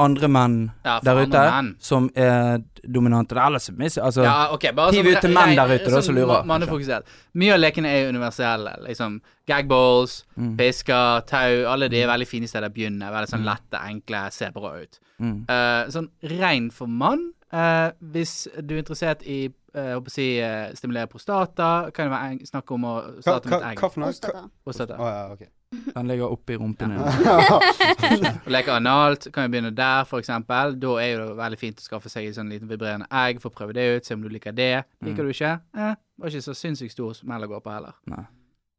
andre 0.00 0.28
menn 0.28 0.54
Ja, 0.84 0.98
der 1.04 1.20
ute 1.22 1.42
menn. 1.50 1.68
som 1.78 2.10
er 2.14 2.58
dominante. 2.86 3.36
Eller 3.36 3.58
submissive. 3.60 4.04
Altså, 4.08 4.22
Ja, 4.24 4.48
ok, 4.54 4.66
bare 4.74 4.92
hiv 4.92 5.04
sånn- 5.04 5.16
ut 5.16 5.20
til 5.26 5.34
menn 5.36 5.54
der 5.56 5.74
ute, 5.76 5.84
da, 5.84 5.90
sånn 5.98 6.02
som 6.08 6.14
lurer. 6.16 6.44
ma- 6.44 6.58
Mannefokusert. 6.58 7.02
Mye 7.34 7.52
av 7.54 7.60
lekene 7.60 7.86
er 7.86 8.08
universelle. 8.08 8.74
Liksom 8.88 9.20
gagballs, 9.46 10.24
mm, 10.38 10.56
pisker, 10.56 11.20
tau. 11.26 11.64
Alle 11.72 11.88
de 11.88 12.02
er 12.02 12.08
veldig 12.08 12.26
fine 12.26 12.46
steder 12.48 12.68
å 12.68 12.72
begynne. 12.74 13.10
Veldig 13.12 13.28
sånn 13.30 13.44
Mm. 13.44 13.50
lette, 13.52 13.80
enkle, 13.90 14.32
ser 14.32 14.50
bra 14.52 14.74
ut. 14.82 14.98
mm. 15.20 15.44
Uh, 15.50 15.84
sånn 15.90 16.08
rein 16.40 16.70
for 16.70 16.86
mann, 16.88 17.32
uh, 17.52 17.90
hvis 18.02 18.48
du 18.66 18.74
er 18.76 18.82
interessert 18.82 19.22
i 19.26 19.52
eh, 19.72 19.84
jeg 19.84 19.94
håper 20.00 20.08
å 20.08 20.10
si 20.10 20.40
stimulere 20.74 21.06
prostata, 21.06 21.92
kan 21.94 22.10
det 22.10 22.18
være 22.18 22.48
snakk 22.50 22.72
om 22.72 22.82
å 22.82 23.22
starte 23.22 23.46
med 23.48 23.60
et 23.62 23.66
egg. 23.68 23.78
Prostata. 23.78 24.50
Prostata. 24.66 24.96
Oh, 24.98 25.06
ja, 25.06 25.32
ok. 25.32 25.46
Den 25.94 26.08
ligger 26.10 26.32
oppi 26.34 26.56
rumpen 26.58 26.90
din. 26.90 26.98
Og 28.46 28.50
leke 28.50 28.72
analt, 28.74 29.28
kan 29.34 29.46
jo 29.46 29.52
begynne 29.52 29.70
der, 29.76 30.04
for 30.08 30.18
eksempel. 30.22 30.74
Da 30.82 30.94
er 31.02 31.12
jo 31.12 31.18
det 31.28 31.36
veldig 31.38 31.58
fint 31.60 31.78
å 31.82 31.84
skaffe 31.86 32.10
seg 32.10 32.26
et 32.26 32.34
sånn 32.38 32.50
liten 32.50 32.70
vibrerende 32.70 33.06
egg, 33.22 33.38
få 33.42 33.52
prøve 33.54 33.74
det 33.76 33.84
ut, 33.96 34.06
se 34.08 34.16
om 34.16 34.22
du 34.24 34.28
liker 34.32 34.52
det. 34.56 34.84
Liker 35.06 35.22
Mm. 35.22 35.28
du 35.28 35.30
ikke? 35.34 35.52
Eh, 35.78 35.94
var 36.18 36.28
ikke 36.32 36.42
så 36.48 36.54
sinnssykt 36.58 36.92
stor 36.96 37.12
smell 37.14 37.42
å 37.46 37.48
gå 37.48 37.60
på 37.62 37.70
heller. 37.72 37.94
Nei. 38.10 38.24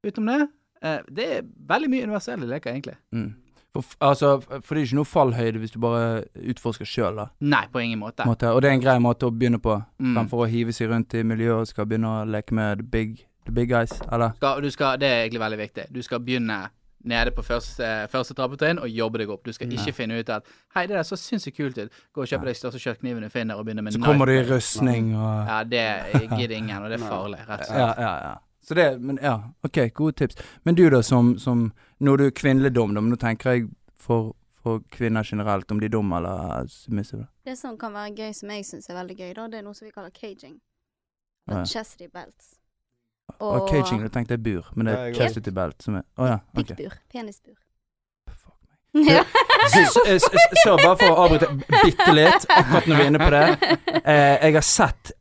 Utenom 0.03 0.27
det, 0.33 0.49
eh, 0.81 0.99
det 1.11 1.29
er 1.37 1.41
veldig 1.67 1.89
mye 1.89 2.03
universelle 2.09 2.45
leker, 2.51 2.71
egentlig. 2.75 2.97
Mm. 3.15 3.33
For, 3.71 3.83
altså, 4.01 4.41
for 4.61 4.75
det 4.75 4.81
er 4.81 4.85
ikke 4.89 4.99
noe 4.99 5.05
fallhøyde 5.07 5.59
hvis 5.63 5.71
du 5.71 5.79
bare 5.79 6.25
utforsker 6.35 6.83
sjøl, 6.85 7.15
da. 7.15 7.29
Nei, 7.39 7.67
på 7.71 7.79
ingen 7.79 7.99
måte. 7.99 8.25
Måte. 8.27 8.51
Og 8.51 8.61
det 8.61 8.67
er 8.69 8.73
en 8.75 8.81
grei 8.83 8.97
måte 8.99 9.23
å 9.29 9.31
begynne 9.31 9.61
på, 9.63 9.77
Mm. 9.99 10.15
fremfor 10.17 10.43
å 10.43 10.49
hive 10.49 10.73
seg 10.75 10.89
rundt 10.91 11.13
i 11.15 11.23
miljøet 11.23 11.61
og 11.61 11.67
skal 11.67 11.85
begynne 11.85 12.11
å 12.19 12.27
leke 12.27 12.51
med 12.51 12.79
the 12.79 12.83
big, 12.83 13.25
the 13.45 13.51
big 13.51 13.69
guys, 13.69 13.93
eller? 14.11 14.33
Skal, 14.35 14.61
du 14.61 14.69
skal, 14.69 14.97
det 14.99 15.07
er 15.07 15.23
egentlig 15.29 15.39
veldig 15.39 15.57
viktig. 15.57 15.85
Du 15.93 16.01
skal 16.01 16.19
begynne 16.19 16.69
nede 17.03 17.31
på 17.31 17.41
første, 17.43 17.87
første 18.11 18.33
trappetrinn 18.37 18.79
og 18.79 18.89
jobbe 18.89 19.17
deg 19.23 19.29
opp. 19.33 19.43
Du 19.45 19.53
skal 19.53 19.71
ikke 19.71 19.93
finne 19.93 20.19
ut 20.19 20.29
at 20.29 20.45
Hei, 20.75 20.85
det 20.87 20.95
der 20.95 21.03
så 21.07 21.15
sinnssykt 21.19 21.57
kult 21.57 21.77
ut. 21.77 21.91
Gå 22.13 22.21
og 22.21 22.27
kjøpe 22.29 22.45
deg 22.45 22.55
største 22.55 22.79
kjøttkniven 22.79 23.23
du 23.25 23.29
finner, 23.29 23.55
og 23.55 23.65
begynne 23.65 23.81
med 23.85 23.93
Så 23.93 23.99
kommer 24.03 24.25
du 24.25 24.31
i 24.31 24.41
knife. 24.43 24.55
rustning 24.55 25.15
og 25.15 25.47
Ja, 25.49 25.63
det 25.63 25.83
gidder 26.37 26.55
ingen, 26.55 26.77
og 26.83 26.89
det 26.89 26.99
er 27.01 27.05
farlig, 27.07 27.39
rett 27.47 27.59
og 27.59 27.65
slett. 27.65 27.79
Ja, 27.79 27.93
ja, 27.97 28.13
ja. 28.29 28.37
Så 28.61 28.73
det, 28.77 29.01
men 29.01 29.17
ja, 29.21 29.39
ok, 29.63 29.77
gode 29.93 30.13
tips. 30.21 30.35
Men 30.63 30.75
du 30.75 30.83
da, 30.89 31.01
som, 31.01 31.37
som 31.39 31.71
Når 31.99 32.17
du 32.17 32.25
er 32.25 32.29
kvinneligdom, 32.31 32.93
da, 32.95 33.01
men 33.01 33.09
nå 33.09 33.17
tenker 33.17 33.51
jeg 33.51 33.67
for, 33.97 34.35
for 34.61 34.79
kvinner 34.93 35.23
generelt, 35.25 35.71
om 35.71 35.79
de 35.79 35.85
er 35.85 35.89
dumme 35.93 36.17
eller 36.17 36.67
submissive. 36.69 37.25
Det 37.45 37.57
som 37.57 37.77
kan 37.77 37.93
være 37.93 38.13
gøy, 38.15 38.31
som 38.33 38.49
jeg 38.49 38.65
syns 38.65 38.89
er 38.89 38.95
veldig 39.01 39.17
gøy, 39.17 39.33
da, 39.33 39.47
det 39.47 39.59
er 39.59 39.65
noe 39.65 39.73
som 39.77 39.85
vi 39.85 39.91
kaller 39.91 40.09
caging. 40.13 40.59
Ja. 41.49 41.65
Chastity 41.65 42.07
belts. 42.13 42.60
Og 43.41 43.67
caging, 43.69 44.01
du 44.03 44.09
tenkte 44.13 44.35
jeg 44.37 44.43
bur, 44.45 44.67
men 44.75 44.85
det 44.89 44.93
er 44.99 45.13
chastity 45.17 45.51
belt 45.55 45.81
som 45.83 45.95
er 45.99 46.03
Å 46.17 46.27
ja, 46.29 46.37
Okay. 46.53 46.75
Pikkbur. 46.75 46.97
Penisbur. 47.11 47.55
Fuck 48.29 48.57
meg. 48.67 49.25
Så 50.63 50.75
bare 50.77 50.97
for 50.99 51.09
å 51.09 51.25
avbryte 51.25 51.49
bitte 51.83 52.11
litt, 52.13 52.45
akkurat 52.49 52.87
når 52.89 52.95
vi 52.99 53.03
er 53.05 53.09
inne 53.11 53.21
på 53.21 53.31
det. 53.33 53.45
Eh, 54.03 54.35
jeg 54.45 54.53
har 54.57 54.65
sett 54.67 55.11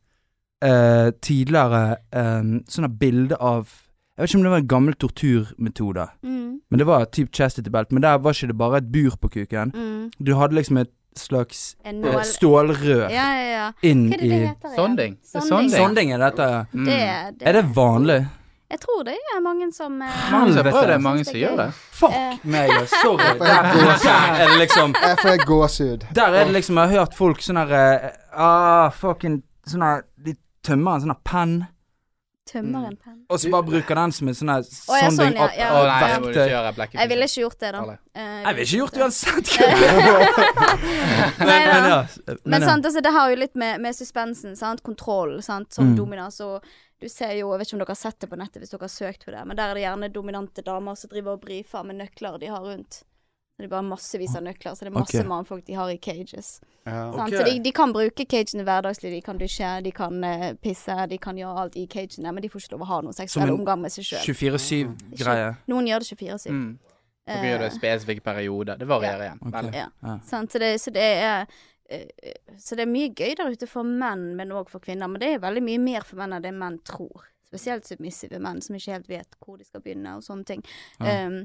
eh, 0.65 1.09
tidligere 1.23 1.81
eh, 2.11 2.51
sånne 2.69 2.89
bilder 3.01 3.39
av 3.41 3.69
Jeg 4.17 4.25
vet 4.25 4.29
ikke 4.29 4.37
om 4.41 4.43
det 4.45 4.51
var 4.53 4.61
en 4.61 4.71
gammel 4.75 4.95
torturmetode, 5.01 6.07
Mm, 6.21 6.59
men 6.69 6.79
det 6.79 6.85
var 6.87 7.05
typ 7.11 7.31
chastity 7.35 7.71
belt. 7.73 7.91
Men 7.91 8.03
der 8.03 8.19
var 8.21 8.35
ikke 8.35 8.47
det 8.51 8.57
bare 8.59 8.77
et 8.83 8.91
bur 8.91 9.15
på 9.21 9.29
kuken. 9.33 9.71
mm. 9.73 10.11
Du 10.23 10.35
hadde 10.37 10.55
liksom 10.55 10.77
et 10.77 10.91
slags 11.19 11.75
eh, 11.83 11.93
nål 11.93 12.21
stålrør 12.25 13.09
Ja, 13.11 13.25
ja, 13.35 13.47
ja. 13.51 13.65
inn 13.81 14.05
Hva 14.09 14.15
er 14.15 14.21
det 14.21 14.25
i 14.25 14.29
det 14.29 14.37
heter 14.47 14.69
igjen? 14.69 14.75
Sonding. 14.77 15.17
Sonding. 15.23 15.69
sonding. 15.73 16.11
Er 16.15 16.21
dette. 16.27 16.47
Mm. 16.73 16.85
Det, 16.85 16.99
det, 17.39 17.47
Er 17.47 17.53
det 17.59 17.63
vanlig? 17.75 18.19
Jeg 18.71 18.79
tror 18.79 19.01
det 19.03 19.13
er 19.35 19.41
mange 19.43 19.67
som 19.75 19.97
eh, 20.01 20.07
Helvete. 20.31 20.71
Det 20.87 20.93
er 20.95 21.01
mange 21.03 21.25
som 21.27 21.35
gjør 21.41 21.57
det. 21.59 21.69
Fuck 21.99 22.13
Eh. 22.15 22.37
meg, 22.43 22.71
sorry. 23.03 23.33
Der, 23.39 24.39
er 24.39 24.47
det 24.47 24.57
liksom 24.61 24.95
Jeg 25.01 25.17
får 25.21 25.45
gåsehud. 25.45 26.05
Der 26.15 26.27
er 26.39 26.45
det 26.45 26.53
liksom 26.53 26.77
Jeg 26.79 26.87
har 26.93 26.99
hørt 27.03 27.15
folk 27.19 27.41
sånn 27.43 27.59
her 27.59 27.75
eh, 27.75 28.09
Ah, 28.33 28.89
fucking 28.95 29.41
Sånn 29.67 29.83
her 29.83 30.05
De 30.17 30.33
tømmer 30.63 30.95
en 30.95 31.01
sånn 31.03 31.11
her 31.13 31.21
penn, 31.27 31.57
Tømmer 32.51 32.85
en 32.89 32.97
penn. 32.99 33.19
og 33.29 33.39
så 33.39 33.49
bare 33.53 33.63
bruker 33.63 33.95
den 33.95 34.11
som 34.11 34.27
en 34.27 34.35
sånn 34.35 34.49
her 34.51 34.61
Å, 34.65 34.97
ja, 34.99 35.07
sånn, 35.07 35.15
sonding 35.17 35.37
ja, 35.37 35.45
opp- 35.45 35.57
ja. 35.57 35.67
Og 35.71 35.85
verktøy. 36.75 36.97
Jeg 36.99 37.09
ville 37.13 37.27
ikke 37.29 37.41
gjort 37.45 37.59
det, 37.63 37.69
da. 37.71 37.79
Alle. 37.85 37.97
Eh, 38.13 38.41
Jeg 38.43 38.55
ville 38.55 38.65
ikke 38.67 38.81
gjort 38.81 38.93
det 38.93 39.01
uansett. 39.05 39.47
Men, 41.39 41.47
men 41.47 41.89
ja. 41.89 42.05
Men 42.43 42.61
ja. 42.61 42.67
sant, 42.67 42.85
altså, 42.85 43.01
det 43.01 43.11
har 43.15 43.29
jo 43.31 43.35
litt 43.39 43.55
med, 43.55 43.81
med 43.81 43.95
suspensen, 43.95 44.55
sant? 44.59 44.83
kontroll, 44.83 45.37
sant? 45.45 45.73
som 45.73 45.91
Mm. 45.91 45.95
dominans. 45.97 46.39
Og 46.41 46.63
du 47.01 47.07
ser 47.09 47.31
jo, 47.39 47.51
jeg 47.53 47.59
vet 47.59 47.67
ikke 47.67 47.75
om 47.79 47.81
dere 47.85 47.95
har 47.95 48.01
sett 48.01 48.19
det 48.21 48.29
på 48.29 48.37
nettet 48.37 48.61
hvis 48.61 48.69
dere 48.73 48.85
har 48.85 48.93
søkt 48.93 49.25
på 49.25 49.31
det, 49.33 49.45
men 49.47 49.57
der 49.57 49.71
er 49.71 49.73
det 49.79 49.83
gjerne 49.85 50.11
dominante 50.13 50.61
damer 50.65 50.95
som 50.99 51.09
driver 51.09 51.33
og 51.37 51.41
brifer 51.41 51.83
med 51.87 51.97
nøkler 52.01 52.37
de 52.39 52.51
har 52.51 52.61
rundt. 52.61 53.01
Det 53.61 53.69
er 53.69 53.73
bare 53.75 53.87
massevis 53.87 54.35
av 54.37 54.45
nøkler, 54.45 54.75
så 54.75 54.85
det 54.85 54.91
er 54.91 54.95
masse 54.97 55.17
okay. 55.17 55.27
mannfolk 55.29 55.65
de 55.67 55.77
har 55.77 55.89
i 55.93 55.97
cages. 56.01 56.53
Ja. 56.83 57.09
okay. 57.13 57.37
Så 57.37 57.43
de, 57.45 57.57
de 57.63 57.73
kan 57.75 57.93
bruke 57.93 58.25
cagene 58.25 58.65
hverdagslig, 58.67 59.11
de 59.13 59.21
kan 59.25 59.41
dusje, 59.41 59.73
de 59.85 59.91
kan 59.95 60.23
uh, 60.25 60.47
pisse, 60.61 60.95
de 61.11 61.19
kan 61.21 61.37
gjøre 61.37 61.65
alt 61.65 61.77
i 61.77 61.87
cagene, 61.91 62.33
men 62.33 62.43
de 62.43 62.49
får 62.49 62.65
ikke 62.65 62.75
lov 62.75 62.85
å 62.87 62.91
ha 62.91 63.01
noen 63.05 63.17
seksuell 63.17 63.53
omgang 63.53 63.83
med 63.83 63.93
seg 63.93 64.07
sjøl. 64.07 64.23
24-7-greie. 64.31 65.51
Noen 65.71 65.91
gjør 65.91 66.05
det 66.05 66.09
24-7. 66.15 66.49
Mm. 66.55 66.71
Dere 67.31 67.51
gjør 67.51 67.61
det 67.61 67.67
i 67.69 67.75
spesifikke 67.75 68.23
perioder. 68.25 68.79
Det 68.79 68.87
varierer 68.89 69.27
igjen. 69.27 69.43
Okay. 69.47 69.73
Ja. 69.77 69.89
Ja. 70.01 70.15
Sant? 70.25 70.51
Så, 70.51 70.61
det, 70.61 70.71
så 70.81 70.93
det 70.93 71.05
er 71.21 71.45
eh, 71.89 72.07
Så 72.57 72.77
det 72.77 72.87
er 72.87 72.91
mye 72.91 73.11
gøy 73.13 73.35
der 73.37 73.53
ute 73.53 73.69
for 73.69 73.87
menn, 73.87 74.31
men 74.39 74.53
òg 74.55 74.71
for 74.73 74.83
kvinner. 74.83 75.11
Men 75.11 75.21
det 75.21 75.35
er 75.35 75.43
veldig 75.43 75.63
mye 75.65 75.81
mer 75.83 76.07
for 76.07 76.21
menn 76.21 76.33
enn 76.37 76.45
det 76.45 76.53
menn 76.57 76.79
tror. 76.87 77.27
Spesielt 77.51 77.87
submissive 77.87 78.39
menn 78.41 78.61
som 78.63 78.77
ikke 78.77 78.95
helt 78.95 79.09
vet 79.11 79.39
hvor 79.43 79.59
de 79.59 79.67
skal 79.67 79.83
begynne, 79.83 80.17
og 80.17 80.25
sånne 80.25 80.47
ting. 80.47 80.65
Ja. 80.99 81.27
Um, 81.27 81.43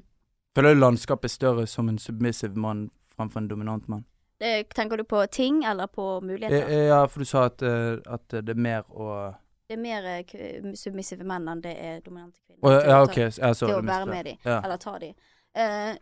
Føler 0.57 0.75
du 0.75 0.81
landskapet 0.81 1.29
er 1.29 1.35
større 1.35 1.67
som 1.69 1.89
en 1.93 1.99
submissive 2.01 2.57
mann 2.57 2.87
fremfor 3.13 3.43
en 3.45 3.49
dominant 3.49 3.89
mann? 3.93 4.07
det, 4.41 4.69
tenker 4.75 4.97
du 4.97 5.05
på 5.05 5.27
ting, 5.27 5.65
eller 5.65 5.87
på 5.87 6.21
muligheter? 6.21 6.69
Eh, 6.69 6.87
Ja, 6.87 7.07
for 7.09 7.21
du 7.21 7.25
sa 7.25 7.45
at, 7.45 7.63
eh, 7.63 7.99
at 8.07 8.29
det 8.29 8.49
er 8.49 8.55
mer 8.55 8.83
å 8.91 9.35
Det 9.69 9.75
er 9.75 9.83
mer 9.83 10.05
eh, 10.07 10.75
submissive 10.75 11.25
menn 11.25 11.49
enn 11.49 11.61
det 11.61 11.75
er 11.77 12.01
dominante 12.01 12.39
kvinner. 12.47 12.63
Å, 12.63 12.89
Ja, 12.89 13.03
OK. 13.03 13.17
Ja, 13.17 13.53
så 13.55 13.67
til 13.67 13.75
å 13.75 13.83
være 13.83 14.07
med 14.07 14.25
dem, 14.25 14.37
Ja. 14.45 14.61
eller 14.63 14.77
ta 14.77 14.99
dem. 14.99 15.15
Eh, 15.55 15.97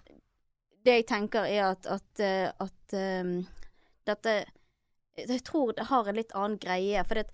det 0.84 0.96
jeg 0.98 1.06
tenker 1.06 1.46
er 1.46 1.70
at, 1.70 1.86
at, 1.86 2.20
eh, 2.20 2.50
at 2.60 2.92
um, 2.92 3.46
dette 4.06 4.44
Jeg 5.16 5.44
tror 5.44 5.72
det 5.72 5.86
har 5.86 6.08
en 6.08 6.14
litt 6.14 6.32
annen 6.34 6.58
greie. 6.58 7.04
For 7.04 7.14
det, 7.14 7.30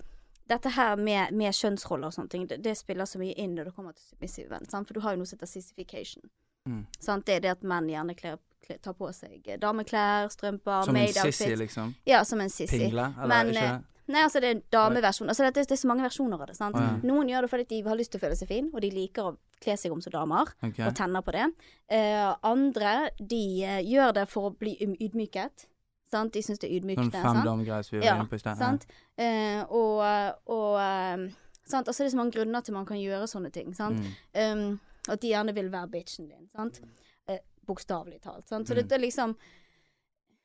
dette 0.46 0.68
her 0.68 0.96
med, 0.96 1.32
med 1.32 1.52
kjønnsroller 1.52 2.06
og 2.06 2.12
sånne 2.12 2.28
ting, 2.28 2.46
det, 2.46 2.62
det 2.62 2.76
spiller 2.76 3.04
så 3.04 3.18
mye 3.18 3.32
inn 3.32 3.54
når 3.56 3.64
det 3.64 3.74
kommer 3.74 3.92
til 3.92 4.04
submissive 4.04 4.50
menn. 4.50 4.68
For 4.84 4.92
du 4.94 5.00
har 5.00 5.12
jo 5.12 5.22
noe 5.22 5.26
som 5.26 5.38
heter 5.38 5.46
sissification. 5.48 6.30
Mm. 6.68 6.86
Sant? 7.00 7.26
Det 7.26 7.38
er 7.38 7.44
det 7.46 7.52
at 7.56 7.62
menn 7.66 7.88
gjerne 7.88 8.16
klær, 8.18 8.40
klær, 8.64 8.80
tar 8.84 8.96
på 8.98 9.10
seg 9.16 9.46
dameklær, 9.60 10.28
strømper, 10.32 10.84
Som 10.88 10.98
en 11.00 11.14
sissy, 11.14 11.54
liksom? 11.56 11.94
Ja, 12.08 12.24
som 12.24 12.40
en 12.40 12.52
sissy. 12.52 12.78
Pingle? 12.78 13.12
Eller 13.16 13.32
Men, 13.34 13.54
ikke? 13.54 13.70
eh, 13.70 13.78
Nei, 14.10 14.24
altså 14.26 14.40
det 14.42 14.48
er 14.48 14.56
en 14.56 14.62
dameversjon. 14.74 15.28
Altså 15.30 15.46
det, 15.46 15.62
det 15.68 15.76
er 15.76 15.78
så 15.78 15.86
mange 15.86 16.02
versjoner 16.02 16.40
av 16.40 16.48
det. 16.50 16.56
sant? 16.58 16.74
Ja. 16.74 16.96
Noen 17.06 17.28
gjør 17.30 17.46
det 17.46 17.50
fordi 17.52 17.66
de 17.70 17.80
har 17.86 17.98
lyst 17.98 18.10
til 18.10 18.18
å 18.18 18.24
føle 18.24 18.38
seg 18.38 18.50
fin, 18.50 18.70
og 18.74 18.82
de 18.82 18.90
liker 18.90 19.28
å 19.28 19.36
kle 19.62 19.76
seg 19.78 19.94
om 19.94 20.00
som 20.02 20.14
damer 20.14 20.50
okay. 20.66 20.86
og 20.88 20.96
tenner 20.98 21.22
på 21.22 21.34
det. 21.36 21.46
Uh, 21.92 22.32
andre 22.50 22.94
de 23.20 23.42
uh, 23.62 23.78
gjør 23.86 24.16
det 24.18 24.26
for 24.32 24.50
å 24.50 24.54
bli 24.56 24.74
ydmyket. 24.82 25.68
Sant? 26.10 26.34
De 26.34 26.42
syns 26.42 26.58
det 26.58 26.66
er 26.66 26.74
Sånn 26.74 26.80
ydmykende. 26.80 27.14
fem 27.14 27.36
sant? 27.38 27.46
damegreier 27.46 27.86
som 27.86 27.94
vi 27.94 28.00
var 28.02 28.08
Ja, 28.08 28.16
inne 28.18 28.26
på 28.26 28.34
i 28.40 28.42
sted. 28.42 28.58
sant? 28.58 28.86
Uh, 29.14 29.62
og 29.70 30.02
og 30.50 30.80
eh, 30.82 31.26
sant? 31.62 31.86
Altså, 31.86 32.02
det 32.02 32.08
er 32.08 32.14
så 32.16 32.18
mange 32.18 32.34
grunner 32.34 32.66
til 32.66 32.74
man 32.74 32.88
kan 32.88 32.98
gjøre 32.98 33.30
sånne 33.30 33.52
ting. 33.54 33.70
Sant? 33.78 34.00
Mm. 34.34 34.74
Um, 34.74 34.80
at 35.10 35.20
de 35.22 35.32
gjerne 35.32 35.54
vil 35.54 35.70
være 35.72 35.90
bitchen 35.92 36.28
din. 36.28 36.48
Sant? 36.54 36.80
Eh, 37.28 37.38
Bokstavelig 37.66 38.20
talt. 38.22 38.48
Sant? 38.48 38.68
Så 38.68 38.74
Mm. 38.74 38.82
dette 38.82 38.94
er 38.94 39.02
liksom 39.04 39.36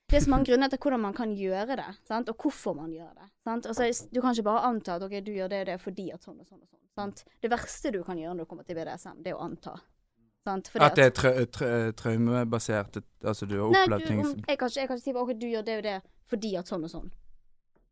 det 0.07 0.17
er 0.17 0.21
så 0.21 0.29
mange 0.29 0.45
grunner 0.45 0.69
til 0.69 0.77
hvordan 0.77 1.01
man 1.01 1.13
kan 1.17 1.31
gjøre 1.33 1.75
det, 1.79 1.95
sant? 2.05 2.29
og 2.29 2.37
hvorfor 2.37 2.75
man 2.77 2.91
gjør 2.93 3.09
det. 3.17 3.29
Sant? 3.43 3.65
Altså, 3.65 4.07
du 4.13 4.21
kan 4.21 4.35
ikke 4.35 4.43
bare 4.43 4.67
anta 4.67 4.95
at 4.95 5.01
okay, 5.01 5.21
du 5.25 5.31
gjør 5.31 5.49
det 5.49 5.59
og 5.61 5.65
det 5.65 5.79
fordi 5.81 6.11
at 6.13 6.21
sånn 6.21 6.39
og 6.39 6.45
sånn 6.45 6.61
og 6.61 6.67
sånn. 6.69 6.81
Sant? 6.95 7.23
Det 7.41 7.49
verste 7.49 7.91
du 7.91 8.03
kan 8.03 8.17
gjøre 8.17 8.35
når 8.35 8.45
du 8.45 8.45
kommer 8.45 8.63
til 8.67 8.75
BDSM, 8.77 9.23
det 9.23 9.33
er 9.33 9.39
å 9.39 9.41
anta. 9.41 9.73
Sant? 10.45 10.69
Fordi 10.69 10.85
At 10.85 10.95
det 10.95 11.05
er 11.05 11.09
tra 11.09 11.31
tra 11.45 11.91
traumebasert, 11.97 13.01
altså 13.23 13.47
du 13.49 13.55
har 13.57 13.71
opplevd 13.71 14.05
ting 14.05 14.21
jeg, 14.21 14.43
jeg 14.45 14.57
kan 14.59 14.69
ikke 14.69 14.99
si 15.01 15.09
at 15.09 15.15
okay, 15.15 15.33
du 15.33 15.47
gjør 15.47 15.65
det 15.65 15.77
og 15.77 15.83
det 15.83 16.01
fordi 16.29 16.55
at 16.59 16.69
sånn 16.69 16.83
og 16.85 16.91
sånn. 16.93 17.11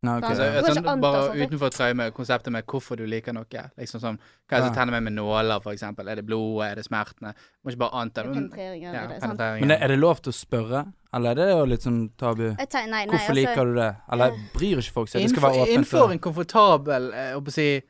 Nei, 0.04 0.18
ok. 0.20 0.24
Altså, 0.30 0.44
Altså, 0.44 0.74
Du 0.74 0.82
sånn, 0.82 1.02
bare 1.02 1.20
utenfor 1.48 1.70
traume, 1.72 2.12
konseptet 2.12 2.52
med 2.52 2.66
hvorfor 2.68 2.98
du 3.00 3.06
liker 3.08 3.34
noe. 3.34 3.46
Liksom 3.80 4.02
sånn, 4.04 4.18
Hva 4.50 4.58
er 4.58 4.62
det 4.62 4.68
som 4.68 4.76
tenner 4.76 4.92
meg 4.92 5.04
med 5.04 5.14
nåler, 5.16 5.62
eksempel? 5.72 6.10
Er 6.12 6.16
det 6.20 6.26
blodet? 6.28 6.72
Er 6.72 6.76
det 6.76 6.84
smertene? 6.86 7.34
Må 7.64 7.72
ikke 7.72 7.80
bare 7.86 8.02
anta. 8.02 8.24
Det 8.24 8.36
men- 8.36 8.82
Ja, 8.82 9.08
det. 9.08 9.22
Sant? 9.22 9.40
Men 9.40 9.72
er 9.72 9.88
det 9.88 10.00
lov 10.00 10.22
til 10.22 10.34
å 10.34 10.36
spørre, 10.36 10.94
eller 11.14 11.32
er 11.32 11.36
det 11.36 11.50
jo 11.50 11.66
litt 11.66 11.82
sånn 11.82 12.12
tabu? 12.18 12.56
Nei, 12.58 12.86
nei, 12.88 13.06
Hvorfor 13.08 13.34
liker 13.34 13.66
du 13.66 13.76
det? 13.76 13.96
Eller 14.12 14.32
bryr 14.54 14.78
ikke 14.78 14.92
folk 14.92 15.08
seg? 15.10 15.22
Det 15.22 15.30
skal 15.30 15.44
være 15.50 15.64
åpent 15.64 15.74
innenfor 15.78 16.12
en 16.12 16.20
komfortabel 16.20 17.14
eh, 17.14 17.34
å 17.40 17.52
si, 17.52 17.82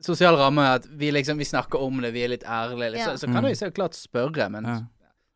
sosial 0.00 0.36
ramme, 0.36 0.60
at 0.76 0.86
vi 0.86 1.10
liksom 1.10 1.36
vi 1.36 1.44
snakker 1.44 1.80
om 1.82 2.00
det, 2.00 2.12
vi 2.14 2.22
er 2.24 2.28
litt 2.28 2.44
ærlige, 2.44 2.96
Ja. 2.96 3.06
så, 3.08 3.18
så 3.18 3.26
kan 3.26 3.42
Mm. 3.42 3.42
du 3.42 3.48
jo 3.48 3.54
så 3.66 3.70
klart 3.74 3.92
spørre, 3.94 4.50
men 4.50 4.64
Ja. 4.64 4.80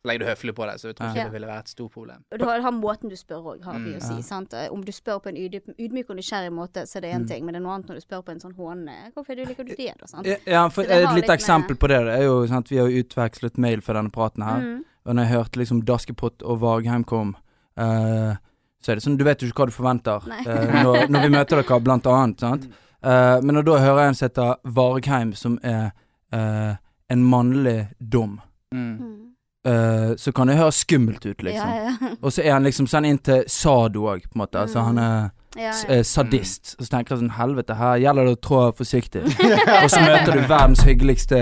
Så 0.03 0.09
legger 0.11 0.19
du 0.19 0.27
høflig 0.27 0.55
på 0.59 0.67
det, 0.67 0.81
så 0.81 0.89
jeg 0.89 0.97
tror 0.99 1.09
ikke 1.13 1.17
Ja. 1.19 1.25
det 1.29 1.33
ville 1.33 1.47
vært 1.47 1.61
et 1.61 1.69
stort 1.69 1.93
problem. 1.93 2.25
Du 2.39 2.45
har, 2.45 2.61
har 2.61 2.73
måten 2.73 3.09
du 3.09 3.15
spør 3.17 3.43
òg, 3.55 3.63
har 3.65 3.75
vi 3.79 3.93
Mm, 3.93 3.97
å 3.97 4.03
si. 4.03 4.15
ja. 4.15 4.21
sant? 4.23 4.53
Eh, 4.55 4.69
Om 4.73 4.83
du 4.85 4.91
spør 4.93 5.21
på 5.23 5.29
en 5.29 5.37
ydmyk, 5.37 5.77
ydmyk 5.79 6.11
og 6.11 6.17
nysgjerrig 6.17 6.51
måte, 6.53 6.83
så 6.87 6.97
er 6.97 7.01
det 7.03 7.13
én 7.15 7.21
Mm. 7.23 7.29
ting, 7.29 7.45
men 7.47 7.55
det 7.55 7.61
er 7.63 7.65
noe 7.67 7.75
annet 7.77 7.87
når 7.89 7.95
du 7.95 8.01
spør 8.01 8.23
på 8.25 8.33
en 8.33 8.41
sånn 8.41 8.55
hånende 8.57 9.13
Hvorfor 9.15 9.37
liker 9.37 9.65
du 9.65 9.75
det, 9.77 9.95
da? 10.01 10.07
Sant? 10.07 10.27
Ja, 10.27 10.37
Ja, 10.47 10.69
for 10.69 10.83
det 10.83 10.91
et 10.91 11.03
lite 11.09 11.15
litt 11.15 11.29
med- 11.29 11.39
eksempel 11.39 11.77
på 11.79 11.89
det, 11.89 12.01
det 12.05 12.19
er 12.19 12.25
jo 12.25 12.47
sant, 12.49 12.69
vi 12.69 12.77
har 12.79 12.89
jo 12.89 13.03
utvekslet 13.05 13.59
mail 13.59 13.81
for 13.81 13.95
denne 13.95 14.11
praten 14.11 14.43
her. 14.43 14.61
Mm. 14.61 14.85
Og 15.07 15.15
når 15.15 15.23
jeg 15.29 15.33
hørte 15.37 15.57
liksom 15.59 15.85
Daskepott 15.85 16.43
og 16.43 16.59
Vargheim 16.61 17.05
kom, 17.05 17.37
uh, 17.79 18.35
så 18.83 18.89
er 18.91 18.95
det 18.97 19.03
sånn 19.05 19.17
Du 19.17 19.25
vet 19.25 19.39
jo 19.39 19.47
ikke 19.49 19.63
hva 19.63 19.67
du 19.67 19.73
forventer 19.73 20.47
eh, 20.47 20.83
når, 20.83 21.09
når 21.09 21.23
vi 21.23 21.29
møter 21.29 21.63
dere, 21.63 21.81
blant 21.81 22.05
annet. 22.07 22.41
Sant? 22.41 22.65
Uh, 23.05 23.41
men 23.43 23.55
når 23.57 23.65
da 23.65 23.73
hører 23.79 23.99
jeg 23.99 24.09
en 24.09 24.15
som 24.15 24.29
heter 24.29 24.57
Vargheim, 24.65 25.33
som 25.35 25.59
er 25.63 25.93
uh, 26.33 26.77
en 27.11 27.25
mannlig 27.25 27.89
dom, 28.01 28.41
Mm. 28.73 29.32
Mm. 29.65 30.11
eh, 30.11 30.17
så 30.19 30.33
kan 30.33 30.47
det 30.51 30.57
høres 30.59 30.81
skummelt 30.83 31.27
ut, 31.27 31.43
liksom. 31.43 31.69
Ja, 31.69 31.93
ja. 32.01 32.15
Og 32.23 32.33
så 32.33 32.43
er 32.43 32.53
han 32.57 32.65
liksom 32.67 32.87
sånn 32.91 33.05
inn 33.09 33.19
til 33.23 33.45
sado 33.47 34.09
òg, 34.11 34.27
på 34.29 34.35
en 34.39 34.43
måte. 34.47 34.59
Altså 34.59 34.83
han 34.83 34.99
er 34.99 35.31
ja, 35.55 35.69
ja. 35.69 35.73
eh, 35.99 36.01
sadist. 36.03 36.75
Og 36.79 36.87
så 36.87 36.95
tenker 36.95 37.13
jeg 37.15 37.21
sånn 37.21 37.35
Helvete, 37.37 37.75
her 37.77 37.99
gjelder 38.01 38.25
det 38.25 38.33
å 38.39 38.41
trå 38.43 38.61
forsiktig. 38.75 39.23
og 39.83 39.89
så 39.93 40.01
møter 40.01 40.39
du 40.39 40.41
verdens 40.49 40.83
hyggeligste 40.89 41.39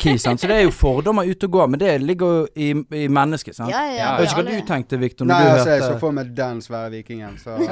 key, 0.00 0.14
sant. 0.22 0.40
Så 0.40 0.46
det 0.48 0.60
er 0.60 0.62
jo 0.68 0.72
fordommer 0.74 1.26
ute 1.26 1.48
og 1.50 1.56
går, 1.58 1.66
men 1.74 1.82
det 1.82 1.96
ligger 2.04 2.36
jo 2.38 2.44
i, 2.54 2.68
i 3.02 3.08
mennesket, 3.12 3.58
sant. 3.58 3.72
Ja, 3.74 3.82
ja, 3.90 3.96
Jeg 3.96 4.22
vet 4.22 4.30
ikke 4.30 4.42
hva 4.42 4.46
du 4.62 4.70
tenkte, 4.70 5.00
Victor, 5.02 5.28
Nei, 5.28 5.40
altså, 5.50 5.74
jeg 5.74 5.82
så 5.84 5.98
for 6.00 6.14
meg 6.16 6.30
den 6.38 6.62
svære 6.64 6.92
vikingen, 6.94 7.34
så 7.42 7.56
jeg, 7.60 7.68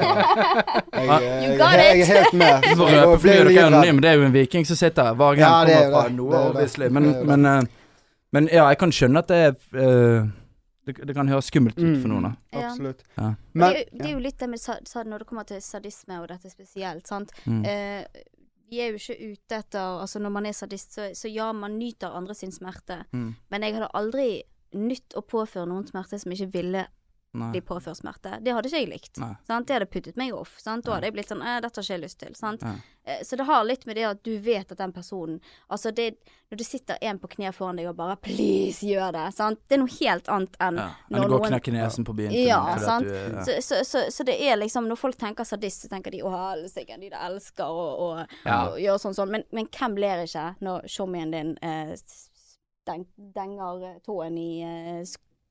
Ah. 0.95 1.21
jeg, 1.21 1.49
You 1.49 1.57
got 1.59 1.79
jeg, 1.79 2.01
er 2.03 2.11
helt 2.11 2.37
med. 2.37 2.69
For 2.77 2.91
Jeg 2.91 3.01
røpe 3.05 3.15
for 3.15 3.25
ble 3.25 3.33
er 3.39 3.97
det 4.05 4.11
er 4.11 4.19
jo 4.19 4.27
en 4.29 4.35
viking 4.35 4.67
som 4.69 4.77
sitter 4.79 5.09
her. 5.12 5.41
Ja, 5.41 5.55
det 5.67 5.75
er 5.79 5.89
jo 5.89 6.03
det. 6.03 6.12
noe, 6.19 6.45
Det 6.59 6.69
det. 6.83 6.91
Men, 6.93 7.09
Det 7.12 7.27
men, 7.31 7.47
eh, 7.47 7.84
men 8.35 8.49
ja, 8.51 8.66
jeg 8.72 8.80
kan 8.82 8.93
skjønne 8.95 9.22
at 9.22 9.30
det 9.30 9.41
er 9.47 9.55
uh, 9.78 10.30
det, 10.85 10.99
det 11.09 11.14
kan 11.16 11.28
høres 11.30 11.49
skummelt 11.49 11.78
ut 11.80 11.97
for 12.03 12.11
noen, 12.12 12.28
da. 12.28 12.32
Ja. 12.53 12.68
Absolutt. 12.68 13.05
Ja. 13.16 13.30
Men 13.57 13.76
det, 13.76 13.85
det 13.95 14.09
er 14.09 14.14
jo 14.16 14.22
litt 14.24 14.41
det 14.41 14.51
med 14.53 15.05
når 15.09 15.22
det 15.22 15.28
kommer 15.28 15.47
til 15.49 15.62
sadisme 15.64 16.20
og 16.20 16.28
dette 16.28 16.51
spesielt, 16.53 17.09
sant. 17.09 17.32
Mm. 17.49 17.62
Uh, 17.64 18.24
vi 18.72 18.80
er 18.80 18.93
jo 18.93 18.99
ikke 18.99 19.30
ute 19.35 19.59
etter 19.61 20.01
Altså 20.01 20.20
når 20.22 20.32
man 20.35 20.49
er 20.49 20.57
sadist, 20.57 20.97
så, 20.97 21.09
så 21.16 21.30
ja, 21.30 21.53
man 21.53 21.78
nyter 21.78 22.16
andre 22.16 22.35
sin 22.37 22.53
smerte. 22.53 23.03
Mm. 23.12 23.30
Men 23.53 23.66
jeg 23.66 23.76
hadde 23.78 23.93
aldri 23.95 24.28
nytt 24.74 25.16
å 25.16 25.22
påføre 25.22 25.68
noen 25.70 25.87
smerte 25.87 26.18
som 26.18 26.35
ikke 26.35 26.51
ville 26.57 26.87
Nei. 27.35 27.51
bli 27.51 27.61
påført 27.61 27.97
smerte. 27.99 28.39
Det 28.45 28.53
hadde 28.55 28.68
ikke 28.70 28.78
jeg 28.85 28.89
likt. 28.89 29.14
Det 29.18 29.74
hadde 29.74 29.87
puttet 29.91 30.16
meg 30.16 30.32
off. 30.32 30.55
Sant? 30.62 30.85
Da 30.87 30.93
hadde 30.95 31.09
jeg 31.09 31.14
blitt 31.16 31.28
sånn 31.32 31.43
eh, 31.43 31.61
dette 31.61 31.80
har 31.80 31.82
ikke 31.82 31.95
jeg 31.97 32.03
lyst 32.05 32.18
til. 32.20 32.35
Sant? 32.39 32.62
Eh, 32.62 33.20
Så 33.26 33.37
det 33.37 33.45
har 33.45 33.64
litt 33.64 33.85
med 33.87 33.97
det 33.97 34.05
at 34.09 34.22
du 34.22 34.39
vet 34.39 34.70
at 34.72 34.78
den 34.78 34.93
personen 34.93 35.41
Altså 35.68 35.91
det 35.95 36.14
Når 36.51 36.57
du 36.59 36.64
sitter 36.64 36.97
en 37.03 37.18
på 37.18 37.28
kne 37.28 37.51
foran 37.53 37.76
deg 37.76 37.89
og 37.89 37.97
bare 37.97 38.16
'please, 38.16 38.80
gjør 38.87 39.12
det', 39.12 39.32
sant. 39.35 39.59
Det 39.68 39.74
er 39.74 39.78
noe 39.82 39.91
helt 40.01 40.28
annet 40.28 40.57
enn 40.61 40.76
Ja. 40.78 40.91
når 41.11 41.18
Eller 41.18 41.28
gå 41.28 41.35
og 41.35 41.47
knekke 41.51 41.72
nesen 41.72 42.05
på 42.05 42.14
byen 42.16 42.30
Ja, 42.32 42.61
noen 42.76 42.80
sant. 42.80 43.05
du 43.05 43.14
ja. 43.14 43.43
så, 43.45 43.61
så, 43.61 43.85
så, 43.85 44.11
så 44.11 44.24
det 44.24 44.41
er 44.41 44.57
liksom 44.57 44.87
Når 44.89 44.97
folk 44.97 45.16
tenker 45.18 45.45
sadist, 45.45 45.82
så 45.85 45.89
tenker 45.89 46.11
de 46.12 46.22
'å 46.22 46.30
helsike, 46.30 47.01
de 47.01 47.11
der 47.11 47.18
elsker 47.28 47.64
å 47.66 47.99
å- 47.99 48.26
Ja. 48.47 48.70
gjøre 48.76 48.99
sånn 49.01 49.14
sånn'. 49.14 49.30
Men, 49.30 49.43
men 49.53 49.66
hvem 49.66 49.99
ler 49.99 50.22
ikke 50.24 50.55
når 50.62 50.87
showmien 50.89 51.30
din 51.32 51.59
eh, 51.62 51.97
den, 52.87 53.07
denger 53.16 54.01
tåen 54.05 54.39
i 54.39 54.62
eh, 54.62 55.05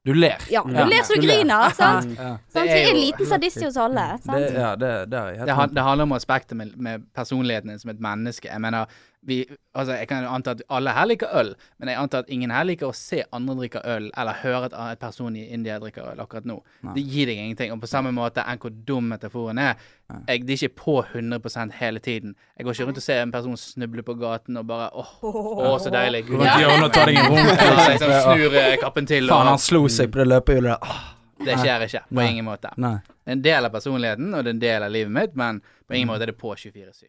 Du 0.06 0.14
ler. 0.14 0.36
Ja, 0.51 0.64
du 0.68 0.74
Ja. 0.74 0.86
ler 0.86 1.04
så 1.04 1.14
du 1.16 1.22
Du 1.22 1.28
ler. 1.28 1.38
griner, 1.38 1.70
sant? 1.70 2.18
Ja. 2.18 2.38
sant? 2.51 2.68
Det 2.68 2.72
er 2.72 2.89
en 2.91 2.97
liten 2.99 3.26
sadist 3.26 3.64
hos 3.64 3.78
alle. 3.78 4.18
Sant? 4.26 4.38
Det, 4.38 4.54
ja, 4.54 4.76
det, 4.76 4.89
det 5.12 5.20
er 5.20 5.38
helt 5.38 5.74
Det, 5.76 5.84
handler 5.84 6.04
om 6.04 6.12
aspektet 6.12 6.58
med, 6.58 6.74
med 6.76 7.06
personligheten 7.16 7.70
din 7.70 7.80
som 7.80 7.89
et 7.93 7.99
menneske. 7.99 8.49
Jeg 8.51 8.62
mener, 8.62 8.86
vi, 9.26 9.38
altså 9.76 9.95
jeg 9.97 10.07
kan 10.09 10.26
anta 10.28 10.51
at 10.57 10.61
alle 10.74 10.91
her 10.95 11.07
liker 11.07 11.32
øl, 11.39 11.53
men 11.80 11.91
jeg 11.91 11.99
antar 11.99 12.24
at 12.26 12.32
ingen 12.34 12.51
her 12.51 12.65
liker 12.67 12.89
å 12.89 12.95
se 12.97 13.21
andre 13.32 13.55
drikke 13.61 13.82
øl, 13.88 14.09
eller 14.19 14.39
høre 14.41 14.69
at 14.69 14.76
en 14.76 14.99
person 14.99 15.36
i 15.39 15.45
India 15.55 15.78
drikker 15.80 16.09
øl 16.11 16.19
akkurat 16.24 16.47
nå. 16.49 16.57
Nei. 16.84 16.95
Det 16.97 17.03
gir 17.07 17.32
deg 17.32 17.39
ingenting. 17.39 17.71
Og 17.76 17.82
på 17.84 17.89
samme 17.89 18.11
måte 18.15 18.43
enn 18.43 18.59
hvor 18.61 18.74
dum 18.88 19.07
metaforen 19.13 19.61
er, 19.63 19.80
jeg, 20.28 20.43
det 20.45 20.57
er 20.57 20.67
ikke 20.67 20.82
på 20.84 20.97
100% 21.15 21.78
hele 21.80 22.03
tiden. 22.03 22.36
Jeg 22.57 22.67
går 22.67 22.78
ikke 22.78 22.89
rundt 22.89 23.01
og 23.01 23.05
ser 23.07 23.24
en 23.24 23.34
person 23.34 23.57
snuble 23.57 24.05
på 24.05 24.17
gaten 24.19 24.59
og 24.59 24.67
bare 24.69 24.91
åh, 24.93 25.74
så 25.82 25.93
deilig. 25.93 26.26
I 26.28 26.43
hjørnet 26.43 26.88
og 26.89 26.93
ta 26.93 27.07
deg 27.09 27.19
en 27.24 27.32
runk. 27.32 27.49
Ja, 27.63 27.74
liksom, 27.80 28.11
liksom. 28.11 28.38
snur 28.38 28.61
eh, 28.61 28.78
kappen 28.84 29.09
til. 29.09 29.32
Faen, 29.32 29.51
han 29.53 29.61
slo 29.61 29.86
seg 29.91 30.11
på 30.13 30.21
det 30.21 30.30
løpehjulet. 30.30 30.84
Ah, 30.84 31.03
det 31.39 31.59
skjer 31.63 31.88
ikke. 31.88 32.05
På 32.11 32.19
Nei. 32.19 32.30
ingen 32.36 32.47
måte. 32.51 32.76
Nei. 32.78 32.97
Det 33.24 33.32
er 33.32 33.38
en 33.39 33.45
del 33.47 33.69
av 33.69 33.74
personligheten, 33.74 34.34
og 34.34 34.43
det 34.43 34.51
er 34.51 34.57
en 34.57 34.65
del 34.67 34.88
av 34.89 34.91
livet 34.93 35.15
mitt, 35.15 35.38
men 35.39 35.63
på 35.63 35.95
ingen 35.95 36.11
måte 36.11 36.28
er 36.28 36.34
det 36.34 36.41
på 36.41 36.51
24-7. 36.59 37.07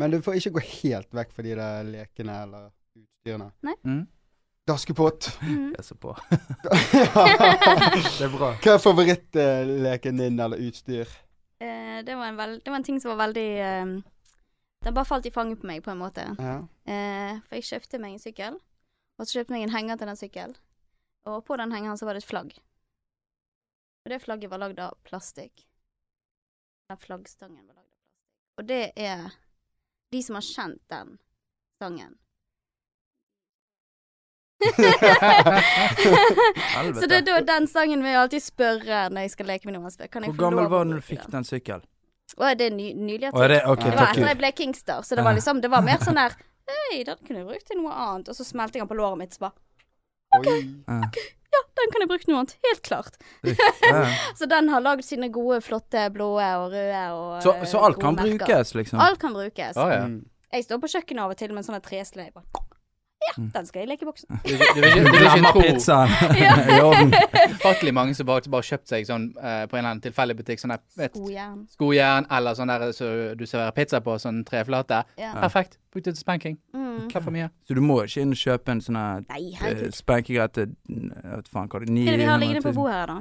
Men 0.00 0.14
du 0.14 0.22
får 0.24 0.38
ikke 0.38 0.54
gå 0.56 0.62
helt 0.80 1.12
vekk 1.14 1.34
fra 1.36 1.44
de 1.44 1.56
der 1.58 1.90
lekene 1.90 2.36
eller 2.46 2.70
utstyrene. 2.96 3.50
Mm. 3.84 4.06
Daskepott. 4.68 5.28
Mm. 5.42 5.72
Jeg 5.76 5.84
ser 5.84 5.96
på. 6.00 6.14
Det 6.30 8.24
er 8.26 8.32
bra. 8.32 8.52
Hva 8.60 8.74
er 8.76 8.80
favorittleken 8.82 10.20
din 10.20 10.40
eller 10.40 10.60
utstyr? 10.68 11.08
Eh, 11.60 12.00
det, 12.04 12.16
var 12.16 12.30
en 12.30 12.38
veld, 12.38 12.60
det 12.64 12.72
var 12.72 12.80
en 12.80 12.86
ting 12.86 13.00
som 13.00 13.12
var 13.12 13.20
veldig 13.26 13.48
eh, 13.60 13.92
Den 14.84 14.96
bare 14.96 15.08
falt 15.08 15.26
i 15.28 15.32
fanget 15.34 15.60
på 15.60 15.68
meg, 15.68 15.82
på 15.84 15.92
en 15.92 16.00
måte. 16.00 16.24
Ja. 16.38 16.56
Eh, 16.88 17.40
for 17.46 17.58
jeg 17.58 17.68
kjøpte 17.68 18.00
meg 18.00 18.16
en 18.16 18.22
sykkel, 18.22 18.56
og 19.18 19.26
så 19.26 19.38
kjøpte 19.38 19.58
jeg 19.58 19.68
en 19.68 19.74
henger 19.74 20.00
til 20.00 20.12
den 20.12 20.20
sykkelen. 20.20 20.56
Og 21.28 21.42
på 21.44 21.56
den 21.60 21.72
hengeren 21.76 22.00
så 22.00 22.08
var 22.08 22.16
det 22.16 22.24
et 22.24 22.30
flagg. 22.30 22.54
Og 24.04 24.12
det 24.12 24.22
flagget 24.24 24.52
var 24.52 24.62
lagd 24.62 24.80
av 24.80 24.96
plastikk. 25.04 25.66
Den 26.88 27.00
flaggstangen 27.00 27.60
var 27.66 27.74
lagd 27.74 27.84
av 27.84 27.92
plastikk. 27.92 28.60
Og 28.60 28.68
det 28.70 28.84
er 28.96 29.28
de 30.10 30.22
som 30.22 30.34
har 30.38 30.42
kjent 30.46 30.82
den 30.90 31.18
sangen. 31.82 32.16
så 37.00 37.06
det 37.08 37.16
er 37.16 37.22
da 37.24 37.40
den 37.48 37.66
sangen 37.70 38.02
vil 38.04 38.10
jeg 38.12 38.20
alltid 38.20 38.42
spørre 38.44 39.06
når 39.08 39.24
jeg 39.24 39.32
skal 39.36 39.48
leke 39.48 39.70
med 39.70 39.78
noen. 39.78 39.92
Spør, 39.94 40.10
Hvor 40.26 40.36
gammel 40.42 40.68
var 40.68 40.84
du 40.84 40.92
når 40.92 41.00
du 41.00 41.06
fikk 41.06 41.24
den? 41.32 41.46
sykkelen? 41.48 41.86
Å, 42.36 42.52
det 42.54 42.68
er 42.68 42.74
ny, 42.76 42.92
nylig 42.94 43.32
Å, 43.32 43.40
er 43.42 43.48
det 43.50 43.62
okay, 43.66 43.90
det 43.90 43.98
var 43.98 44.12
etter 44.12 44.28
jeg 44.28 44.38
ble 44.38 44.50
Kingster, 44.54 45.00
så 45.02 45.16
det 45.18 45.24
var 45.26 45.34
liksom 45.34 45.58
Det 45.64 45.66
var 45.72 45.82
mer 45.82 45.98
sånn 46.04 46.14
der 46.20 46.36
Hei, 46.70 47.00
den 47.02 47.18
kunne 47.26 47.40
jeg 47.40 47.48
brukt 47.48 47.66
til 47.66 47.80
noe 47.80 47.90
annet. 47.90 48.28
Og 48.30 48.36
så 48.38 48.44
smelte 48.46 48.78
jeg 48.78 48.84
den 48.84 48.90
på 48.92 48.94
låret 49.00 49.18
mitt, 49.18 49.32
så 49.34 49.48
bare 49.48 49.56
Oi. 50.38 50.60
Ja. 50.86 51.00
Ja, 51.60 51.64
den 51.80 51.92
kan 51.92 52.04
jeg 52.04 52.08
bruke 52.10 52.30
noe 52.30 52.40
annet. 52.40 52.56
Helt 52.66 52.82
klart. 52.86 53.20
Ja. 53.90 54.02
Så 54.38 54.48
den 54.48 54.68
har 54.72 54.80
lagd 54.84 55.04
sine 55.04 55.28
gode, 55.32 55.60
flotte 55.64 56.06
blå 56.14 56.32
og 56.40 56.72
røde 56.72 57.04
og 57.12 57.42
Så, 57.44 57.52
eh, 57.58 57.64
så 57.68 57.84
alt 57.84 57.98
gode 58.00 58.06
kan 58.06 58.18
merker. 58.20 58.46
brukes, 58.46 58.74
liksom? 58.78 59.00
Alt 59.02 59.20
kan 59.20 59.36
brukes. 59.36 59.76
Ah, 59.76 59.92
ja. 59.92 60.04
Mm. 60.08 60.20
Jeg 60.52 60.64
står 60.66 60.80
på 60.82 60.90
kjøkkenet 60.90 61.22
av 61.24 61.34
og 61.34 61.38
til 61.38 61.52
med 61.54 61.62
en 61.62 61.68
sånn 61.68 61.82
tresle. 61.84 62.30
Ja, 63.30 63.36
Mm. 63.40 63.50
den 63.54 63.66
skal 63.66 63.82
i 63.82 63.86
lekeboksen. 63.86 64.40
Du, 64.44 64.50
du, 64.50 64.80
du, 64.80 65.04
du 65.04 65.10
Glemmer 65.14 65.52
pizzaen 65.54 66.10
Ja. 66.40 66.54
i 66.76 66.80
ovnen. 66.82 67.12
Fattelig 67.62 67.92
mange 67.94 68.14
som 68.18 68.26
bare, 68.26 68.42
bare 68.50 68.66
kjøpt 68.66 68.88
seg 68.90 69.06
sånn 69.06 69.28
eh, 69.38 69.64
på 69.70 69.76
en 69.76 69.84
eller 69.84 69.90
annen 69.92 70.02
tilfeldig 70.04 70.36
butikk, 70.40 70.58
sånn 70.62 70.74
der 70.74 71.06
et 71.06 71.14
Skojern. 71.14 71.60
skojern 71.76 72.26
eller 72.30 72.58
sånn 72.58 72.72
der 72.72 72.90
så 72.96 73.10
du 73.38 73.46
serverer 73.46 73.70
pizza 73.76 74.00
på, 74.02 74.16
sånn 74.18 74.42
treflate. 74.48 75.04
Ja. 75.20 75.32
Perfekt. 75.38 75.78
Bruk 75.94 76.04
det 76.04 76.14
til 76.16 76.20
spanking. 76.24 76.58
Mm. 76.74 77.08
Hva 77.10 77.22
for 77.22 77.30
mye? 77.34 77.48
Så 77.66 77.74
du 77.78 77.80
må 77.82 78.00
ikke 78.04 78.20
inn 78.26 78.34
og 78.34 78.40
kjøpe 78.42 78.74
en 78.74 78.80
sånn 78.84 78.98
eh, 78.98 79.84
spankegreie 79.94 80.50
til 80.54 80.74
faen 81.50 81.70
hva 81.70 81.80
det 81.80 81.88
er. 81.88 81.94
Hva 81.94 82.14
er 82.14 82.16
det 82.16 82.24
vi 82.24 82.30
har 82.30 82.42
liggende 82.42 82.64
på 82.66 82.70
900 82.70 82.74
000. 82.74 82.78
bordet 82.82 82.96
her, 82.98 83.06
da? 83.14 83.18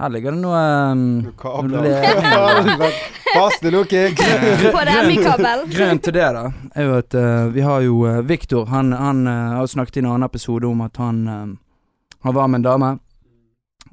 Her 0.00 0.08
ligger 0.08 0.32
det 0.32 0.40
noe 0.40 0.60
um, 0.92 1.00
Kabler. 1.36 1.82
Le- 1.84 2.92
Faste 3.34 3.70
looking. 3.70 4.14
På 4.72 4.80
MI-kabel. 5.06 5.66
Grunnen 5.68 6.00
til 6.00 6.14
det, 6.16 6.28
da, 6.34 6.44
er 6.74 6.86
jo 6.88 6.94
at 6.96 7.16
uh, 7.20 7.50
vi 7.52 7.60
har 7.66 7.84
jo 7.84 7.98
uh, 8.08 8.22
Viktor. 8.24 8.64
Han, 8.72 8.94
han 8.96 9.20
uh, 9.28 9.58
har 9.58 9.68
snakket 9.68 10.00
i 10.00 10.02
en 10.04 10.08
annen 10.14 10.24
episode 10.26 10.64
om 10.66 10.80
at 10.86 10.96
han 10.96 11.20
eh, 11.28 11.44
Han 12.24 12.34
var 12.34 12.48
med 12.48 12.58
en 12.62 12.66
dame. 12.70 12.90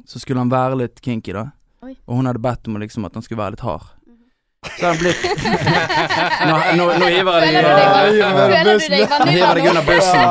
Så 0.07 0.19
skulle 0.23 0.39
han 0.39 0.51
være 0.51 0.79
litt 0.79 1.03
kinky, 1.03 1.35
da. 1.35 1.49
Oi. 1.83 1.93
Og 2.07 2.15
hun 2.21 2.27
hadde 2.31 2.39
bedt 2.43 2.67
om 2.71 2.79
liksom 2.79 3.05
at 3.07 3.13
han 3.19 3.23
skulle 3.23 3.43
være 3.43 3.57
litt 3.57 3.67
hard. 3.67 3.91
Så 4.77 4.85
har 4.85 4.91
han 4.91 4.99
blitt 5.01 5.21
Nå, 6.47 6.55
nå, 6.79 6.85
nå 6.99 7.09
hiver 7.11 7.45
jeg 7.45 7.53
deg 7.55 7.63
føler 8.37 8.77
du 8.77 9.31
hiver 9.31 9.53
deg 9.59 9.69
under 9.71 9.85
bussen. 9.87 10.27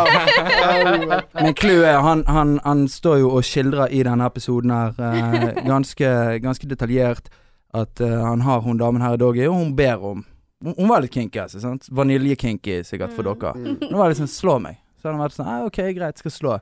Men 1.41 1.57
clouet 1.59 1.91
er 1.91 2.01
han, 2.05 2.23
han, 2.31 2.55
han 2.65 2.87
står 2.91 3.21
jo 3.25 3.33
og 3.39 3.45
skildrer 3.47 3.93
i 3.93 4.05
denne 4.07 4.29
episoden 4.29 4.73
her 4.75 5.03
eh, 5.11 5.61
ganske, 5.67 6.09
ganske 6.45 6.71
detaljert 6.71 7.31
at 7.77 8.01
eh, 8.01 8.17
han 8.25 8.41
har 8.47 8.65
hun 8.65 8.81
damen 8.81 9.05
her 9.05 9.17
i 9.17 9.21
Doggy, 9.21 9.47
og 9.51 9.59
hun 9.61 9.77
ber 9.77 10.03
om 10.13 10.25
Hun, 10.65 10.89
var 10.89 11.03
litt 11.05 11.13
kinky, 11.13 11.39
altså. 11.43 11.61
sant? 11.61 11.85
Vaniljekinky 11.93 12.81
sikkert 12.89 13.13
for 13.13 13.29
dere. 13.29 13.53
Mm. 13.61 13.91
Nå 13.91 13.99
var 13.99 14.09
det 14.09 14.15
liksom 14.17 14.31
slå 14.33 14.55
meg. 14.65 14.79
Så 14.97 15.05
hadde 15.05 15.19
han 15.19 15.25
vært 15.27 15.35
sånn 15.37 15.51
«Nei, 15.51 15.59
OK, 15.69 15.81
greit, 15.99 16.23
skal 16.23 16.33
slå. 16.33 16.55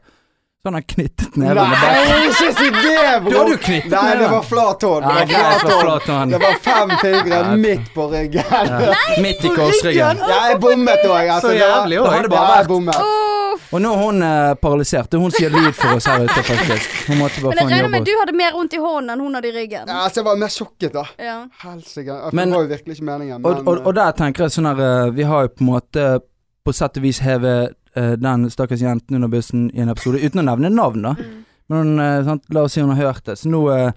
Så 0.65 0.69
han 0.69 0.75
har 0.75 0.81
knyttet 0.89 1.35
neven 1.37 1.59
Nei, 1.69 2.05
ikke 2.25 2.53
si 2.57 2.69
det, 2.73 3.01
bro! 3.21 3.33
Da 3.35 3.41
hadde 3.43 3.51
du 3.51 3.59
knyttet 3.67 3.91
Nei, 3.93 4.13
det 4.17 4.29
var 4.33 4.45
flat 4.49 4.87
hånd. 4.89 5.05
Ja, 5.05 5.25
Det 5.29 5.41
var 5.43 5.81
flat 5.83 6.07
det 6.07 6.13
var 6.15 6.19
hånd. 6.21 6.33
Det 6.33 6.39
var 6.41 6.55
fem 6.65 6.95
fingre 7.03 7.41
midt 7.61 7.91
på 7.95 8.07
ryggen. 8.15 8.55
Ja, 8.55 8.95
midt 9.27 9.45
i 9.45 9.51
korsryggen. 9.59 10.23
Ja, 10.25 10.39
jeg 10.49 10.57
bommet 10.65 11.05
òg. 11.05 11.29
Altså, 11.35 11.51
Så 11.51 11.59
jævlig 11.59 12.01
òg. 12.01 12.17
det 12.25 12.33
vært 12.33 12.73
bommet. 12.73 12.97
Og 13.75 13.83
nå 13.85 13.93
er 13.93 14.01
hun 14.07 14.25
eh, 14.25 14.55
paralysert. 14.65 15.13
Er 15.13 15.21
hun 15.27 15.37
sier 15.37 15.53
lyd 15.53 15.77
for 15.77 15.99
oss 15.99 16.09
her 16.09 16.25
ute, 16.25 16.47
faktisk. 16.49 16.97
Hun 17.11 17.21
måtte 17.21 17.45
bare 17.45 17.53
Men 17.59 17.61
få 17.61 17.69
en 17.69 17.79
jobb 17.83 17.95
med 17.99 18.09
du 18.09 18.13
hadde 18.23 18.37
mer 18.41 18.57
vondt 18.57 18.73
i 18.81 18.83
hånden 18.89 19.13
enn 19.19 19.21
hun 19.27 19.37
hadde 19.37 19.53
i 19.53 19.55
ryggen. 19.61 19.85
Ja, 19.85 20.01
altså, 20.09 20.23
jeg 20.23 20.29
var 20.33 20.43
mer 20.47 20.57
sjokket, 20.57 20.93
da. 20.97 21.05
Ja. 21.21 21.39
Helsike. 21.69 22.19
Men- 22.33 22.49
Det 22.49 22.57
var 22.57 22.65
jo 22.65 22.73
virkelig 22.73 22.97
ikke 22.97 23.09
meningen. 23.13 23.43
Men, 23.43 23.53
og, 23.53 23.69
og, 23.69 23.87
og 23.87 23.95
der 24.01 24.17
tenker 24.17 24.49
jeg 24.49 24.57
sånn 24.57 24.73
her 24.73 24.81
eh, 24.89 25.11
Vi 25.21 25.29
har 25.29 25.45
jo 25.45 25.53
på 25.59 25.67
en 25.67 25.73
måte 25.75 26.11
på 26.65 26.73
sett 26.73 26.97
og 26.97 27.05
vis 27.05 27.21
hevet 27.21 27.77
eh, 27.97 28.13
den 28.21 28.51
stakkars 28.51 28.81
jenten 28.81 29.17
under 29.17 29.29
bussen 29.29 29.71
i 29.75 29.81
en 29.81 29.93
episode, 29.93 30.23
uten 30.23 30.43
å 30.43 30.47
nevne 30.51 30.71
navn, 30.73 31.03
da. 31.03 31.15
Mm. 31.19 31.45
Men 31.67 31.99
eh, 31.99 32.25
sant, 32.25 32.45
la 32.53 32.67
oss 32.67 32.73
si 32.77 32.83
hun 32.83 32.93
har 32.93 33.07
hørt 33.07 33.25
det. 33.25 33.37
Så 33.41 33.49
nå 33.49 33.63
uh, 33.71 33.93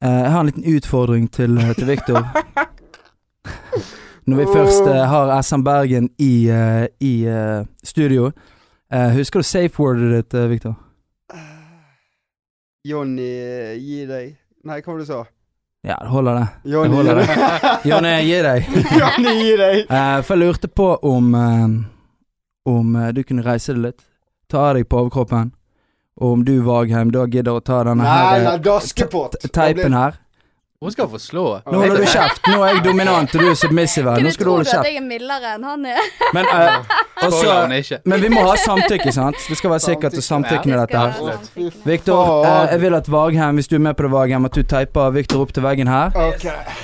eh, 0.00 0.20
Jeg 0.22 0.30
har 0.32 0.40
en 0.40 0.48
liten 0.48 0.68
utfordring 0.76 1.28
til, 1.32 1.58
til 1.76 1.90
Viktor. 1.90 2.24
Når 4.24 4.38
vi 4.38 4.46
først 4.54 4.86
har 4.86 5.32
SM 5.42 5.64
Bergen 5.66 6.08
i, 6.22 6.46
i 7.02 7.12
studio. 7.82 8.30
Eh, 8.92 9.08
husker 9.16 9.42
du 9.42 9.42
safe-wordet 9.42 10.10
ditt, 10.12 10.34
uh, 10.34 10.46
Viktor? 10.46 10.74
Jonny, 12.86 13.30
gi 13.78 14.04
deg. 14.06 14.36
Nei, 14.62 14.78
hva 14.78 14.92
var 14.92 15.00
det 15.00 15.06
du 15.06 15.10
sa? 15.10 15.22
Ja, 15.82 15.96
det 15.98 16.10
holder 16.12 16.38
det. 16.38 16.46
Jonny, 16.70 17.00
gi 17.02 17.08
deg. 17.10 17.82
Jonny, 17.90 18.12
gi 18.28 18.38
deg. 18.46 18.68
Jonny, 19.00 19.34
gi 19.40 19.56
deg. 19.58 19.82
For 20.22 20.36
jeg 20.36 20.42
lurte 20.44 20.70
på 20.70 20.88
om 21.02 21.34
Om 22.68 22.96
eh, 22.96 23.12
du 23.12 23.22
kunne 23.24 23.42
reise 23.42 23.74
deg 23.74 23.82
litt. 23.82 24.02
Ta 24.48 24.68
av 24.70 24.74
deg 24.76 24.88
på 24.88 25.00
overkroppen. 25.02 25.52
Og 26.20 26.32
om 26.36 26.42
du, 26.44 26.58
Vagheim, 26.62 27.10
da 27.10 27.24
gidder 27.26 27.56
å 27.56 27.62
ta 27.64 27.82
denne 27.88 28.04
Nei, 28.04 28.10
her 28.12 28.42
nei, 28.44 28.52
eh, 28.52 29.40
te- 29.40 29.48
teipen 29.48 29.92
her. 29.96 30.18
Hun 30.82 30.90
skal 30.90 31.06
få 31.12 31.18
slå. 31.22 31.42
Nå 31.70 31.78
holder 31.78 32.00
du 32.02 32.06
kjeft. 32.10 32.40
Nå 32.50 32.62
er 32.66 32.72
jeg 32.74 32.80
dominant, 32.84 33.34
og 33.36 33.42
du 33.44 33.50
er 33.52 33.54
submissive. 33.54 34.10
her. 34.10 34.24
Nå 34.24 34.30
skal 34.34 34.48
du 34.48 34.50
tro 34.50 34.80
at 34.80 34.86
jeg 34.88 34.96
er 34.98 35.04
mildere 35.06 35.52
enn 35.54 35.66
han 35.68 35.84
er. 35.86 36.08
Men, 36.34 36.48
uh, 36.50 36.96
og 37.22 37.28
så- 37.28 37.38
Skåler 37.38 37.60
hun 37.68 37.72
ikke. 37.76 37.98
men 38.10 38.20
vi 38.24 38.30
må 38.32 38.42
ha 38.48 38.56
samtykke, 38.58 39.12
sant? 39.14 39.38
Det 39.48 39.56
skal 39.60 39.70
være 39.70 39.84
sikkert 39.86 40.16
og 40.18 40.26
samtykke 40.26 40.66
med 40.72 40.78
dette 40.82 40.98
her. 40.98 41.12
Å, 41.22 41.70
Victor, 41.86 42.32
eh, 42.48 42.72
jeg 42.74 42.80
vil 42.82 42.98
at 42.98 43.10
Vaghem 43.14 43.60
hvis 43.60 43.70
du 43.70 43.76
er 43.78 43.84
med 43.86 43.94
på 43.96 44.02
det, 44.08 44.10
Vaghem 44.16 44.44
at 44.50 44.58
du 44.58 44.62
teiper 44.74 45.14
Victor 45.14 45.44
opp 45.46 45.52
til 45.54 45.62
veggen 45.62 45.86
her. 45.92 46.10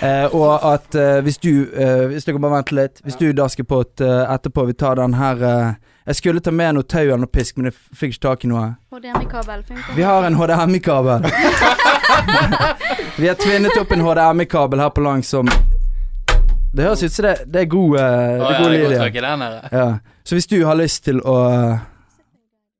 Eh, 0.02 0.26
og 0.34 0.62
at 0.74 0.94
eh, 0.94 1.18
hvis 1.26 1.38
du 1.42 1.50
eh, 1.74 2.06
Hvis 2.12 2.24
dere 2.28 2.38
bare 2.38 2.54
venter 2.60 2.76
litt 2.78 3.00
Hvis 3.04 3.16
du 3.18 3.32
dasker 3.34 3.64
på 3.66 3.80
et, 3.82 4.00
eh, 4.04 4.24
etterpå 4.34 4.64
Vi 4.68 4.74
tar 4.78 4.94
den 5.00 5.14
her 5.18 5.42
eh, 5.42 5.72
Jeg 6.08 6.16
skulle 6.16 6.40
ta 6.40 6.50
med 6.50 6.72
noe 6.72 6.86
tau 6.88 7.02
eller 7.02 7.20
noe 7.20 7.28
pisk, 7.28 7.58
men 7.58 7.68
jeg 7.68 7.74
fikk 8.00 8.14
ikke 8.14 8.22
tak 8.24 8.44
i 8.46 8.48
noe. 8.48 8.62
HDMI-kabel 8.94 9.64
funker. 9.68 9.90
Vi 9.92 10.04
har 10.06 10.24
en 10.24 10.36
HDMI-kabel. 10.38 11.26
Vi 13.18 13.28
har 13.28 13.34
tvinnet 13.36 13.76
opp 13.76 13.92
en 13.92 14.04
HDMI-kabel 14.06 14.80
her 14.80 14.88
på 14.96 15.02
lang 15.04 15.20
som 15.26 15.48
Det 16.72 16.86
høres 16.86 17.02
ut 17.02 17.12
som 17.12 17.26
det, 17.26 17.34
det 17.52 17.60
er 17.60 17.68
god, 17.68 17.96
uh, 17.98 18.00
oh, 18.00 18.52
ja, 18.54 18.68
lyd. 18.72 18.92
Ja. 19.72 19.86
Så 20.24 20.38
hvis 20.38 20.48
du 20.48 20.56
har 20.64 20.78
lyst 20.80 21.04
til 21.04 21.20
å 21.20 21.36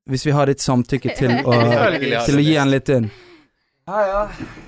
Hvis 0.09 0.25
vi 0.25 0.33
har 0.33 0.49
ditt 0.49 0.61
samtykke 0.65 1.13
til 1.17 1.35
å, 1.43 1.53
til 2.29 2.39
å 2.39 2.45
gi 2.45 2.55
den 2.55 2.71
litt 2.73 2.89
inn. 2.95 3.11
Ja, 3.89 3.99
ja. 4.07 4.23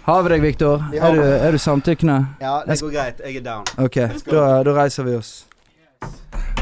Har 0.06 0.22
vi 0.22 0.36
deg, 0.36 0.44
Viktor? 0.46 0.86
Vi 0.92 1.02
Er 1.02 1.18
du, 1.18 1.24
er 1.24 1.58
du 1.58 1.58
samtykkende? 1.58 2.20
Ja, 2.42 2.60
det 2.68 2.78
går 2.82 2.94
greit. 2.94 3.26
Jeg 3.26 3.42
er 3.42 3.48
down. 3.50 3.66
Ok, 3.82 3.98
da, 4.30 4.46
da 4.70 4.78
reiser 4.84 5.10
vi 5.10 5.18
oss. 5.18 5.34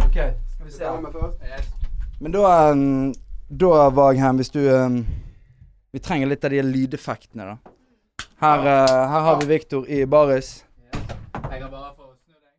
Ok, 0.06 0.16
skal 0.16 0.64
vi 0.64 0.72
se. 0.72 0.86
først? 0.88 1.76
Men 2.22 2.32
da, 2.32 2.72
um, 2.72 3.14
da 3.48 3.90
Vaghem, 3.90 4.36
hvis 4.36 4.50
du 4.50 4.60
um, 4.60 5.08
Vi 5.92 6.00
trenger 6.00 6.28
litt 6.28 6.44
av 6.44 6.50
de 6.52 6.62
lydeffektene, 6.62 7.46
da. 7.46 7.58
Her, 8.44 8.60
uh, 8.60 9.10
her 9.12 9.20
har 9.26 9.40
vi 9.40 9.46
Viktor 9.48 9.88
i 9.88 10.06
baris. 10.06 10.66
Jeg 10.94 11.02
bare 11.72 11.94
snu 12.20 12.34
deg. 12.36 12.52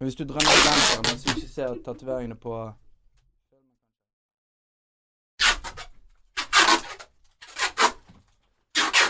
Hvis 0.00 0.14
du 0.16 0.24
drømmer 0.24 0.50
om 0.54 0.60
genseren 0.64 1.04
mens 1.10 1.22
du 1.22 1.28
ikke 1.34 1.48
ser 1.52 1.74
tatoveringene 1.84 2.36
på 2.40 2.72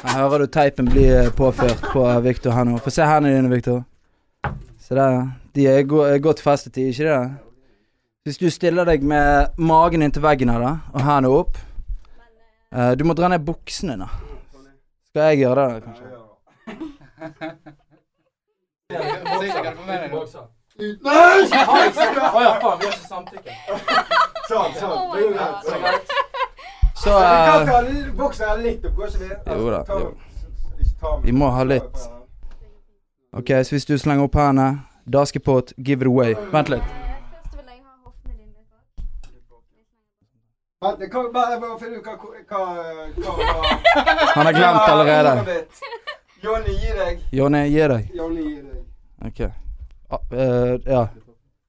Her 0.03 0.19
hører 0.19 0.39
du 0.43 0.47
teipen 0.51 0.91
bli 0.91 1.07
eh, 1.07 1.31
påført 1.31 1.79
på 1.95 2.03
Viktor 2.27 2.51
her 2.59 2.67
nå. 2.67 2.83
Få 2.83 2.91
se 2.91 3.07
hendene 3.07 3.39
dine, 3.39 3.55
Viktor. 3.55 3.87
Se 4.83 4.99
der. 4.99 5.31
De 5.55 5.71
er, 5.71 5.87
go 5.87 6.03
er 6.03 6.19
godt 6.19 6.43
festet 6.43 6.75
i, 6.77 6.91
ikke 6.91 7.07
det? 7.07 7.52
Hvis 8.23 8.39
du 8.39 8.51
stiller 8.55 8.87
deg 8.87 9.03
med 9.03 9.57
magen 9.59 10.03
inntil 10.07 10.23
veggen 10.23 10.51
her, 10.53 10.63
da, 10.63 10.77
og 10.95 11.03
hendene 11.03 11.31
opp 11.41 11.57
uh, 12.71 12.93
Du 12.95 13.03
må 13.03 13.17
dra 13.19 13.27
ned 13.33 13.43
buksene, 13.43 13.97
da. 13.99 14.07
Skal 15.11 15.33
jeg 15.33 15.41
gjøre 15.43 15.65
det, 15.67 15.83
kanskje? 15.83 16.07
Sikkert 18.93 19.65
kan 19.65 19.75
du 19.75 19.81
få 19.81 19.87
med 19.89 19.99
deg 20.05 20.15
noe. 20.15 20.47
Nei! 21.03 21.43
Å 21.43 21.51
ja, 21.51 22.55
faen, 22.63 22.79
vi 22.79 22.87
har 22.87 22.95
ikke 22.95 23.11
samtykke. 23.11 23.59
Sånn, 24.47 24.73
sånn. 24.79 24.97
Er. 25.35 26.01
Så 27.03 27.19
Vi 27.19 27.27
kan 27.27 27.59
eh, 27.59 27.75
ta 27.75 27.85
boksen 28.23 28.63
litt 28.63 28.87
opp, 28.87 28.97
går 29.03 29.11
ikke 29.11 29.23
det? 29.27 29.59
Jo 29.59 29.67
da. 29.75 29.83
Vi 31.27 31.35
må 31.35 31.51
ha 31.51 31.67
litt. 31.67 32.09
OK, 33.35 33.57
så 33.67 33.75
hvis 33.75 33.91
du 33.91 33.97
slenger 33.99 34.31
opp 34.31 34.39
hendene, 34.39 34.85
daskepott, 35.11 35.75
give 35.83 36.07
it 36.07 36.13
away. 36.15 36.39
Vent 36.55 36.71
litt. 36.71 37.02
Vent, 40.83 40.99
bare 41.33 41.61
bare 41.61 41.75
ut 41.95 42.05
hva, 42.05 42.15
hva, 42.19 42.31
hva, 42.49 43.33
hva 43.39 44.33
Han 44.35 44.47
har 44.49 44.53
glemt 44.53 44.89
allerede. 44.91 45.67
Jonny, 46.43 46.73
gi 46.75 46.95
deg. 46.99 47.21
Jonny, 47.31 47.61
gi 47.71 47.85
deg. 47.93 48.09
Jonny, 48.19 48.47
gi 48.49 48.63
deg. 48.63 48.81
OK. 49.29 49.41
Ah, 50.11 50.19
uh, 50.33 50.75
ja. 50.87 51.05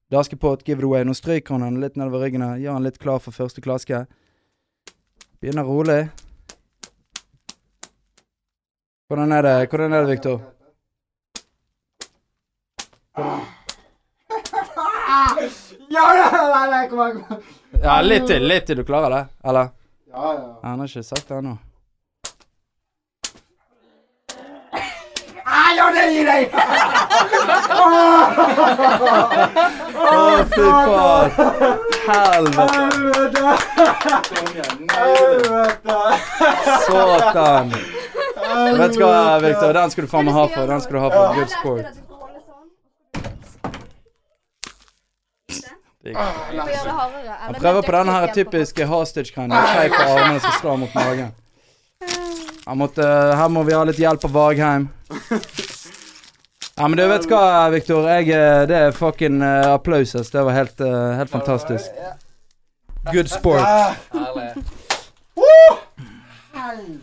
Daskepott, 0.10 0.64
give 0.66 0.80
it 0.80 0.86
away. 0.86 1.04
Nå 1.06 1.14
stryker 1.14 1.54
hun 1.54 1.62
han 1.62 1.78
litt 1.82 1.96
nedover 1.96 2.26
ryggen 2.26 2.42
her. 2.42 2.58
Gjør 2.58 2.80
han 2.80 2.88
litt 2.90 2.98
klar 3.02 3.22
for 3.22 3.38
første 3.38 3.62
klaske. 3.62 4.06
Begynner 5.42 5.70
rolig. 5.70 6.08
Hvordan 9.08 9.32
er 9.38 9.46
det, 9.46 9.56
Hvordan 9.70 9.94
er 9.94 10.02
det, 10.02 10.10
Viktor? 10.10 10.42
Ja, 15.94 16.08
nei, 16.18 16.30
nei, 16.50 16.70
nei, 16.70 16.88
kom 16.90 17.00
her, 17.04 17.12
kom 17.14 17.24
her. 17.30 17.44
Ja, 17.84 18.00
litt 18.02 18.26
til. 18.30 18.48
Litt 18.50 18.66
til 18.70 18.80
du 18.80 18.84
klarer 18.88 19.14
det. 19.14 19.22
Eller? 19.50 19.70
Ja, 20.14 20.34
ja. 20.34 20.50
Han 20.64 20.82
har 20.82 20.90
ikke 20.90 21.04
sagt 21.06 21.30
det 21.30 21.38
ennå. 21.42 21.58
Ja, 25.84 25.90
det 25.92 26.04
gir 26.14 26.28
deg! 26.28 26.54
Å, 30.04 30.18
fy 30.54 30.68
faen. 30.70 31.32
Helvete! 32.06 33.44
Helvete! 34.94 35.98
Satan. 36.86 37.68
Vet 38.80 38.94
du 38.94 39.02
hva, 39.04 39.40
Victor? 39.44 39.74
Den 39.76 39.90
skal 39.92 40.06
du 40.06 40.10
faen 40.14 40.26
meg 40.30 40.36
ha 40.38 40.46
for. 40.54 40.64
Den 40.70 40.82
skal 40.86 40.94
du 40.94 41.02
ha 41.04 41.10
for 41.12 41.26
good 41.42 41.52
sport. 41.58 41.86
Får 42.14 42.30
gjøre 42.30 42.40
det 42.40 42.50
hardere. 42.54 42.82
eller 45.50 45.93
Han 46.04 47.56
prøver 47.56 47.82
på 47.82 47.92
denne 47.96 48.16
her 48.18 48.34
typiske 48.36 48.86
Hostage-kranen 48.90 49.56
Skei 49.70 49.88
på 49.94 50.02
armene 50.04 50.42
skal 50.44 50.58
slå 50.60 50.76
mot 50.82 50.98
magen. 50.98 51.32
Måtte, 52.76 53.08
her 53.38 53.48
må 53.52 53.64
vi 53.68 53.76
ha 53.76 53.84
litt 53.88 54.00
hjelp 54.00 54.26
av 54.28 54.36
Vagheim. 54.36 54.90
Ja, 56.76 56.88
men 56.88 56.98
du 56.98 57.04
vet 57.08 57.28
hva, 57.30 57.70
Victor. 57.70 58.08
Eh, 58.10 58.26
det 58.68 58.78
er 58.80 58.96
fucking 58.98 59.44
uh, 59.44 59.76
applaus. 59.76 60.16
Det 60.16 60.42
var 60.42 60.56
helt, 60.58 60.82
uh, 60.82 61.14
helt 61.20 61.30
fantastisk. 61.30 61.92
Good 63.12 63.30
sport. 63.30 63.62
Herlig. 66.54 67.03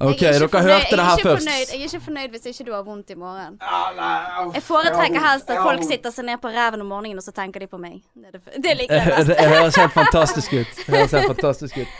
OK, 0.00 0.22
er 0.26 0.38
dere 0.42 0.62
hørte 0.62 0.90
det 0.90 1.04
her 1.06 1.18
er 1.18 1.22
først. 1.22 1.46
Fornøyd, 1.46 1.70
jeg 1.70 1.78
er 1.78 1.86
ikke 1.86 2.00
fornøyd 2.04 2.32
hvis 2.34 2.46
ikke 2.50 2.64
du 2.66 2.72
har 2.74 2.82
vondt 2.82 3.10
i 3.10 3.16
morgen. 3.18 3.58
Jeg 4.54 4.62
foretrekker 4.66 5.20
helst 5.22 5.50
at 5.54 5.60
folk 5.62 5.84
sitter 5.86 6.14
seg 6.14 6.26
ned 6.28 6.40
på 6.42 6.50
ræven 6.50 6.82
om 6.82 6.90
morgenen, 6.90 7.18
og 7.22 7.24
så 7.24 7.32
tenker 7.36 7.62
de 7.62 7.68
på 7.70 7.78
meg. 7.78 8.00
Det, 8.14 8.26
er 8.26 8.38
det, 8.38 8.62
det 8.64 8.76
liker 8.80 8.94
jeg 8.94 9.12
best. 9.16 9.28
det 9.30 9.48
høres 9.54 9.76
helt 9.76 9.92
fantastisk 9.94 10.52
ut. 10.52 10.78
Det 10.80 10.96
høres 10.96 11.14
helt 11.18 11.30
fantastisk 11.36 11.78
ut. 11.84 11.98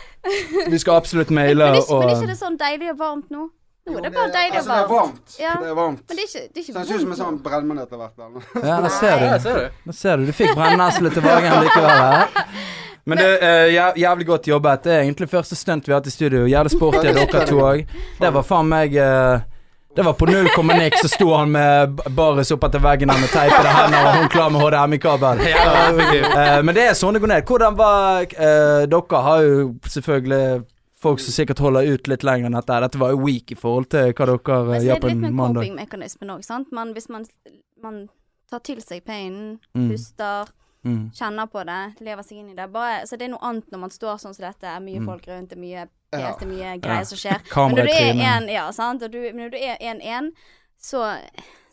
Vi 0.67 0.81
skal 0.83 0.99
absolutt 0.99 1.31
maile 1.31 1.55
Men, 1.63 1.75
er 1.79 1.85
ikke 1.85 2.25
og 2.25 2.27
det 2.33 2.39
sånn 2.41 2.57
deilig 2.59 2.91
og 2.95 2.99
varmt 2.99 3.31
nå? 3.31 3.47
Nå 3.85 3.99
er 3.99 4.07
det 4.07 4.13
bare 4.15 4.31
deilig 4.33 4.57
altså, 4.57 4.71
og 4.71 4.77
det 4.77 4.83
er 4.83 4.87
varmt. 4.89 5.11
varmt. 5.13 5.35
Ja. 5.39 5.51
Det 5.61 5.69
er 5.69 5.75
varmt. 5.77 5.99
Men 6.09 6.17
det 6.17 6.23
er 6.23 6.29
ikke, 6.29 6.39
det 6.41 6.57
er 6.57 6.63
ikke 6.63 6.73
det 6.79 6.87
ser 6.87 6.95
ut 6.95 7.03
som 7.03 7.11
en 7.13 7.19
sånn 7.19 7.35
brennmann 7.45 7.81
etter 7.83 7.99
hvert. 8.01 8.23
Ja, 8.65 8.79
der 8.81 8.93
ser 9.01 9.21
du. 9.21 9.25
du. 9.45 9.81
Der 9.85 9.97
ser 9.99 10.17
du. 10.17 10.25
Du 10.25 10.33
fikk 10.33 10.55
brennesle 10.57 11.11
til 11.13 11.25
Vagen 11.25 11.53
likevel. 11.61 12.41
Men 13.05 13.17
det 13.21 13.25
er 13.45 13.67
jæv- 13.69 13.97
jævlig 14.01 14.25
godt 14.27 14.47
jobbet. 14.49 14.83
Det 14.83 14.91
er 14.93 15.01
egentlig 15.03 15.27
første 15.29 15.55
stunt 15.55 15.85
vi 15.87 15.91
har 15.93 15.99
hatt 16.01 16.07
i 16.07 16.13
studio. 16.13 16.45
Jævlig 16.49 16.71
sporty 16.73 17.03
dere 17.05 17.45
to 17.45 17.59
òg. 17.61 17.83
Det 18.19 18.31
var 18.33 18.43
faen 18.43 18.67
meg 18.71 18.95
uh, 18.97 19.39
Det 19.95 20.03
var 20.03 20.13
på 20.19 20.25
null 20.27 20.49
komma 20.55 20.73
niks, 20.75 21.01
så 21.05 21.07
sto 21.07 21.29
han 21.37 21.51
med 21.53 22.01
baris 22.17 22.49
opp 22.51 22.65
etter 22.67 22.81
veggen 22.83 23.09
her 23.13 23.19
med 23.21 23.29
teipede 23.31 23.69
hender 23.77 24.09
og 24.09 24.15
hun 24.19 24.29
klar 24.33 24.49
med 24.51 24.59
HDMI-kabel. 24.65 25.43
Jævla. 25.45 26.07
Eh, 26.25 26.63
men 26.67 26.75
det 26.75 26.83
er 26.89 26.97
sånn 26.99 27.13
det 27.15 27.21
går 27.23 27.31
ned. 27.31 27.45
Hvordan 27.47 27.77
var 27.79 28.25
eh, 28.25 28.81
Dere 28.91 29.21
har 29.29 29.45
jo 29.45 29.69
selvfølgelig 29.87 30.65
folk 31.05 31.19
som 31.23 31.31
sikkert 31.37 31.59
holder 31.63 31.87
ut 31.93 32.07
litt 32.11 32.23
lenger 32.27 32.49
enn 32.49 32.57
dette. 32.57 32.81
Dette 32.87 32.99
var 32.99 33.13
jo 33.15 33.21
weak 33.23 33.53
i 33.53 33.55
forhold 33.55 33.87
til 33.93 34.11
hva 34.11 34.25
dere 34.33 34.65
eh, 34.75 34.83
gjør 34.89 34.95
er 34.97 34.99
på 35.05 35.07
litt 35.13 35.15
en 35.15 35.21
med 35.29 35.37
mandag. 35.39 35.61
coping-mekanismen 35.63 36.35
òg, 36.35 36.43
sant. 36.43 36.67
Men 36.75 36.91
hvis 36.97 37.07
man, 37.13 37.23
man 37.85 38.01
tar 38.51 38.59
til 38.67 38.81
seg 38.83 39.05
painen, 39.07 39.59
Mm. 39.77 39.89
puster, 39.93 40.49
Mm. 40.49 40.64
Kjenner 40.85 41.47
på 41.51 41.63
det, 41.65 41.95
lever 42.05 42.23
seg 42.23 42.37
inn 42.37 42.49
i 42.51 42.55
det. 42.55 42.67
Bare, 42.71 43.01
så 43.07 43.17
det 43.17 43.25
er 43.25 43.31
noe 43.33 43.41
annet 43.41 43.71
når 43.71 43.79
man 43.79 43.89
står 43.89 44.19
sånn 44.21 44.35
som 44.35 44.45
dette, 44.45 44.63
er 44.69 44.79
mye 44.79 44.99
Mm. 45.01 45.05
folk 45.09 45.25
rundt, 45.27 45.49
det 45.49 45.57
er 45.57 45.61
mye 45.61 45.87
Ja. 46.13 46.31
det 46.37 46.41
er 46.43 46.51
mye 46.51 46.59
Ja. 46.73 46.77
greier 46.77 47.05
som 47.05 47.17
skjer. 47.17 47.39
Men 47.67 47.75
når 47.75 47.85
du 47.85 47.91
er 47.91 48.37
en, 48.37 48.47
ja, 48.47 48.71
sant, 48.71 49.03
og 49.03 49.11
du, 49.11 49.17
men 49.33 49.37
når 49.49 49.51
du 49.51 49.57
er 49.57 49.77
1-1, 49.81 50.31
så, 50.79 51.17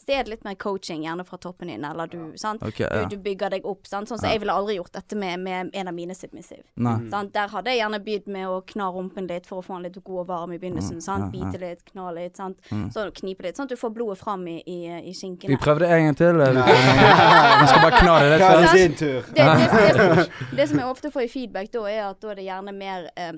så 0.02 0.12
er 0.16 0.24
det 0.26 0.32
litt 0.32 0.44
mer 0.44 0.54
coaching, 0.58 1.04
gjerne 1.06 1.24
fra 1.26 1.38
toppen 1.38 1.68
din, 1.70 1.84
eller 1.84 2.10
du, 2.10 2.18
sant. 2.40 2.62
Ok, 2.66 2.80
ja. 2.82 2.90
Du, 3.06 3.16
du 3.16 3.22
bygger 3.22 3.54
deg 3.54 3.66
opp, 3.68 3.86
sant. 3.86 4.10
Sånn 4.10 4.18
som 4.18 4.26
Ja. 4.26 4.32
jeg 4.34 4.42
ville 4.42 4.52
aldri 4.58 4.76
gjort 4.76 4.92
dette 4.96 5.16
med, 5.16 5.40
med 5.40 5.70
en 5.72 5.88
av 5.88 5.94
mine 5.94 6.14
submissive. 6.18 6.64
Nei. 6.74 6.96
Sant? 7.12 7.32
Der 7.36 7.48
hadde 7.52 7.70
jeg 7.70 7.78
gjerne 7.82 8.00
begynt 8.02 8.26
med 8.26 8.48
å 8.50 8.60
kna 8.66 8.90
rumpen 8.94 9.28
litt 9.30 9.46
for 9.46 9.62
å 9.62 9.66
få 9.66 9.78
den 9.78 9.86
litt 9.88 10.00
god 10.02 10.24
og 10.24 10.26
varm 10.32 10.52
i 10.52 10.58
begynnelsen. 10.58 11.00
Sant? 11.04 11.30
ja, 11.34 11.44
ja. 11.44 11.50
Bite 11.52 11.62
litt, 11.62 11.84
kna 11.92 12.10
litt, 12.16 12.36
sant? 12.36 12.58
Mm. 12.72 12.90
så 12.90 13.06
knipe 13.14 13.46
litt, 13.46 13.56
sånn 13.56 13.70
at 13.70 13.76
du 13.76 13.78
får 13.78 13.94
blodet 13.94 14.18
fram 14.18 14.46
i, 14.48 14.58
i, 14.66 14.78
i 15.12 15.14
Vi 15.46 15.56
prøvde 15.56 15.86
en 15.86 16.04
gang 16.10 16.18
til. 16.18 16.42
Vi 16.42 17.68
skal 17.70 17.82
bare 17.86 18.02
kna 18.02 18.18
det 18.18 18.32
litt 18.32 18.42
er? 18.42 18.62
Det, 19.02 19.22
det, 19.36 19.46
det, 19.72 19.94
som, 19.94 20.36
det 20.58 20.68
som 20.68 20.82
jeg 20.82 20.88
ofte 20.88 21.10
får 21.14 21.26
i 21.26 21.32
feedback 21.32 21.72
da, 21.72 21.86
er 21.90 22.04
at 22.10 22.20
da 22.22 22.32
er 22.32 22.40
det 22.40 22.46
gjerne 22.48 22.74
mer 22.76 23.08
eh, 23.16 23.32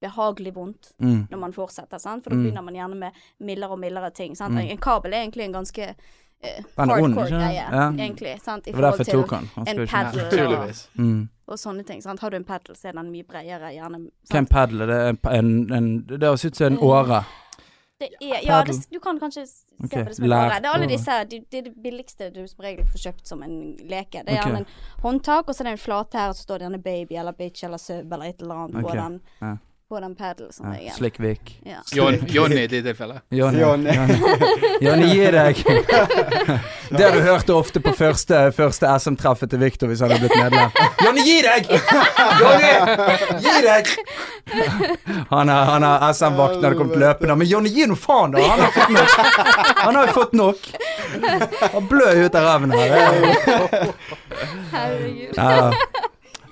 behagelig 0.00 0.54
vondt 0.54 0.92
Mm. 1.00 1.26
når 1.30 1.38
man 1.38 1.52
fortsetter, 1.52 1.98
sant? 1.98 2.24
For 2.24 2.30
da 2.30 2.36
Mm. 2.36 2.44
begynner 2.44 2.62
man 2.64 2.74
gjerne 2.74 2.96
med 2.96 3.12
mildere 3.40 3.70
og 3.70 3.78
mildere 3.78 4.10
ting. 4.14 4.36
Sant? 4.36 4.54
Mm. 4.54 4.70
En 4.70 4.76
kabel 4.78 5.12
er 5.14 5.22
egentlig 5.26 5.44
en 5.44 5.52
ganske 5.52 5.94
eh, 6.40 6.62
hardcore 6.76 7.26
greie, 7.28 7.54
Ja. 7.54 7.90
egentlig. 7.90 8.40
Sant? 8.40 8.68
I 8.68 8.72
forhold 8.72 9.04
til 9.04 9.24
han. 9.28 9.48
Han 9.56 9.68
en 9.68 9.80
ikke 9.82 10.46
og, 10.58 10.70
mm. 10.94 11.28
og 11.48 11.58
sånne 11.58 11.84
ting. 11.86 12.00
Sant? 12.02 12.20
Har 12.20 12.30
du 12.30 12.36
en 12.36 12.44
paddle, 12.44 12.74
så 12.76 12.88
er 12.88 12.92
den 12.92 13.10
mye 13.10 13.24
bredere, 13.24 13.72
gjerne. 13.74 14.06
Er 14.06 14.10
Sant? 14.32 14.48
paddle? 14.50 14.86
Det 14.86 14.94
er 14.96 15.08
en, 15.08 15.16
pa- 15.16 15.32
en, 15.34 15.72
en 15.72 16.00
Det 16.06 16.20
høres 16.22 16.44
ut 16.44 16.54
som 16.56 16.66
en 16.66 16.78
Mm. 16.78 16.82
åre. 16.84 17.24
Det 18.00 18.08
er, 18.22 18.44
ja, 18.46 18.62
det, 18.62 18.86
du 18.92 19.00
kan 19.00 19.18
kanskje 19.18 19.42
se 19.48 19.64
okay. 19.84 20.04
på 20.04 20.08
det 20.08 20.16
som 20.16 20.24
en 20.24 20.32
åre. 20.32 20.60
Det 20.60 20.66
er 20.66 20.74
alle 20.74 20.86
disse. 20.86 21.24
Det, 21.28 21.50
det 21.50 21.58
er 21.58 21.62
det 21.62 21.82
billigste 21.82 22.32
du 22.32 22.46
som 22.46 22.60
regel 22.62 22.84
får 22.86 22.98
kjøpt 23.10 23.26
som 23.26 23.42
en 23.42 23.56
leke. 23.90 24.22
Det 24.22 24.28
er 24.28 24.36
gjerne 24.38 24.52
gjerne 24.52 24.58
en 24.58 24.66
håndtak, 25.02 25.48
og 25.48 25.54
så 25.56 25.60
er 25.62 25.64
det 25.64 25.72
en 25.72 25.78
flate 25.78 26.14
her, 26.14 26.28
og 26.28 26.36
så 26.36 26.42
står 26.46 26.58
det 26.58 26.68
gjerne 26.68 26.82
baby 26.84 27.14
eller 27.18 27.32
bitch 27.32 27.64
eller 27.64 27.78
sub 27.82 28.12
eller 28.12 28.26
et 28.30 28.40
eller 28.40 28.54
annet 28.54 28.76
okay. 28.76 28.88
på 28.88 28.94
den. 29.02 29.20
ja. 29.40 29.56
På 29.88 30.00
den 30.00 30.14
paddle 30.14 30.52
som 30.52 30.66
Ja, 30.66 30.72
regel. 30.78 30.92
Slikkvik. 30.96 31.60
Ja. 31.64 31.76
Jon, 31.92 32.14
Jonny 32.28 32.56
i 32.56 32.66
de 32.66 32.82
tilfellene. 32.82 33.20
Jonny. 33.28 33.60
Jonny. 33.60 33.90
Jonny, 34.80 35.06
gi 35.14 35.30
deg. 35.32 35.62
Det 36.90 37.04
har 37.04 37.12
du 37.16 37.20
hørt 37.24 37.48
ofte 37.50 37.80
på 37.80 37.92
første, 37.96 38.52
første 38.52 38.90
SM-treffet 39.00 39.48
til 39.50 39.62
Viktor 39.62 39.88
hvis 39.88 40.02
han 40.04 40.12
hadde 40.12 40.26
blitt 40.26 40.36
medlem. 40.36 40.70
Jonny, 41.04 41.24
gi 41.24 41.38
deg! 41.46 41.70
Jonny, 42.42 42.72
gi 43.46 43.54
deg! 43.64 43.88
Han 45.32 45.48
er, 45.48 45.64
han 45.72 45.88
er 45.88 46.04
SM-vakten 46.12 46.68
hadde 46.68 46.76
kommet 46.82 47.00
løpende. 47.00 47.38
Men 47.40 47.48
Jonny, 47.48 47.72
gi 47.72 47.88
nå 47.88 47.96
faen, 47.96 48.36
da! 48.36 48.44
Han 48.44 48.60
har 48.66 48.76
fått 48.76 48.92
nok. 48.92 49.16
Han 49.80 49.96
har 49.96 50.10
jo 50.10 50.16
fått 50.18 50.36
nok. 50.36 50.68
Han 51.78 51.88
blør 51.88 52.22
ut 52.26 52.36
av 52.42 52.50
ræven 52.50 52.76
her. 52.76 52.92
Det 52.92 53.00
er 53.00 53.92
Herregud. 54.76 55.32
Ja. 55.40 55.72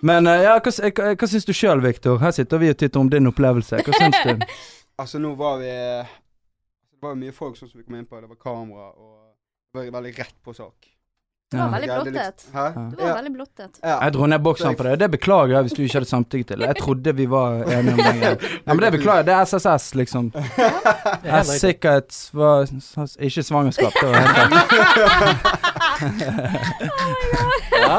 Men 0.06 0.26
eh, 0.30 0.42
ja, 0.46 0.56
hva, 0.62 0.70
s- 0.72 0.80
hva, 0.84 1.12
hva 1.18 1.28
syns 1.30 1.46
du 1.48 1.52
sjøl, 1.56 1.80
Viktor? 1.84 2.18
Her 2.22 2.34
sitter 2.36 2.60
vi 2.62 2.70
og 2.72 2.78
titter 2.80 3.00
om 3.02 3.08
din 3.12 3.26
opplevelse. 3.30 3.80
Hva 3.86 4.00
syns 4.00 4.22
du? 4.26 4.34
Altså, 4.96 5.18
nå 5.20 5.34
var 5.36 5.58
vi 5.60 5.68
Det 5.68 7.02
var 7.04 7.18
mye 7.20 7.32
folk 7.36 7.58
sånn 7.58 7.68
som 7.68 7.76
vi 7.76 7.84
kom 7.84 7.98
inn 7.98 8.06
på. 8.08 8.16
Det 8.22 8.30
var 8.30 8.38
kamera, 8.40 8.86
og 8.96 9.34
det 9.76 9.82
var 9.90 9.98
veldig 9.98 10.12
rett 10.16 10.36
på 10.46 10.54
sak. 10.56 10.86
Du 11.52 11.56
var 11.58 11.68
veldig 11.70 11.88
Ja, 11.88 11.96
blottet. 12.02 12.44
Ja. 12.54 12.62
Du 12.90 12.96
var 13.04 13.14
veldig 13.20 13.30
blottet. 13.36 13.76
Jeg 13.84 14.12
dro 14.16 14.26
ned 14.26 14.40
bokseren 14.42 14.74
på 14.76 14.82
det. 14.82 14.94
Det 14.98 15.08
beklager 15.12 15.52
jeg 15.54 15.62
hvis 15.68 15.74
du 15.76 15.82
ikke 15.84 15.94
hadde 16.00 16.08
samtykket 16.10 16.48
til. 16.50 16.60
Jeg 16.66 16.76
trodde 16.80 17.12
vi 17.14 17.26
var 17.30 17.60
enige 17.70 17.92
om 17.94 17.98
det. 18.02 18.32
Ja, 18.66 18.72
men 18.74 18.80
det 18.82 18.90
beklager 18.96 19.20
jeg. 19.22 19.26
Det 19.28 19.34
er 19.36 19.42
SSS, 19.46 19.86
liksom. 20.00 20.32
Er 21.22 21.42
sikkerhet 21.46 22.10
s- 22.10 23.16
Ikke 23.22 23.42
svangerskap, 23.46 23.94
det 23.94 24.08
var 24.10 24.18
helt 24.18 24.34
feil. 24.34 24.52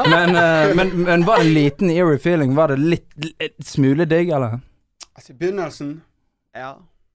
men, 0.12 0.36
eh, 0.36 0.74
men, 0.76 0.92
men 1.08 1.24
var 1.24 1.36
det 1.40 1.46
en 1.46 1.54
liten 1.54 1.90
eerie 1.90 2.18
feeling? 2.18 2.54
Var 2.54 2.68
det 2.68 2.78
litt, 2.78 3.08
litt 3.40 3.64
smule 3.66 4.04
digg, 4.04 4.28
eller? 4.28 4.58
Altså, 5.16 5.32
i 5.32 5.36
begynnelsen 5.40 6.00
Ja. 6.54 6.74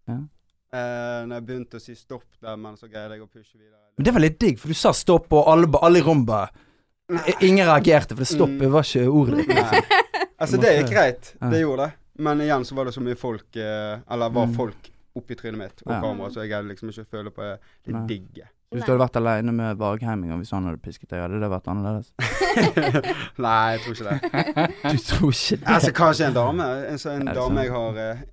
Ja. 0.09 0.17
Eh, 0.73 1.25
når 1.29 1.35
jeg 1.37 1.45
begynte 1.45 1.77
å 1.77 1.81
si 1.83 1.93
stopp 1.95 2.23
der, 2.41 2.55
men 2.57 2.75
så 2.79 2.87
greide 2.89 3.13
jeg 3.17 3.21
å 3.21 3.27
pushe 3.29 3.57
videre. 3.59 3.77
Men 3.97 4.05
det 4.07 4.13
var 4.15 4.23
litt 4.23 4.39
digg, 4.41 4.57
for 4.59 4.73
du 4.73 4.77
sa 4.79 4.89
stopp, 4.97 5.27
og 5.37 5.49
alle, 5.51 5.67
alle 5.85 5.99
i 6.01 6.05
rommet 6.05 6.61
Ingen 7.43 7.67
reagerte, 7.67 8.15
for 8.15 8.23
det 8.23 8.29
stoppet 8.31 8.71
var 8.71 8.87
ikke 8.87 9.03
ordet 9.11 9.43
ditt. 9.43 9.91
Altså, 10.41 10.57
det 10.57 10.71
gikk 10.79 10.89
greit. 10.95 11.33
Det 11.51 11.59
gjorde 11.61 11.85
det. 11.85 11.93
Men 12.25 12.41
igjen 12.41 12.63
så 12.65 12.75
var 12.77 12.87
det 12.89 12.93
så 12.95 13.01
mye 13.03 13.17
folk 13.17 13.55
eh, 13.59 13.99
Eller 14.11 14.29
var 14.33 14.45
Mm. 14.47 14.53
folk 14.55 14.89
oppi 15.17 15.35
trynet 15.37 15.57
mitt 15.59 15.81
og 15.85 15.91
Ja. 15.93 15.99
kamera, 16.01 16.29
så 16.33 16.41
jeg 16.41 16.49
greide 16.49 16.69
liksom 16.71 16.89
ikke 16.89 17.05
å 17.05 17.09
føle 17.11 17.29
på 17.33 17.41
det 17.43 17.59
det 17.85 18.07
digge. 18.07 18.47
Hvis 18.73 18.85
du 18.85 18.91
hadde 18.91 19.03
vært 19.03 19.17
aleine 19.19 19.53
med 19.53 19.77
Vargheim 19.77 20.23
en 20.23 20.39
hvis 20.41 20.49
han 20.55 20.65
hadde 20.65 20.81
pisket 20.81 21.09
deg, 21.09 21.21
hadde 21.21 21.39
det 21.43 21.49
vært 21.51 21.67
annerledes? 21.69 22.09
Nei, 23.45 23.77
jeg 23.77 23.81
tror 23.83 23.93
ikke 23.93 24.09
det. 24.09 24.17
Du 24.93 24.97
tror 24.97 25.29
ikke 25.35 25.57
det? 25.59 25.67
Altså, 25.75 25.91
kanskje 25.93 26.27
en 26.31 26.33
dame. 26.39 26.63
En, 26.89 26.97
en 27.13 27.27
Er 27.27 27.37
dame 27.37 27.61
jeg 27.67 27.71
har 27.75 27.99
eh, 28.01 28.23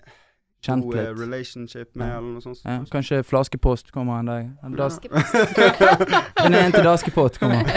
Kjent 0.62 0.84
god 0.84 0.94
eh, 0.94 1.00
litt. 1.08 1.18
relationship 1.20 1.88
med, 1.96 2.06
Ja. 2.08 2.16
eller 2.18 2.32
noe 2.32 2.40
sånt. 2.42 2.58
Ja, 2.64 2.78
kanskje 2.92 3.22
flaskepost 3.24 3.92
kommer 3.92 4.18
en 4.20 4.26
dag. 4.26 4.50
En 4.64 4.74
das- 4.76 4.98
Flaskepost. 5.00 6.44
En 6.44 6.54
en 6.54 6.72
til 6.72 6.84
Daskepott 6.84 7.38
kommer. 7.40 7.64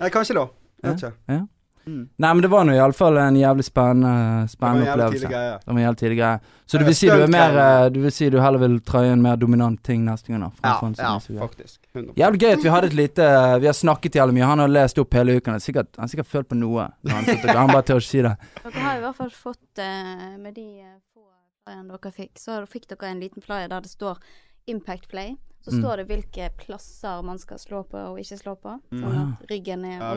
Nei, 0.00 0.08
kanskje 0.10 0.34
da. 0.34 0.46
Jeg 0.82 0.90
vet 0.92 1.02
ikke. 1.02 1.12
Ja. 1.28 1.40
Mm. 1.88 2.00
Nei, 2.20 2.30
men 2.34 2.44
det 2.44 2.50
var 2.52 2.66
nå 2.68 2.74
iallfall 2.76 3.16
en 3.22 3.36
jævlig 3.38 3.64
spennende, 3.64 4.48
spennende 4.52 4.90
opplevelse. 4.92 5.28
Det 5.30 5.70
var 5.70 5.78
en 5.78 5.82
jævlig 5.82 6.00
tidlig 6.02 6.18
greie. 6.18 6.40
Så 6.68 6.80
du 6.80 6.84
vil 6.84 6.96
si 6.98 7.08
du 7.08 7.22
er 7.24 7.30
mer 7.32 7.54
eh, 7.62 7.84
Du 7.94 8.02
vil 8.02 8.12
si 8.12 8.28
du 8.28 8.36
heller 8.44 8.60
vil 8.60 8.74
trøye 8.84 9.14
en 9.14 9.22
mer 9.24 9.38
dominant 9.40 9.80
ting 9.84 10.04
neste 10.04 10.28
gang, 10.28 10.44
da? 10.44 10.50
Ja, 10.60 10.74
som 10.82 10.92
ja, 10.98 11.14
faktisk. 11.40 11.80
100%. 11.94 12.12
Jævlig 12.20 12.42
gøy 12.42 12.52
at 12.58 12.66
vi 12.66 12.74
hadde 12.74 12.90
et 12.92 12.98
lite 12.98 13.30
Vi 13.62 13.70
har 13.70 13.78
snakket 13.78 14.20
jævlig 14.20 14.36
mye. 14.36 14.50
Han 14.52 14.64
har 14.64 14.74
lest 14.74 15.00
opp 15.00 15.16
hele 15.16 15.38
uken. 15.38 15.54
Han 15.54 15.62
har 15.62 15.64
sikkert, 15.64 15.94
han 15.96 16.04
har 16.04 16.12
sikkert 16.12 16.32
følt 16.34 16.50
på 16.52 16.60
noe. 16.60 16.90
Han, 17.08 17.32
han 17.48 17.72
bare 17.72 17.86
tør 17.88 18.02
ikke 18.02 18.10
si 18.10 18.22
det. 18.26 18.36
Dere 18.60 18.84
har 18.84 19.00
i 19.00 19.04
hvert 19.06 19.22
fall 19.22 19.32
fått, 19.32 19.64
uh, 19.80 20.36
med 20.36 20.52
de 20.58 20.68
eh, 20.84 20.96
få 21.14 21.24
flyene 21.68 21.96
dere 21.96 22.12
fikk, 22.12 22.38
så 22.40 22.62
fikk 22.68 22.88
dere 22.92 23.12
en 23.12 23.20
liten 23.22 23.44
flyer 23.44 23.68
der 23.72 23.84
det 23.84 23.90
står 23.92 24.20
Impact 24.68 25.08
Play. 25.08 25.36
Så 25.60 25.72
Mm. 25.72 25.80
står 25.82 25.96
det 25.96 26.06
hvilke 26.08 26.50
plasser 26.56 27.22
man 27.22 27.38
skal 27.38 27.58
slå 27.58 27.82
på 27.84 27.98
og 27.98 28.18
ikke 28.20 28.38
slå 28.38 28.54
på. 28.56 28.80
Mm. 28.92 29.00
Sånn 29.02 29.16
at 29.32 29.50
ryggen 29.50 29.84
er 29.84 29.98
Ja, 29.98 30.14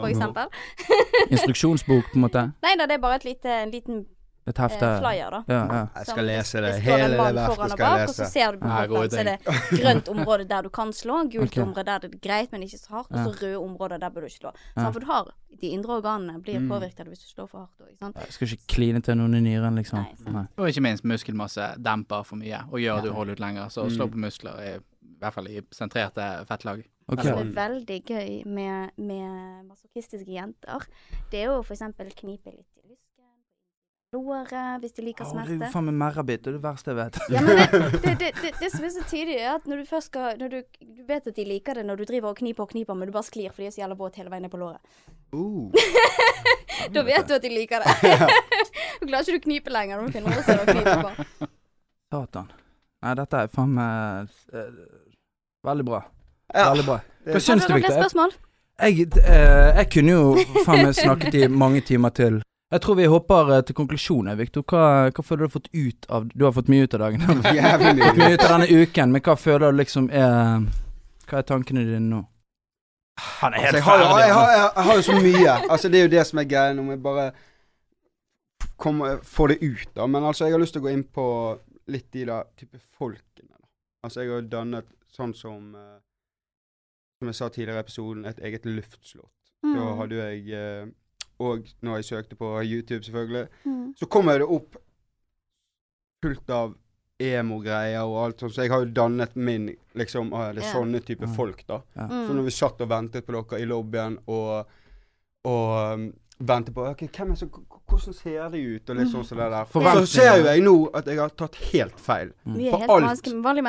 go. 0.00 0.06
eksempel. 0.06 0.48
Instruksjonsbok, 1.30 2.04
på 2.12 2.16
en 2.16 2.22
måte. 2.22 2.44
Nei 2.62 2.76
da, 2.76 2.86
det 2.86 2.94
er 2.96 3.02
bare 3.02 3.16
et 3.16 3.24
lite, 3.24 3.46
en 3.62 3.70
liten 3.72 4.06
Et 4.46 4.58
eh, 4.58 4.62
hefte. 4.62 4.88
flyer, 5.02 5.30
da. 5.30 5.40
Ja, 5.50 5.60
ja. 5.66 5.78
Jeg 5.96 6.06
skal 6.06 6.24
lese 6.24 6.60
det. 6.62 6.68
det 6.70 6.82
står 6.82 6.92
en 6.92 7.00
Hele 7.00 7.08
det 7.08 7.34
verket 7.36 7.70
skal 7.72 7.86
jeg 7.86 8.00
lese. 8.00 8.10
og 8.10 8.14
så 8.14 8.26
ser 8.30 8.52
du 8.52 8.58
på 8.58 8.68
Ja, 8.68 8.86
så 8.86 9.18
er 9.18 9.24
det 9.24 9.80
grønt 9.82 10.08
område 10.12 10.44
der 10.48 10.62
du 10.62 10.68
kan 10.70 10.92
slå, 10.92 11.16
gult 11.32 11.50
okay. 11.50 11.62
område 11.62 11.84
der 11.84 11.98
det 12.04 12.14
er 12.14 12.18
greit, 12.28 12.52
men 12.52 12.62
ikke 12.62 12.78
så 12.78 12.90
hardt, 12.94 13.10
og 13.10 13.18
så 13.26 13.42
røde 13.42 13.58
områder 13.58 13.98
der 13.98 14.10
bør 14.10 14.20
du 14.20 14.26
ikke 14.30 14.38
slå. 14.44 14.52
Ja. 14.76 14.82
Sånn, 14.84 14.92
for 14.92 15.00
du 15.00 15.06
har 15.10 15.32
de 15.60 15.66
indre 15.72 15.96
organene 16.00 16.40
blir 16.42 16.58
Mm. 16.60 16.68
påvirket 16.68 17.06
hvis 17.08 17.24
du 17.26 17.28
slår 17.34 17.48
for 17.48 17.58
hardt 17.66 17.90
ikke 17.90 17.98
sant. 17.98 18.16
Jeg 18.16 18.32
skal 18.32 18.46
ikke 18.48 18.66
kline 18.74 19.00
til 19.02 19.16
noen 19.16 19.34
i 19.34 19.40
nyren, 19.40 19.74
liksom. 19.74 19.98
Nei. 20.04 20.32
Nei. 20.32 20.46
Og 20.58 20.68
ikke 20.68 20.82
minst 20.82 21.04
muskelmasse 21.04 21.76
demper 21.82 22.22
for 22.24 22.36
mye 22.36 22.62
og 22.70 22.78
gjør 22.78 22.98
at 22.98 23.04
du 23.04 23.12
holder 23.12 23.32
ut 23.32 23.40
lenger. 23.40 23.66
Så 23.70 23.82
å 23.86 23.90
slå 23.90 24.06
Mm. 24.06 24.12
på 24.12 24.18
muskler 24.26 24.60
er 24.60 24.76
i 24.78 25.18
hvert 25.18 25.32
fall 25.34 25.48
i 25.48 25.60
sentrerte 25.72 26.46
fettlag. 26.46 26.84
Okay. 27.08 27.22
Det 27.22 27.24
som 27.24 27.38
er 27.38 27.52
veldig 27.54 28.04
gøy 28.04 28.44
med, 28.46 28.90
med 28.98 29.64
masochistiske 29.68 30.26
jenter, 30.28 30.86
det 31.30 31.38
er 31.40 31.44
jo 31.52 31.62
eksempel 31.62 32.10
knipe 32.14 32.50
litt 32.50 32.66
låret, 34.16 34.80
hvis 34.82 34.94
de 34.96 35.04
liker 35.04 35.28
smerte. 35.28 35.52
det 35.52 35.56
er 35.60 35.68
jo 35.68 35.72
faen 35.74 35.86
meg 35.90 35.96
merrabitt. 36.00 36.42
Det 36.44 36.52
er 36.52 36.56
det 36.56 36.62
verste 36.64 36.92
jeg 36.92 36.98
vet. 36.98 37.18
Ja, 37.32 37.42
men 37.44 37.60
det, 37.60 37.66
det, 38.04 38.14
det, 38.22 38.30
det, 38.40 38.52
det 38.60 38.70
som 38.72 38.86
er 38.88 38.92
så 38.94 39.04
tidlig, 39.10 39.36
er 39.38 39.52
at 39.54 39.68
når 39.70 39.82
du 39.82 39.88
først 39.90 40.12
skal 40.12 40.40
når 40.40 40.54
du, 40.54 40.58
du 40.80 41.02
vet 41.08 41.28
at 41.30 41.36
de 41.36 41.46
liker 41.46 41.78
det 41.80 41.86
når 41.86 42.00
du 42.00 42.04
driver 42.08 42.32
og 42.32 42.40
kniper 42.40 42.64
og 42.64 42.72
kniper, 42.72 42.98
men 42.98 43.10
du 43.10 43.14
bare 43.14 43.28
sklir 43.28 43.52
fordi 43.54 43.66
de 43.66 43.72
er 43.72 43.76
så 43.76 43.82
jævla 43.84 43.98
våt 44.00 44.18
hele 44.20 44.32
veien 44.32 44.46
ned 44.46 44.52
på 44.52 44.62
låret. 44.62 44.80
Uh. 45.34 45.72
Da 46.92 47.02
vet 47.02 47.24
du 47.26 47.32
at 47.34 47.42
de 47.42 47.50
liker 47.50 47.82
det. 47.82 47.94
Du 49.00 49.06
klarer 49.08 49.26
ikke 49.26 49.38
du 49.38 49.44
knipe 49.44 49.72
lenger 49.72 50.00
når 50.00 50.06
du 50.08 50.14
finner 50.16 50.32
noe 50.32 50.64
du 50.64 50.72
kniper 50.72 51.02
på. 51.04 51.48
Satan. 52.12 52.50
Nei, 53.04 53.14
dette 53.18 53.42
er 53.44 53.50
faen 53.52 53.72
meg 53.76 54.30
uh, 54.54 54.66
Veldig 55.66 55.86
bra. 55.88 56.00
Ja. 56.54 56.70
Veldig 56.70 56.86
bra. 56.86 56.98
Hva 57.26 57.42
syns 57.42 57.66
du, 57.66 57.74
Victor? 57.74 57.96
spørsmål? 57.98 58.36
Jeg, 58.76 59.08
eh, 59.18 59.78
jeg 59.80 59.88
kunne 59.92 60.12
jo 60.12 60.24
faen 60.66 60.84
meg 60.84 60.94
snakket 60.94 61.38
i 61.38 61.46
mange 61.48 61.80
timer 61.80 62.12
til. 62.14 62.42
Jeg 62.72 62.82
tror 62.82 62.96
vi 62.98 63.04
hopper 63.06 63.50
eh, 63.54 63.60
til 63.62 63.76
konklusjonen, 63.78 64.34
Victor. 64.38 64.64
Hva, 64.66 65.10
hva 65.14 65.22
føler 65.24 65.44
du 65.44 65.46
har 65.46 65.52
fått 65.54 65.68
ut 65.72 66.06
av 66.10 66.24
Du 66.34 66.44
har 66.44 66.52
fått 66.56 66.70
mye 66.72 66.86
ut 66.88 66.94
av 66.98 67.00
dagen. 67.04 67.20
Jævlig 67.60 67.92
mye 68.00 68.12
mye. 68.18 68.30
ut 68.34 68.42
av 68.46 68.54
denne 68.56 68.66
uken, 68.82 69.12
men 69.14 69.22
hva 69.22 69.36
føler 69.38 69.70
du 69.70 69.78
liksom 69.82 70.08
er 70.10 70.64
Hva 71.30 71.38
er 71.42 71.46
tankene 71.46 71.84
dine 71.86 72.00
nå? 72.08 72.24
Han 73.40 73.54
er 73.54 73.68
Altså, 73.70 73.76
jeg, 73.78 73.84
har, 73.86 74.00
jeg, 74.02 74.32
har, 74.34 74.50
jeg, 74.52 74.64
jeg 74.76 74.84
har 74.90 74.96
jo 74.98 75.04
så 75.06 75.14
mye. 75.24 75.52
Altså, 75.72 75.88
det 75.88 75.98
er 76.00 76.02
jo 76.08 76.10
det 76.16 76.24
som 76.28 76.40
er 76.42 76.48
greia 76.50 76.74
nå. 76.76 76.82
Jeg 76.92 77.00
bare 77.06 77.28
kommer, 78.76 79.22
får 79.24 79.48
det 79.54 79.56
ut, 79.62 79.86
da. 79.96 80.06
Men 80.06 80.26
altså, 80.28 80.44
jeg 80.44 80.52
har 80.52 80.60
lyst 80.60 80.74
til 80.76 80.82
å 80.82 80.86
gå 80.88 80.92
inn 80.92 81.04
på 81.16 81.24
litt 81.94 82.10
de 82.12 82.26
da 82.28 82.42
type 82.60 82.76
folkene. 82.98 83.54
Da. 83.54 83.62
Altså, 84.04 84.20
jeg 84.20 84.32
har 84.34 84.42
jo 84.42 84.50
dannet 84.52 84.90
sånn 85.16 85.32
som 85.38 85.70
eh, 85.78 85.96
Som 87.16 87.30
jeg 87.30 87.38
sa 87.38 87.48
tidligere 87.48 87.80
i 87.80 87.84
episoden, 87.86 88.26
et 88.28 88.42
eget 88.44 88.66
luftslott. 88.68 89.32
Da 89.64 89.72
Mm. 89.72 89.96
hadde 89.98 90.14
jo 90.18 90.20
jeg 90.26 90.50
eh, 90.52 90.86
Og 91.38 91.66
når 91.82 91.96
jeg 92.00 92.04
søkte 92.04 92.36
på 92.36 92.62
YouTube, 92.64 93.04
selvfølgelig, 93.04 93.48
Mm. 93.66 93.94
så 93.96 94.06
kommer 94.08 94.38
det 94.38 94.46
opp 94.48 94.76
fullt 96.22 96.50
av 96.50 96.74
emo-greier 97.20 98.04
og 98.04 98.16
alt 98.24 98.40
sånt. 98.40 98.54
Så 98.54 98.62
jeg 98.64 98.70
har 98.72 98.84
jo 98.84 98.92
dannet 98.92 99.34
min 99.36 99.70
liksom 99.96 100.32
ah, 100.36 100.52
Det 100.52 100.62
er 100.64 100.72
sånne 100.72 101.00
type 101.04 101.26
Mm. 101.26 101.34
folk, 101.36 101.66
da. 101.66 101.80
Ja. 101.96 102.08
Så 102.08 102.32
når 102.32 102.40
Mm. 102.42 102.44
vi 102.44 102.50
satt 102.50 102.80
og 102.80 102.88
ventet 102.88 103.26
på 103.26 103.32
dere 103.32 103.60
i 103.60 103.64
lobbyen 103.64 104.18
og, 104.26 104.66
og 105.44 105.92
um, 105.94 106.12
ventet 106.40 106.74
på 106.74 106.84
ok, 106.90 107.06
hvem 107.08 107.30
er 107.32 107.34
så, 107.36 107.48
Hvordan 107.86 108.12
ser 108.14 108.48
de 108.50 108.58
ut? 108.76 108.90
Og 108.90 108.96
litt 108.96 109.08
sånn 109.12 109.24
som 109.24 109.38
det 109.38 109.50
der. 109.50 109.64
Så 109.64 110.06
ser 110.06 110.38
jo 110.38 110.44
jeg 110.44 110.60
nå 110.60 110.90
at 110.92 111.04
jeg 111.06 111.18
har 111.18 111.28
tatt 111.30 111.54
helt 111.72 112.00
feil. 112.00 112.32
Er 112.44 112.70
For 112.70 112.78
helt 112.78 112.90
alt- 112.90 113.04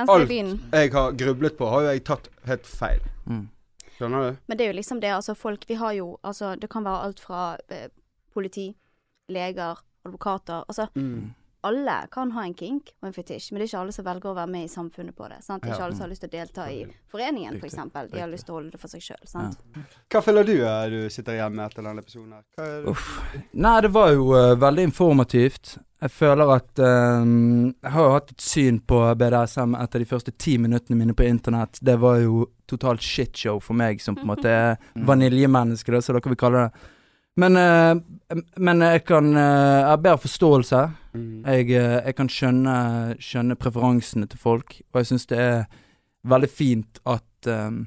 alt 0.10 0.60
jeg 0.74 0.92
har 0.92 1.12
grublet 1.12 1.56
på, 1.58 1.70
har 1.70 1.82
jo 1.82 1.88
jeg 1.94 2.04
tatt 2.04 2.28
helt 2.46 2.66
feil. 2.66 3.00
Mm. 3.30 3.48
Skjønner 3.98 4.24
du? 4.30 4.38
Men 4.48 4.58
det 4.58 4.66
er 4.66 4.72
jo 4.72 4.78
liksom 4.78 5.00
det, 5.02 5.10
altså 5.16 5.34
folk 5.36 5.64
Vi 5.70 5.74
har 5.80 5.92
jo 5.98 6.18
Altså, 6.24 6.56
det 6.56 6.70
kan 6.70 6.86
være 6.86 7.04
alt 7.08 7.20
fra 7.20 7.58
eh, 7.74 7.88
politi, 8.34 8.68
leger, 9.30 9.82
advokater 10.06 10.64
Altså, 10.70 10.88
Mm. 10.96 11.34
Alle 11.68 11.96
kan 12.14 12.32
ha 12.36 12.44
en 12.48 12.54
kink 12.58 12.92
og 13.02 13.10
en 13.10 13.16
fetisj, 13.16 13.52
men 13.52 13.60
det 13.62 13.68
er 13.68 13.72
ikke 13.72 13.82
alle 13.84 13.96
som 13.96 14.06
velger 14.08 14.32
å 14.32 14.36
være 14.38 14.52
med 14.54 14.68
i 14.68 14.72
samfunnet 14.72 15.16
på 15.18 15.28
det. 15.32 15.40
Sant? 15.46 15.64
Det 15.64 15.70
er 15.70 15.76
ikke 15.76 15.80
Ja. 15.84 15.86
alle 15.90 15.96
som 16.00 16.06
har 16.08 16.12
lyst 16.14 16.24
til 16.26 16.30
å 16.32 16.36
delta 16.38 16.68
i 16.72 16.80
foreningen, 17.12 17.58
f.eks. 17.62 17.76
For 17.94 18.08
De 18.14 18.20
har 18.22 18.32
lyst 18.32 18.46
til 18.48 18.56
å 18.56 18.60
holde 18.60 18.72
det 18.72 18.80
for 18.82 18.88
seg 18.94 19.02
sjøl. 19.02 19.24
Ja. 19.34 19.84
Hva 20.10 20.22
føler 20.26 20.48
du 20.48 20.56
er 20.66 20.90
du 20.90 21.10
sitter 21.14 21.38
igjen 21.38 21.56
med 21.56 21.66
etter 21.70 21.84
denne 21.84 22.04
episoden? 22.04 22.34
Hva 22.58 22.66
er 22.66 22.82
det? 22.82 22.94
Uff. 22.94 23.10
Nei, 23.54 23.76
det 23.82 23.92
var 23.94 24.12
jo 24.14 24.32
uh, 24.34 24.56
veldig 24.56 24.88
informativt. 24.92 25.78
Jeg 25.98 26.12
føler 26.14 26.52
at 26.54 26.78
eh, 26.78 27.24
Jeg 27.26 27.92
har 27.92 28.04
jo 28.06 28.12
hatt 28.14 28.30
et 28.30 28.44
syn 28.46 28.76
på 28.86 29.00
BDSM 29.18 29.74
etter 29.82 30.04
de 30.04 30.06
første 30.06 30.34
ti 30.38 30.58
minuttene 30.62 30.98
mine 31.00 31.16
på 31.18 31.26
internett. 31.26 31.80
Det 31.82 31.96
var 31.98 32.20
jo 32.22 32.44
totalt 32.70 33.02
shitshow 33.02 33.58
for 33.64 33.74
meg, 33.74 33.98
som 34.04 34.14
på 34.14 34.22
en 34.22 34.30
måte 34.30 34.52
er 34.52 34.78
vaniljemenneske, 35.10 35.90
da, 35.96 36.02
som 36.06 36.14
dere 36.14 36.30
vil 36.30 36.38
kalle 36.38 36.68
det. 36.68 36.86
Men, 37.38 37.58
eh, 37.58 38.38
men 38.58 38.82
jeg 38.82 39.04
kan 39.06 39.36
eh, 39.36 39.80
Jeg 39.80 39.90
har 39.90 39.98
bedre 39.98 40.18
forståelse. 40.18 40.80
Mm. 41.14 41.44
Jeg, 41.46 41.70
eh, 41.70 42.00
jeg 42.06 42.16
kan 42.16 42.30
skjønne, 42.30 42.78
skjønne 43.20 43.56
preferansene 43.56 44.28
til 44.30 44.40
folk, 44.42 44.82
og 44.94 45.02
jeg 45.02 45.12
syns 45.12 45.30
det 45.30 45.38
er 45.42 45.62
veldig 46.28 46.50
fint 46.50 47.00
at 47.06 47.48
um, 47.48 47.86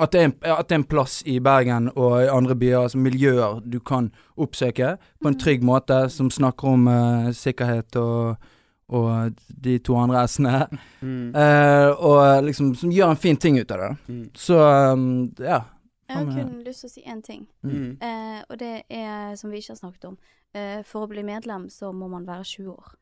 at 0.00 0.12
det, 0.12 0.20
er 0.20 0.24
en, 0.24 0.32
at 0.42 0.68
det 0.68 0.74
er 0.74 0.78
en 0.80 0.88
plass 0.88 1.18
i 1.28 1.36
Bergen 1.38 1.90
og 1.92 2.22
i 2.22 2.30
andre 2.32 2.56
byer, 2.56 2.78
altså 2.80 2.98
miljøer 2.98 3.60
du 3.60 3.76
kan 3.80 4.08
oppsøke 4.40 4.94
på 5.20 5.28
en 5.28 5.36
trygg 5.38 5.62
måte, 5.62 6.08
som 6.10 6.30
snakker 6.32 6.68
om 6.68 6.88
uh, 6.88 7.28
sikkerhet 7.36 7.96
og, 8.00 8.40
og 8.88 9.36
de 9.64 9.76
to 9.84 9.98
andre 10.00 10.24
s-ene. 10.26 10.64
Mm. 11.02 11.34
Uh, 11.36 11.90
og 11.98 12.48
liksom 12.48 12.72
som 12.74 12.90
gjør 12.90 13.12
en 13.12 13.20
fin 13.20 13.36
ting 13.36 13.60
ut 13.60 13.70
av 13.70 13.84
det. 13.84 13.92
Mm. 14.08 14.24
Så 14.34 14.58
um, 14.94 15.06
ja. 15.38 15.60
Jeg 16.08 16.16
har 16.16 16.24
kun 16.24 16.64
lyst 16.64 16.80
til 16.80 16.88
å 16.88 16.92
si 16.92 17.02
én 17.06 17.22
ting, 17.22 17.46
Mm. 17.64 17.96
eh, 18.02 18.42
og 18.50 18.58
det 18.58 18.82
er, 18.90 19.34
som 19.36 19.50
vi 19.50 19.58
ikke 19.58 19.70
har 19.70 19.76
snakket 19.76 20.04
om, 20.08 20.18
eh, 20.54 20.82
for 20.82 21.06
å 21.06 21.08
bli 21.08 21.22
medlem 21.22 21.68
så 21.70 21.92
må 21.92 22.08
man 22.10 22.26
være 22.26 22.44
20 22.44 22.68
år. 22.72 22.94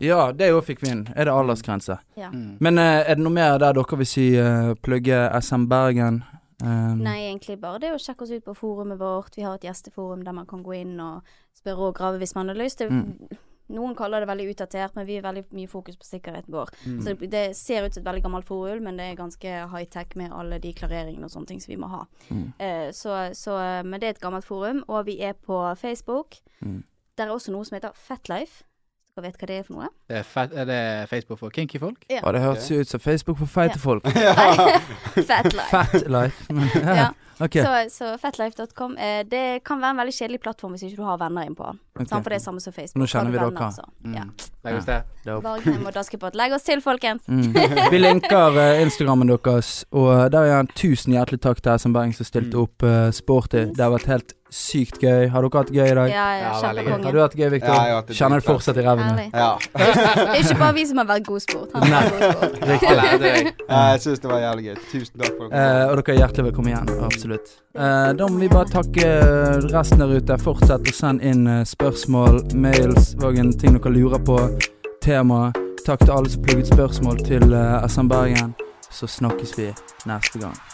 Ja, 0.00 0.30
det 0.32 0.52
òg 0.52 0.62
fikk 0.64 0.80
vi 0.82 0.90
inn. 0.90 1.08
Er 1.16 1.24
det 1.24 1.32
aldersgrense? 1.34 1.98
Ja. 2.16 2.30
Mm. 2.30 2.58
Men 2.60 2.78
eh, 2.78 3.02
er 3.10 3.14
det 3.16 3.24
noe 3.24 3.32
mer 3.32 3.58
der 3.58 3.72
dere 3.72 3.96
vil 3.98 4.06
si 4.06 4.36
uh, 4.38 4.74
plugge 4.74 5.16
SM 5.42 5.66
Bergen? 5.68 6.22
Um, 6.62 7.00
Nei, 7.02 7.32
egentlig 7.34 7.60
bare 7.60 7.80
det 7.80 7.90
å 7.92 7.98
sjekke 7.98 8.22
oss 8.22 8.30
ut 8.30 8.44
på 8.44 8.54
forumet 8.54 8.98
vårt. 8.98 9.34
Vi 9.36 9.42
har 9.42 9.54
et 9.56 9.62
gjesteforum 9.66 10.22
der 10.24 10.32
man 10.32 10.46
kan 10.46 10.62
gå 10.62 10.76
inn 10.80 11.00
og 11.00 11.22
spørre 11.58 11.88
og 11.88 11.94
grave 11.96 12.18
hvis 12.22 12.36
man 12.36 12.48
har 12.48 12.54
lyst. 12.54 12.78
Det, 12.78 12.88
Mm. 12.90 13.28
Noen 13.72 13.94
kaller 13.96 14.20
det 14.20 14.28
veldig 14.28 14.48
utdatert, 14.52 14.92
men 14.96 15.06
vi 15.08 15.16
har 15.16 15.24
veldig 15.24 15.46
mye 15.56 15.70
fokus 15.70 15.96
på 15.96 16.04
sikkerheten 16.04 16.52
vår. 16.52 16.72
Mm. 16.84 16.98
Så 17.00 17.14
det, 17.14 17.30
det 17.32 17.44
ser 17.56 17.86
ut 17.86 17.94
som 17.94 18.02
et 18.02 18.08
veldig 18.10 18.24
gammelt 18.26 18.48
forum, 18.48 18.82
men 18.84 19.00
det 19.00 19.06
er 19.08 19.20
ganske 19.20 19.54
high-tech 19.72 20.12
med 20.20 20.34
alle 20.36 20.60
de 20.60 20.74
klareringene 20.76 21.24
og 21.24 21.32
sånne 21.32 21.52
ting 21.52 21.62
som 21.64 21.72
vi 21.72 21.80
må 21.80 21.88
ha. 21.92 22.02
Mm. 22.28 22.44
Eh, 22.58 22.90
så, 22.92 23.16
så, 23.32 23.56
men 23.86 24.00
det 24.02 24.10
er 24.10 24.18
et 24.18 24.24
gammelt 24.24 24.44
forum, 24.44 24.84
og 24.88 25.06
vi 25.08 25.16
er 25.24 25.32
på 25.32 25.62
Facebook. 25.80 26.36
Mm. 26.60 26.82
Der 27.16 27.28
er 27.28 27.32
også 27.32 27.54
noe 27.54 27.64
som 27.64 27.78
heter 27.78 27.96
Fatlife. 27.96 28.66
Dere 29.14 29.28
vet 29.28 29.36
hva 29.38 29.46
det 29.46 29.56
er 29.60 29.62
for 29.62 29.78
noe? 29.78 29.88
Det 30.10 30.16
er, 30.18 30.24
fat, 30.26 30.54
er 30.58 30.64
det 30.66 30.78
Facebook 31.06 31.38
for 31.38 31.54
kinky 31.54 31.78
folk? 31.78 32.00
Ja, 32.10 32.18
det 32.34 32.40
hørtes 32.42 32.66
jo 32.72 32.80
ut 32.82 32.90
som 32.90 33.00
Facebook 33.00 33.38
for 33.38 33.46
feite 33.46 33.78
folk. 33.78 34.08
Fatlife. 35.30 35.68
Fat 35.70 36.08
life. 36.10 36.48
Men, 36.50 36.66
ja. 36.98 37.12
Ja. 37.38 37.44
Ok. 37.46 37.58
Så, 37.58 37.72
så 37.90 38.10
fatlife.com 38.22 38.96
eh, 38.98 39.22
Det 39.28 39.62
kan 39.66 39.80
være 39.82 39.90
en 39.96 40.00
veldig 40.04 40.14
kjedelig 40.14 40.40
plattform 40.44 40.72
hvis 40.76 40.84
ikke 40.88 41.00
du 41.00 41.06
har 41.08 41.18
venner 41.18 41.46
inn 41.48 41.54
på 41.58 41.64
den. 41.66 41.80
ok. 41.98 42.06
Sant? 42.08 42.22
For 42.24 42.30
det 42.30 42.38
er 42.40 42.44
samme 42.44 42.60
som 42.62 42.72
Facebook. 42.72 43.00
Nå 43.02 43.06
kjenner 43.10 43.30
vi 43.34 43.38
dere. 43.38 43.50
venner, 43.50 43.90
Mm. 44.04 44.14
Ja. 44.14 44.24
Legg 44.64 44.76
oss 44.76 44.84
til. 44.84 46.18
Legg 46.34 46.52
oss 46.52 46.62
til, 46.66 46.80
folkens! 46.84 47.22
Mm. 47.28 47.52
Vi 47.90 47.98
linker 47.98 48.58
eh, 48.60 48.82
Instagrammen 48.84 49.28
deres, 49.32 49.84
og 49.92 50.30
der 50.32 50.48
er 50.52 50.60
en 50.60 50.68
tusen 50.76 51.12
hjertelig 51.16 51.40
takk 51.44 51.60
til 51.64 51.78
SM 51.78 51.92
Bergen 51.96 52.12
som 52.16 52.24
stilte 52.28 52.54
Mm. 52.56 52.62
opp 52.66 52.82
eh, 52.84 53.10
sporty. 53.16 53.64
Det 53.74 53.80
har 53.84 53.90
vært 53.94 54.06
helt 54.12 54.34
sykt 54.54 55.00
gøy. 55.02 55.28
Har 55.32 55.42
dere 55.42 55.58
hatt 55.58 55.70
det 55.72 55.74
gøy 55.80 55.88
i 55.90 55.94
dag? 55.98 56.10
Ja, 56.12 56.26
ja. 56.38 56.50
Har 56.62 57.12
du 57.16 57.18
hatt 57.18 57.34
gøy, 57.34 57.48
Victor? 57.50 57.72
Ja, 57.74 57.80
jeg 57.88 57.94
har 57.94 58.00
hatt 58.02 58.10
det 58.12 58.16
Kjenner 58.18 58.38
det 58.38 58.46
fortsatt 58.46 58.76
i 58.78 58.84
ræven? 58.86 59.32
Ja. 59.34 59.48
Det 59.74 59.88
er 60.28 60.38
ikke 60.44 60.58
bare 60.60 60.74
vi 60.76 60.84
som 60.86 61.00
har 61.02 61.08
vært 61.08 61.26
god 61.26 61.42
sport. 61.42 61.72
Han 61.74 61.82
har 61.90 62.06
vært 62.06 62.20
god 62.20 62.36
sport. 62.36 62.68
Riktig. 62.70 62.92
Deg. 63.24 63.50
Ja, 63.68 63.80
jeg 63.94 64.04
syns 64.04 64.22
det 64.22 64.30
var 64.30 64.44
jævlig 64.44 64.64
gøy. 64.68 64.76
Tusen 64.92 65.24
takk 65.24 65.32
for 65.40 65.48
Eh, 65.54 65.84
og 65.88 65.96
dere 65.98 66.14
er 66.14 66.20
hjertelig 66.22 66.46
velkommen 66.52 66.70
igjen. 66.74 66.92
Absolutt. 67.24 67.50
Eh, 67.74 68.16
da 68.16 68.28
må 68.28 68.38
vi 68.38 68.48
bare 68.48 68.68
takke 68.68 69.06
resten 69.72 70.02
der 70.02 70.12
ute. 70.12 70.36
Fortsett 70.36 70.90
å 70.90 70.92
sende 70.92 71.24
inn 71.30 71.46
eh, 71.48 71.62
spørsmål, 71.64 72.42
mails, 72.52 73.14
og 73.24 73.40
ting 73.56 73.78
dere 73.78 73.94
lurer 73.94 74.20
på. 74.20 74.36
Tema. 75.00 75.48
Takk 75.86 76.04
til 76.04 76.12
alle 76.12 76.32
som 76.32 76.44
plugget 76.44 76.68
spørsmål 76.74 77.24
til 77.24 77.48
eh, 77.56 77.88
SM 77.88 78.12
Bergen. 78.12 78.52
Så 78.92 79.08
snakkes 79.08 79.56
vi 79.56 79.72
neste 80.04 80.44
gang. 80.44 80.73